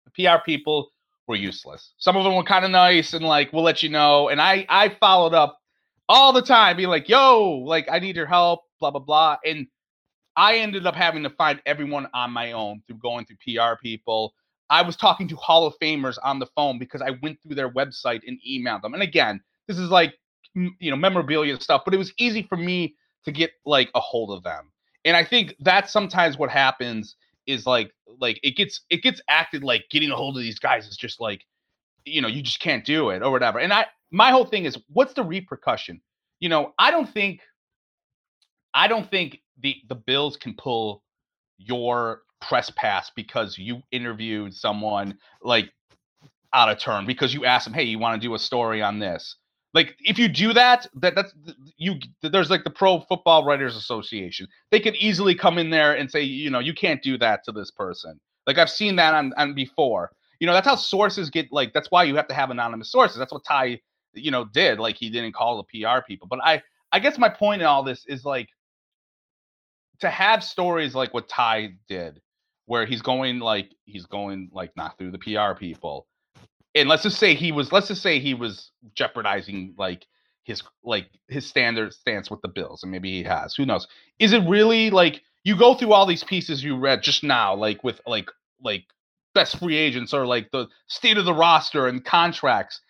The 0.04 0.24
PR 0.24 0.42
people 0.44 0.90
were 1.28 1.36
useless. 1.36 1.92
Some 1.98 2.16
of 2.16 2.24
them 2.24 2.34
were 2.34 2.42
kind 2.42 2.64
of 2.64 2.72
nice 2.72 3.14
and 3.14 3.24
like, 3.24 3.52
we'll 3.52 3.62
let 3.62 3.82
you 3.82 3.88
know. 3.88 4.28
And 4.28 4.40
I 4.40 4.66
I 4.68 4.88
followed 4.88 5.34
up 5.34 5.58
all 6.08 6.32
the 6.32 6.42
time, 6.42 6.76
being 6.76 6.88
like, 6.88 7.08
yo, 7.08 7.62
like 7.64 7.88
I 7.90 8.00
need 8.00 8.16
your 8.16 8.26
help, 8.26 8.62
blah 8.80 8.90
blah 8.90 9.00
blah. 9.00 9.36
And 9.44 9.68
I 10.40 10.56
ended 10.56 10.86
up 10.86 10.94
having 10.96 11.22
to 11.24 11.28
find 11.28 11.60
everyone 11.66 12.08
on 12.14 12.30
my 12.30 12.52
own 12.52 12.80
through 12.86 12.96
going 12.96 13.26
through 13.26 13.36
PR 13.46 13.74
people. 13.82 14.32
I 14.70 14.80
was 14.80 14.96
talking 14.96 15.28
to 15.28 15.36
Hall 15.36 15.66
of 15.66 15.74
Famers 15.82 16.16
on 16.24 16.38
the 16.38 16.46
phone 16.56 16.78
because 16.78 17.02
I 17.02 17.10
went 17.22 17.42
through 17.42 17.56
their 17.56 17.70
website 17.70 18.22
and 18.26 18.38
emailed 18.48 18.80
them. 18.80 18.94
And 18.94 19.02
again, 19.02 19.42
this 19.68 19.78
is 19.78 19.90
like 19.90 20.14
you 20.54 20.90
know 20.90 20.96
memorabilia 20.96 21.60
stuff, 21.60 21.82
but 21.84 21.92
it 21.92 21.98
was 21.98 22.14
easy 22.16 22.42
for 22.42 22.56
me 22.56 22.96
to 23.26 23.32
get 23.32 23.50
like 23.66 23.90
a 23.94 24.00
hold 24.00 24.30
of 24.30 24.42
them. 24.42 24.72
And 25.04 25.14
I 25.14 25.24
think 25.24 25.56
that's 25.60 25.92
sometimes 25.92 26.38
what 26.38 26.48
happens 26.48 27.16
is 27.46 27.66
like 27.66 27.92
like 28.18 28.40
it 28.42 28.56
gets 28.56 28.80
it 28.88 29.02
gets 29.02 29.20
acted 29.28 29.62
like 29.62 29.84
getting 29.90 30.10
a 30.10 30.16
hold 30.16 30.38
of 30.38 30.42
these 30.42 30.58
guys 30.58 30.88
is 30.88 30.96
just 30.96 31.20
like 31.20 31.44
you 32.06 32.22
know 32.22 32.28
you 32.28 32.40
just 32.40 32.60
can't 32.60 32.86
do 32.86 33.10
it 33.10 33.22
or 33.22 33.30
whatever. 33.30 33.58
And 33.58 33.74
I 33.74 33.84
my 34.10 34.30
whole 34.30 34.46
thing 34.46 34.64
is 34.64 34.78
what's 34.88 35.12
the 35.12 35.22
repercussion? 35.22 36.00
You 36.38 36.48
know, 36.48 36.72
I 36.78 36.90
don't 36.90 37.12
think 37.12 37.42
I 38.72 38.88
don't 38.88 39.10
think 39.10 39.40
the 39.62 39.76
the 39.88 39.94
Bills 39.94 40.36
can 40.36 40.54
pull 40.54 41.02
your 41.58 42.22
press 42.40 42.70
pass 42.70 43.10
because 43.14 43.58
you 43.58 43.82
interviewed 43.92 44.54
someone 44.54 45.18
like 45.42 45.70
out 46.52 46.68
of 46.68 46.78
turn 46.78 47.06
because 47.06 47.34
you 47.34 47.44
asked 47.44 47.66
them, 47.66 47.74
"Hey, 47.74 47.84
you 47.84 47.98
want 47.98 48.20
to 48.20 48.26
do 48.26 48.34
a 48.34 48.38
story 48.38 48.82
on 48.82 48.98
this?" 48.98 49.36
Like 49.72 49.96
if 50.00 50.18
you 50.18 50.28
do 50.28 50.52
that, 50.52 50.86
that 50.96 51.14
that's 51.14 51.32
you. 51.76 51.96
There's 52.22 52.50
like 52.50 52.64
the 52.64 52.70
Pro 52.70 53.00
Football 53.00 53.44
Writers 53.44 53.76
Association. 53.76 54.48
They 54.70 54.80
could 54.80 54.96
easily 54.96 55.34
come 55.34 55.58
in 55.58 55.70
there 55.70 55.94
and 55.96 56.10
say, 56.10 56.22
you 56.22 56.50
know, 56.50 56.58
you 56.58 56.74
can't 56.74 57.02
do 57.02 57.16
that 57.18 57.44
to 57.44 57.52
this 57.52 57.70
person. 57.70 58.18
Like 58.46 58.58
I've 58.58 58.70
seen 58.70 58.96
that 58.96 59.14
on 59.14 59.32
on 59.36 59.54
before. 59.54 60.10
You 60.40 60.46
know, 60.46 60.54
that's 60.54 60.66
how 60.66 60.74
sources 60.74 61.30
get 61.30 61.52
like. 61.52 61.72
That's 61.72 61.90
why 61.90 62.04
you 62.04 62.16
have 62.16 62.26
to 62.28 62.34
have 62.34 62.50
anonymous 62.50 62.90
sources. 62.90 63.18
That's 63.18 63.32
what 63.32 63.44
Ty, 63.44 63.80
you 64.14 64.30
know, 64.32 64.44
did. 64.46 64.80
Like 64.80 64.96
he 64.96 65.08
didn't 65.08 65.34
call 65.34 65.56
the 65.58 65.82
PR 65.82 66.00
people. 66.04 66.26
But 66.26 66.40
I 66.42 66.62
I 66.90 66.98
guess 66.98 67.18
my 67.18 67.28
point 67.28 67.62
in 67.62 67.66
all 67.66 67.84
this 67.84 68.04
is 68.06 68.24
like 68.24 68.48
to 70.00 70.10
have 70.10 70.42
stories 70.42 70.94
like 70.94 71.14
what 71.14 71.28
Ty 71.28 71.74
did, 71.88 72.20
where 72.66 72.86
he's 72.86 73.02
going 73.02 73.38
like 73.38 73.74
he's 73.84 74.06
going 74.06 74.50
like 74.52 74.76
not 74.76 74.98
through 74.98 75.12
the 75.12 75.18
PR 75.18 75.58
people 75.58 76.06
and 76.74 76.88
let's 76.88 77.02
just 77.02 77.18
say 77.18 77.34
he 77.34 77.52
was 77.52 77.72
let's 77.72 77.88
just 77.88 78.02
say 78.02 78.18
he 78.18 78.34
was 78.34 78.70
jeopardizing 78.94 79.74
like 79.76 80.06
his 80.44 80.62
like 80.82 81.08
his 81.28 81.46
standard 81.46 81.92
stance 81.92 82.30
with 82.30 82.40
the 82.42 82.48
Bills, 82.48 82.82
and 82.82 82.92
maybe 82.92 83.10
he 83.10 83.22
has. 83.22 83.54
Who 83.54 83.66
knows? 83.66 83.86
Is 84.18 84.32
it 84.32 84.42
really 84.48 84.90
like 84.90 85.22
you 85.44 85.56
go 85.56 85.74
through 85.74 85.92
all 85.92 86.06
these 86.06 86.24
pieces 86.24 86.62
you 86.62 86.76
read 86.76 87.02
just 87.02 87.22
now, 87.22 87.54
like 87.54 87.82
with 87.84 88.00
like 88.06 88.30
like 88.62 88.84
best 89.34 89.58
free 89.58 89.76
agents 89.76 90.12
or 90.12 90.26
like 90.26 90.50
the 90.50 90.66
state 90.88 91.18
of 91.18 91.24
the 91.24 91.34
roster 91.34 91.86
and 91.86 92.04
contracts? 92.04 92.80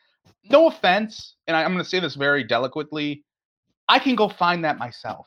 No 0.44 0.68
offense, 0.68 1.34
and 1.46 1.56
I, 1.56 1.62
I'm 1.64 1.72
going 1.72 1.84
to 1.84 1.88
say 1.88 2.00
this 2.00 2.14
very 2.14 2.44
delicately. 2.44 3.24
I 3.88 3.98
can 3.98 4.14
go 4.14 4.28
find 4.28 4.64
that 4.64 4.78
myself. 4.78 5.26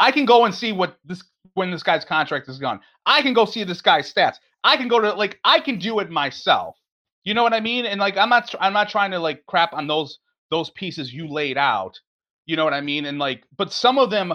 I 0.00 0.10
can 0.10 0.24
go 0.24 0.46
and 0.46 0.54
see 0.54 0.72
what 0.72 0.98
this 1.04 1.22
when 1.54 1.70
this 1.70 1.82
guy's 1.82 2.04
contract 2.04 2.48
is 2.48 2.58
gone. 2.58 2.80
I 3.06 3.22
can 3.22 3.34
go 3.34 3.44
see 3.44 3.62
this 3.64 3.82
guy's 3.82 4.12
stats. 4.12 4.36
I 4.64 4.76
can 4.76 4.88
go 4.88 4.98
to 4.98 5.12
like 5.12 5.38
I 5.44 5.60
can 5.60 5.78
do 5.78 6.00
it 6.00 6.10
myself. 6.10 6.76
You 7.22 7.34
know 7.34 7.42
what 7.42 7.52
I 7.52 7.60
mean? 7.60 7.86
And 7.86 8.00
like 8.00 8.16
I'm 8.16 8.30
not 8.30 8.52
I'm 8.60 8.72
not 8.72 8.88
trying 8.88 9.10
to 9.12 9.18
like 9.18 9.44
crap 9.46 9.74
on 9.74 9.86
those 9.86 10.18
those 10.50 10.70
pieces 10.70 11.12
you 11.12 11.28
laid 11.28 11.58
out. 11.58 12.00
You 12.46 12.56
know 12.56 12.64
what 12.64 12.74
I 12.74 12.80
mean? 12.80 13.04
And 13.04 13.18
like 13.18 13.44
but 13.56 13.72
some 13.72 13.98
of 13.98 14.10
them 14.10 14.32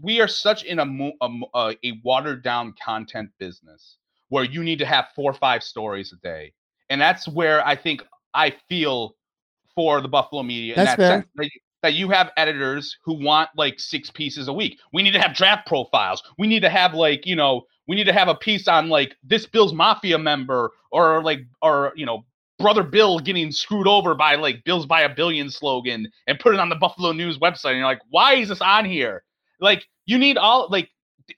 we 0.00 0.20
are 0.20 0.28
such 0.28 0.64
in 0.64 0.78
a 0.78 1.12
a, 1.20 1.74
a 1.84 2.00
watered 2.04 2.42
down 2.44 2.74
content 2.82 3.30
business 3.38 3.98
where 4.28 4.44
you 4.44 4.62
need 4.62 4.78
to 4.78 4.86
have 4.86 5.06
four 5.16 5.30
or 5.30 5.34
five 5.34 5.62
stories 5.62 6.12
a 6.12 6.16
day. 6.16 6.52
And 6.90 7.00
that's 7.00 7.26
where 7.26 7.66
I 7.66 7.74
think 7.74 8.02
I 8.34 8.54
feel 8.68 9.16
for 9.74 10.00
the 10.00 10.08
Buffalo 10.08 10.44
media 10.44 10.76
that's 10.76 10.94
in 10.94 11.00
that 11.00 11.26
sense. 11.36 11.54
That, 11.84 11.92
you 11.92 12.08
have 12.08 12.32
editors 12.38 12.96
who 13.04 13.22
want 13.22 13.50
like 13.58 13.78
six 13.78 14.10
pieces 14.10 14.48
a 14.48 14.54
week. 14.54 14.78
We 14.94 15.02
need 15.02 15.10
to 15.12 15.20
have 15.20 15.36
draft 15.36 15.66
profiles. 15.66 16.22
We 16.38 16.46
need 16.46 16.60
to 16.60 16.70
have 16.70 16.94
like, 16.94 17.26
you 17.26 17.36
know, 17.36 17.66
we 17.86 17.94
need 17.94 18.04
to 18.04 18.12
have 18.14 18.28
a 18.28 18.34
piece 18.34 18.66
on 18.68 18.88
like 18.88 19.16
this 19.22 19.44
Bills 19.44 19.74
Mafia 19.74 20.16
member 20.16 20.72
or 20.90 21.22
like 21.22 21.40
or 21.60 21.92
you 21.94 22.06
know 22.06 22.24
brother 22.58 22.82
Bill 22.82 23.18
getting 23.18 23.52
screwed 23.52 23.86
over 23.86 24.14
by 24.14 24.36
like 24.36 24.64
Bills 24.64 24.86
by 24.86 25.02
a 25.02 25.14
billion 25.14 25.50
slogan 25.50 26.10
and 26.26 26.38
put 26.38 26.54
it 26.54 26.60
on 26.60 26.70
the 26.70 26.76
Buffalo 26.76 27.12
News 27.12 27.36
website. 27.36 27.72
And 27.72 27.78
you're 27.78 27.86
like, 27.86 28.00
why 28.08 28.36
is 28.36 28.48
this 28.48 28.62
on 28.62 28.86
here? 28.86 29.22
Like 29.60 29.84
you 30.06 30.16
need 30.16 30.38
all 30.38 30.68
like 30.70 30.88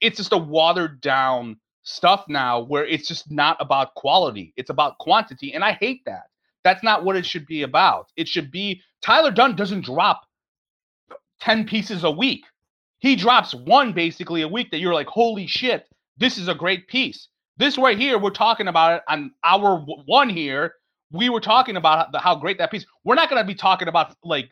it's 0.01 0.19
just 0.19 0.33
a 0.33 0.39
watered 0.39 1.01
down 1.01 1.57
stuff 1.83 2.25
now 2.29 2.61
where 2.61 2.87
it's 2.87 3.09
just 3.09 3.33
not 3.33 3.57
about 3.59 3.95
quality. 3.95 4.53
It's 4.57 4.71
about 4.71 4.99
quantity. 4.99 5.55
And 5.55 5.65
I 5.65 5.73
hate 5.73 6.05
that. 6.07 6.25
That's 6.63 6.85
not 6.85 7.05
what 7.05 7.17
it 7.17 7.27
should 7.27 7.47
be 7.47 7.63
about. 7.63 8.13
It 8.17 8.29
should 8.29 8.53
be 8.53 8.81
Tyler 9.03 9.31
Dunne 9.31 9.57
doesn't 9.57 9.85
drop 9.85 10.26
10 11.41 11.67
pieces 11.67 12.05
a 12.05 12.11
week. 12.11 12.45
He 12.99 13.17
drops 13.17 13.55
one 13.55 13.93
basically 13.93 14.43
a 14.43 14.49
week 14.49 14.71
that 14.71 14.79
you're 14.79 14.95
like, 14.95 15.07
holy 15.09 15.47
shit, 15.47 15.87
this 16.17 16.39
is 16.39 16.49
a 16.49 16.55
great 16.55 16.89
piece. 16.89 17.29
This 17.59 17.79
right 17.79 17.99
here, 17.99 18.19
we're 18.19 18.31
talking 18.31 18.69
about 18.69 18.97
it 18.97 19.03
on 19.09 19.33
hour 19.45 19.79
one 20.07 20.29
here. 20.29 20.75
We 21.11 21.31
were 21.31 21.41
talking 21.41 21.77
about 21.77 22.15
how 22.21 22.35
great 22.35 22.59
that 22.59 22.71
piece. 22.71 22.85
We're 23.05 23.15
not 23.15 23.31
going 23.31 23.41
to 23.41 23.47
be 23.47 23.55
talking 23.55 23.89
about 23.89 24.15
like, 24.25 24.51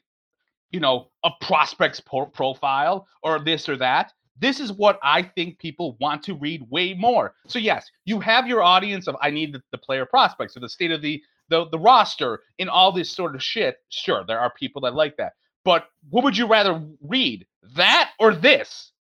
you 0.70 0.80
know, 0.80 1.10
a 1.24 1.30
prospect's 1.40 2.00
pro- 2.00 2.26
profile 2.26 3.06
or 3.22 3.38
this 3.38 3.68
or 3.68 3.76
that. 3.78 4.12
This 4.38 4.58
is 4.58 4.72
what 4.72 4.98
I 5.02 5.22
think 5.22 5.58
people 5.58 5.96
want 6.00 6.22
to 6.24 6.34
read 6.34 6.62
way 6.70 6.94
more. 6.94 7.34
So 7.46 7.58
yes, 7.58 7.90
you 8.04 8.20
have 8.20 8.46
your 8.46 8.62
audience 8.62 9.06
of 9.06 9.16
I 9.20 9.30
need 9.30 9.52
the, 9.52 9.62
the 9.70 9.78
player 9.78 10.06
prospects 10.06 10.56
or 10.56 10.60
the 10.60 10.68
state 10.68 10.90
of 10.90 11.02
the, 11.02 11.22
the 11.50 11.66
the 11.70 11.78
roster 11.78 12.40
in 12.58 12.68
all 12.68 12.90
this 12.90 13.10
sort 13.10 13.34
of 13.34 13.42
shit. 13.42 13.76
Sure, 13.90 14.24
there 14.26 14.40
are 14.40 14.52
people 14.58 14.82
that 14.82 14.94
like 14.94 15.16
that. 15.18 15.34
But 15.64 15.86
what 16.10 16.24
would 16.24 16.36
you 16.36 16.46
rather 16.46 16.82
read? 17.00 17.46
That 17.76 18.10
or 18.18 18.34
this? 18.34 18.92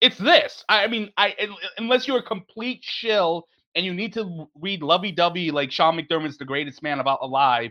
It's 0.00 0.18
this. 0.18 0.64
I 0.68 0.86
mean, 0.86 1.10
I 1.16 1.34
unless 1.76 2.06
you're 2.06 2.18
a 2.18 2.22
complete 2.22 2.80
shill 2.82 3.48
and 3.74 3.84
you 3.84 3.94
need 3.94 4.12
to 4.14 4.48
read 4.54 4.82
lovey-dovey 4.82 5.50
like 5.50 5.72
Sean 5.72 5.96
McDermott's 5.96 6.38
the 6.38 6.44
greatest 6.44 6.82
man 6.82 7.00
about 7.00 7.18
alive, 7.22 7.70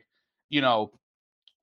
you 0.49 0.61
know, 0.61 0.91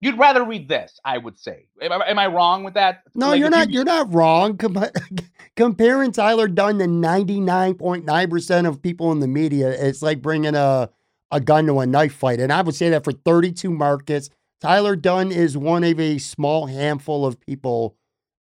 you'd 0.01 0.19
rather 0.19 0.45
read 0.45 0.69
this. 0.69 0.99
I 1.05 1.19
would 1.19 1.39
say. 1.39 1.67
Am 1.83 1.93
I, 1.93 2.09
am 2.09 2.19
I 2.19 2.27
wrong 2.27 2.65
with 2.65 2.75
that? 2.75 3.03
No, 3.15 3.31
like 3.31 3.41
you're 3.41 3.51
not. 3.51 3.71
You, 3.71 3.83
are 3.83 3.85
not 3.85 4.13
wrong. 4.13 4.57
Com- 4.57 4.85
comparing 5.57 6.13
Tyler 6.13 6.49
Dunne 6.49 6.79
to 6.79 6.87
99.9 6.87 8.31
percent 8.31 8.67
of 8.67 8.83
people 8.83 9.13
in 9.13 9.21
the 9.21 9.29
media, 9.29 9.71
it's 9.71 10.03
like 10.03 10.23
bringing 10.23 10.55
a 10.55 10.91
a 11.31 11.41
gun 11.41 11.67
to 11.67 11.81
a 11.81 11.87
knife 11.87 12.15
fight. 12.15 12.41
And 12.41 12.53
I 12.53 12.63
would 12.63 12.75
say 12.75 12.91
that 12.91 13.05
for 13.05 13.13
32 13.13 13.71
markets, 13.71 14.31
Tyler 14.61 14.97
Dunne 14.97 15.33
is 15.33 15.57
one 15.57 15.85
of 15.85 16.01
a 16.01 16.19
small 16.19 16.67
handful 16.67 17.27
of 17.27 17.41
people 17.41 17.97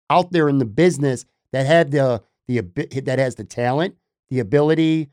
out 0.10 0.32
there 0.32 0.48
in 0.48 0.60
the 0.60 0.66
business 0.66 1.26
that 1.52 1.66
had 1.66 1.92
the 1.92 2.22
the 2.48 2.62
that 3.02 3.20
has 3.20 3.36
the 3.36 3.44
talent, 3.44 3.96
the 4.30 4.40
ability, 4.40 5.10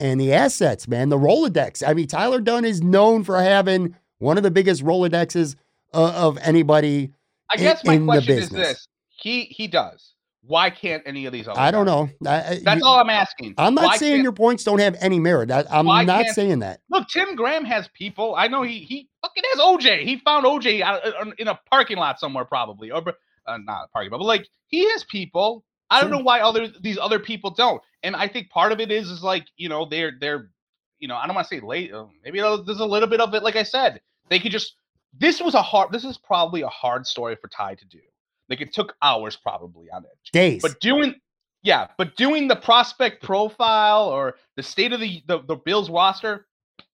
and 0.00 0.20
the 0.20 0.32
assets. 0.32 0.86
Man, 0.88 1.08
the 1.08 1.18
Rolodex. 1.18 1.86
I 1.86 1.94
mean, 1.94 2.06
Tyler 2.06 2.40
Dunne 2.40 2.64
is 2.64 2.82
known 2.82 3.24
for 3.24 3.40
having 3.40 3.94
one 4.18 4.36
of 4.36 4.42
the 4.42 4.50
biggest 4.50 4.82
Rolodexes 4.84 5.56
uh, 5.92 6.12
of 6.16 6.38
anybody. 6.38 7.12
I 7.50 7.56
guess 7.56 7.82
in, 7.84 8.04
my 8.04 8.14
question 8.14 8.38
is 8.38 8.48
this: 8.50 8.88
he 9.08 9.42
he 9.44 9.66
does. 9.66 10.13
Why 10.46 10.68
can't 10.68 11.02
any 11.06 11.26
of 11.26 11.32
these 11.32 11.48
I 11.48 11.70
don't 11.70 11.86
know. 11.86 12.10
I, 12.26 12.60
That's 12.62 12.80
you, 12.80 12.86
all 12.86 13.00
I'm 13.00 13.08
asking. 13.08 13.54
I'm 13.56 13.74
not 13.74 13.84
Why 13.84 13.96
saying 13.96 14.22
your 14.22 14.32
points 14.32 14.62
don't 14.62 14.78
have 14.78 14.96
any 15.00 15.18
merit. 15.18 15.50
I, 15.50 15.64
am 15.70 15.86
not 15.86 16.26
saying 16.26 16.58
that. 16.58 16.80
Look, 16.90 17.08
Tim 17.08 17.34
Graham 17.34 17.64
has 17.64 17.88
people. 17.94 18.34
I 18.36 18.48
know 18.48 18.62
he 18.62 18.80
he 18.80 19.08
fucking 19.22 19.42
has 19.54 19.60
OJ. 19.60 20.04
He 20.04 20.18
found 20.18 20.44
OJ 20.44 20.82
out, 20.82 21.00
in 21.38 21.48
a 21.48 21.58
parking 21.70 21.96
lot 21.96 22.20
somewhere, 22.20 22.44
probably, 22.44 22.90
or 22.90 23.02
uh, 23.46 23.58
not 23.58 23.84
a 23.84 23.88
parking 23.88 24.12
lot, 24.12 24.18
but 24.18 24.26
like 24.26 24.46
he 24.68 24.88
has 24.90 25.04
people 25.04 25.64
I 25.90 26.00
don't 26.00 26.10
know 26.10 26.18
why 26.18 26.40
other 26.40 26.68
these 26.80 26.98
other 26.98 27.18
people 27.18 27.50
don't. 27.50 27.80
And 28.02 28.16
I 28.16 28.26
think 28.28 28.50
part 28.50 28.72
of 28.72 28.80
it 28.80 28.90
is 28.90 29.10
is 29.10 29.22
like 29.22 29.46
you 29.56 29.68
know 29.68 29.84
they're 29.84 30.12
they're 30.20 30.50
you 30.98 31.08
know 31.08 31.16
I 31.16 31.26
don't 31.26 31.34
want 31.34 31.48
to 31.48 31.54
say 31.54 31.60
late. 31.60 31.92
Uh, 31.92 32.06
maybe 32.24 32.40
there's 32.40 32.80
a 32.80 32.84
little 32.84 33.08
bit 33.08 33.20
of 33.20 33.34
it. 33.34 33.42
Like 33.42 33.56
I 33.56 33.62
said, 33.62 34.00
they 34.28 34.38
could 34.38 34.52
just. 34.52 34.74
This 35.16 35.40
was 35.40 35.54
a 35.54 35.62
hard. 35.62 35.92
This 35.92 36.04
is 36.04 36.18
probably 36.18 36.62
a 36.62 36.68
hard 36.68 37.06
story 37.06 37.36
for 37.40 37.46
Ty 37.48 37.76
to 37.76 37.84
do. 37.86 38.00
Like 38.48 38.60
it 38.60 38.72
took 38.72 38.94
hours 39.02 39.36
probably 39.36 39.90
on 39.90 40.04
it. 40.04 40.10
Days. 40.32 40.62
But 40.62 40.80
doing 40.80 41.14
yeah, 41.62 41.88
but 41.96 42.16
doing 42.16 42.46
the 42.46 42.56
prospect 42.56 43.22
profile 43.22 44.04
or 44.08 44.36
the 44.56 44.62
state 44.62 44.92
of 44.92 45.00
the 45.00 45.22
the, 45.26 45.40
the 45.46 45.56
Bills 45.56 45.90
roster 45.90 46.46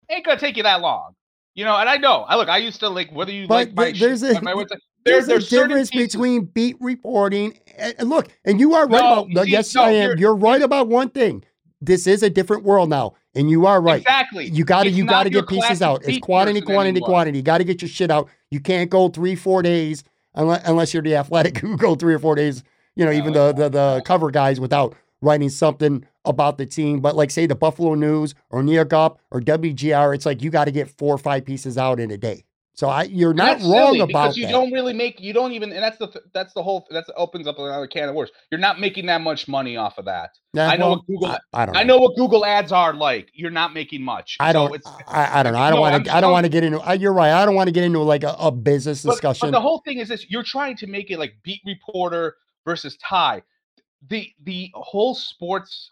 ain't 0.08 0.24
gonna 0.24 0.38
take 0.38 0.56
you 0.56 0.62
that 0.62 0.80
long. 0.80 1.14
You 1.54 1.64
know, 1.64 1.76
and 1.76 1.88
I 1.88 1.96
know. 1.96 2.22
I 2.28 2.36
look. 2.36 2.48
I 2.48 2.58
used 2.58 2.80
to 2.80 2.88
like 2.88 3.10
whether 3.10 3.32
you 3.32 3.48
but 3.48 3.54
like 3.54 3.74
my, 3.74 3.92
there's 3.92 4.22
a 4.22 4.40
my 4.40 4.54
there's, 5.04 5.26
there's 5.26 5.46
a 5.46 5.50
difference 5.50 5.90
between 5.90 6.44
beat 6.44 6.76
reporting 6.78 7.58
and 7.76 8.08
look. 8.08 8.28
And 8.44 8.60
you 8.60 8.74
are 8.74 8.86
right 8.86 9.02
no, 9.02 9.24
about 9.24 9.44
see, 9.46 9.50
yes, 9.50 9.74
no, 9.74 9.84
I 9.84 9.90
am. 9.90 10.08
You're, 10.10 10.18
you're 10.18 10.36
right 10.36 10.62
about 10.62 10.88
one 10.88 11.10
thing. 11.10 11.44
This 11.80 12.06
is 12.06 12.22
a 12.22 12.30
different 12.30 12.62
world 12.62 12.90
now, 12.90 13.14
and 13.34 13.50
you 13.50 13.66
are 13.66 13.80
right. 13.80 14.02
Exactly. 14.02 14.46
You 14.46 14.64
got 14.64 14.84
to 14.84 14.90
you 14.90 15.04
got 15.04 15.24
to 15.24 15.30
get 15.30 15.48
pieces 15.48 15.82
out. 15.82 16.02
It's 16.04 16.18
quantity, 16.18 16.60
quantity, 16.60 16.90
anymore. 16.90 17.08
quantity. 17.08 17.38
You 17.38 17.42
got 17.42 17.58
to 17.58 17.64
get 17.64 17.82
your 17.82 17.88
shit 17.88 18.10
out. 18.10 18.28
You 18.50 18.60
can't 18.60 18.90
go 18.90 19.08
three, 19.08 19.34
four 19.34 19.62
days 19.62 20.04
unless 20.40 20.68
unless 20.68 20.94
you're 20.94 21.02
the 21.02 21.16
athletic 21.16 21.58
who 21.62 21.76
go 21.76 21.94
three 21.94 22.14
or 22.14 22.18
four 22.18 22.34
days. 22.34 22.62
You 22.96 23.04
know, 23.04 23.12
no, 23.12 23.18
even 23.18 23.32
the 23.32 23.52
the, 23.52 23.68
the 23.68 24.02
cover 24.04 24.30
guys 24.30 24.58
without 24.58 24.96
writing 25.22 25.48
something 25.48 26.04
about 26.24 26.58
the 26.58 26.66
team. 26.66 27.00
But 27.00 27.14
like 27.14 27.30
say 27.30 27.46
the 27.46 27.54
Buffalo 27.54 27.94
News 27.94 28.34
or 28.50 28.62
New 28.62 28.74
York 28.74 28.92
or 28.92 29.16
WGR, 29.40 30.14
it's 30.14 30.26
like 30.26 30.42
you 30.42 30.50
got 30.50 30.64
to 30.64 30.72
get 30.72 30.90
four 30.90 31.14
or 31.14 31.18
five 31.18 31.44
pieces 31.44 31.78
out 31.78 32.00
in 32.00 32.10
a 32.10 32.16
day. 32.16 32.44
So 32.80 32.88
I, 32.88 33.02
you're 33.02 33.34
not 33.34 33.60
wrong 33.60 34.00
about 34.00 34.08
because 34.08 34.38
you 34.38 34.46
that. 34.46 34.52
don't 34.52 34.72
really 34.72 34.94
make 34.94 35.20
you 35.20 35.34
don't 35.34 35.52
even 35.52 35.70
and 35.70 35.82
that's 35.82 35.98
the 35.98 36.18
that's 36.32 36.54
the 36.54 36.62
whole 36.62 36.86
that 36.88 37.04
opens 37.14 37.46
up 37.46 37.58
another 37.58 37.86
can 37.86 38.08
of 38.08 38.14
worms. 38.14 38.30
You're 38.50 38.58
not 38.58 38.80
making 38.80 39.04
that 39.04 39.20
much 39.20 39.48
money 39.48 39.76
off 39.76 39.98
of 39.98 40.06
that. 40.06 40.30
I 40.56 40.78
know 40.78 40.86
well, 40.86 40.96
what 40.96 41.06
Google 41.06 41.26
I, 41.26 41.38
I, 41.52 41.66
don't 41.66 41.74
know. 41.74 41.80
I 41.80 41.84
know 41.84 41.98
what 41.98 42.16
Google 42.16 42.46
ads 42.46 42.72
are 42.72 42.94
like. 42.94 43.32
You're 43.34 43.50
not 43.50 43.74
making 43.74 44.02
much. 44.02 44.38
I 44.40 44.54
don't 44.54 44.82
so 44.82 44.90
I, 45.06 45.40
I, 45.40 45.42
don't 45.42 45.52
know. 45.52 45.58
I 45.58 45.68
don't 45.68 45.80
want 45.80 46.06
to 46.06 46.16
I 46.16 46.22
don't 46.22 46.32
want 46.32 46.44
to 46.46 46.48
get 46.48 46.64
into 46.64 46.96
you're 46.98 47.12
right. 47.12 47.32
I 47.32 47.44
don't 47.44 47.54
want 47.54 47.68
to 47.68 47.72
get 47.72 47.84
into 47.84 47.98
like 47.98 48.24
a, 48.24 48.34
a 48.38 48.50
business 48.50 49.02
but, 49.02 49.10
discussion. 49.10 49.48
But 49.48 49.50
the 49.50 49.60
whole 49.60 49.82
thing 49.84 49.98
is 49.98 50.08
this 50.08 50.30
you're 50.30 50.42
trying 50.42 50.74
to 50.78 50.86
make 50.86 51.10
it 51.10 51.18
like 51.18 51.34
beat 51.42 51.60
reporter 51.66 52.36
versus 52.64 52.96
Ty 53.06 53.42
the 54.08 54.30
the 54.44 54.70
whole 54.72 55.14
sports 55.14 55.90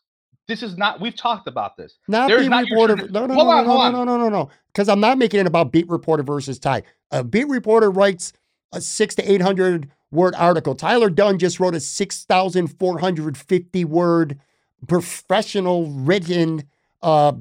this 0.49 0.63
is 0.63 0.77
not 0.77 1.01
we've 1.01 1.15
talked 1.15 1.47
about 1.47 1.77
this 1.77 1.99
not 2.09 2.29
beat 2.29 2.49
not 2.49 2.65
reporter 2.65 2.97
no 2.97 3.27
no 3.27 3.35
no, 3.35 3.49
on, 3.49 3.67
no, 3.67 3.77
no, 3.77 3.91
no 3.91 4.05
no 4.05 4.17
no 4.17 4.29
no 4.29 4.51
because 4.73 4.89
i'm 4.89 5.01
not 5.01 5.19
making 5.19 5.41
it 5.41 5.47
about 5.47 5.71
beat 5.71 5.89
reporter 5.89 6.23
versus 6.23 6.59
ty 6.59 6.83
a 7.11 7.23
beat 7.23 7.49
reporter 7.49 7.91
writes 7.91 8.33
a 8.73 8.81
six 8.81 9.15
to 9.15 9.31
eight 9.31 9.43
hundred 9.43 9.91
word 10.11 10.35
article 10.37 10.75
tyler 10.75 11.11
Dunne 11.11 11.39
just 11.39 11.61
wrote 11.61 11.75
a 11.75 11.81
6450 11.81 13.85
word 13.85 14.39
professional 14.87 15.91
written 15.91 16.63
uh 17.03 17.33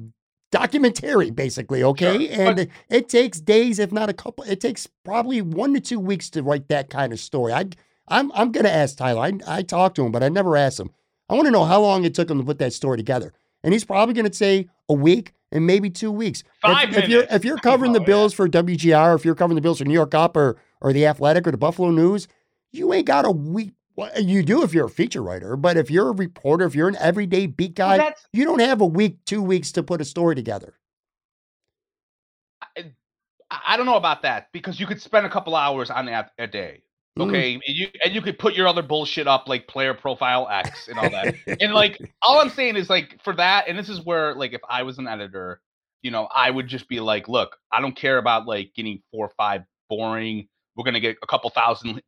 documentary, 0.50 1.30
basically. 1.30 1.82
Okay, 1.82 2.28
Sure, 2.28 2.46
and 2.46 2.56
but- 2.56 2.68
it 2.88 3.08
takes 3.08 3.40
days, 3.40 3.78
if 3.78 3.92
not 3.92 4.08
a 4.08 4.12
couple. 4.14 4.44
It 4.44 4.60
takes 4.60 4.86
probably 5.04 5.42
one 5.42 5.74
to 5.74 5.80
two 5.80 6.00
weeks 6.00 6.30
to 6.30 6.42
write 6.42 6.68
that 6.68 6.90
kind 6.90 7.12
of 7.12 7.20
story. 7.20 7.52
I, 7.52 7.66
I'm 8.08 8.32
I'm 8.32 8.52
gonna 8.52 8.70
ask 8.70 8.96
Tyler. 8.96 9.20
I, 9.20 9.58
I 9.58 9.62
talked 9.62 9.96
to 9.96 10.06
him, 10.06 10.12
but 10.12 10.22
I 10.22 10.28
never 10.28 10.56
asked 10.56 10.80
him. 10.80 10.90
I 11.28 11.34
want 11.34 11.46
to 11.46 11.50
know 11.50 11.64
how 11.64 11.80
long 11.80 12.04
it 12.04 12.14
took 12.14 12.30
him 12.30 12.38
to 12.38 12.44
put 12.44 12.58
that 12.58 12.72
story 12.72 12.96
together, 12.96 13.32
and 13.62 13.72
he's 13.72 13.84
probably 13.84 14.14
gonna 14.14 14.32
say 14.32 14.68
a 14.88 14.94
week 14.94 15.34
and 15.52 15.66
maybe 15.66 15.90
two 15.90 16.10
weeks. 16.10 16.42
Five 16.62 16.90
if, 16.90 17.04
if 17.04 17.08
you're 17.08 17.26
if 17.30 17.44
you're 17.44 17.58
covering 17.58 17.92
the. 17.92 18.00
Bills 18.00 18.32
for 18.32 18.48
WGR, 18.48 19.14
if 19.14 19.24
you're 19.24 19.34
covering 19.34 19.56
the 19.56 19.60
Bills 19.60 19.78
for 19.78 19.84
New 19.84 19.94
York 19.94 20.14
Up 20.14 20.36
or 20.36 20.56
or 20.80 20.92
the 20.92 21.06
Athletic 21.06 21.46
or 21.46 21.50
the 21.50 21.58
Buffalo 21.58 21.90
News, 21.90 22.28
you 22.72 22.92
ain't 22.92 23.06
got 23.06 23.24
a 23.24 23.30
week. 23.30 23.72
Well, 23.96 24.10
you 24.20 24.42
do 24.44 24.62
if 24.62 24.72
you're 24.72 24.86
a 24.86 24.90
feature 24.90 25.22
writer, 25.22 25.56
but 25.56 25.76
if 25.76 25.90
you're 25.90 26.08
a 26.10 26.12
reporter, 26.12 26.64
if 26.64 26.74
you're 26.74 26.88
an 26.88 26.96
everyday 27.00 27.46
beat 27.46 27.74
guy, 27.74 27.98
Well, 27.98 28.12
you 28.32 28.44
don't 28.44 28.60
have 28.60 28.80
a 28.80 28.86
week, 28.86 29.16
two 29.24 29.42
weeks 29.42 29.72
to 29.72 29.82
put 29.82 30.00
a 30.00 30.04
story 30.04 30.36
together. 30.36 30.74
I 32.76 32.92
I 33.50 33.76
don't 33.76 33.86
know 33.86 33.96
about 33.96 34.22
that 34.22 34.48
because 34.52 34.78
you 34.78 34.86
could 34.86 35.00
spend 35.00 35.26
a 35.26 35.30
couple 35.30 35.56
hours 35.56 35.90
on 35.90 36.06
that 36.06 36.32
a 36.38 36.46
day. 36.46 36.82
Mm. 37.18 37.28
Okay, 37.28 37.54
and 37.54 37.62
you 37.66 37.88
and 38.04 38.14
you 38.14 38.22
could 38.22 38.38
put 38.38 38.54
your 38.54 38.68
other 38.68 38.82
bullshit 38.82 39.26
up 39.26 39.48
like 39.48 39.66
player 39.66 39.92
profile 39.92 40.48
X 40.50 40.88
and 40.88 40.98
all 40.98 41.10
that. 41.10 41.34
and 41.60 41.74
like 41.74 41.98
all 42.22 42.40
I'm 42.40 42.50
saying 42.50 42.76
is 42.76 42.88
like 42.88 43.18
for 43.22 43.34
that, 43.34 43.64
and 43.68 43.78
this 43.78 43.88
is 43.88 44.04
where 44.04 44.34
like 44.34 44.52
if 44.52 44.60
I 44.68 44.82
was 44.84 44.98
an 44.98 45.08
editor, 45.08 45.60
you 46.02 46.10
know, 46.10 46.28
I 46.34 46.50
would 46.50 46.68
just 46.68 46.88
be 46.88 47.00
like, 47.00 47.28
look, 47.28 47.56
I 47.72 47.80
don't 47.80 47.96
care 47.96 48.18
about 48.18 48.46
like 48.46 48.72
getting 48.76 49.02
four 49.10 49.26
or 49.26 49.32
five 49.36 49.62
boring. 49.88 50.48
We're 50.76 50.84
gonna 50.84 51.00
get 51.00 51.16
a 51.22 51.26
couple 51.26 51.50
thousand 51.50 52.00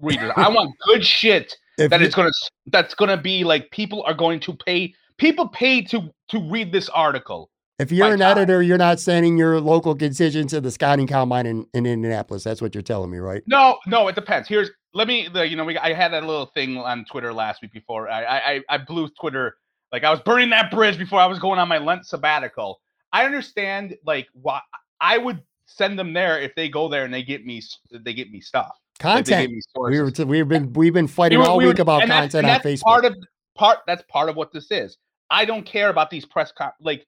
readers. 0.00 0.32
I 0.36 0.48
want 0.48 0.74
good 0.84 1.04
shit 1.04 1.56
If 1.78 1.90
that 1.90 2.00
you- 2.00 2.06
it's 2.06 2.14
gonna 2.14 2.30
that's 2.66 2.94
gonna 2.94 3.16
be 3.16 3.44
like 3.44 3.70
people 3.70 4.02
are 4.02 4.14
going 4.14 4.40
to 4.40 4.54
pay. 4.54 4.94
People 5.16 5.48
pay 5.48 5.80
to 5.82 6.12
to 6.28 6.50
read 6.50 6.70
this 6.70 6.88
article. 6.90 7.50
If 7.78 7.92
you're 7.92 8.08
My 8.08 8.14
an 8.14 8.22
editor, 8.22 8.60
you're 8.60 8.76
not 8.78 8.98
sending 8.98 9.38
your 9.38 9.60
local 9.60 9.94
contingent 9.94 10.50
to 10.50 10.60
the 10.60 10.70
scouting 10.70 11.06
combine 11.06 11.46
in, 11.46 11.64
in 11.74 11.86
Indianapolis. 11.86 12.42
That's 12.42 12.60
what 12.60 12.74
you're 12.74 12.82
telling 12.82 13.10
me, 13.10 13.18
right? 13.18 13.42
No, 13.46 13.78
no, 13.86 14.08
it 14.08 14.16
depends. 14.16 14.48
Here's 14.48 14.70
let 14.94 15.06
me 15.06 15.28
the 15.32 15.46
you 15.48 15.54
know 15.54 15.64
we 15.64 15.78
I 15.78 15.92
had 15.92 16.12
that 16.12 16.24
little 16.24 16.46
thing 16.46 16.76
on 16.76 17.04
Twitter 17.04 17.32
last 17.32 17.62
week 17.62 17.72
before 17.72 18.08
I 18.08 18.24
I 18.24 18.60
I- 18.68 18.78
blew 18.78 19.08
Twitter 19.20 19.56
like 19.92 20.02
I 20.02 20.10
was 20.10 20.18
burning 20.20 20.50
that 20.50 20.70
bridge 20.72 20.98
before 20.98 21.20
I 21.20 21.26
was 21.26 21.38
going 21.38 21.60
on 21.60 21.68
my 21.68 21.78
Lent 21.78 22.04
sabbatical. 22.04 22.80
I 23.12 23.24
understand 23.24 23.96
like 24.04 24.26
why 24.32 24.60
I 25.00 25.16
would 25.18 25.40
send 25.66 25.98
them 25.98 26.12
there 26.12 26.40
if 26.40 26.54
they 26.56 26.68
go 26.68 26.88
there 26.88 27.04
and 27.04 27.14
they 27.14 27.22
get 27.22 27.46
me 27.46 27.62
they 27.92 28.12
get 28.12 28.30
me 28.32 28.40
stuff. 28.40 28.76
Content. 28.98 29.52
me 29.52 29.60
we 29.88 30.00
were 30.00 30.10
we've 30.26 30.48
been 30.48 30.72
we've 30.72 30.94
been 30.94 31.06
fighting 31.06 31.38
We 31.38 31.44
were- 31.44 31.48
all 31.50 31.58
we 31.58 31.66
week 31.68 31.78
about 31.78 32.02
and 32.02 32.10
that's- 32.10 32.32
content 32.32 32.46
and 32.48 32.54
on 32.56 32.60
Facebook. 32.60 32.82
Part 32.82 33.04
of 33.04 33.14
part 33.54 33.78
that's 33.86 34.02
part 34.10 34.28
of 34.28 34.34
what 34.34 34.52
this 34.52 34.72
is. 34.72 34.96
I 35.30 35.44
don't 35.44 35.64
care 35.64 35.90
about 35.90 36.10
these 36.10 36.24
press 36.24 36.50
con- 36.50 36.72
like 36.80 37.06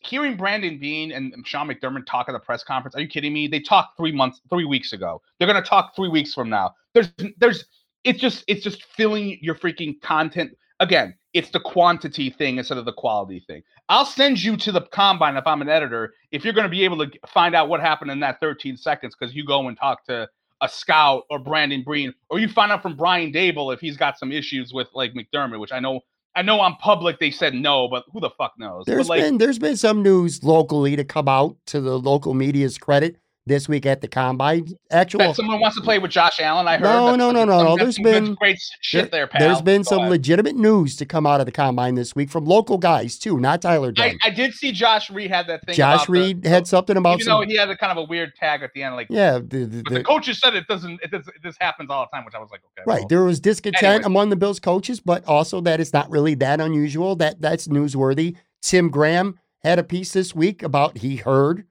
hearing 0.00 0.36
Brandon 0.36 0.78
Beane 0.78 1.12
and 1.12 1.34
Sean 1.46 1.68
McDermott 1.68 2.06
talk 2.06 2.28
at 2.28 2.32
the 2.32 2.38
press 2.38 2.62
conference. 2.62 2.94
Are 2.94 3.00
you 3.00 3.08
kidding 3.08 3.32
me? 3.32 3.48
They 3.48 3.60
talked 3.60 3.96
three 3.96 4.12
months, 4.12 4.40
three 4.50 4.64
weeks 4.64 4.92
ago. 4.92 5.22
They're 5.38 5.48
gonna 5.48 5.62
talk 5.62 5.94
three 5.96 6.08
weeks 6.08 6.34
from 6.34 6.48
now. 6.48 6.74
There's 6.94 7.10
there's 7.38 7.64
it's 8.04 8.20
just 8.20 8.44
it's 8.46 8.62
just 8.62 8.84
filling 8.84 9.38
your 9.40 9.54
freaking 9.54 10.00
content 10.00 10.52
again. 10.80 11.14
It's 11.32 11.50
the 11.50 11.60
quantity 11.60 12.30
thing 12.30 12.58
instead 12.58 12.78
of 12.78 12.84
the 12.84 12.92
quality 12.92 13.44
thing. 13.46 13.62
I'll 13.88 14.06
send 14.06 14.42
you 14.42 14.56
to 14.58 14.72
the 14.72 14.82
combine 14.82 15.36
if 15.36 15.46
I'm 15.46 15.60
an 15.60 15.68
editor. 15.68 16.14
If 16.32 16.44
you're 16.44 16.54
to 16.54 16.68
be 16.68 16.84
able 16.84 17.06
to 17.06 17.10
find 17.26 17.54
out 17.54 17.68
what 17.68 17.80
happened 17.80 18.10
in 18.10 18.20
that 18.20 18.40
13 18.40 18.76
seconds, 18.76 19.14
because 19.18 19.34
you 19.34 19.44
go 19.44 19.68
and 19.68 19.76
talk 19.76 20.04
to 20.06 20.28
a 20.62 20.68
scout 20.68 21.24
or 21.28 21.38
Brandon 21.38 21.84
Beane, 21.86 22.14
or 22.30 22.38
you 22.38 22.48
find 22.48 22.72
out 22.72 22.82
from 22.82 22.96
Brian 22.96 23.32
Daboll 23.32 23.74
if 23.74 23.80
he's 23.80 23.96
got 23.96 24.18
some 24.18 24.32
issues 24.32 24.72
with 24.72 24.88
like 24.94 25.12
McDermott, 25.12 25.60
which 25.60 25.72
I 25.72 25.80
know 25.80 26.00
I 26.36 26.42
know 26.42 26.60
on 26.60 26.76
public 26.76 27.18
they 27.18 27.30
said 27.30 27.54
no, 27.54 27.88
but 27.88 28.04
who 28.12 28.20
the 28.20 28.30
fuck 28.30 28.52
knows? 28.58 28.84
But, 28.86 28.92
There's 28.92 29.08
like, 29.08 29.22
been 29.22 29.38
there's 29.38 29.58
been 29.58 29.76
some 29.76 30.02
news 30.02 30.44
locally 30.44 30.94
to 30.94 31.02
come 31.02 31.28
out 31.28 31.56
to 31.66 31.80
the 31.80 31.98
local 31.98 32.34
media's 32.34 32.76
credit 32.76 33.16
this 33.46 33.68
week 33.68 33.86
at 33.86 34.00
the 34.00 34.08
combine. 34.08 34.66
Actual 34.90 35.32
someone 35.32 35.60
wants 35.60 35.76
to 35.76 35.82
play 35.82 35.98
with 35.98 36.10
Josh 36.10 36.40
Allen. 36.40 36.66
I 36.66 36.74
heard. 36.78 36.82
No, 36.82 37.14
no, 37.14 37.30
no, 37.30 37.44
no, 37.44 37.62
no. 37.62 37.76
There's 37.76 37.98
been- 37.98 38.34
great 38.34 38.58
shit 38.80 39.10
there, 39.12 39.26
pal. 39.26 39.40
there's 39.40 39.62
been 39.62 39.84
some 39.84 40.08
legitimate 40.08 40.56
news 40.56 40.96
to 40.96 41.06
come 41.06 41.26
out 41.26 41.40
of 41.40 41.46
the 41.46 41.52
combine 41.52 41.94
this 41.94 42.14
week 42.16 42.28
from 42.28 42.44
local 42.44 42.76
guys 42.76 43.18
too, 43.18 43.38
not 43.38 43.62
Tyler 43.62 43.92
I, 43.98 44.16
I 44.22 44.30
did 44.30 44.52
see 44.52 44.72
Josh 44.72 45.10
Reed 45.10 45.30
had 45.30 45.46
that 45.46 45.64
thing. 45.64 45.74
Josh 45.76 46.08
Reed 46.08 46.44
had 46.44 46.66
something 46.66 46.96
about 46.96 47.20
though 47.20 47.40
some. 47.40 47.48
he 47.48 47.56
had 47.56 47.70
a 47.70 47.76
kind 47.76 47.92
of 47.92 47.98
a 47.98 48.04
weird 48.08 48.34
tag 48.34 48.62
at 48.62 48.72
the 48.74 48.82
end, 48.82 48.96
like 48.96 49.06
Yeah, 49.10 49.38
the, 49.38 49.64
the, 49.64 49.82
But 49.82 49.92
the 49.92 49.98
the- 50.00 50.04
coaches 50.04 50.40
said 50.40 50.54
it 50.54 50.66
doesn't. 50.66 51.00
It 51.02 51.10
does. 51.12 51.28
This 51.42 51.56
happens 51.60 51.88
all 51.90 52.04
the 52.10 52.16
time, 52.16 52.24
which 52.24 52.34
I 52.34 52.38
was 52.40 52.50
like, 52.50 52.60
okay, 52.76 52.82
Right. 52.86 53.08
There 53.08 53.24
was 53.24 53.38
discontent 53.40 54.04
among 54.04 54.30
the 54.30 54.36
Bills 54.36 54.58
coaches, 54.60 55.00
but 55.00 55.24
also 55.26 55.60
that 55.62 55.80
it's 55.80 55.92
not 55.92 56.10
really 56.10 56.34
that 56.34 56.60
unusual. 56.60 57.14
That 57.16 57.40
that's 57.40 57.68
newsworthy. 57.68 58.36
Tim 58.62 58.88
Graham 58.90 59.38
had 59.62 59.78
a 59.78 59.84
piece 59.84 60.12
this 60.12 60.34
week 60.34 60.62
about 60.62 60.98
he 60.98 61.16
heard 61.16 61.64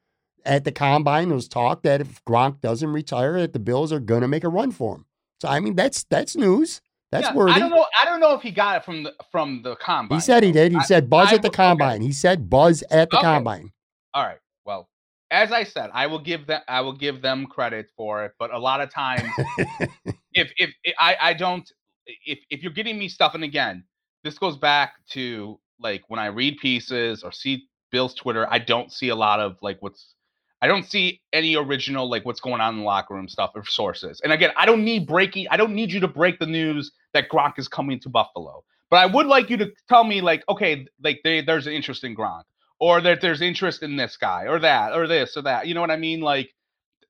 at 0.46 0.64
the 0.64 0.72
combine 0.72 1.30
there 1.30 1.36
was 1.36 1.48
talk 1.48 1.84
that 1.84 2.02
if 2.02 2.24
Gronk 2.26 2.62
doesn't 2.62 2.92
retire, 2.92 3.40
that 3.40 3.54
the 3.54 3.60
Bills 3.60 3.92
are 3.92 4.00
gonna 4.00 4.28
make 4.28 4.44
a 4.44 4.50
run 4.50 4.72
for 4.72 4.96
him. 4.96 5.06
So 5.42 5.48
I 5.48 5.60
mean 5.60 5.76
that's 5.76 6.04
that's 6.06 6.36
news. 6.36 6.82
That's 7.12 7.28
yeah, 7.28 7.34
worthy. 7.36 7.54
I 7.54 7.60
don't 7.60 7.70
know. 7.70 7.86
I 8.02 8.06
don't 8.06 8.20
know 8.20 8.34
if 8.34 8.42
he 8.42 8.52
got 8.52 8.78
it 8.78 8.86
from 8.86 9.04
the 9.04 9.14
from 9.32 9.62
the 9.64 9.76
combine. 9.78 10.18
He 10.18 10.22
said 10.22 10.44
he 10.44 10.52
did. 10.52 10.72
He 10.72 10.78
I- 10.78 10.84
said 10.84 11.10
buzz 11.10 11.32
I 11.32 11.36
at 11.36 11.42
the 11.42 11.48
would- 11.48 11.54
okay. 11.56 11.64
combine. 11.70 12.02
He 12.02 12.12
said 12.12 12.50
buzz 12.50 12.84
at 12.92 13.10
the 13.10 13.18
Okay. 13.18 13.24
combine. 13.26 13.72
All 14.14 14.24
right. 14.24 14.40
Well, 14.66 14.90
as 15.32 15.52
I 15.52 15.64
said, 15.64 15.92
I 15.94 16.08
will 16.08 16.20
give 16.20 16.48
them. 16.48 16.62
I 16.68 16.82
will 16.82 16.94
give 16.98 17.22
them 17.22 17.46
credit 17.48 17.88
for 17.96 18.26
it. 18.26 18.34
But 18.40 18.54
a 18.54 18.58
lot 18.60 18.82
of 18.82 18.92
times, 18.92 19.24
if 20.34 20.52
if 20.58 20.72
I 21.00 21.16
I 21.22 21.34
don't 21.34 21.70
if 22.26 22.40
if 22.50 22.64
you're 22.64 22.72
getting 22.74 22.98
me 22.98 23.08
stuff, 23.08 23.36
and 23.36 23.44
again, 23.44 23.84
this 24.24 24.38
goes 24.38 24.58
back 24.58 24.94
to 25.12 25.60
like 25.80 26.04
when 26.08 26.20
I 26.20 26.28
read 26.28 26.58
pieces 26.58 27.24
or 27.24 27.32
see 27.32 27.68
Bill's 27.92 28.14
Twitter, 28.16 28.48
I 28.52 28.60
don't 28.60 28.92
see 28.92 29.10
a 29.10 29.16
lot 29.16 29.40
of 29.40 29.58
like 29.62 29.78
what's. 29.82 30.15
I 30.66 30.68
don't 30.68 30.90
see 30.90 31.22
any 31.32 31.56
original 31.56 32.10
like 32.10 32.26
what's 32.26 32.40
going 32.40 32.60
on 32.60 32.74
in 32.74 32.80
the 32.80 32.86
locker 32.86 33.14
room 33.14 33.28
stuff 33.28 33.52
or 33.54 33.64
sources. 33.64 34.20
And 34.24 34.34
again, 34.34 34.50
I 34.58 34.66
don't 34.66 34.84
need 34.84 35.06
breaking. 35.06 35.46
I 35.52 35.58
don't 35.58 35.76
need 35.76 35.92
you 35.92 36.00
to 36.00 36.08
break 36.08 36.40
the 36.40 36.48
news 36.48 36.92
that 37.14 37.30
Gronk 37.30 37.60
is 37.60 37.68
coming 37.68 38.00
to 38.00 38.10
Buffalo. 38.10 38.64
But 38.90 38.98
I 38.98 39.06
would 39.06 39.28
like 39.28 39.52
you 39.52 39.58
to 39.58 39.72
tell 39.88 40.04
me 40.04 40.22
like, 40.22 40.44
okay, 40.50 40.88
like 41.04 41.22
they, 41.24 41.42
there's 41.42 41.68
an 41.68 41.74
interest 41.74 42.04
in 42.04 42.16
Gronk, 42.16 42.46
or 42.80 43.00
that 43.02 43.22
there's 43.22 43.42
interest 43.42 43.84
in 43.84 43.96
this 43.96 44.18
guy, 44.18 44.48
or 44.48 44.58
that, 44.58 44.94
or 44.94 45.06
this, 45.06 45.38
or 45.38 45.44
that. 45.44 45.68
You 45.68 45.76
know 45.76 45.82
what 45.82 45.92
I 45.92 45.98
mean? 45.98 46.22
Like, 46.22 46.50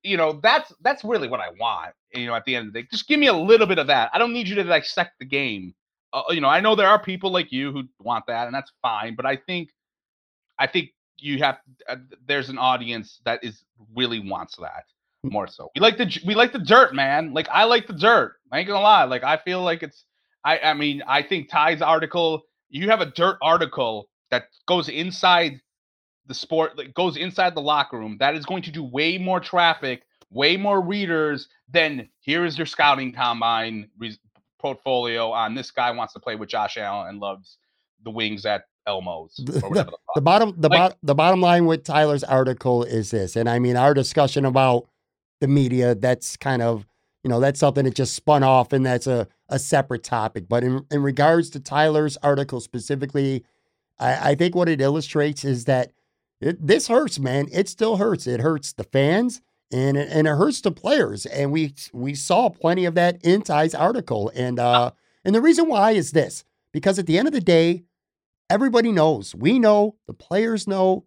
you 0.03 0.17
know, 0.17 0.37
that's 0.43 0.73
that's 0.81 1.05
really 1.05 1.29
what 1.29 1.39
I 1.39 1.51
want. 1.57 1.93
You 2.13 2.25
know, 2.25 2.35
at 2.35 2.43
the 2.43 2.57
end 2.57 2.67
of 2.67 2.73
the 2.73 2.81
day, 2.81 2.87
just 2.91 3.07
give 3.07 3.21
me 3.21 3.27
a 3.27 3.33
little 3.33 3.67
bit 3.67 3.79
of 3.79 3.87
that. 3.87 4.09
I 4.13 4.17
don't 4.17 4.33
need 4.33 4.49
you 4.49 4.55
to 4.55 4.65
dissect 4.65 5.11
the 5.19 5.25
game. 5.25 5.73
Uh, 6.11 6.23
you 6.31 6.41
know, 6.41 6.49
I 6.49 6.59
know 6.59 6.75
there 6.75 6.89
are 6.89 7.01
people 7.01 7.31
like 7.31 7.53
you 7.53 7.71
who 7.71 7.83
want 8.01 8.25
that, 8.27 8.47
and 8.47 8.53
that's 8.53 8.73
fine. 8.81 9.15
But 9.15 9.25
I 9.25 9.37
think, 9.37 9.69
I 10.59 10.67
think 10.67 10.89
you 11.17 11.39
have 11.39 11.57
uh, 11.87 11.97
there's 12.27 12.49
an 12.49 12.57
audience 12.57 13.19
that 13.25 13.43
is 13.43 13.63
really 13.95 14.19
wants 14.19 14.55
that 14.57 14.85
more 15.23 15.47
so. 15.47 15.69
We 15.75 15.81
like 15.81 15.97
the 15.97 16.21
we 16.25 16.35
like 16.35 16.53
the 16.53 16.59
dirt, 16.59 16.93
man. 16.93 17.33
Like 17.33 17.47
I 17.49 17.63
like 17.63 17.87
the 17.87 17.93
dirt. 17.93 18.35
I 18.51 18.59
ain't 18.59 18.67
gonna 18.67 18.81
lie. 18.81 19.05
Like 19.05 19.23
I 19.23 19.37
feel 19.37 19.61
like 19.61 19.83
it's. 19.83 20.05
I 20.43 20.59
I 20.59 20.73
mean 20.73 21.03
I 21.07 21.21
think 21.23 21.49
Ty's 21.49 21.81
article. 21.81 22.43
You 22.69 22.89
have 22.89 23.01
a 23.01 23.07
dirt 23.07 23.37
article 23.41 24.09
that 24.31 24.45
goes 24.67 24.89
inside 24.89 25.61
the 26.27 26.33
sport, 26.33 26.75
that 26.77 26.93
goes 26.93 27.17
inside 27.17 27.55
the 27.55 27.61
locker 27.61 27.97
room. 27.97 28.17
That 28.19 28.35
is 28.35 28.45
going 28.45 28.63
to 28.63 28.71
do 28.71 28.83
way 28.83 29.17
more 29.17 29.39
traffic, 29.39 30.03
way 30.31 30.57
more 30.57 30.81
readers 30.81 31.47
than 31.71 32.09
here 32.19 32.45
is 32.45 32.57
your 32.57 32.65
scouting 32.65 33.13
combine 33.13 33.89
res- 33.97 34.19
portfolio 34.59 35.31
on 35.31 35.53
this 35.53 35.71
guy 35.71 35.91
wants 35.91 36.13
to 36.13 36.19
play 36.19 36.35
with 36.35 36.49
Josh 36.49 36.77
Allen 36.77 37.09
and 37.09 37.19
loves 37.19 37.57
the 38.03 38.09
wings 38.09 38.45
at 38.45 38.63
Elmo's 38.87 39.39
or 39.63 39.69
whatever 39.69 39.91
the 39.91 39.97
The 40.15 40.21
bottom 40.21 40.53
the 40.57 40.69
Like- 40.69 40.79
bot, 40.79 40.97
the 41.03 41.15
bottom 41.15 41.41
line 41.41 41.65
with 41.65 41.83
Tyler's 41.83 42.23
article 42.23 42.83
is 42.83 43.11
this, 43.11 43.35
and 43.35 43.49
I 43.49 43.59
mean 43.59 43.75
our 43.77 43.93
discussion 43.93 44.45
about 44.45 44.87
the 45.41 45.47
media. 45.47 45.95
That's 45.95 46.37
kind 46.37 46.61
of 46.61 46.85
you 47.23 47.29
know 47.29 47.39
that's 47.39 47.59
something 47.59 47.85
that 47.85 47.95
just 47.95 48.13
spun 48.13 48.43
off, 48.43 48.73
and 48.73 48.85
that's 48.85 49.07
a 49.07 49.27
a 49.49 49.59
separate 49.59 50.03
topic. 50.03 50.47
But 50.47 50.63
in 50.63 50.85
in 50.91 51.01
regards 51.03 51.49
to 51.51 51.59
Tyler's 51.59 52.17
article 52.17 52.59
specifically, 52.61 53.43
I, 53.99 54.31
I 54.31 54.35
think 54.35 54.55
what 54.55 54.69
it 54.69 54.81
illustrates 54.81 55.43
is 55.43 55.65
that 55.65 55.91
it, 56.41 56.65
this 56.65 56.87
hurts, 56.87 57.17
man. 57.19 57.47
It 57.51 57.69
still 57.69 57.97
hurts. 57.97 58.27
It 58.27 58.41
hurts 58.41 58.73
the 58.73 58.83
fans. 58.83 59.41
And 59.73 59.97
it, 59.97 60.09
and 60.11 60.27
it 60.27 60.35
hurts 60.37 60.61
the 60.61 60.71
players, 60.71 61.25
and 61.25 61.51
we 61.51 61.73
we 61.91 62.13
saw 62.13 62.49
plenty 62.49 62.85
of 62.85 62.93
that 62.95 63.17
in 63.25 63.41
Ty's 63.41 63.73
article, 63.73 64.31
and 64.35 64.59
uh, 64.59 64.91
and 65.25 65.33
the 65.33 65.41
reason 65.41 65.67
why 65.67 65.91
is 65.91 66.11
this 66.11 66.45
because 66.71 66.99
at 66.99 67.07
the 67.07 67.17
end 67.17 67.27
of 67.27 67.33
the 67.33 67.41
day, 67.41 67.83
everybody 68.49 68.91
knows. 68.91 69.35
We 69.35 69.59
know, 69.59 69.95
the 70.07 70.13
players 70.13 70.67
know 70.67 71.05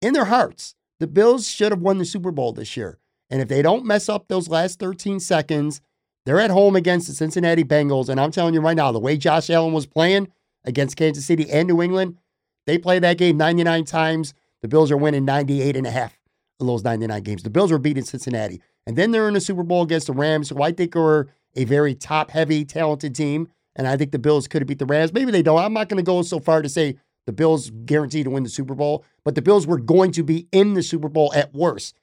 in 0.00 0.12
their 0.12 0.26
hearts, 0.26 0.74
the 1.00 1.06
Bills 1.06 1.48
should 1.48 1.72
have 1.72 1.80
won 1.80 1.98
the 1.98 2.04
Super 2.04 2.30
Bowl 2.30 2.52
this 2.52 2.76
year. 2.76 2.98
And 3.30 3.40
if 3.40 3.48
they 3.48 3.62
don't 3.62 3.86
mess 3.86 4.08
up 4.08 4.28
those 4.28 4.48
last 4.48 4.78
13 4.78 5.18
seconds, 5.20 5.80
they're 6.24 6.40
at 6.40 6.50
home 6.50 6.76
against 6.76 7.08
the 7.08 7.14
Cincinnati 7.14 7.64
Bengals. 7.64 8.08
And 8.08 8.20
I'm 8.20 8.30
telling 8.30 8.54
you 8.54 8.60
right 8.60 8.76
now, 8.76 8.92
the 8.92 8.98
way 8.98 9.16
Josh 9.16 9.50
Allen 9.50 9.72
was 9.72 9.86
playing 9.86 10.28
against 10.64 10.96
Kansas 10.96 11.26
City 11.26 11.50
and 11.50 11.66
New 11.66 11.82
England, 11.82 12.18
they 12.66 12.78
play 12.78 12.98
that 12.98 13.18
game 13.18 13.36
99 13.36 13.84
times. 13.84 14.34
The 14.60 14.68
Bills 14.68 14.90
are 14.90 14.96
winning 14.96 15.24
98 15.24 15.76
and 15.76 15.86
a 15.86 15.90
half 15.90 16.16
of 16.60 16.66
those 16.66 16.84
99 16.84 17.22
games. 17.22 17.42
The 17.42 17.50
Bills 17.50 17.72
were 17.72 17.78
beating 17.78 18.04
Cincinnati. 18.04 18.60
And 18.86 18.96
then 18.96 19.10
they're 19.10 19.28
in 19.28 19.34
the 19.34 19.40
Super 19.40 19.62
Bowl 19.62 19.82
against 19.82 20.06
the 20.06 20.12
Rams, 20.12 20.48
who 20.48 20.62
I 20.62 20.72
think 20.72 20.94
are 20.94 21.28
a 21.54 21.64
very 21.64 21.94
top 21.94 22.30
heavy, 22.30 22.64
talented 22.64 23.14
team. 23.14 23.48
And 23.76 23.88
I 23.88 23.96
think 23.96 24.12
the 24.12 24.18
Bills 24.18 24.48
could 24.48 24.62
have 24.62 24.68
beat 24.68 24.78
the 24.78 24.86
Rams. 24.86 25.12
Maybe 25.12 25.30
they 25.30 25.42
don't. 25.42 25.58
I'm 25.58 25.72
not 25.72 25.88
going 25.88 26.02
to 26.02 26.02
go 26.02 26.22
so 26.22 26.40
far 26.40 26.62
to 26.62 26.68
say 26.68 26.96
the 27.26 27.32
Bills 27.32 27.70
guaranteed 27.84 28.24
to 28.24 28.30
win 28.30 28.42
the 28.42 28.48
Super 28.50 28.74
Bowl, 28.74 29.04
but 29.24 29.34
the 29.34 29.42
Bills 29.42 29.66
were 29.66 29.78
going 29.78 30.12
to 30.12 30.22
be 30.22 30.48
in 30.52 30.74
the 30.74 30.82
Super 30.82 31.08
Bowl 31.08 31.32
at 31.34 31.54
worst, 31.54 31.98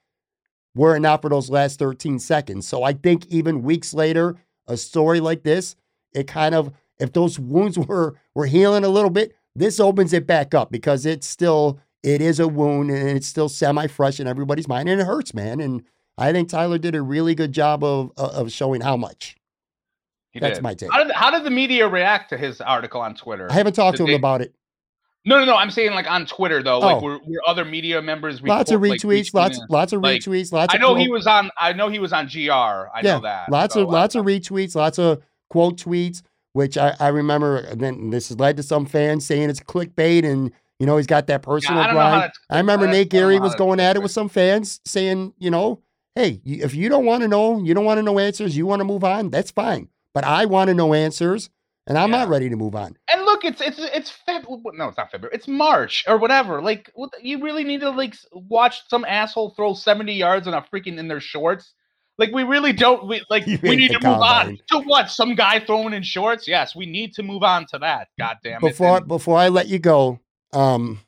were 0.74 0.96
it 0.96 1.00
not 1.00 1.22
for 1.22 1.28
those 1.28 1.50
last 1.50 1.78
13 1.78 2.18
seconds. 2.18 2.66
So 2.66 2.82
I 2.82 2.92
think 2.92 3.26
even 3.26 3.62
weeks 3.62 3.92
later, 3.92 4.36
a 4.66 4.76
story 4.76 5.20
like 5.20 5.42
this, 5.42 5.76
it 6.12 6.26
kind 6.26 6.54
of, 6.54 6.72
if 6.98 7.12
those 7.12 7.38
wounds 7.38 7.78
were 7.88 8.16
were 8.34 8.46
healing 8.46 8.84
a 8.84 8.88
little 8.88 9.10
bit, 9.10 9.34
this 9.54 9.78
opens 9.78 10.12
it 10.12 10.26
back 10.26 10.54
up 10.54 10.70
because 10.70 11.04
it's 11.04 11.26
still, 11.26 11.78
it 12.02 12.20
is 12.22 12.40
a 12.40 12.48
wound 12.48 12.90
and 12.90 13.10
it's 13.10 13.26
still 13.26 13.48
semi-fresh 13.48 14.20
in 14.20 14.26
everybody's 14.26 14.68
mind 14.68 14.88
and 14.88 15.00
it 15.00 15.06
hurts, 15.06 15.34
man. 15.34 15.60
And 15.60 15.84
I 16.16 16.32
think 16.32 16.48
Tyler 16.48 16.78
did 16.78 16.94
a 16.94 17.02
really 17.02 17.34
good 17.34 17.52
job 17.52 17.84
of 17.84 18.12
of 18.16 18.50
showing 18.52 18.80
how 18.80 18.96
much. 18.96 19.36
He 20.32 20.40
That's 20.40 20.58
did. 20.58 20.62
my 20.62 20.74
take. 20.74 20.92
How 20.92 21.02
did, 21.04 21.12
how 21.12 21.30
did 21.30 21.44
the 21.44 21.50
media 21.50 21.88
react 21.88 22.30
to 22.30 22.36
his 22.38 22.60
article 22.60 23.00
on 23.00 23.14
Twitter? 23.14 23.48
I 23.50 23.54
haven't 23.54 23.72
talked 23.74 23.96
Did 23.96 24.04
to 24.04 24.04
him 24.04 24.08
they- 24.12 24.16
about 24.16 24.40
it. 24.42 24.54
No, 25.26 25.38
no, 25.38 25.44
no. 25.44 25.54
I'm 25.56 25.70
saying 25.70 25.92
like 25.92 26.10
on 26.10 26.24
Twitter 26.24 26.62
though. 26.62 26.78
Like 26.78 26.96
Oh. 26.96 27.00
were, 27.00 27.18
were 27.26 27.42
other 27.46 27.64
media 27.64 28.00
members 28.00 28.40
Lots 28.40 28.70
of 28.70 28.80
report- 28.80 29.04
like, 29.04 29.16
retweets, 29.24 29.34
lots, 29.34 29.60
lots 29.68 29.92
of 29.92 30.00
Like, 30.02 30.22
retweets, 30.22 30.50
lots. 30.50 30.74
I 30.74 30.78
know 30.78 30.90
quote- 30.94 31.00
he 31.00 31.08
was 31.10 31.26
on. 31.26 31.50
I 31.58 31.74
know 31.74 31.88
he 31.90 31.98
was 31.98 32.12
on 32.14 32.26
GR. 32.26 32.50
I 32.52 33.00
yeah, 33.02 33.14
know 33.16 33.20
that. 33.20 33.50
Lots 33.50 33.74
So, 33.74 33.82
of 33.82 33.90
lots 33.90 34.14
of 34.14 34.24
retweets, 34.24 34.74
lots 34.74 34.98
of 34.98 35.20
quote 35.50 35.76
tweets, 35.76 36.22
which 36.54 36.78
I, 36.78 36.94
I 36.98 37.08
remember. 37.08 37.58
And 37.58 37.80
then 37.82 38.08
this 38.10 38.28
has 38.30 38.38
led 38.40 38.56
to 38.56 38.62
some 38.62 38.86
fans 38.86 39.26
saying 39.26 39.50
it's 39.50 39.60
clickbait, 39.60 40.24
and 40.24 40.52
you 40.78 40.86
know 40.86 40.96
he's 40.96 41.06
got 41.06 41.26
that 41.26 41.42
personal 41.42 41.80
I 41.82 41.86
don't 41.88 41.94
know 41.96 42.00
how 42.00 42.10
grind. 42.20 42.32
I 42.48 42.56
remember 42.56 42.86
Nate 42.86 42.94
I 42.94 43.00
know 43.00 43.04
Gary 43.20 43.40
was 43.40 43.54
going 43.56 43.78
at 43.78 43.96
it 43.96 44.02
with 44.02 44.12
some 44.12 44.30
fans 44.30 44.80
saying, 44.86 45.34
you 45.38 45.50
know, 45.50 45.82
hey, 46.14 46.40
if 46.46 46.74
you 46.74 46.88
don't 46.88 47.04
want 47.04 47.20
to 47.24 47.28
know, 47.28 47.58
you 47.62 47.74
don't 47.74 47.84
want 47.84 47.98
to 47.98 48.02
know 48.02 48.18
answers, 48.18 48.56
you 48.56 48.64
want 48.64 48.80
to 48.80 48.84
move 48.84 49.04
on, 49.04 49.28
that's 49.28 49.50
fine. 49.50 49.88
But 50.12 50.24
I 50.24 50.46
want 50.46 50.68
to 50.68 50.74
know 50.74 50.92
answers, 50.92 51.50
and 51.86 51.96
I'm 51.96 52.10
not 52.10 52.28
ready 52.28 52.48
to 52.48 52.56
move 52.56 52.74
on. 52.74 52.96
And 53.12 53.24
look, 53.24 53.44
it's 53.44 53.60
it's 53.60 53.78
it's 53.78 54.12
Feb. 54.28 54.44
No, 54.74 54.88
it's 54.88 54.96
not 54.96 55.10
February. 55.10 55.34
It's 55.34 55.46
March 55.48 56.04
or 56.08 56.18
whatever. 56.18 56.60
Like, 56.60 56.90
what, 56.94 57.10
you 57.22 57.42
really 57.42 57.64
need 57.64 57.80
to 57.80 57.90
like 57.90 58.14
watch 58.32 58.82
some 58.88 59.04
asshole 59.04 59.50
throw 59.50 59.74
seventy 59.74 60.14
yards 60.14 60.46
on 60.46 60.54
a 60.54 60.62
freaking 60.62 60.98
in 60.98 61.08
their 61.08 61.20
shorts. 61.20 61.72
Like, 62.18 62.32
we 62.32 62.42
really 62.42 62.72
don't. 62.72 63.06
We 63.06 63.22
like 63.30 63.46
You 63.46 63.58
we 63.62 63.76
need 63.76 63.92
to 63.92 64.00
move 64.00 64.20
on 64.20 64.58
to 64.72 64.80
what? 64.80 65.10
Some 65.10 65.34
guy 65.34 65.60
throwing 65.60 65.94
in 65.94 66.02
shorts? 66.02 66.46
Yes, 66.46 66.74
we 66.74 66.86
need 66.86 67.14
to 67.14 67.22
move 67.22 67.42
on 67.42 67.66
to 67.70 67.78
that. 67.78 68.08
God 68.18 68.36
damn 68.42 68.56
it! 68.56 68.60
Before 68.60 68.98
And- 68.98 69.08
before 69.08 69.38
I 69.38 69.48
let 69.48 69.68
you 69.68 69.78
go, 69.78 70.18
um, 70.52 71.00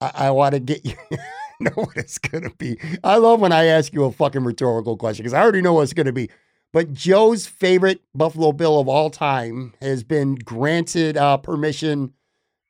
I, 0.00 0.10
I 0.14 0.30
want 0.30 0.54
to 0.54 0.60
get 0.60 0.84
you 0.84 0.94
know 1.60 1.70
what 1.74 1.96
it's 1.96 2.18
gonna 2.18 2.50
be. 2.58 2.78
I 3.04 3.16
love 3.16 3.40
when 3.40 3.52
I 3.52 3.66
ask 3.66 3.92
you 3.92 4.04
a 4.04 4.12
fucking 4.12 4.42
rhetorical 4.44 4.96
question 4.96 5.22
because 5.22 5.34
I 5.34 5.40
already 5.42 5.62
know 5.62 5.74
what 5.74 5.82
it's 5.82 5.92
gonna 5.92 6.12
be. 6.12 6.28
But 6.72 6.92
Joe's 6.92 7.46
favorite 7.46 8.02
Buffalo 8.14 8.52
Bill 8.52 8.78
of 8.78 8.88
all 8.88 9.10
time 9.10 9.72
has 9.80 10.02
been 10.02 10.34
granted 10.34 11.16
uh, 11.16 11.38
permission 11.38 12.12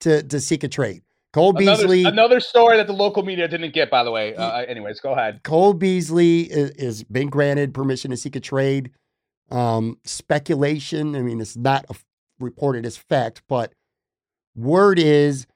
to 0.00 0.22
to 0.22 0.40
seek 0.40 0.64
a 0.64 0.68
trade. 0.68 1.02
Cole 1.32 1.52
Beasley. 1.52 2.04
another 2.04 2.40
story 2.40 2.78
that 2.78 2.86
the 2.86 2.94
local 2.94 3.22
media 3.22 3.46
didn't 3.46 3.74
get. 3.74 3.90
By 3.90 4.04
the 4.04 4.10
way. 4.10 4.34
Uh, 4.34 4.62
anyways, 4.62 5.00
go 5.00 5.12
ahead. 5.12 5.42
Cole 5.42 5.74
Beasley 5.74 6.42
is, 6.42 6.70
is 6.70 7.04
been 7.04 7.28
granted 7.28 7.74
permission 7.74 8.10
to 8.10 8.16
seek 8.16 8.36
a 8.36 8.40
trade. 8.40 8.90
Um, 9.50 9.98
speculation. 10.04 11.14
I 11.14 11.20
mean, 11.20 11.40
it's 11.40 11.56
not 11.56 11.84
f- 11.90 12.04
reported 12.40 12.86
as 12.86 12.96
fact, 12.96 13.42
but 13.48 13.74
word 14.54 14.98
is 14.98 15.46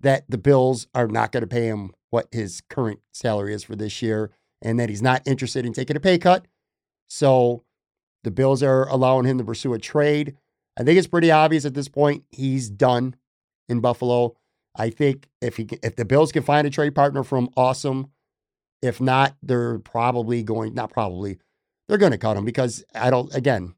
that 0.00 0.24
the 0.28 0.38
Bills 0.38 0.86
are 0.94 1.08
not 1.08 1.32
going 1.32 1.40
to 1.40 1.46
pay 1.46 1.66
him 1.66 1.92
what 2.10 2.28
his 2.30 2.60
current 2.68 3.00
salary 3.12 3.54
is 3.54 3.64
for 3.64 3.74
this 3.74 4.02
year, 4.02 4.30
and 4.60 4.78
that 4.78 4.90
he's 4.90 5.02
not 5.02 5.22
interested 5.26 5.64
in 5.64 5.72
taking 5.72 5.96
a 5.96 6.00
pay 6.00 6.18
cut. 6.18 6.46
So 7.08 7.64
the 8.24 8.30
Bills 8.30 8.62
are 8.62 8.88
allowing 8.88 9.26
him 9.26 9.38
to 9.38 9.44
pursue 9.44 9.74
a 9.74 9.78
trade. 9.78 10.36
I 10.78 10.82
think 10.82 10.98
it's 10.98 11.06
pretty 11.06 11.30
obvious 11.30 11.64
at 11.64 11.74
this 11.74 11.88
point 11.88 12.24
he's 12.30 12.68
done 12.68 13.16
in 13.68 13.80
Buffalo. 13.80 14.36
I 14.76 14.90
think 14.90 15.28
if 15.40 15.56
he 15.56 15.68
if 15.82 15.96
the 15.96 16.04
Bills 16.04 16.32
can 16.32 16.42
find 16.42 16.66
a 16.66 16.70
trade 16.70 16.94
partner 16.94 17.22
from 17.22 17.48
awesome, 17.56 18.10
if 18.82 19.00
not, 19.00 19.36
they're 19.42 19.78
probably 19.78 20.42
going 20.42 20.74
not 20.74 20.90
probably 20.90 21.38
they're 21.88 21.98
going 21.98 22.12
to 22.12 22.18
cut 22.18 22.36
him 22.36 22.44
because 22.44 22.84
I 22.94 23.10
don't 23.10 23.34
again, 23.34 23.74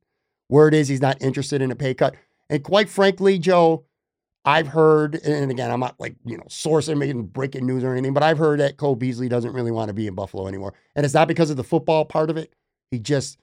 word 0.48 0.74
is 0.74 0.89
he's 0.89 1.01
not 1.01 1.23
interested 1.23 1.62
in 1.62 1.70
a 1.70 1.77
pay 1.77 1.94
cut. 1.94 2.16
And 2.51 2.65
quite 2.65 2.89
frankly, 2.89 3.39
Joe, 3.39 3.85
I've 4.44 4.69
heard, 4.69 5.16
and 5.16 5.51
again, 5.51 5.70
I'm 5.70 5.81
not 5.81 6.01
like, 6.01 6.16
you 6.24 6.39
know, 6.39 6.44
sourcing, 6.44 6.97
making 6.97 7.27
breaking 7.27 7.66
news 7.66 7.85
or 7.85 7.93
anything, 7.93 8.15
but 8.15 8.23
I've 8.23 8.39
heard 8.39 8.60
that 8.60 8.78
Cole 8.78 8.97
Beasley 8.97 9.28
doesn't 9.28 9.52
really 9.52 9.70
want 9.70 9.89
to 9.89 9.94
be 9.94 10.06
in 10.06 10.15
Buffalo 10.15 10.48
anymore. 10.48 10.73
And 10.97 11.05
it's 11.05 11.15
not 11.15 11.28
because 11.28 11.51
of 11.51 11.59
the 11.59 11.65
football 11.65 12.06
part 12.06 12.31
of 12.31 12.39
it. 12.39 12.52
He 12.90 12.98
just 12.98 13.39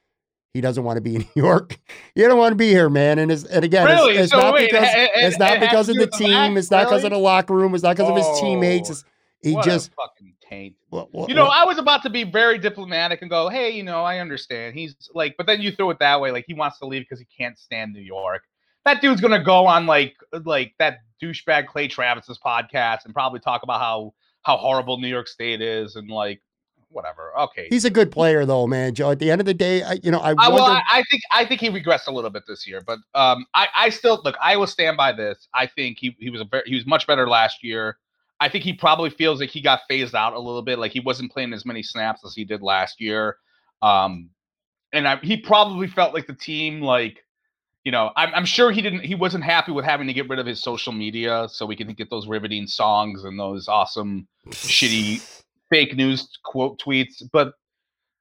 he 0.55 0.61
doesn't 0.61 0.83
want 0.85 0.95
to 0.97 1.01
be 1.01 1.15
in 1.15 1.21
New 1.35 1.43
York. 1.43 1.77
You 2.15 2.27
don't 2.27 2.37
want 2.39 2.53
to 2.53 2.55
be 2.55 2.69
here, 2.69 2.89
man. 2.89 3.19
And 3.19 3.29
it's, 3.31 3.43
and 3.43 3.65
again, 3.65 3.83
it's- 3.85 3.99
Really? 3.99 4.15
it's, 4.17 4.31
So 4.31 4.39
not 4.39 4.53
wait, 4.53 4.71
because 4.71 4.87
it- 4.87 4.97
it- 4.97 5.11
it's 5.15 5.37
not 5.37 5.59
because 5.59 5.89
of 5.89 5.97
the 5.97 6.07
team. 6.07 6.31
back? 6.53 6.57
It's 6.57 6.71
not 6.71 6.85
because 6.85 7.03
of 7.03 7.11
the 7.11 7.17
locker 7.17 7.53
room. 7.53 7.75
It's 7.75 7.83
not 7.83 7.95
because 7.97 8.09
of 8.09 8.15
his 8.15 8.25
oh, 8.25 8.39
teammates. 8.41 8.89
Oh, 8.89 8.93
It's, 8.93 9.03
he 9.41 9.51
What 9.53 9.65
just 9.65 9.91
fucking 9.93 10.33
taint. 10.49 10.75
well, 10.89 11.09
well, 11.11 11.27
You 11.29 11.35
know, 11.35 11.43
well, 11.43 11.51
I 11.51 11.65
was 11.65 11.77
about 11.77 12.01
to 12.03 12.09
be 12.09 12.23
very 12.23 12.57
diplomatic 12.57 13.21
and 13.21 13.29
go, 13.29 13.47
"Hey, 13.49 13.69
you 13.71 13.83
know, 13.83 14.01
I 14.03 14.17
understand." 14.19 14.73
He's 14.73 14.95
like, 15.13 15.35
but 15.37 15.45
then 15.45 15.61
you 15.61 15.71
throw 15.71 15.89
it 15.91 15.99
that 15.99 16.19
way, 16.19 16.31
like 16.31 16.45
he 16.47 16.55
wants 16.55 16.79
to 16.79 16.87
leave 16.87 17.03
because 17.03 17.19
he 17.19 17.25
can't 17.25 17.55
stand 17.59 17.93
New 17.93 18.01
York. 18.01 18.41
That 18.85 19.01
dude's 19.01 19.21
gonna 19.21 19.43
go 19.43 19.67
on 19.67 19.85
like 19.85 20.15
like 20.45 20.73
that 20.79 20.99
douchebag 21.21 21.67
Clay 21.67 21.87
Travis's 21.87 22.39
podcast 22.39 23.05
and 23.05 23.13
probably 23.13 23.39
talk 23.39 23.61
about 23.63 23.79
how 23.81 24.13
how 24.41 24.57
horrible 24.57 24.97
New 24.99 25.07
York 25.09 25.27
State 25.27 25.61
is 25.61 25.95
and 25.95 26.09
like 26.09 26.41
whatever. 26.95 27.37
Okay. 27.37 27.67
he's 27.69 27.85
a 27.85 27.89
good 27.89 28.11
player 28.11 28.45
though, 28.45 28.65
man. 28.65 28.95
Joe. 28.95 29.11
At 29.11 29.19
the 29.19 29.29
end 29.29 29.41
of 29.41 29.45
the 29.45 29.53
day, 29.53 29.83
I, 29.83 29.99
you 30.01 30.11
know, 30.11 30.19
I 30.19 30.29
I, 30.29 30.33
wonder. 30.33 30.53
well, 30.53 30.65
I, 30.65 30.81
I 30.91 31.03
think 31.09 31.21
I 31.31 31.45
think 31.45 31.61
he 31.61 31.69
regressed 31.69 32.07
a 32.07 32.11
little 32.11 32.29
bit 32.29 32.43
this 32.47 32.65
year, 32.65 32.81
but 32.81 32.99
um, 33.13 33.45
I, 33.53 33.67
I 33.75 33.89
still 33.89 34.21
look. 34.23 34.35
I 34.41 34.57
will 34.57 34.67
stand 34.67 34.97
by 34.97 35.11
this. 35.11 35.47
I 35.53 35.67
think 35.67 35.97
he, 35.99 36.15
he 36.19 36.29
was 36.29 36.41
a 36.41 36.45
very, 36.45 36.63
he 36.65 36.75
was 36.75 36.85
much 36.85 37.05
better 37.05 37.27
last 37.27 37.63
year. 37.63 37.97
I 38.39 38.49
think 38.49 38.63
he 38.63 38.73
probably 38.73 39.09
feels 39.09 39.39
like 39.39 39.49
he 39.49 39.61
got 39.61 39.81
phased 39.87 40.15
out 40.15 40.33
a 40.33 40.39
little 40.39 40.61
bit, 40.61 40.79
like 40.79 40.91
he 40.91 40.99
wasn't 40.99 41.31
playing 41.31 41.53
as 41.53 41.65
many 41.65 41.83
snaps 41.83 42.23
as 42.25 42.33
he 42.33 42.43
did 42.43 42.61
last 42.61 42.99
year. 42.99 43.37
Um, 43.81 44.29
and 44.91 45.07
I, 45.07 45.17
he 45.17 45.37
probably 45.37 45.87
felt 45.87 46.13
like 46.13 46.27
the 46.27 46.33
team, 46.33 46.81
like 46.81 47.25
you 47.85 47.91
know, 47.91 48.11
I'm, 48.15 48.33
I'm 48.33 48.45
sure 48.45 48.71
he 48.71 48.81
didn't, 48.81 49.01
he 49.01 49.13
wasn't 49.13 49.43
happy 49.43 49.71
with 49.71 49.85
having 49.85 50.07
to 50.07 50.13
get 50.13 50.27
rid 50.27 50.39
of 50.39 50.47
his 50.47 50.61
social 50.61 50.91
media 50.91 51.47
so 51.49 51.67
we 51.67 51.75
can 51.75 51.93
get 51.93 52.09
those 52.09 52.27
riveting 52.27 52.65
songs 52.65 53.23
and 53.23 53.39
those 53.39 53.67
awesome 53.67 54.27
shitty 54.49 55.43
fake 55.75 55.95
news 55.95 56.29
quote 56.43 56.79
tweets. 56.79 57.21
But 57.31 57.53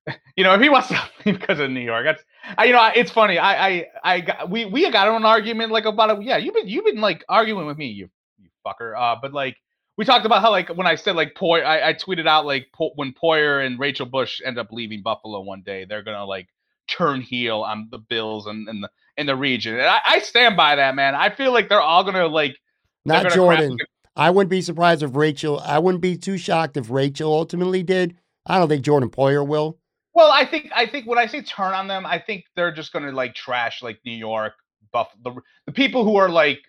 you 0.37 0.45
know, 0.45 0.55
if 0.55 0.61
he 0.61 0.69
wants 0.69 0.89
to 0.89 1.01
leave 1.25 1.39
because 1.39 1.61
of 1.61 1.71
New 1.71 1.81
York, 1.81 2.05
that's 2.05 2.23
I, 2.59 2.65
you 2.65 2.73
know, 2.73 2.91
it's 2.95 3.11
funny. 3.11 3.39
I, 3.39 3.69
I, 3.69 3.87
I 4.05 4.21
got 4.21 4.51
we 4.51 4.65
we 4.67 4.91
got 4.91 5.09
an 5.09 5.25
argument 5.25 5.73
like 5.73 5.85
about 5.85 6.19
it. 6.19 6.23
Yeah, 6.23 6.37
you've 6.37 6.55
been 6.55 6.69
you've 6.69 6.85
been 6.85 7.01
like 7.01 7.25
arguing 7.29 7.67
with 7.67 7.79
me, 7.79 7.87
you 7.87 8.09
you 8.39 8.49
fucker. 8.67 8.99
Uh, 8.99 9.17
but 9.21 9.33
like 9.33 9.57
we 9.97 10.05
talked 10.05 10.27
about 10.27 10.43
how 10.43 10.51
like 10.51 10.69
when 10.71 10.87
I 10.87 10.97
said 10.97 11.17
like 11.17 11.35
Poy, 11.35 11.61
I, 11.61 11.91
I 11.91 11.95
tweeted 11.95 12.27
out 12.27 12.45
like 12.45 12.67
po- 12.75 12.93
when 12.97 13.13
Poyer 13.13 13.65
and 13.65 13.79
Rachel 13.79 14.07
Bush 14.07 14.41
end 14.45 14.59
up 14.59 14.69
leaving 14.71 15.03
Buffalo 15.03 15.41
one 15.41 15.63
day, 15.63 15.85
they're 15.85 16.03
gonna 16.03 16.25
like 16.25 16.49
turn 16.87 17.21
heel 17.21 17.63
on 17.63 17.89
the 17.91 17.99
Bills 17.99 18.47
and, 18.47 18.69
and 18.69 18.83
the 18.83 18.91
in 19.17 19.27
the 19.27 19.37
region. 19.37 19.75
And 19.75 19.87
I, 19.87 20.01
I 20.05 20.19
stand 20.19 20.57
by 20.57 20.77
that, 20.77 20.95
man. 20.97 21.15
I 21.15 21.31
feel 21.31 21.53
like 21.53 21.69
they're 21.69 21.81
all 21.81 22.05
gonna 22.05 22.27
like 22.27 22.59
not 23.05 23.23
gonna 23.23 23.35
Jordan. 23.35 23.79
I 24.17 24.31
wouldn't 24.31 24.51
be 24.51 24.61
surprised 24.63 25.03
if 25.03 25.15
Rachel. 25.17 25.61
I 25.61 25.79
wouldn't 25.79 26.03
be 26.03 26.17
too 26.17 26.37
shocked 26.39 26.77
if 26.77 26.91
Rachel 26.91 27.33
ultimately 27.33 27.83
did. 27.83 28.17
I 28.47 28.59
don't 28.59 28.69
think 28.69 28.85
Jordan 28.85 29.11
Poyer 29.11 29.47
will. 29.47 29.79
Well, 30.15 30.31
I 30.31 30.45
think 30.47 30.71
I 30.75 30.87
think 30.87 31.07
when 31.07 31.19
I 31.19 31.27
say 31.27 31.43
turn 31.43 31.73
on 31.75 31.89
them, 31.89 32.07
I 32.07 32.19
think 32.21 32.45
they're 32.55 32.71
just 32.73 32.93
gonna 32.93 33.11
like 33.11 33.35
trash 33.35 33.83
like 33.83 33.99
New 34.05 34.13
York, 34.17 34.53
Buff 34.93 35.09
the 35.25 35.33
the 35.67 35.73
people 35.73 36.05
who 36.05 36.17
are 36.17 36.29
like 36.29 36.61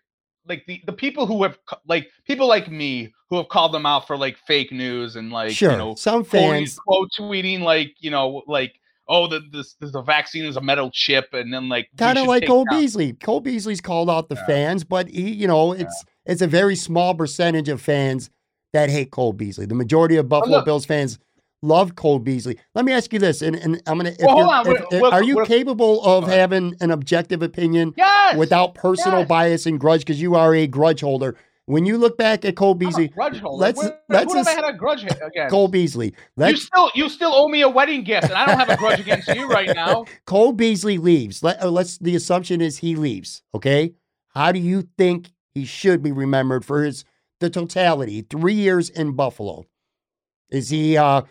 like 0.47 0.63
the, 0.67 0.81
the 0.85 0.93
people 0.93 1.25
who 1.27 1.43
have 1.43 1.57
like 1.87 2.07
people 2.25 2.47
like 2.47 2.71
me 2.71 3.13
who 3.29 3.37
have 3.37 3.49
called 3.49 3.73
them 3.73 3.85
out 3.85 4.07
for 4.07 4.17
like 4.17 4.37
fake 4.47 4.71
news 4.71 5.15
and 5.15 5.31
like 5.31 5.51
sure, 5.51 5.71
you 5.71 5.77
know 5.77 5.93
some 5.95 6.23
fans. 6.23 6.77
quote 6.79 7.09
tweeting 7.19 7.61
like 7.61 7.93
you 7.99 8.09
know 8.09 8.41
like 8.47 8.73
oh 9.07 9.27
the 9.27 9.41
this, 9.51 9.75
this 9.79 9.91
the 9.91 10.01
vaccine 10.01 10.45
is 10.45 10.55
a 10.57 10.61
metal 10.61 10.89
chip 10.91 11.27
and 11.33 11.53
then 11.53 11.69
like 11.69 11.87
Kind 11.97 12.17
of 12.17 12.25
like 12.25 12.47
Cole 12.47 12.65
down- 12.65 12.79
Beasley. 12.79 13.13
Cole 13.13 13.41
Beasley's 13.41 13.81
called 13.81 14.09
out 14.09 14.29
the 14.29 14.35
Yeah. 14.35 14.45
fans, 14.47 14.83
but 14.83 15.07
he, 15.07 15.29
you 15.31 15.47
know, 15.47 15.73
it's 15.73 16.03
it's 16.25 16.41
a 16.41 16.47
very 16.47 16.75
small 16.75 17.13
percentage 17.15 17.69
of 17.69 17.81
fans 17.81 18.29
that 18.73 18.89
hate 18.89 19.11
Cole 19.11 19.33
Beasley. 19.33 19.65
The 19.65 19.75
majority 19.75 20.17
of 20.17 20.27
Buffalo 20.29 20.63
Bills 20.63 20.85
fans 20.85 21.17
love 21.61 21.95
Cole 21.95 22.19
Beasley. 22.19 22.57
Let 22.75 22.85
me 22.85 22.91
ask 22.91 23.11
you 23.13 23.19
this, 23.19 23.41
and, 23.41 23.55
and 23.55 23.81
I'm 23.87 23.97
gonna. 23.97 24.13
Well, 24.19 24.35
hold 24.35 24.47
on, 24.67 24.75
if- 24.75 24.83
if- 24.93 25.03
are 25.13 25.23
you 25.23 25.43
capable 25.45 26.03
of 26.03 26.27
having 26.27 26.75
an 26.81 26.91
objective 26.91 27.41
opinion 27.41 27.93
yes 27.97 28.35
without 28.37 28.75
personal 28.75 29.19
yes. 29.19 29.27
bias 29.27 29.65
and 29.65 29.79
grudge? 29.79 30.01
Because 30.01 30.21
you 30.21 30.35
are 30.35 30.53
a 30.53 30.67
grudge 30.67 31.01
holder. 31.01 31.35
When 31.67 31.83
you 31.87 31.97
look 31.97 32.15
back 32.15 32.45
at 32.45 32.55
Cole 32.55 32.71
I'm 32.71 32.75
a 32.75 32.79
Beasley, 32.79 33.07
grudge 33.07 33.39
holder. 33.39 33.59
let's- 33.61 33.79
Where- 33.79 33.97
let's 34.09 34.31
who 34.31 34.37
have 34.37 34.47
I 34.47 34.51
had 34.51 34.65
a 34.65 34.73
grudge 34.73 35.03
against? 35.03 35.49
Cole 35.49 35.67
Beasley. 35.67 36.07
you 36.07 36.13
Let's 36.37 36.61
still 36.63 36.91
you 36.93 37.09
still 37.09 37.33
owe 37.33 37.47
me 37.47 37.61
a 37.61 37.69
wedding 37.69 38.03
gift, 38.03 38.25
and 38.25 38.33
I 38.33 38.45
don't 38.45 38.59
have 38.59 38.69
a 38.69 38.77
grudge 38.77 38.99
against 38.99 39.27
you 39.29 39.47
right 39.47 39.69
now. 39.75 40.05
Cole 40.25 40.51
Beasley 40.51 40.97
leaves. 40.99 41.41
Let, 41.41 41.63
uh, 41.63 41.69
let's. 41.71 41.97
The 41.97 42.15
assumption 42.15 42.61
is 42.61 42.77
he 42.79 42.95
leaves. 42.95 43.41
Okay. 43.55 43.93
How 44.35 44.51
do 44.51 44.59
you 44.59 44.87
think 44.97 45.31
he 45.55 45.65
should 45.65 46.03
be 46.03 46.11
remembered 46.11 46.63
for 46.63 46.83
his 46.83 47.05
the 47.39 47.49
totality? 47.49 48.21
Three 48.21 48.53
years 48.53 48.89
in 48.89 49.13
Buffalo. 49.13 49.65
Is 50.51 50.69
he 50.69 50.95
uh, 50.97 51.23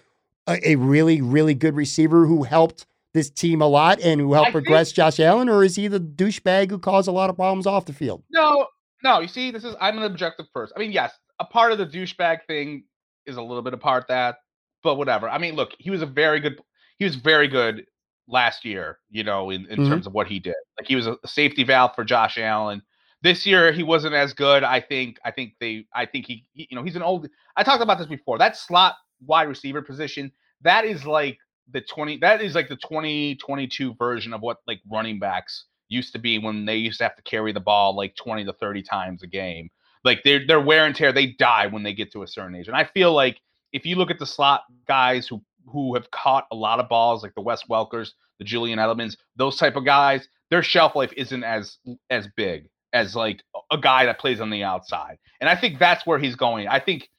a, 0.49 0.71
a 0.71 0.75
really 0.77 1.21
really 1.21 1.55
good 1.55 1.77
receiver 1.77 2.27
who 2.27 2.43
helped 2.43 2.87
this 3.13 3.31
team 3.31 3.63
a 3.63 3.67
lot 3.67 4.01
and 4.01 4.21
who 4.21 4.33
helped 4.33 4.49
I 4.49 4.53
think- 4.53 4.67
progress 4.67 4.91
Josh 4.91 5.21
Allen, 5.21 5.49
or 5.49 5.63
is 5.63 5.77
he 5.77 5.87
the 5.87 6.01
douchebag 6.01 6.71
who 6.71 6.79
caused 6.81 7.07
a 7.07 7.13
lot 7.13 7.31
of 7.31 7.37
problems 7.37 7.67
off 7.67 7.85
the 7.85 7.93
field? 7.93 8.25
No, 8.31 8.67
No, 9.05 9.21
you 9.21 9.29
see, 9.29 9.51
this 9.53 9.65
is 9.65 9.77
I'm 9.81 9.99
an 9.99 10.05
objective 10.05 10.53
person. 10.53 10.75
I 10.77 10.81
mean, 10.81 10.91
yes, 10.91 11.13
a 11.39 11.45
part 11.45 11.71
of 11.73 11.79
the 11.79 11.87
douchebag 11.87 12.39
thing 12.49 12.85
is 13.27 13.37
a 13.37 13.43
little 13.43 13.63
bit 13.63 13.75
apart 13.75 14.07
that, 14.09 14.37
but 14.83 14.97
whatever. 14.97 15.29
I 15.29 15.39
mean, 15.39 15.55
look, 15.55 15.73
he 15.79 15.91
was 15.91 16.03
a 16.03 16.07
very 16.07 16.41
good. 16.41 16.59
He 16.99 17.05
was 17.05 17.15
very 17.17 17.49
good 17.49 17.85
last 18.29 18.65
year. 18.65 18.99
You 19.11 19.25
know, 19.25 19.51
in, 19.51 19.67
in 19.67 19.81
mm-hmm. 19.81 19.91
terms 19.91 20.07
of 20.07 20.15
what 20.15 20.27
he 20.27 20.41
did. 20.41 20.55
Like 20.79 20.89
he 20.89 20.97
was 20.97 21.07
a 21.07 21.17
safety 21.27 21.65
valve 21.65 21.95
for 21.95 22.05
Josh 22.05 22.39
Allen. 22.39 22.83
This 23.25 23.45
year 23.45 23.73
he 23.73 23.83
wasn't 23.83 24.15
as 24.15 24.33
good. 24.33 24.63
I 24.63 24.81
think. 24.81 25.19
I 25.25 25.33
think 25.33 25.55
they. 25.59 25.87
I 25.93 26.07
think 26.07 26.27
he. 26.27 26.45
he 26.53 26.69
you 26.71 26.77
know, 26.77 26.85
he's 26.85 26.95
an 26.95 27.03
old. 27.03 27.29
I 27.57 27.65
talked 27.65 27.83
about 27.83 27.99
this 27.99 28.07
before. 28.07 28.39
That 28.39 28.57
slot 28.57 28.95
wide 29.27 29.49
receiver 29.49 29.83
position. 29.83 30.31
That 30.63 30.85
is 30.85 31.05
like 31.05 31.39
the 31.73 31.81
20 31.81 32.19
that 32.19 32.43
is 32.43 32.55
like 32.55 32.69
the 32.69 32.77
2022 32.77 33.95
version 33.95 34.33
of 34.33 34.43
what 34.43 34.59
like 34.67 34.81
running 34.91 35.19
backs 35.19 35.65
used 35.89 36.13
to 36.13 36.19
be 36.19 36.39
when 36.39 36.65
they 36.65 36.77
used 36.77 36.99
to 36.99 37.05
have 37.05 37.17
to 37.17 37.23
carry 37.23 37.53
the 37.53 37.61
ball 37.61 37.97
like 37.97 38.15
20 38.17 38.45
to 38.45 38.53
30 38.53 38.83
times 38.83 39.23
a 39.23 39.27
game 39.27 39.71
like 40.05 40.23
their 40.25 40.47
their 40.47 40.61
wear 40.61 40.85
and 40.85 40.95
tear 40.95 41.13
they 41.13 41.27
die 41.27 41.67
when 41.67 41.83
they 41.83 41.95
get 41.95 42.13
to 42.13 42.23
a 42.23 42.29
certain 42.29 42.55
age 42.55 42.69
and 42.69 42.77
i 42.77 42.85
feel 42.85 43.13
like 43.13 43.41
if 43.73 43.87
you 43.87 43.97
look 43.97 44.11
at 44.11 44.19
the 44.19 44.27
slot 44.27 44.63
guys 44.87 45.27
who 45.27 45.43
who 45.67 45.95
have 45.95 46.11
caught 46.11 46.47
a 46.53 46.55
lot 46.55 46.81
of 46.81 46.89
balls 46.89 47.23
like 47.23 47.35
the 47.35 47.41
wes 47.41 47.65
welkers 47.71 48.11
the 48.39 48.45
julian 48.45 48.79
edelmans 48.79 49.17
those 49.37 49.57
type 49.57 49.77
of 49.77 49.85
guys 49.85 50.29
their 50.51 50.63
shelf 50.63 50.95
life 50.95 51.13
isn't 51.17 51.45
as 51.45 51.79
as 52.11 52.29
big 52.37 52.69
as 52.95 53.15
like 53.15 53.43
a 53.71 53.77
guy 53.77 54.07
that 54.07 54.19
plays 54.19 54.41
on 54.41 54.49
the 54.49 54.63
outside 54.63 55.19
and 55.41 55.51
i 55.51 55.57
think 55.57 55.79
that's 55.79 56.07
where 56.07 56.19
he's 56.19 56.37
going 56.37 56.67
i 56.69 56.79
think 56.79 57.11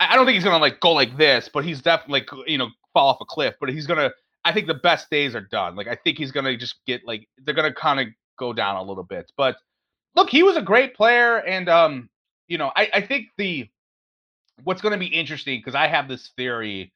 I 0.00 0.16
don't 0.16 0.24
think 0.24 0.34
he's 0.34 0.44
gonna 0.44 0.58
like 0.58 0.80
go 0.80 0.92
like 0.92 1.16
this, 1.18 1.50
but 1.52 1.64
he's 1.64 1.82
definitely 1.82 2.20
like 2.20 2.48
you 2.48 2.56
know 2.56 2.68
fall 2.94 3.08
off 3.08 3.20
a 3.20 3.26
cliff, 3.26 3.54
but 3.60 3.68
he's 3.68 3.86
gonna. 3.86 4.10
I 4.44 4.52
think 4.52 4.66
the 4.66 4.74
best 4.74 5.10
days 5.10 5.34
are 5.34 5.42
done. 5.42 5.76
Like 5.76 5.88
I 5.88 5.94
think 5.94 6.16
he's 6.16 6.32
gonna 6.32 6.56
just 6.56 6.76
get 6.86 7.02
like 7.06 7.28
they're 7.44 7.54
gonna 7.54 7.74
kind 7.74 8.00
of 8.00 8.06
go 8.38 8.54
down 8.54 8.76
a 8.76 8.82
little 8.82 9.04
bit. 9.04 9.30
But 9.36 9.56
look, 10.16 10.30
he 10.30 10.42
was 10.42 10.56
a 10.56 10.62
great 10.62 10.94
player, 10.94 11.36
and 11.36 11.68
um, 11.68 12.08
you 12.48 12.56
know, 12.56 12.72
I, 12.74 12.88
I 12.94 13.00
think 13.02 13.26
the 13.36 13.68
what's 14.64 14.80
gonna 14.80 14.98
be 14.98 15.06
interesting 15.06 15.58
because 15.58 15.74
I 15.74 15.86
have 15.86 16.08
this 16.08 16.30
theory 16.34 16.92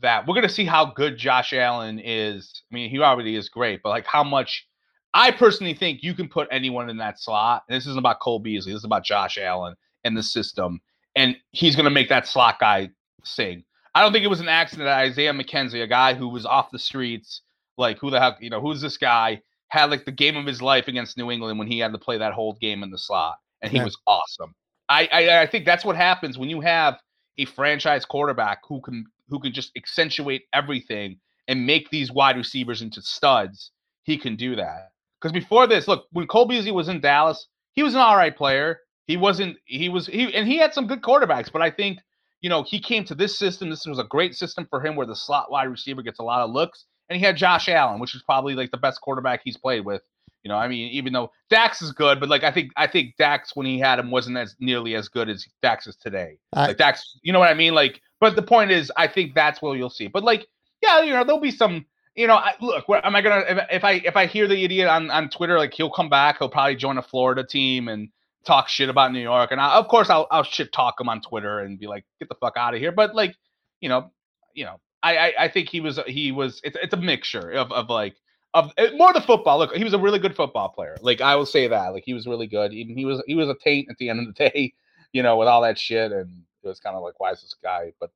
that 0.00 0.26
we're 0.26 0.34
gonna 0.34 0.48
see 0.50 0.66
how 0.66 0.84
good 0.84 1.16
Josh 1.16 1.54
Allen 1.54 1.98
is. 1.98 2.62
I 2.70 2.74
mean, 2.74 2.90
he 2.90 2.98
already 3.00 3.36
is 3.36 3.48
great, 3.48 3.80
but 3.82 3.88
like 3.88 4.06
how 4.06 4.22
much. 4.22 4.68
I 5.14 5.30
personally 5.30 5.74
think 5.74 6.02
you 6.02 6.12
can 6.12 6.28
put 6.28 6.48
anyone 6.50 6.90
in 6.90 6.96
that 6.98 7.20
slot. 7.20 7.62
And 7.68 7.76
this 7.76 7.86
isn't 7.86 7.98
about 7.98 8.18
Cole 8.18 8.40
Beasley. 8.40 8.72
This 8.72 8.80
is 8.80 8.84
about 8.84 9.04
Josh 9.04 9.38
Allen 9.38 9.76
and 10.02 10.16
the 10.16 10.22
system. 10.22 10.80
And 11.14 11.36
he's 11.52 11.76
going 11.76 11.84
to 11.84 11.90
make 11.90 12.08
that 12.08 12.26
slot 12.26 12.58
guy 12.58 12.90
sing. 13.22 13.64
I 13.94 14.02
don't 14.02 14.12
think 14.12 14.24
it 14.24 14.28
was 14.28 14.40
an 14.40 14.48
accident 14.48 14.86
that 14.86 14.98
Isaiah 14.98 15.32
McKenzie, 15.32 15.82
a 15.82 15.86
guy 15.86 16.14
who 16.14 16.28
was 16.28 16.44
off 16.44 16.72
the 16.72 16.80
streets, 16.80 17.42
like 17.78 17.98
who 17.98 18.10
the 18.10 18.18
heck, 18.18 18.38
you 18.40 18.50
know, 18.50 18.60
who's 18.60 18.80
this 18.80 18.96
guy, 18.98 19.40
had 19.68 19.90
like 19.90 20.04
the 20.04 20.12
game 20.12 20.36
of 20.36 20.46
his 20.46 20.60
life 20.60 20.88
against 20.88 21.16
New 21.16 21.30
England 21.30 21.60
when 21.60 21.68
he 21.68 21.78
had 21.78 21.92
to 21.92 21.98
play 21.98 22.18
that 22.18 22.32
whole 22.32 22.54
game 22.54 22.82
in 22.82 22.90
the 22.90 22.98
slot, 22.98 23.36
and 23.62 23.70
he 23.70 23.78
yeah. 23.78 23.84
was 23.84 23.96
awesome. 24.06 24.54
I, 24.88 25.08
I 25.12 25.42
I 25.42 25.46
think 25.46 25.64
that's 25.64 25.84
what 25.84 25.96
happens 25.96 26.38
when 26.38 26.50
you 26.50 26.60
have 26.60 27.00
a 27.38 27.44
franchise 27.44 28.04
quarterback 28.04 28.60
who 28.68 28.80
can 28.80 29.04
who 29.28 29.40
can 29.40 29.52
just 29.52 29.72
accentuate 29.76 30.42
everything 30.52 31.18
and 31.48 31.66
make 31.66 31.90
these 31.90 32.12
wide 32.12 32.36
receivers 32.36 32.82
into 32.82 33.00
studs. 33.00 33.70
He 34.02 34.18
can 34.18 34.36
do 34.36 34.56
that 34.56 34.90
because 35.24 35.32
before 35.32 35.66
this, 35.66 35.88
look, 35.88 36.06
when 36.12 36.26
Cole 36.26 36.44
Beasley 36.46 36.70
was 36.70 36.88
in 36.88 37.00
Dallas, 37.00 37.48
he 37.72 37.82
was 37.82 37.94
an 37.94 38.00
all 38.00 38.16
right 38.16 38.36
player. 38.36 38.80
He 39.06 39.16
wasn't. 39.16 39.56
He 39.64 39.88
was. 39.88 40.06
He 40.06 40.34
and 40.34 40.46
he 40.46 40.58
had 40.58 40.74
some 40.74 40.86
good 40.86 41.02
quarterbacks, 41.02 41.50
but 41.50 41.62
I 41.62 41.70
think 41.70 41.98
you 42.44 42.50
know, 42.50 42.62
he 42.62 42.78
came 42.78 43.06
to 43.06 43.14
this 43.14 43.38
system. 43.38 43.70
This 43.70 43.86
was 43.86 43.98
a 43.98 44.04
great 44.04 44.34
system 44.34 44.66
for 44.68 44.84
him 44.84 44.96
where 44.96 45.06
the 45.06 45.16
slot 45.16 45.50
wide 45.50 45.64
receiver 45.64 46.02
gets 46.02 46.18
a 46.18 46.22
lot 46.22 46.42
of 46.42 46.50
looks. 46.50 46.84
And 47.08 47.18
he 47.18 47.24
had 47.24 47.38
Josh 47.38 47.70
Allen, 47.70 48.00
which 48.00 48.14
is 48.14 48.22
probably 48.22 48.54
like 48.54 48.70
the 48.70 48.76
best 48.76 49.00
quarterback 49.00 49.40
he's 49.42 49.56
played 49.56 49.86
with. 49.86 50.02
You 50.42 50.50
know, 50.50 50.56
I 50.56 50.68
mean, 50.68 50.90
even 50.90 51.14
though 51.14 51.30
Dax 51.48 51.80
is 51.80 51.92
good, 51.92 52.20
but 52.20 52.28
like 52.28 52.44
I 52.44 52.52
think 52.52 52.70
I 52.76 52.86
think 52.86 53.16
Dax 53.16 53.56
when 53.56 53.66
he 53.66 53.78
had 53.78 53.98
him 53.98 54.10
wasn't 54.10 54.36
as 54.36 54.54
nearly 54.60 54.94
as 54.94 55.08
good 55.08 55.30
as 55.30 55.46
Dax 55.62 55.86
is 55.86 55.96
today. 55.96 56.36
Uh, 56.54 56.66
like 56.68 56.76
Dax, 56.76 57.16
you 57.22 57.32
know 57.32 57.38
what 57.38 57.48
I 57.48 57.54
mean? 57.54 57.72
Like, 57.72 58.02
but 58.20 58.36
the 58.36 58.42
point 58.42 58.70
is, 58.70 58.92
I 58.94 59.08
think 59.08 59.34
that's 59.34 59.62
what 59.62 59.78
you'll 59.78 59.88
see. 59.88 60.08
But 60.08 60.22
like, 60.22 60.46
yeah, 60.82 61.00
you 61.00 61.14
know, 61.14 61.24
there'll 61.24 61.40
be 61.40 61.50
some. 61.50 61.86
You 62.14 62.28
know, 62.28 62.34
I, 62.36 62.54
look, 62.60 62.88
where, 62.88 63.04
am 63.04 63.16
I 63.16 63.22
gonna 63.22 63.44
if, 63.48 63.58
if 63.70 63.84
I 63.84 63.92
if 63.92 64.16
I 64.16 64.26
hear 64.26 64.46
the 64.46 64.62
idiot 64.64 64.88
on 64.88 65.10
on 65.10 65.30
Twitter, 65.30 65.58
like 65.58 65.74
he'll 65.74 65.90
come 65.90 66.08
back, 66.08 66.38
he'll 66.38 66.48
probably 66.48 66.76
join 66.76 66.98
a 66.98 67.02
Florida 67.02 67.44
team 67.44 67.88
and 67.88 68.08
talk 68.44 68.68
shit 68.68 68.88
about 68.88 69.12
New 69.12 69.20
York, 69.20 69.50
and 69.50 69.60
I, 69.60 69.74
of 69.74 69.88
course 69.88 70.10
I'll 70.10 70.26
I'll 70.30 70.44
shit 70.44 70.72
talk 70.72 71.00
him 71.00 71.08
on 71.08 71.20
Twitter 71.20 71.60
and 71.60 71.78
be 71.78 71.86
like, 71.86 72.04
get 72.20 72.28
the 72.28 72.36
fuck 72.36 72.56
out 72.56 72.74
of 72.74 72.80
here. 72.80 72.92
But 72.92 73.14
like, 73.14 73.34
you 73.80 73.88
know, 73.88 74.12
you 74.54 74.64
know, 74.64 74.80
I 75.02 75.16
I, 75.16 75.32
I 75.40 75.48
think 75.48 75.68
he 75.68 75.80
was 75.80 75.98
he 76.06 76.30
was 76.30 76.60
it's 76.62 76.76
it's 76.80 76.94
a 76.94 76.98
mixture 76.98 77.50
of 77.50 77.72
of 77.72 77.88
like 77.90 78.14
of 78.54 78.70
eh, 78.78 78.90
more 78.94 79.12
the 79.12 79.20
football. 79.20 79.58
Look, 79.58 79.74
he 79.74 79.84
was 79.84 79.94
a 79.94 79.98
really 79.98 80.20
good 80.20 80.36
football 80.36 80.68
player. 80.68 80.96
Like 81.02 81.20
I 81.20 81.34
will 81.36 81.46
say 81.46 81.66
that. 81.68 81.88
Like 81.88 82.04
he 82.06 82.14
was 82.14 82.26
really 82.26 82.46
good. 82.46 82.72
Even 82.72 82.96
he 82.96 83.04
was 83.04 83.22
he 83.26 83.34
was 83.34 83.48
a 83.48 83.56
taint 83.62 83.88
at 83.90 83.98
the 83.98 84.08
end 84.08 84.20
of 84.20 84.26
the 84.26 84.32
day, 84.32 84.72
you 85.12 85.22
know, 85.22 85.36
with 85.36 85.48
all 85.48 85.62
that 85.62 85.78
shit, 85.78 86.12
and 86.12 86.44
it 86.62 86.68
was 86.68 86.80
kind 86.80 86.96
of 86.96 87.02
like, 87.02 87.18
why 87.18 87.32
is 87.32 87.42
this 87.42 87.56
guy? 87.62 87.92
But 88.00 88.10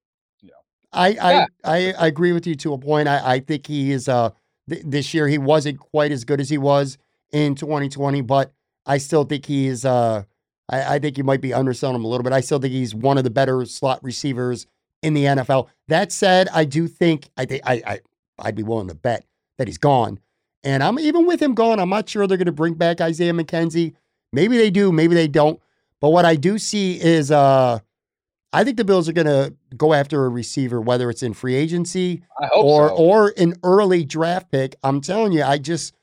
I 0.92 1.08
yeah. 1.10 1.46
I, 1.64 1.92
I 1.92 2.06
agree 2.06 2.32
with 2.32 2.46
you 2.46 2.54
to 2.56 2.72
a 2.72 2.78
point. 2.78 3.08
I 3.08 3.34
I 3.34 3.40
think 3.40 3.66
he 3.66 3.92
is 3.92 4.08
uh 4.08 4.30
th- 4.68 4.82
this 4.84 5.12
year 5.14 5.28
he 5.28 5.38
wasn't 5.38 5.78
quite 5.78 6.12
as 6.12 6.24
good 6.24 6.40
as 6.40 6.48
he 6.48 6.58
was 6.58 6.98
in 7.32 7.54
2020, 7.54 8.20
but 8.22 8.52
I 8.86 8.98
still 8.98 9.24
think 9.24 9.46
he's. 9.46 9.84
Uh, 9.84 10.24
I, 10.68 10.96
I 10.96 10.98
think 10.98 11.18
you 11.18 11.24
might 11.24 11.40
be 11.40 11.54
underselling 11.54 11.96
him 11.96 12.04
a 12.04 12.08
little 12.08 12.24
bit. 12.24 12.32
I 12.32 12.40
still 12.40 12.58
think 12.58 12.72
he's 12.72 12.94
one 12.94 13.18
of 13.18 13.24
the 13.24 13.30
better 13.30 13.64
slot 13.66 14.02
receivers 14.02 14.66
in 15.02 15.14
the 15.14 15.24
NFL. 15.24 15.68
That 15.88 16.10
said, 16.12 16.48
I 16.52 16.64
do 16.64 16.88
think 16.88 17.28
I 17.36 17.44
think 17.44 17.62
I, 17.64 17.82
I 17.86 18.00
I'd 18.38 18.56
be 18.56 18.62
willing 18.62 18.88
to 18.88 18.94
bet 18.94 19.24
that 19.58 19.68
he's 19.68 19.78
gone. 19.78 20.18
And 20.64 20.82
I'm 20.82 20.98
even 20.98 21.26
with 21.26 21.40
him 21.40 21.54
gone. 21.54 21.78
I'm 21.78 21.88
not 21.88 22.08
sure 22.08 22.26
they're 22.26 22.36
going 22.36 22.46
to 22.46 22.52
bring 22.52 22.74
back 22.74 23.00
Isaiah 23.00 23.32
McKenzie. 23.32 23.94
Maybe 24.32 24.56
they 24.56 24.70
do. 24.70 24.90
Maybe 24.90 25.14
they 25.14 25.28
don't. 25.28 25.60
But 26.00 26.10
what 26.10 26.24
I 26.24 26.36
do 26.36 26.58
see 26.58 27.00
is, 27.00 27.30
uh, 27.30 27.78
I 28.52 28.64
think 28.64 28.76
the 28.76 28.84
Bills 28.84 29.08
are 29.08 29.12
going 29.12 29.26
to 29.26 29.54
go 29.76 29.92
after 29.92 30.24
a 30.24 30.28
receiver, 30.28 30.80
whether 30.80 31.10
it's 31.10 31.22
in 31.22 31.34
free 31.34 31.54
agency 31.54 32.22
or 32.56 32.88
so. 32.88 32.94
or 32.94 33.34
an 33.36 33.54
early 33.62 34.04
draft 34.04 34.50
pick. 34.50 34.76
I'm 34.82 35.00
telling 35.00 35.32
you, 35.32 35.42
I 35.42 35.58
just 35.58 35.94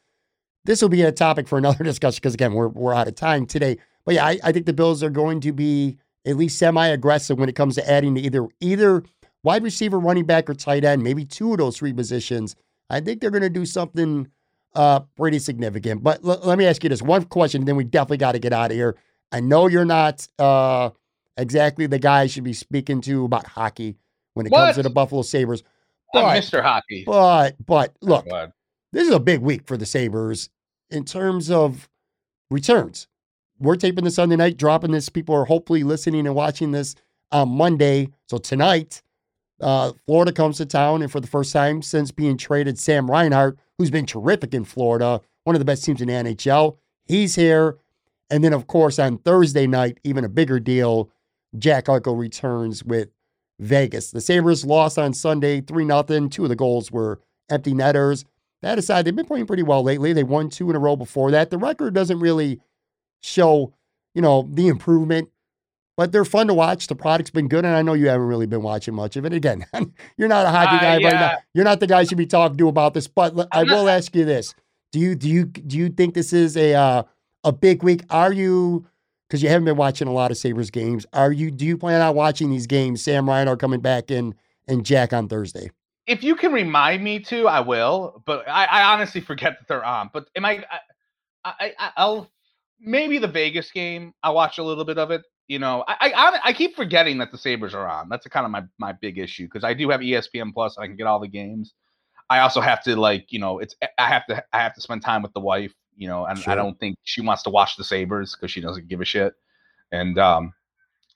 this 0.66 0.82
will 0.82 0.90
be 0.90 1.02
a 1.04 1.12
topic 1.12 1.48
for 1.48 1.58
another 1.60 1.84
discussion 1.84 2.20
because 2.22 2.34
again, 2.34 2.54
we're 2.54 2.68
we're 2.68 2.94
out 2.94 3.08
of 3.08 3.16
time 3.16 3.46
today. 3.46 3.78
But 4.06 4.16
yeah, 4.16 4.26
I, 4.26 4.40
I 4.44 4.52
think 4.52 4.66
the 4.66 4.74
Bills 4.74 5.02
are 5.04 5.10
going 5.10 5.40
to 5.42 5.52
be 5.52 5.98
at 6.28 6.38
least 6.38 6.58
semi-aggressive 6.60 7.38
when 7.40 7.50
it 7.50 7.56
comes 7.56 7.76
to 7.76 7.90
adding 7.90 8.16
to 8.16 8.22
either 8.22 8.48
either 8.60 9.04
wide 9.44 9.64
receiver, 9.64 10.00
running 10.00 10.26
back, 10.26 10.50
or 10.50 10.54
tight 10.54 10.84
end, 10.84 11.04
maybe 11.04 11.24
two 11.26 11.52
of 11.52 11.58
those 11.60 11.78
three 11.78 11.94
positions. 11.94 12.56
I 12.90 13.00
think 13.00 13.22
they're 13.22 13.32
going 13.32 13.44
to 13.44 13.50
do 13.50 13.66
something 13.66 14.28
uh, 14.76 15.02
pretty 15.18 15.40
significant. 15.40 16.04
But 16.04 16.24
l- 16.26 16.42
let 16.44 16.58
me 16.58 16.66
ask 16.66 16.84
you 16.84 16.90
this 16.90 17.02
one 17.02 17.24
question, 17.26 17.62
and 17.62 17.68
then 17.68 17.76
we 17.76 17.84
definitely 17.84 18.18
got 18.18 18.34
to 18.34 18.40
get 18.40 18.54
out 18.54 18.72
of 18.72 18.78
here. 18.78 18.96
I 19.32 19.40
know 19.40 19.68
you're 19.68 19.86
not 19.86 20.28
uh, 20.38 20.92
exactly 21.38 21.88
the 21.88 22.00
guy 22.00 22.22
I 22.22 22.28
should 22.28 22.44
be 22.44 22.54
speaking 22.54 23.02
to 23.02 23.26
about 23.26 23.46
hockey 23.46 23.98
when 24.34 24.46
it 24.46 24.52
what? 24.52 24.66
comes 24.66 24.76
to 24.78 24.84
the 24.84 24.90
Buffalo 24.90 25.22
Sabres. 25.22 25.64
But, 26.14 26.36
Mr. 26.38 26.62
Hockey. 26.62 27.04
But 27.06 27.56
but 27.66 27.96
look, 28.02 28.26
oh, 28.32 28.48
this 28.94 29.08
is 29.08 29.14
a 29.14 29.20
big 29.20 29.42
week 29.42 29.66
for 29.66 29.78
the 29.78 29.86
Sabres 29.86 30.50
in 30.90 31.04
terms 31.04 31.52
of 31.52 31.90
returns. 32.50 33.08
We're 33.60 33.76
taping 33.76 34.04
this 34.04 34.16
Sunday 34.16 34.36
night, 34.36 34.58
dropping 34.58 34.92
this. 34.92 35.10
People 35.10 35.36
are 35.36 35.46
hopefully 35.46 35.84
listening 35.84 36.26
and 36.26 36.36
watching 36.36 36.72
this 36.72 36.96
on 37.32 37.50
Monday. 37.50 38.10
So 38.28 38.38
tonight, 38.38 39.02
uh, 39.62 39.94
Florida 40.06 40.32
comes 40.32 40.58
to 40.58 40.66
town, 40.66 41.02
and 41.02 41.12
for 41.12 41.20
the 41.20 41.28
first 41.28 41.54
time 41.54 41.82
since 41.82 42.12
being 42.12 42.38
traded, 42.38 42.78
Sam 42.78 43.10
Reinhart, 43.10 43.58
who's 43.78 43.92
been 43.92 44.06
terrific 44.06 44.54
in 44.54 44.66
Florida, 44.66 45.22
one 45.44 45.56
of 45.56 45.60
the 45.60 45.66
best 45.66 45.86
teams 45.86 46.02
in 46.02 46.08
the 46.08 46.14
NHL, 46.14 46.78
he's 47.06 47.36
here. 47.36 47.78
And 48.30 48.44
then, 48.44 48.54
of 48.54 48.68
course, 48.68 48.98
on 49.00 49.20
Thursday 49.20 49.68
night, 49.68 50.00
even 50.04 50.26
a 50.26 50.30
bigger 50.30 50.60
deal, 50.60 51.10
Jack 51.58 51.86
Eichel 51.86 52.18
returns 52.18 52.84
with 52.84 53.10
Vegas. 53.60 54.12
The 54.12 54.22
Sabres 54.22 54.66
lost 54.66 54.98
on 54.98 55.14
Sunday 55.14 55.62
3 55.62 55.86
0. 55.86 56.28
Two 56.30 56.44
of 56.44 56.50
the 56.50 56.56
goals 56.56 56.92
were 56.92 57.20
empty 57.50 57.74
netters. 57.74 58.26
That 58.62 58.78
aside, 58.80 59.06
they've 59.06 59.16
been 59.16 59.26
playing 59.26 59.48
pretty 59.48 59.64
well 59.64 59.84
lately. 59.84 60.14
They 60.14 60.24
won 60.24 60.50
two 60.50 60.70
in 60.70 60.76
a 60.76 60.80
row 60.80 60.96
before 60.96 61.32
that. 61.32 61.50
The 61.52 61.58
record 61.58 61.94
doesn't 61.94 62.20
really 62.20 62.60
show, 63.22 63.74
you 64.14 64.22
know, 64.22 64.48
the 64.52 64.68
improvement, 64.68 65.30
but 65.98 66.12
they're 66.12 66.26
fun 66.26 66.48
to 66.48 66.54
watch. 66.54 66.88
The 66.88 66.96
product's 66.96 67.32
been 67.32 67.48
good, 67.48 67.64
and 67.64 67.76
I 67.76 67.82
know 67.82 67.94
you 67.94 68.08
haven't 68.08 68.28
really 68.28 68.48
been 68.48 68.64
watching 68.64 68.96
much 68.96 69.18
of 69.18 69.26
it. 69.26 69.34
Again, 69.34 69.66
you're 70.18 70.28
not 70.28 70.46
a 70.46 70.50
hockey 70.50 70.78
uh, 70.78 70.80
guy 70.80 70.98
yeah. 70.98 71.08
right 71.08 71.20
now. 71.20 71.38
You're 71.54 71.66
not 71.66 71.80
the 71.80 71.88
guy 71.88 72.02
you 72.02 72.08
should 72.08 72.18
be 72.18 72.26
talking 72.26 72.58
to 72.58 72.68
about 72.68 72.94
this. 72.94 73.08
But 73.08 73.48
I 73.52 73.64
will 73.64 73.88
ask 73.88 74.16
you 74.16 74.26
this: 74.26 74.56
Do 74.92 75.00
you 75.00 75.16
do 75.16 75.30
you 75.30 75.46
do 75.46 75.78
you 75.78 75.90
think 75.90 76.14
this 76.14 76.34
is 76.34 76.58
a 76.58 76.74
uh, 76.74 77.04
a 77.44 77.52
big 77.52 77.84
week? 77.84 78.04
Are 78.10 78.34
you? 78.34 78.88
Because 79.28 79.42
you 79.42 79.50
haven't 79.50 79.66
been 79.66 79.78
watching 79.78 80.08
a 80.08 80.14
lot 80.14 80.32
of 80.32 80.38
Sabres 80.38 80.70
games. 80.70 81.06
Are 81.14 81.32
you? 81.32 81.52
Do 81.52 81.66
you 81.66 81.78
plan 81.78 82.02
on 82.02 82.16
watching 82.16 82.50
these 82.50 82.68
games? 82.68 83.04
Sam 83.04 83.28
Ryan 83.28 83.48
are 83.48 83.58
coming 83.58 83.82
back 83.82 84.12
in 84.12 84.36
and 84.68 84.86
Jack 84.86 85.14
on 85.14 85.28
Thursday 85.28 85.72
if 86.08 86.24
you 86.24 86.36
can 86.36 86.52
remind 86.52 87.04
me 87.04 87.20
to, 87.20 87.48
I 87.48 87.60
will. 87.60 88.22
But 88.26 88.48
I, 88.48 88.66
I 88.66 88.94
honestly 88.94 89.22
forget 89.22 89.58
that 89.60 89.68
they're 89.68 89.84
on. 89.84 90.10
But 90.14 90.30
am 90.36 90.46
I, 90.46 90.64
I, 91.44 91.74
I? 91.78 91.92
I'll 91.98 92.32
maybe 92.80 93.18
the 93.18 93.28
Vegas 93.28 93.72
game. 93.72 94.14
I 94.24 94.30
watch 94.32 94.58
a 94.58 94.64
little 94.64 94.86
bit 94.86 94.98
of 94.98 95.12
it. 95.12 95.22
You 95.48 95.60
know, 95.60 95.84
I, 95.88 96.12
I, 96.16 96.40
I 96.46 96.54
keep 96.54 96.76
forgetting 96.76 97.20
that 97.20 97.32
the 97.32 97.38
Sabres 97.38 97.76
are 97.76 97.88
on. 97.88 98.10
That's 98.10 98.26
kind 98.28 98.46
of 98.46 98.52
my 98.52 98.64
my 98.80 98.94
big 98.94 99.18
issue 99.18 99.46
because 99.46 99.64
I 99.64 99.74
do 99.74 99.90
have 99.90 100.02
ESPN 100.02 100.54
Plus. 100.54 100.76
And 100.78 100.84
I 100.84 100.88
can 100.88 100.96
get 100.96 101.08
all 101.08 101.20
the 101.20 101.28
games. 101.28 101.74
I 102.30 102.40
also 102.40 102.62
have 102.62 102.84
to 102.86 102.96
like, 102.96 103.32
you 103.32 103.40
know, 103.40 103.60
it's 103.60 103.76
I 104.00 104.08
have 104.08 104.26
to 104.28 104.44
I 104.54 104.60
have 104.60 104.74
to 104.76 104.82
spend 104.82 105.04
time 105.04 105.22
with 105.22 105.34
the 105.34 105.40
wife. 105.40 105.74
You 105.98 106.08
know, 106.08 106.26
and 106.26 106.38
sure. 106.40 106.52
I 106.52 106.56
don't 106.56 106.80
think 106.80 106.98
she 107.04 107.22
wants 107.22 107.44
to 107.44 107.50
watch 107.50 107.78
the 107.78 107.84
Sabres 107.84 108.36
because 108.36 108.52
she 108.52 108.62
doesn't 108.62 108.88
give 108.88 109.02
a 109.02 109.06
shit. 109.06 109.34
And 109.92 110.18
um, 110.20 110.54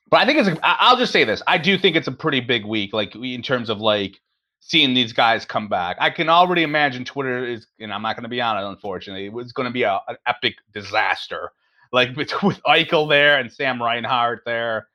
but 0.09 0.21
I 0.21 0.25
think 0.25 0.39
it's. 0.39 0.59
I- 0.63 0.77
I'll 0.79 0.97
just 0.97 1.11
say 1.11 1.23
this: 1.23 1.41
I 1.47 1.57
do 1.57 1.77
think 1.77 1.95
it's 1.95 2.07
a 2.07 2.11
pretty 2.11 2.39
big 2.39 2.65
week, 2.65 2.93
like 2.93 3.15
in 3.15 3.41
terms 3.41 3.69
of 3.69 3.79
like 3.79 4.19
seeing 4.59 4.93
these 4.93 5.13
guys 5.13 5.45
come 5.45 5.67
back. 5.67 5.97
I 5.99 6.09
can 6.09 6.29
already 6.29 6.63
imagine 6.63 7.05
Twitter 7.05 7.45
is, 7.45 7.67
and 7.79 7.91
I'm 7.93 8.01
not 8.01 8.15
going 8.15 8.23
to 8.23 8.29
be 8.29 8.41
on 8.41 8.57
it, 8.57 8.67
unfortunately. 8.67 9.25
It 9.25 9.33
was 9.33 9.51
going 9.51 9.67
to 9.67 9.73
be 9.73 9.83
a, 9.83 9.99
an 10.07 10.17
epic 10.25 10.55
disaster, 10.73 11.51
like 11.91 12.09
with, 12.15 12.31
with 12.43 12.61
Eichel 12.63 13.09
there 13.09 13.39
and 13.39 13.51
Sam 13.51 13.81
Reinhart 13.81 14.43
there, 14.45 14.87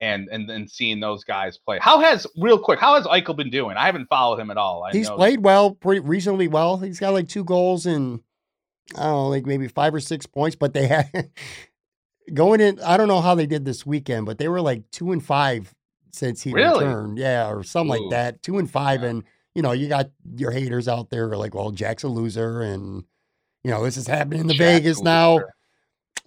and 0.00 0.28
and 0.28 0.48
then 0.48 0.68
seeing 0.68 1.00
those 1.00 1.24
guys 1.24 1.58
play. 1.58 1.78
How 1.80 2.00
has 2.00 2.26
real 2.36 2.58
quick? 2.58 2.78
How 2.78 2.94
has 2.94 3.04
Eichel 3.04 3.36
been 3.36 3.50
doing? 3.50 3.76
I 3.76 3.86
haven't 3.86 4.08
followed 4.08 4.38
him 4.38 4.50
at 4.50 4.56
all. 4.56 4.84
I 4.84 4.92
He's 4.92 5.10
played 5.10 5.42
well, 5.42 5.72
pretty 5.72 6.00
reasonably 6.00 6.48
well. 6.48 6.78
He's 6.78 7.00
got 7.00 7.12
like 7.12 7.28
two 7.28 7.44
goals 7.44 7.86
and 7.86 8.20
I 8.96 9.04
don't 9.04 9.12
know, 9.12 9.28
like 9.28 9.46
maybe 9.46 9.68
five 9.68 9.94
or 9.94 10.00
six 10.00 10.26
points. 10.26 10.56
But 10.56 10.74
they 10.74 10.86
had 10.86 11.30
going 12.34 12.60
in. 12.60 12.80
I 12.80 12.96
don't 12.96 13.08
know 13.08 13.20
how 13.20 13.34
they 13.34 13.46
did 13.46 13.64
this 13.64 13.86
weekend, 13.86 14.26
but 14.26 14.38
they 14.38 14.48
were 14.48 14.60
like 14.60 14.90
two 14.90 15.12
and 15.12 15.24
five 15.24 15.74
since 16.12 16.42
he 16.42 16.52
Really? 16.52 16.84
returned. 16.84 17.18
Yeah, 17.18 17.50
or 17.50 17.62
something 17.62 17.96
Ooh. 17.96 18.04
like 18.04 18.10
that. 18.10 18.42
Two 18.42 18.58
and 18.58 18.70
five, 18.70 19.02
Yeah. 19.02 19.08
and 19.10 19.24
you 19.54 19.62
know 19.62 19.72
you 19.72 19.88
got 19.88 20.10
your 20.36 20.50
haters 20.50 20.88
out 20.88 21.10
there 21.10 21.30
are 21.30 21.36
like, 21.36 21.54
well, 21.54 21.70
Jack's 21.70 22.02
a 22.02 22.08
loser, 22.08 22.60
and 22.60 23.04
you 23.64 23.70
know 23.70 23.82
this 23.84 23.96
is 23.96 24.06
happening 24.06 24.40
in 24.40 24.46
the 24.46 24.54
Jack's 24.54 24.80
Vegas 24.82 25.00
now. 25.02 25.40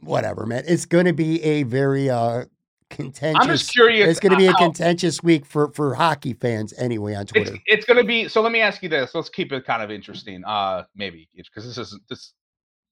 Whatever, 0.01 0.45
man. 0.45 0.63
It's 0.67 0.85
going 0.85 1.05
to 1.05 1.13
be 1.13 1.41
a 1.43 1.63
very 1.63 2.09
uh 2.09 2.45
contentious. 2.91 3.41
I'm 3.41 3.47
just 3.47 3.71
curious. 3.71 4.07
it's 4.09 4.19
going 4.19 4.31
to 4.31 4.37
be 4.37 4.45
a 4.45 4.53
contentious 4.53 5.23
week 5.23 5.45
for 5.45 5.71
for 5.71 5.95
hockey 5.95 6.33
fans 6.33 6.73
anyway 6.77 7.15
on 7.15 7.23
it's 7.23 7.31
Twitter. 7.31 7.57
it's 7.65 7.85
going 7.85 7.97
to 7.97 8.03
be 8.03 8.27
so 8.27 8.41
let 8.41 8.51
me 8.51 8.61
ask 8.61 8.83
you 8.83 8.89
this 8.89 9.15
let's 9.15 9.27
keep 9.29 9.51
it 9.51 9.65
kind 9.65 9.81
of 9.81 9.89
interesting 9.89 10.43
uh 10.45 10.83
maybe 10.95 11.27
because 11.35 11.65
this 11.65 11.79
isn't 11.79 12.01
this 12.09 12.33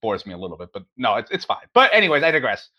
bores 0.04 0.26
me 0.28 0.34
a 0.34 0.38
little 0.38 0.58
bit 0.58 0.70
but 0.72 0.84
no 0.98 1.16
it's, 1.16 1.32
it's 1.32 1.46
fine. 1.46 1.66
But 1.74 1.90
anyways 1.94 2.22
i 2.22 2.30
digress. 2.30 2.70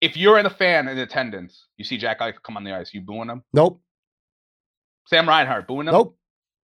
If 0.00 0.16
you're 0.16 0.38
in 0.38 0.46
a 0.46 0.50
fan 0.50 0.88
in 0.88 0.96
attendance 0.96 1.66
you 1.76 1.84
see 1.84 1.98
jack 1.98 2.20
Eichel 2.20 2.42
come 2.42 2.56
on 2.56 2.64
the 2.64 2.72
ice 2.74 2.94
you 2.94 3.02
booing 3.02 3.28
him? 3.28 3.42
Nope, 3.52 3.82
sam 5.06 5.28
reinhart 5.28 5.66
booing 5.68 5.88
him? 5.88 5.92
Nope, 5.92 6.16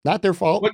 not 0.05 0.21
their 0.21 0.35
fault. 0.35 0.61
What- 0.61 0.73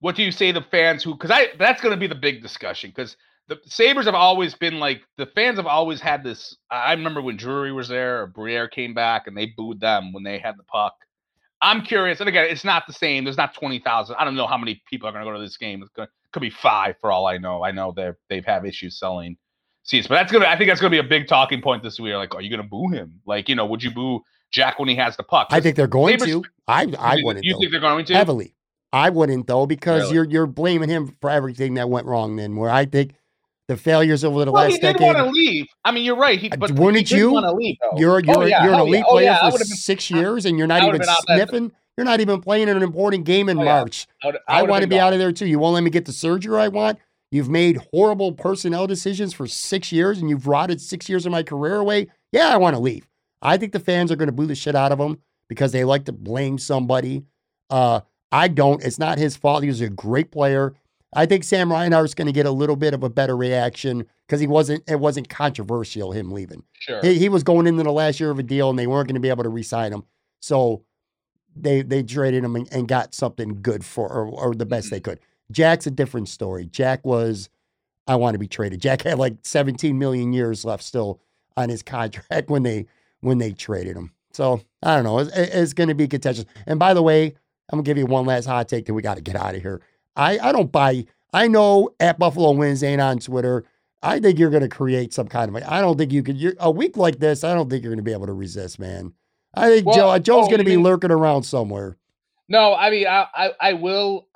what 0.00 0.16
do 0.16 0.24
you 0.24 0.32
say 0.32 0.50
to 0.50 0.60
fans 0.60 1.04
who 1.04 1.12
because 1.14 1.30
i 1.30 1.46
that's 1.60 1.80
going 1.80 1.94
to 1.94 2.00
be 2.00 2.08
the 2.08 2.14
big 2.28 2.42
discussion 2.42 2.90
because 2.90 3.16
the 3.46 3.56
sabres 3.66 4.06
have 4.06 4.16
always 4.16 4.52
been 4.52 4.80
like 4.80 5.00
the 5.16 5.26
fans 5.26 5.58
have 5.58 5.66
always 5.66 6.00
had 6.00 6.24
this 6.24 6.56
i 6.72 6.92
remember 6.92 7.22
when 7.22 7.36
drury 7.36 7.72
was 7.72 7.86
there 7.88 8.22
or 8.22 8.26
briere 8.26 8.66
came 8.66 8.94
back 8.94 9.28
and 9.28 9.36
they 9.36 9.46
booed 9.56 9.78
them 9.78 10.12
when 10.12 10.24
they 10.24 10.38
had 10.40 10.56
the 10.58 10.64
puck. 10.64 10.94
I'm 11.60 11.82
curious 11.82 12.18
and 12.18 12.28
again 12.28 12.46
it's 12.50 12.64
not 12.64 12.88
the 12.88 12.92
same 12.92 13.22
there's 13.22 13.36
not 13.36 13.54
20000 13.54 14.16
i 14.16 14.24
don't 14.24 14.34
know 14.34 14.48
how 14.48 14.58
many 14.58 14.82
people 14.90 15.08
are 15.08 15.12
going 15.12 15.24
to 15.24 15.30
go 15.30 15.36
to 15.36 15.42
this 15.42 15.56
game 15.56 15.80
it's 15.82 15.92
going 15.92 16.08
could 16.32 16.40
be 16.42 16.50
five 16.50 16.96
for 17.00 17.10
all 17.12 17.26
i 17.26 17.36
know 17.38 17.62
i 17.62 17.70
know 17.70 17.92
they're 17.94 18.18
they've 18.28 18.44
have 18.44 18.64
issues 18.64 18.98
selling 18.98 19.36
seats 19.84 20.06
but 20.08 20.14
that's 20.14 20.32
gonna 20.32 20.46
i 20.46 20.56
think 20.56 20.68
that's 20.70 20.80
gonna 20.80 20.90
be 20.90 20.98
a 20.98 21.02
big 21.02 21.26
talking 21.28 21.60
point 21.60 21.82
this 21.82 21.98
week 22.00 22.14
like 22.14 22.34
are 22.34 22.40
you 22.40 22.50
gonna 22.50 22.62
boo 22.62 22.88
him 22.88 23.20
like 23.26 23.48
you 23.48 23.54
know 23.54 23.66
would 23.66 23.82
you 23.82 23.90
boo 23.90 24.20
jack 24.50 24.78
when 24.78 24.88
he 24.88 24.94
has 24.96 25.16
the 25.16 25.22
puck 25.22 25.48
I 25.50 25.60
think 25.60 25.76
they're 25.76 25.86
going 25.86 26.18
Sabres- 26.18 26.42
to. 26.42 26.44
I 26.68 26.82
I 26.98 27.14
think- 27.14 27.26
wouldn't. 27.26 27.44
you 27.44 27.52
though. 27.54 27.58
think 27.60 27.70
they're 27.72 27.80
going 27.80 28.04
to 28.04 28.14
heavily. 28.14 28.54
I 28.92 29.08
wouldn't 29.08 29.46
though 29.46 29.64
because 29.66 30.02
Really? 30.02 30.14
you're 30.14 30.24
you're 30.24 30.46
blaming 30.46 30.90
him 30.90 31.16
for 31.22 31.30
everything 31.30 31.74
that 31.74 31.88
went 31.88 32.06
wrong. 32.06 32.36
Then 32.36 32.56
where 32.56 32.68
I 32.70 32.84
think 32.84 33.14
the 33.68 33.78
failures 33.78 34.22
over 34.24 34.44
the 34.44 34.52
well, 34.52 34.64
last 34.64 34.72
he 34.74 34.78
did 34.78 34.92
decade. 34.98 35.06
want 35.06 35.16
to 35.16 35.30
leave. 35.30 35.66
I 35.86 35.90
mean, 35.92 36.04
you're 36.04 36.16
right. 36.16 36.38
He, 36.38 36.50
Uh, 36.50 36.56
but 36.56 36.72
wouldn't 36.72 37.08
he 37.08 37.16
you? 37.16 37.30
want 37.32 37.44
to 37.46 37.52
leave. 37.52 37.76
Though. 37.80 37.98
You're 37.98 38.20
you're 38.20 38.38
oh, 38.38 38.44
yeah. 38.44 38.62
you're 38.64 38.74
an 38.74 38.80
oh, 38.80 38.84
elite 38.84 38.98
yeah. 38.98 39.04
Oh, 39.06 39.12
player 39.12 39.24
yeah. 39.24 39.38
For 39.38 39.52
would've 39.52 39.68
been- 39.68 39.76
six 39.78 40.10
years, 40.10 40.44
and 40.44 40.58
you're 40.58 40.66
not 40.66 40.82
even 40.82 40.88
would've 40.92 41.00
been 41.00 41.08
out 41.08 41.24
that- 41.28 41.48
sniffing. 41.48 41.72
You're 41.96 42.04
not 42.04 42.20
even 42.20 42.40
playing 42.40 42.68
in 42.68 42.76
an 42.76 42.82
important 42.82 43.24
game 43.24 43.48
in 43.48 43.58
Oh, 43.58 43.62
yeah. 43.62 43.74
March. 43.78 44.06
I, 44.22 44.26
would, 44.26 44.36
I, 44.48 44.62
want 44.62 44.82
to 44.82 44.88
be 44.88 44.98
out 44.98 45.12
of 45.12 45.18
there 45.18 45.32
too. 45.32 45.46
You 45.46 45.58
won't 45.58 45.74
let 45.74 45.82
me 45.82 45.90
get 45.90 46.06
the 46.06 46.12
surgery 46.12 46.58
I 46.58 46.68
want. 46.68 46.98
You've 47.30 47.48
made 47.48 47.78
horrible 47.92 48.32
personnel 48.32 48.86
decisions 48.86 49.32
for 49.32 49.46
six 49.46 49.90
years, 49.90 50.18
and 50.18 50.28
you've 50.28 50.46
rotted 50.46 50.80
six 50.80 51.08
years 51.08 51.24
of 51.26 51.32
my 51.32 51.42
career 51.42 51.76
away. 51.76 52.08
Yeah, 52.30 52.48
I 52.48 52.56
want 52.58 52.76
to 52.76 52.80
leave. 52.80 53.08
I 53.40 53.56
think 53.56 53.72
the 53.72 53.80
fans 53.80 54.12
are 54.12 54.16
going 54.16 54.28
to 54.28 54.32
boo 54.32 54.46
the 54.46 54.54
shit 54.54 54.74
out 54.74 54.92
of 54.92 55.00
him 55.00 55.18
because 55.48 55.72
they 55.72 55.84
like 55.84 56.04
to 56.06 56.12
blame 56.12 56.58
somebody. 56.58 57.24
Uh, 57.70 58.00
I 58.30 58.48
don't. 58.48 58.82
It's 58.84 58.98
not 58.98 59.18
his 59.18 59.36
fault. 59.36 59.62
He 59.62 59.68
was 59.68 59.80
a 59.80 59.88
great 59.88 60.30
player. 60.30 60.74
I 61.14 61.26
think 61.26 61.44
Sam 61.44 61.70
Reinhart's 61.70 62.14
going 62.14 62.26
to 62.26 62.32
get 62.32 62.46
a 62.46 62.50
little 62.50 62.76
bit 62.76 62.94
of 62.94 63.02
a 63.02 63.10
better 63.10 63.36
reaction 63.36 64.06
because 64.26 64.40
he 64.40 64.46
wasn't. 64.46 64.84
It 64.88 65.00
wasn't 65.00 65.28
controversial 65.28 66.12
him 66.12 66.32
leaving. 66.32 66.62
Sure. 66.72 67.00
He, 67.02 67.18
he 67.18 67.28
was 67.28 67.42
going 67.42 67.66
into 67.66 67.82
the 67.82 67.92
last 67.92 68.20
year 68.20 68.30
of 68.30 68.38
a 68.38 68.42
deal, 68.42 68.70
and 68.70 68.78
they 68.78 68.86
weren't 68.86 69.08
going 69.08 69.14
to 69.14 69.20
be 69.20 69.28
able 69.28 69.42
to 69.42 69.50
re-sign 69.50 69.92
him. 69.92 70.04
So 70.40 70.84
they 71.56 71.82
they 71.82 72.02
traded 72.02 72.44
him 72.44 72.56
and, 72.56 72.68
and 72.72 72.88
got 72.88 73.14
something 73.14 73.60
good 73.62 73.84
for, 73.84 74.08
or, 74.08 74.26
or 74.26 74.54
the 74.54 74.66
best 74.66 74.86
mm-hmm. 74.86 74.96
they 74.96 75.00
could. 75.00 75.20
Jack's 75.50 75.86
a 75.86 75.90
different 75.90 76.28
story. 76.28 76.66
Jack 76.66 77.04
was, 77.04 77.48
I 78.06 78.16
want 78.16 78.34
to 78.34 78.38
be 78.38 78.48
traded. 78.48 78.80
Jack 78.80 79.02
had 79.02 79.18
like 79.18 79.36
17 79.42 79.98
million 79.98 80.32
years 80.32 80.64
left 80.64 80.82
still 80.82 81.20
on 81.56 81.68
his 81.68 81.82
contract 81.82 82.48
when 82.48 82.62
they 82.62 82.86
when 83.20 83.38
they 83.38 83.52
traded 83.52 83.96
him. 83.96 84.12
So 84.32 84.62
I 84.82 84.94
don't 84.94 85.04
know. 85.04 85.18
It's, 85.18 85.30
it's 85.36 85.72
going 85.74 85.88
to 85.88 85.94
be 85.94 86.08
contentious. 86.08 86.46
And 86.66 86.78
by 86.78 86.94
the 86.94 87.02
way, 87.02 87.26
I'm 87.26 87.78
gonna 87.78 87.82
give 87.82 87.98
you 87.98 88.06
one 88.06 88.26
last 88.26 88.46
hot 88.46 88.68
take 88.68 88.86
that 88.86 88.94
we 88.94 89.02
got 89.02 89.16
to 89.16 89.22
get 89.22 89.36
out 89.36 89.54
of 89.54 89.62
here. 89.62 89.80
I 90.16 90.38
I 90.38 90.52
don't 90.52 90.72
buy. 90.72 91.06
I 91.32 91.48
know 91.48 91.90
at 92.00 92.18
Buffalo 92.18 92.52
Wins 92.52 92.82
ain't 92.82 93.00
on 93.00 93.18
Twitter. 93.18 93.64
I 94.02 94.18
think 94.18 94.38
you're 94.38 94.50
going 94.50 94.62
to 94.62 94.68
create 94.68 95.14
some 95.14 95.28
kind 95.28 95.54
of. 95.54 95.62
I 95.62 95.80
don't 95.80 95.96
think 95.96 96.12
you 96.12 96.22
could. 96.22 96.36
You're, 96.36 96.54
a 96.58 96.70
week 96.70 96.96
like 96.96 97.20
this, 97.20 97.44
I 97.44 97.54
don't 97.54 97.70
think 97.70 97.84
you're 97.84 97.92
going 97.92 97.98
to 97.98 98.02
be 98.02 98.12
able 98.12 98.26
to 98.26 98.32
resist, 98.32 98.78
man. 98.78 99.14
I 99.54 99.68
think 99.68 99.86
Well, 99.86 99.96
Joe 99.96 100.18
Joe's 100.18 100.46
oh, 100.46 100.48
going 100.48 100.58
to 100.58 100.64
be 100.64 100.76
mean- 100.76 100.84
lurking 100.84 101.10
around 101.10 101.42
somewhere. 101.44 101.96
No, 102.48 102.74
I 102.74 102.90
mean, 102.90 103.06
I, 103.06 103.26
I, 103.34 103.50
I 103.60 103.72
will. 103.74 104.26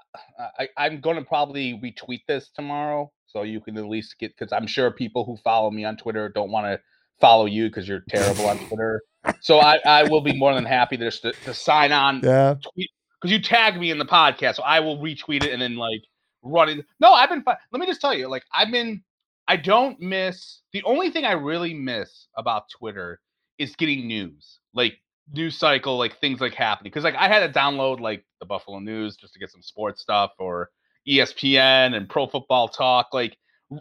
I, 0.59 0.69
I'm 0.79 1.01
going 1.01 1.17
to 1.17 1.23
probably 1.23 1.79
retweet 1.83 2.21
this 2.27 2.49
tomorrow, 2.55 3.13
so 3.27 3.43
you 3.43 3.61
can 3.61 3.77
at 3.77 3.87
least 3.87 4.17
get 4.19 4.37
because 4.37 4.53
I'm 4.53 4.67
sure 4.67 4.91
people 4.91 5.25
who 5.25 5.37
follow 5.39 5.71
me 5.71 5.85
on 5.85 5.97
Twitter 5.97 6.31
don't 6.31 6.51
want 6.51 6.67
to 6.67 6.81
follow 7.21 7.45
you 7.47 7.67
because 7.69 7.87
you're 7.87 8.05
terrible 8.09 8.47
on 8.47 8.59
Twitter. 8.69 9.03
So 9.41 9.59
I, 9.59 9.79
I 9.85 10.05
will 10.05 10.21
be 10.21 10.33
more 10.33 10.55
than 10.55 10.65
happy 10.65 10.97
to, 10.99 11.11
to, 11.11 11.33
to 11.33 11.53
sign 11.53 11.93
on 11.93 12.21
Yeah. 12.25 12.55
because 12.55 13.31
you 13.31 13.41
tagged 13.43 13.79
me 13.79 13.91
in 13.91 13.99
the 13.99 14.07
podcast, 14.07 14.57
so 14.57 14.63
I 14.63 14.81
will 14.81 14.99
retweet 14.99 15.45
it 15.45 15.53
and 15.53 15.61
then 15.61 15.77
like 15.77 16.01
run 16.43 16.69
it. 16.71 16.87
No, 17.01 17.13
I've 17.13 17.29
been. 17.29 17.45
Let 17.47 17.81
me 17.81 17.87
just 17.87 18.01
tell 18.01 18.15
you, 18.15 18.29
like 18.29 18.45
I've 18.55 18.71
been. 18.71 19.03
I 19.49 19.57
don't 19.57 20.01
miss. 20.01 20.61
The 20.73 20.83
only 20.85 21.11
thing 21.11 21.25
I 21.25 21.33
really 21.33 21.75
miss 21.75 22.29
about 22.37 22.65
Twitter 22.71 23.21
is 23.59 23.77
getting 23.77 24.07
news, 24.07 24.59
like 24.75 24.95
news 25.33 25.59
cycle, 25.59 25.99
like 25.99 26.19
things 26.21 26.41
like 26.41 26.55
happening. 26.55 26.91
Because 26.91 27.05
like 27.05 27.15
I 27.17 27.29
had 27.29 27.53
to 27.53 27.59
download 27.59 28.01
like 28.01 28.25
the 28.41 28.47
Buffalo 28.47 28.79
News 28.79 29.17
just 29.17 29.33
to 29.35 29.39
get 29.39 29.51
some 29.51 29.63
sports 29.63 30.03
stuff, 30.03 30.33
or 30.39 30.71
ESPN 31.09 31.95
and 31.97 32.09
Pro 32.09 32.27
Football 32.27 32.69
Talk, 32.69 33.09
like 33.13 33.37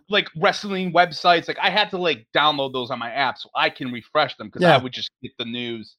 like 0.10 0.30
wrestling 0.38 0.94
websites. 0.94 1.48
Like 1.48 1.60
I 1.62 1.70
had 1.70 1.90
to 1.92 1.98
like 1.98 2.28
download 2.36 2.74
those 2.74 2.92
on 2.92 3.00
my 3.00 3.12
app 3.12 3.38
so 3.38 3.50
I 3.56 3.70
can 3.70 3.92
refresh 3.92 4.36
them 4.38 4.48
because 4.48 4.64
Yeah. 4.64 4.76
I 4.76 4.78
would 4.78 4.94
just 4.94 5.12
get 5.22 5.32
the 5.38 5.46
news 5.46 5.96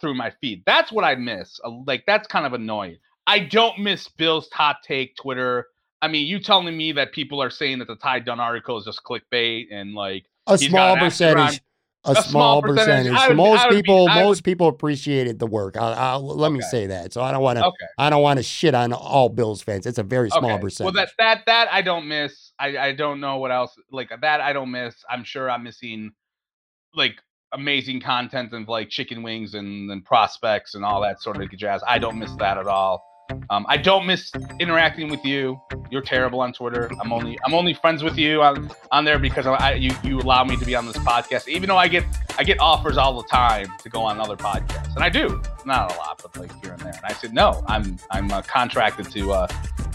through 0.00 0.14
my 0.14 0.32
feed. 0.40 0.62
That's 0.66 0.92
what 0.92 1.04
I 1.04 1.14
miss. 1.14 1.60
Like 1.86 2.04
that's 2.06 2.26
kind 2.28 2.46
of 2.46 2.52
annoying. 2.52 2.98
I 3.26 3.40
don't 3.40 3.78
miss 3.80 4.08
Bill's 4.08 4.48
hot 4.52 4.78
take 4.86 5.16
Twitter. 5.16 5.66
I 6.00 6.08
mean, 6.08 6.26
you 6.26 6.38
telling 6.38 6.76
me 6.76 6.92
that 6.92 7.12
people 7.12 7.42
are 7.42 7.50
saying 7.50 7.78
that 7.80 7.88
the 7.88 7.96
Ty 7.96 8.20
Dunne 8.20 8.40
article 8.40 8.78
is 8.78 8.84
just 8.84 9.02
clickbait 9.02 9.66
and 9.72 9.94
like 9.94 10.24
A 10.46 10.56
small 10.56 10.96
percentage. 10.96 11.60
A, 12.06 12.12
A 12.12 12.14
small 12.14 12.22
small 12.24 12.62
percentage. 12.62 13.10
percentage. 13.12 13.28
Would- 13.28 13.36
most 13.36 13.64
would 13.64 13.70
be- 13.70 13.76
people, 13.76 14.04
would- 14.04 14.14
most 14.14 14.44
people 14.44 14.68
appreciated 14.68 15.38
the 15.38 15.46
work. 15.46 15.76
I, 15.76 15.92
I, 15.92 16.16
let 16.16 16.52
me 16.52 16.60
say 16.60 16.86
that. 16.86 17.12
So 17.12 17.20
I 17.22 17.32
don't 17.32 17.42
want 17.42 17.58
to. 17.58 17.66
okay, 17.66 17.86
I 17.98 18.10
don't 18.10 18.22
want 18.22 18.38
to 18.38 18.42
shit 18.42 18.74
on 18.74 18.92
all 18.92 19.28
Bills 19.28 19.62
fans. 19.62 19.86
It's 19.86 19.98
a 19.98 20.02
very 20.02 20.30
small 20.30 20.52
okay. 20.52 20.60
percentage. 20.62 20.94
Well, 20.94 21.04
that 21.04 21.12
that 21.18 21.44
that 21.46 21.68
I 21.72 21.82
don't 21.82 22.06
miss. 22.08 22.52
I 22.58 22.78
I 22.78 22.92
don't 22.92 23.20
know 23.20 23.38
what 23.38 23.50
else 23.50 23.76
like 23.90 24.10
that 24.20 24.40
I 24.40 24.52
don't 24.52 24.70
miss. 24.70 24.94
I'm 25.10 25.24
sure 25.24 25.50
I'm 25.50 25.62
missing 25.64 26.12
like 26.94 27.20
amazing 27.52 28.00
content 28.00 28.52
of 28.52 28.68
like 28.68 28.88
chicken 28.88 29.22
wings 29.22 29.54
and, 29.54 29.90
and 29.90 30.04
prospects 30.04 30.74
and 30.74 30.84
all 30.84 31.00
that 31.00 31.20
sort 31.22 31.40
of 31.40 31.50
jazz. 31.56 31.82
I 31.86 31.98
don't 31.98 32.18
miss 32.18 32.34
that 32.36 32.58
at 32.58 32.66
all. 32.66 33.04
Um, 33.50 33.66
I 33.68 33.76
don't 33.76 34.06
miss 34.06 34.32
interacting 34.60 35.08
with 35.08 35.24
you. 35.24 35.60
You're 35.90 36.02
terrible 36.02 36.40
on 36.40 36.52
Twitter. 36.52 36.90
I'm 37.00 37.12
only 37.12 37.38
I'm 37.44 37.54
only 37.54 37.74
friends 37.74 38.02
with 38.02 38.16
you 38.18 38.42
on, 38.42 38.70
on 38.90 39.04
there 39.04 39.18
because 39.18 39.46
I, 39.46 39.74
you 39.74 39.92
you 40.02 40.18
allow 40.18 40.44
me 40.44 40.56
to 40.56 40.64
be 40.64 40.74
on 40.74 40.86
this 40.86 40.96
podcast. 40.98 41.48
Even 41.48 41.68
though 41.68 41.76
I 41.76 41.88
get 41.88 42.04
I 42.38 42.44
get 42.44 42.58
offers 42.60 42.96
all 42.96 43.20
the 43.20 43.28
time 43.28 43.66
to 43.82 43.88
go 43.88 44.02
on 44.02 44.20
other 44.20 44.36
podcasts, 44.36 44.94
and 44.94 45.04
I 45.04 45.08
do 45.08 45.40
not 45.64 45.92
a 45.92 45.96
lot, 45.96 46.20
but 46.22 46.36
like 46.36 46.52
here 46.62 46.72
and 46.72 46.80
there. 46.80 46.92
And 46.94 47.04
I 47.04 47.12
said 47.12 47.32
no. 47.32 47.64
I'm 47.66 47.98
I'm 48.10 48.30
uh, 48.30 48.42
contracted 48.42 49.10
to 49.12 49.32
uh, 49.32 49.46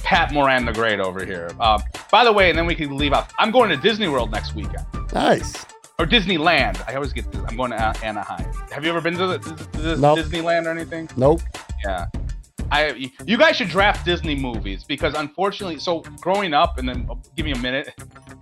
Pat 0.04 0.32
Moran 0.34 0.66
the 0.66 0.74
Great 0.74 1.00
over 1.00 1.26
here. 1.26 1.50
Uh, 1.60 1.80
by 2.10 2.24
the 2.24 2.32
way, 2.32 2.50
and 2.50 2.58
then 2.58 2.66
we 2.66 2.76
can 2.76 2.98
leave 2.98 3.14
off. 3.14 3.34
I'm 3.38 3.52
going 3.52 3.70
to 3.70 3.78
Disney 3.78 4.08
World 4.08 4.32
next 4.32 4.56
weekend 4.56 4.86
nice. 5.14 5.66
or 6.00 6.06
Disneyland. 6.06 6.82
I 6.88 6.96
always 6.96 7.14
get. 7.14 7.32
This. 7.32 7.42
I'm 7.48 7.56
going 7.58 7.72
to 7.72 7.78
Anaheim. 8.04 8.52
Have 8.72 8.84
you 8.84 8.90
ever 8.90 9.02
been 9.02 9.16
to, 9.16 9.28
the, 9.28 9.38
to 9.40 9.80
this 9.82 10.00
Nope. 10.00 10.20
Disneyland 10.20 10.66
or 10.66 10.70
anything? 10.70 11.10
Nope. 11.18 11.42
Yeah. 11.86 12.08
I 12.72 13.10
you 13.26 13.38
guys 13.38 13.58
should 13.58 13.70
draft 13.70 14.06
Disney 14.06 14.36
movies 14.36 14.84
because 14.84 15.14
unfortunately, 15.14 15.78
so 15.80 16.00
growing 16.22 16.54
up 16.54 16.78
and 16.78 16.88
then 16.88 17.06
oh, 17.10 17.20
give 17.36 17.46
me 17.46 17.52
a 17.52 17.58
minute, 17.58 17.94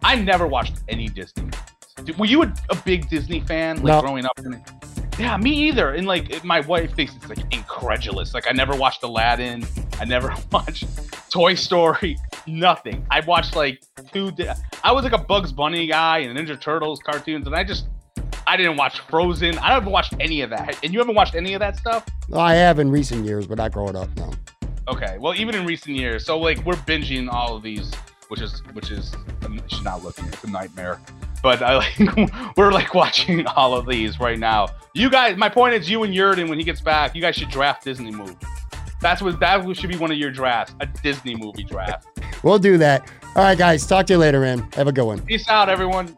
I 0.04 0.16
never 0.16 0.46
watched 0.48 0.76
any 0.88 1.08
Disney. 1.08 1.44
movies. 1.44 2.18
Were 2.18 2.26
you 2.28 2.44
a, 2.44 2.54
a 2.70 2.76
big 2.86 3.10
Disney 3.10 3.42
fan 3.42 3.78
like 3.78 3.86
No. 3.86 4.02
growing 4.02 4.26
up? 4.26 4.40
Yeah, 5.18 5.36
me 5.36 5.52
either. 5.52 5.94
And 5.96 6.08
like 6.08 6.44
my 6.46 6.62
wife 6.62 6.94
thinks 6.96 7.14
it's 7.16 7.28
like 7.28 7.40
incredulous. 7.52 8.34
Like 8.34 8.48
I 8.48 8.54
never 8.54 8.76
watched 8.76 9.04
Aladdin. 9.04 9.66
I 10.00 10.06
never 10.06 10.34
watched 10.52 10.86
Toy 11.30 11.56
Story. 11.56 12.18
Nothing. 12.48 13.06
I 13.12 13.20
watched 13.22 13.56
like 13.56 13.82
two. 14.14 14.32
Di- 14.32 14.54
I 14.84 14.92
was 14.94 15.04
like 15.04 15.14
a 15.14 15.18
Bugs 15.18 15.52
Bunny 15.52 15.88
guy 15.88 16.20
and 16.20 16.38
Ninja 16.38 16.60
Turtles 16.60 17.00
cartoons, 17.00 17.48
and 17.48 17.56
I 17.56 17.64
just 17.66 17.88
I 18.50 18.58
didn't 18.58 18.78
watch 18.78 19.00
Frozen. 19.02 19.60
I 19.60 19.68
haven't 19.68 19.92
watched 19.92 20.16
any 20.20 20.42
of 20.42 20.50
that. 20.50 20.80
And 20.84 20.92
you 20.92 20.98
haven't 20.98 21.14
watched 21.14 21.36
any 21.36 21.54
of 21.54 21.60
that 21.60 21.78
stuff? 21.78 22.04
I 22.34 22.56
have 22.56 22.80
in 22.80 22.90
recent 22.90 23.24
years, 23.24 23.46
but 23.46 23.60
not 23.60 23.72
growing 23.72 23.96
up. 23.96 24.10
No. 24.18 24.34
Okay. 24.88 25.20
Well, 25.20 25.36
even 25.36 25.54
in 25.54 25.68
recent 25.68 25.96
years, 25.96 26.26
so 26.26 26.40
like 26.40 26.66
we're 26.66 26.74
binging 26.74 27.32
all 27.32 27.56
of 27.56 27.62
these, 27.62 27.94
which 28.30 28.42
is 28.42 28.64
which 28.74 28.90
is 28.90 29.14
um, 29.46 29.62
she's 29.68 29.84
not 29.84 30.04
looking. 30.04 30.26
It's 30.26 30.44
a 30.44 30.50
nightmare. 30.50 31.00
But 31.44 31.62
I 31.62 31.78
like 32.00 32.58
we're 32.58 32.72
like 32.72 32.96
watching 32.96 33.46
all 33.46 33.76
of 33.76 33.86
these 33.86 34.20
right 34.20 34.40
now. 34.40 34.70
You 34.96 35.12
guys, 35.12 35.38
my 35.38 35.48
point 35.48 35.76
is, 35.76 35.88
you 35.88 36.02
and 36.02 36.12
Yerdon, 36.12 36.50
when 36.50 36.58
he 36.58 36.66
gets 36.66 36.82
back, 36.82 37.14
you 37.14 37.22
guys 37.22 37.36
should 37.36 37.50
draft 37.50 37.84
Disney 37.84 38.10
movie. 38.10 38.36
That's 39.00 39.22
what 39.22 39.40
that 39.42 39.78
should 39.78 39.92
be 39.92 39.98
one 39.98 40.10
of 40.10 40.18
your 40.18 40.32
drafts, 40.32 40.74
a 40.80 40.88
Disney 40.88 41.36
movie 41.36 41.66
draft. 41.66 42.08
we'll 42.44 42.58
do 42.58 42.80
that. 42.80 43.12
All 43.36 43.44
right, 43.44 43.58
guys. 43.58 43.86
Talk 43.86 44.08
to 44.08 44.14
you 44.14 44.18
later, 44.18 44.40
man. 44.40 44.68
Have 44.74 44.88
a 44.88 44.92
good 44.92 45.06
one. 45.06 45.22
Peace 45.22 45.48
out, 45.48 45.70
everyone. 45.70 46.18